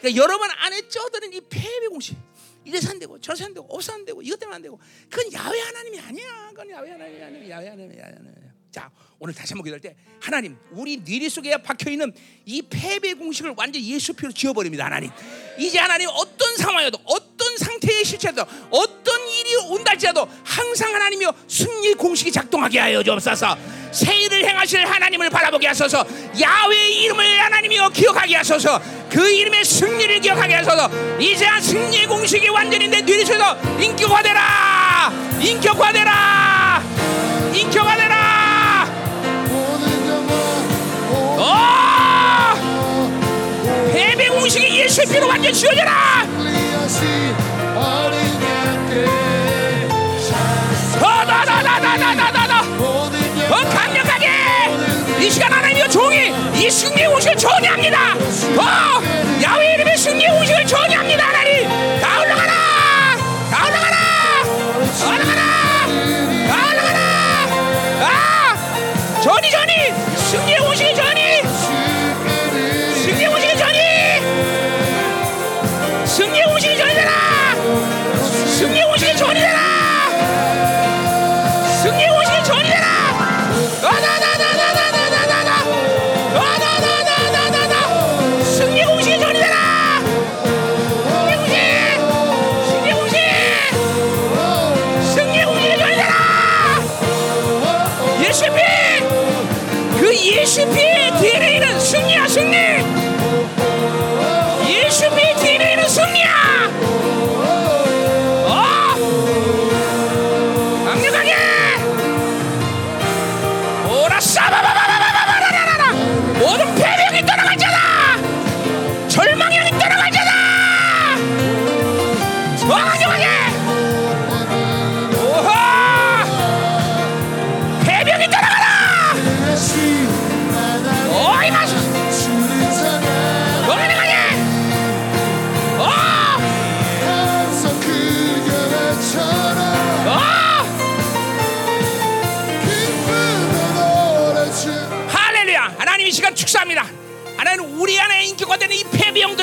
[0.02, 2.16] 그러니까 여러분 안에 쪄드는 이 패배 공식.
[2.64, 4.78] 이래서 안 되고 저래서 안 되고 없어 안 되고 이것 때문에 안 되고
[5.10, 6.48] 그건 야외 하나님이 아니야.
[6.50, 7.50] 그건 야외 하나님이 아니야.
[7.50, 8.52] 야외 하나님이 아니야.
[8.72, 12.12] 자 오늘 다시 한번 기도할 때 하나님 우리 뇌리 속에 박혀 있는
[12.46, 15.10] 이 패배 공식을 완전 히 예수 피로 지워버립니다 하나님
[15.58, 22.32] 이제 하나님 어떤 상황이어도 어떤 상태의 실체도 어떤 일이 온다 할지라도 항상 하나님이여 승리 공식이
[22.32, 23.56] 작동하게 하여 주옵소서.
[23.92, 26.04] 새 일을 행하실 하나님을 바라보게 하소서.
[26.40, 28.80] 야외의 이름을 하나님이여 기억하게 하소서.
[29.10, 30.90] 그 이름의 승리를 기억하게 하소서.
[31.18, 35.12] 이제 승리의 공식이 완전히 내 뇌리 속에서 인격화되라!
[35.40, 36.82] 인격화되라!
[37.54, 38.22] 인격화되라!
[41.38, 41.82] 어!
[43.92, 46.26] 패배 공식이 예수의 피로 완전 지워져라
[51.60, 52.62] 나나나나나나나나.
[52.78, 54.28] 더 어, 강력하게.
[55.20, 58.14] 이 시간 하나님의 종이 이 승리의 오식을 전해합니다.
[58.56, 59.02] 더 어,
[59.42, 61.68] 야외 이름의 승리의 오식을 전해합니다 하나님.
[62.00, 62.52] 다 올라가라.
[63.50, 63.96] 다 올라가라.
[65.06, 65.42] 올라가라.
[66.48, 67.00] 다 올라가라.
[68.00, 69.71] 아 전이 전이.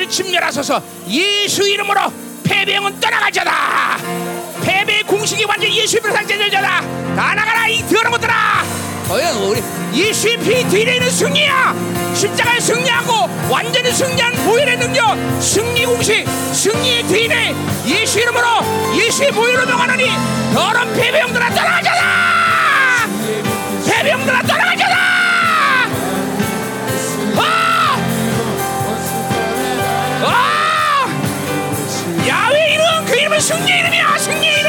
[0.10, 0.82] 진멸하소서.
[1.08, 2.02] 예수 이름으로
[2.44, 3.98] 패배형은 떠나가자다.
[4.64, 6.82] 패배의 공식이 완전 예수 이름으로 상제되자다
[7.16, 8.64] 다 나가라 이 더러운 것들아
[9.10, 9.62] 어여 우리
[9.94, 11.74] 예수의 피 뒤에 있는 승리야?
[12.14, 17.56] 십자가에 승리하고 완전히 승리한 보혈의 능력 승리 공식 승리의 뒤에
[17.88, 18.46] 예수 이름으로
[18.96, 20.10] 예수의 보혈로 명하노니
[20.54, 23.08] 더러운 패배형들아 떠나가자다
[23.88, 25.19] 패배형들아 떠나가자다
[33.50, 34.69] 승리의 이름이야 승리의 이름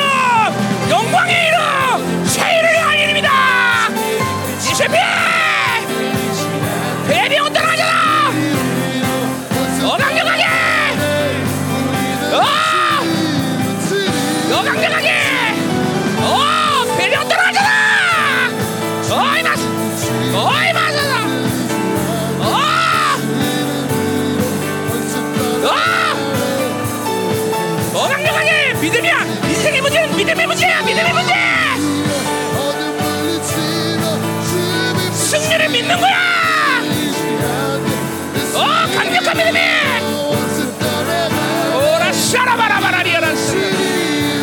[42.31, 43.57] 샤라바라바라리아란스.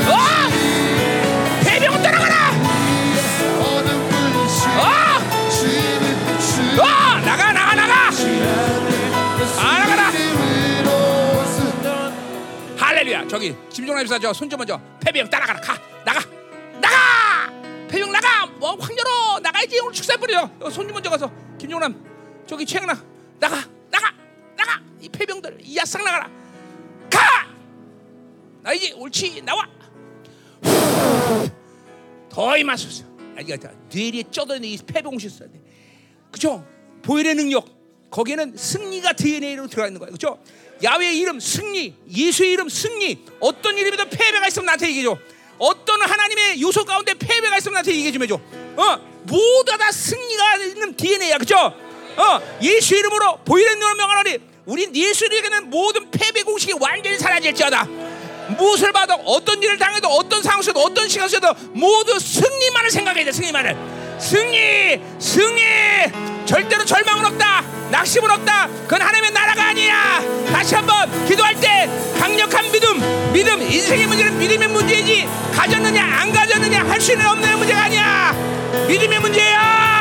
[0.10, 0.18] 어?
[1.64, 2.52] 대병 따라가라!
[4.78, 4.84] 어?
[7.24, 8.10] 나가 나가 나가!
[9.58, 10.12] 아 나가라!
[12.78, 13.28] 할렐루야.
[13.30, 15.62] 저기 김종남 집사 저손 좀 먼저 패병 따라가라.
[15.62, 16.20] 가 나가
[16.82, 17.50] 나가!
[17.88, 18.48] 패병 나가!
[18.58, 19.80] 뭐 황렬어 나가야지.
[19.80, 21.96] 오늘 축사 뿌려 손좀 먼저 가서 김종남
[22.46, 23.02] 저기 최영나
[23.40, 23.56] 나가
[23.90, 24.12] 나가
[24.58, 24.82] 나가!
[25.00, 26.26] 이 패병들 이 야상 나가라.
[26.26, 26.32] 가
[28.68, 29.66] 나 이제 옳지 나와.
[32.30, 33.06] 더 임하소서.
[33.38, 33.58] 아, 이게
[33.94, 35.62] 뇌리에 쩌던 이 패병 오셨어야 돼.
[36.30, 36.68] 그죠?
[37.02, 37.66] 보혈의 능력.
[38.12, 40.38] 거기에는 승리가 DNA로 들어가 있는 거예요 그죠?
[40.84, 43.24] 야외의 이름 승리 예수의 이름 승리.
[43.40, 45.18] 어떤 이름에도 패배가 있으면 나한테 얘기해줘.
[45.60, 48.36] 어떤 하나님의 요소 가운데 패배가 있으면 나한테 얘기해 좀 해줘.
[48.36, 49.22] 어?
[49.24, 51.38] 모두 다 승리가 있는 DNA야.
[51.38, 51.56] 그죠?
[51.56, 52.58] 어?
[52.62, 58.17] 예수 이름으로 보혈의 능력을 명하노니 우린 예수에게는 모든 패배 공식이 완전히 사라질지어다
[58.58, 63.32] 무엇을 봐도 어떤 일을 당해도 어떤 상황 속에도 어떤 시간 속에도 모두 승리만을 생각해야 돼
[63.32, 63.78] 승리만을.
[64.20, 65.62] 승리 승리!
[66.46, 67.64] 절대로 절망은 없다.
[67.92, 68.68] 낙심은 없다.
[68.84, 70.22] 그건 하나님의 나라가 아니야.
[70.52, 71.90] 다시 한번 기도할 때
[72.20, 78.34] 강력한 믿음 믿음 인생의 문제는 믿음의 문제이지 가졌느냐 안 가졌느냐 할수 있는 없는 문제가 아니야.
[78.88, 79.97] 믿음의 문제야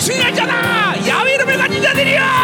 [0.00, 0.94] 승리하잖아.
[1.06, 2.39] 야외 이름을 가진 자들이야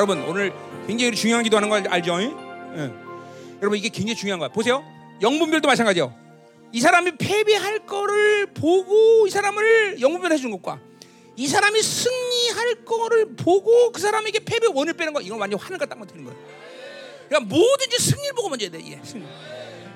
[0.00, 0.50] 여러분 오늘
[0.86, 2.18] 굉장히 중요한 기도하는 거 알- 알죠?
[2.22, 2.90] 예.
[3.60, 4.48] 여러분 이게 굉장히 중요한 거야.
[4.48, 4.82] 보세요.
[5.20, 6.14] 영분별도 마찬가지요.
[6.72, 10.80] 이 사람이 패배할 거를 보고 이 사람을 영분별 해주는 것과
[11.36, 16.08] 이 사람이 승리할 거를 보고 그 사람에게 패배 원을 빼는 거 이건 완전 하늘과 땅만
[16.08, 16.38] 틀린 거예요.
[17.28, 18.78] 그러니까 뭐든지 승리를 보고 먼저 해야 돼.
[18.80, 19.26] 이게 승리.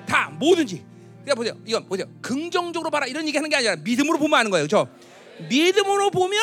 [0.07, 0.85] 다 뭐든지.
[1.23, 1.55] 그러니까 보세요.
[1.65, 2.05] 이건 보세요.
[2.21, 4.67] 긍정적으로 봐라 이런 얘기하는 게 아니라 믿음으로 보면 아는 거예요.
[4.67, 4.87] 그렇죠?
[5.49, 6.39] 믿음으로 보면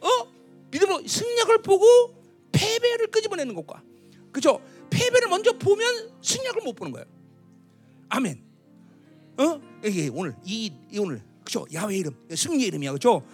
[0.00, 0.08] 어
[0.72, 2.23] 믿음으로 승력을 보고
[2.54, 3.82] 패배를 끄집어내는 것과
[4.32, 4.60] 그렇죠?
[4.90, 7.06] 패배를 먼저 보면 승력을 못 보는 거예요.
[8.08, 8.42] 아멘.
[9.38, 9.60] 어?
[9.84, 11.66] 이게 오늘 이, 이 오늘 그죠?
[11.72, 13.26] 야훼 이름 승리의 이름이야 그죠?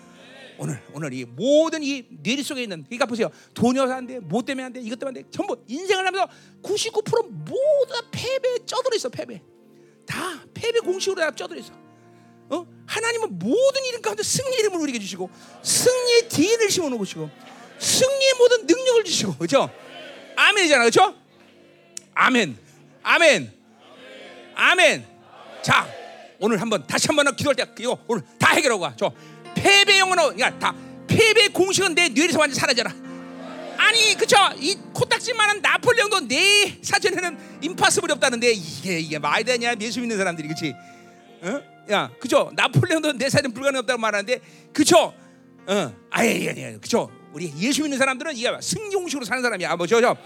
[0.58, 4.64] 오늘 오늘 이 모든 이 뇌리 속에 있는 그러니까 보세요 돈이어서 안 돼, 뭐 때문에
[4.64, 6.28] 안 돼, 이것 때문에 안 돼, 전부 인생을 하면서
[6.62, 9.42] 99% 모두 다 패배에 쪄들어 있어 패배
[10.06, 11.72] 다 패배 공식으로 다 쪄들어 있어.
[12.50, 12.66] 어?
[12.86, 15.30] 하나님은 모든 이름 가운데 승리 이름을 우리에게 주시고
[15.62, 17.30] 승리의 DN을 심어 놓으시고
[17.80, 19.68] 승리의 모든 능력을 주시고 그죠?
[20.36, 21.14] 아멘이잖아 그죠?
[22.14, 22.56] 아멘
[23.02, 23.60] 아멘
[24.60, 25.06] 아멘.
[25.62, 25.88] 자,
[26.38, 28.94] 오늘 한번 다시 한번 기도할 때 이거 오늘 다 해결하고 가.
[28.94, 29.10] 저
[29.54, 30.74] 패배 영혼은 그러니까 다
[31.06, 32.92] 패배 공식은 내 뇌에서 완전 사라져라.
[33.78, 40.18] 아니 그쵸 이 코딱지만한 나폴레옹도 내 사전에는 임파서블이 없다는데 이게 이게 말이 되냐 예수 믿는
[40.18, 40.74] 사람들이 그치
[41.40, 41.62] 어?
[41.90, 44.40] 야 그쵸 나폴레옹도 내 사전 불가능 없다고 말하는데
[44.74, 45.14] 그쵸
[45.66, 50.16] 어 아예 아예 그쵸 우리 예수 믿는 사람들은 이게 승리 공식으로 사는 사람이야 뭐죠 저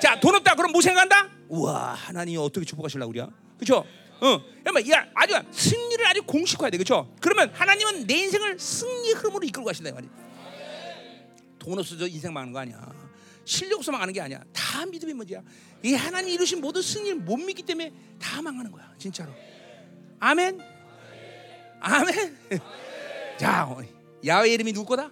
[0.00, 0.54] 자, 돈 없다.
[0.54, 1.28] 그럼 뭐 생각한다?
[1.48, 3.28] 우와, 하나님이 어떻게 축복하실라 우리야?
[3.58, 3.84] 그렇죠?
[4.22, 4.42] 어,
[4.90, 7.14] 야, 아주 승리를 아주 공식화해야 돼, 그렇죠?
[7.20, 10.10] 그러면 하나님은 내 인생을 승리 흐름으로 이끌고 가신다 이 말이야.
[11.58, 12.80] 돈 없어서 인생 망하는 거 아니야.
[13.44, 14.42] 실력 없어 망하는 게 아니야.
[14.54, 15.42] 다 믿음의 문제야.
[15.82, 19.30] 이 하나님이 이루신 모든 승리를 못 믿기 때문에 다 망하는 거야, 진짜로.
[20.18, 20.60] 아멘.
[21.80, 22.38] 아멘.
[23.38, 23.82] 자, 어,
[24.26, 25.10] 야훼 이름이 누구 거다?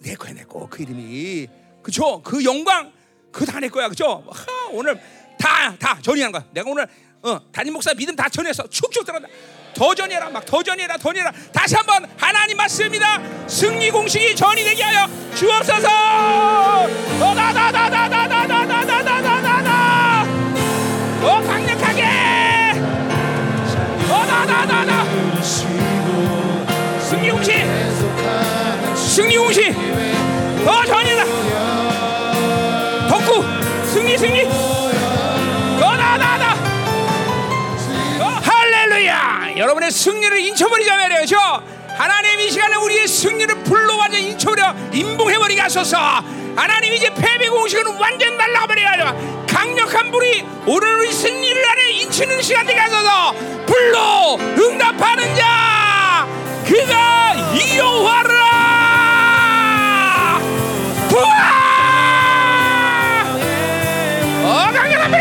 [0.00, 0.66] 내 거야, 내 거.
[0.70, 1.46] 그 이름이.
[1.82, 2.20] 그쵸?
[2.22, 2.90] 그 영광,
[3.30, 3.88] 그거 다내 거야.
[3.88, 4.22] 그쵸?
[4.30, 4.98] 하, 오늘
[5.38, 6.44] 다, 다 전이하는 거야.
[6.52, 6.86] 내가 오늘,
[7.22, 8.66] 어, 담임 목사 믿음 다 전했어.
[8.68, 9.28] 축축 들어간다.
[9.74, 11.30] 더 전해라, 막 더 전해라, 더 전해라.
[11.52, 13.20] 다시 한번 하나님 말씀입니다.
[13.46, 15.88] 승리 공식이 전이 되게 하여 주옵소서.
[15.88, 20.22] 어, 다다다다다다다다다다다다.
[21.22, 22.02] 어, 강력하게.
[24.10, 25.04] 어, 다다다다.
[27.00, 27.52] 승리 공식.
[28.96, 29.89] 승리 공식.
[34.20, 34.44] 승리
[35.78, 36.54] 너나나나.
[38.42, 39.54] 할렐루야.
[39.56, 41.38] 여러분의 승리를 인쳐버리자 말이죠.
[41.96, 46.22] 하나님 이 시간에 우리의 승리를 불로 완전 인쳐버려 인봉해버리게 하소서.
[46.54, 52.78] 하나님 이제 패배 공식은 완전 하소서 강력한 불이 오늘 우리 승리를 안에 인치는 시간 되게
[52.78, 53.32] 하소서.
[53.64, 56.28] 불로 응답하는 자
[56.66, 58.50] 그가 이여호와라.
[61.08, 61.49] 부하
[64.50, 65.19] おかげ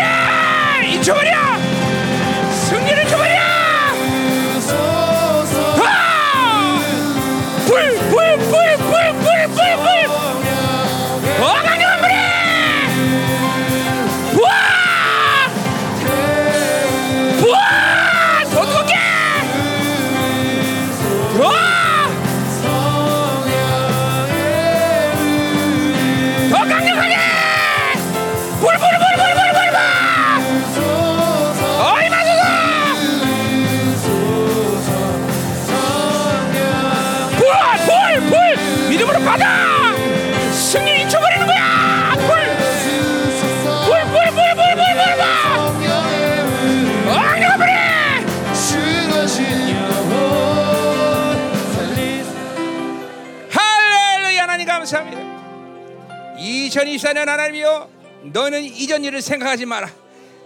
[56.70, 57.90] 2024년 하나님이여
[58.24, 59.90] 너는 이전 일을 생각하지 마라.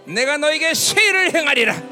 [0.06, 1.82] 내가 너에게 세일을 행하리라.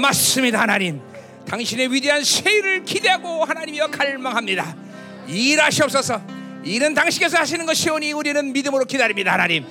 [0.00, 1.00] 맞습니다 하나님.
[1.48, 4.76] 당신의 위대한 세일을 기대하고 하나님이여 갈망합니다.
[5.28, 6.20] 일하시옵소서.
[6.64, 9.64] 일은 당신께서 하시는 것이오니 우리는 믿음으로 기다립니다 하나님.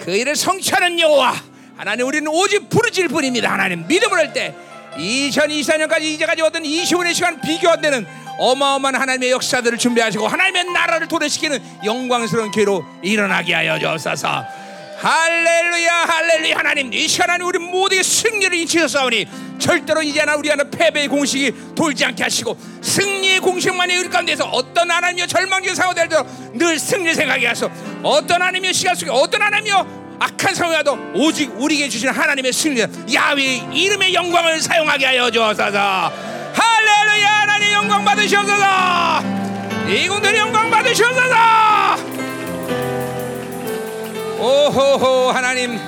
[0.00, 1.34] 그 일을 성취하는 여호와
[1.76, 3.86] 하나님 우리는 오직 부르질 뿐입니다 하나님.
[3.86, 4.54] 믿음을 할 때
[4.96, 8.06] 2024년까지 이제까지 얻은 25년 시간 비교 안 되는
[8.38, 14.44] 어마어마한 하나님의 역사들을 준비하시고 하나님의 나라를 도래시키는 영광스러운 기회로 일어나게 하여 주옵소서.
[14.98, 16.56] 할렐루야 할렐루야.
[16.56, 19.26] 하나님 이 시간 안에 우리 모두의 승리를 인치셨사오니
[19.58, 24.90] 절대로 이제 하나 우리 안에 패배의 공식이 돌지 않게 하시고 승리의 공식만이 우리 가운데서 어떤
[24.90, 27.70] 하나님이여 절망적인 상황 될때도 늘 승리 생각하게 하소.
[28.02, 32.80] 어떤 하나님이여 시간 속에 어떤 하나님이여 악한 상황이라도 오직 우리에게 주신 하나님의 승리
[33.14, 38.64] 야훼 이름의 영광을 사용하게 하여 주옵소서 할렐루야 하나님 영광 받으시옵소서.
[39.88, 41.34] 이공들의 영광 받으시옵소서.
[44.38, 45.78] 오호호 하나님.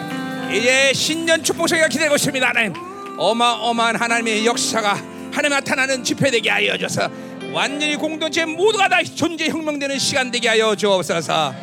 [0.52, 2.72] 이제 신년 축복세가 기다리고 있습니다 하나님.
[3.18, 4.94] 어마어마한 하나님의 역사가
[5.32, 7.10] 하나님 나타나는 집회되게 하여 줘서
[7.52, 11.54] 완전히 공동체 모두가 다 존재 혁명되는 시간 되게 하여 주옵소서.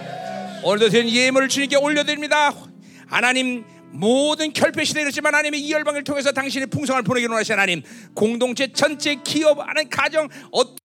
[0.63, 2.53] 오늘도 된 예물을 주님께 올려드립니다.
[3.07, 3.63] 하나님
[3.93, 7.81] 모든 결핍 시대에 있지만 하나님의 이 열방을 통해서 당신의 풍성을 보내기를 원하시 하나님
[8.13, 10.83] 공동체 전체 기업 하나님 가정 어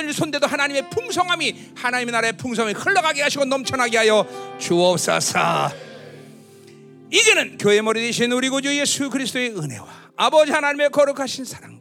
[0.00, 4.26] 어떤 손대도 하나님의 풍성함이 하나님의 나라의 풍성함이 흘러가게 하시고 넘쳐나게 하여
[4.58, 5.38] 주옵소서.
[7.12, 11.79] 이제는 교회 머리 되신 우리 구주 예수 그리스도의 은혜와 아버지 하나님의 거룩하신 사랑과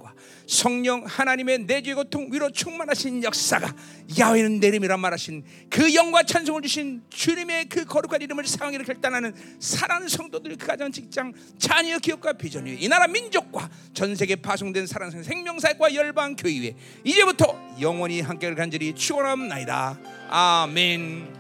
[0.50, 3.72] 성령 하나님의 내주의 고통 위로 충만하신 역사가
[4.20, 10.58] 야훼는 내림이란 말하신 그 영과 찬송을 주신 주님의 그 거룩한 이름을 상하기를 결단하는 사랑하는 성도들
[10.58, 16.36] 그 가정 직장 자녀 기업과 비전이 이 나라 민족과 전 세계 파송된 사랑하는 생명사과 열방
[16.36, 21.39] 교회 이제부터 영원히 함께 간절히 축원합나이다 아멘.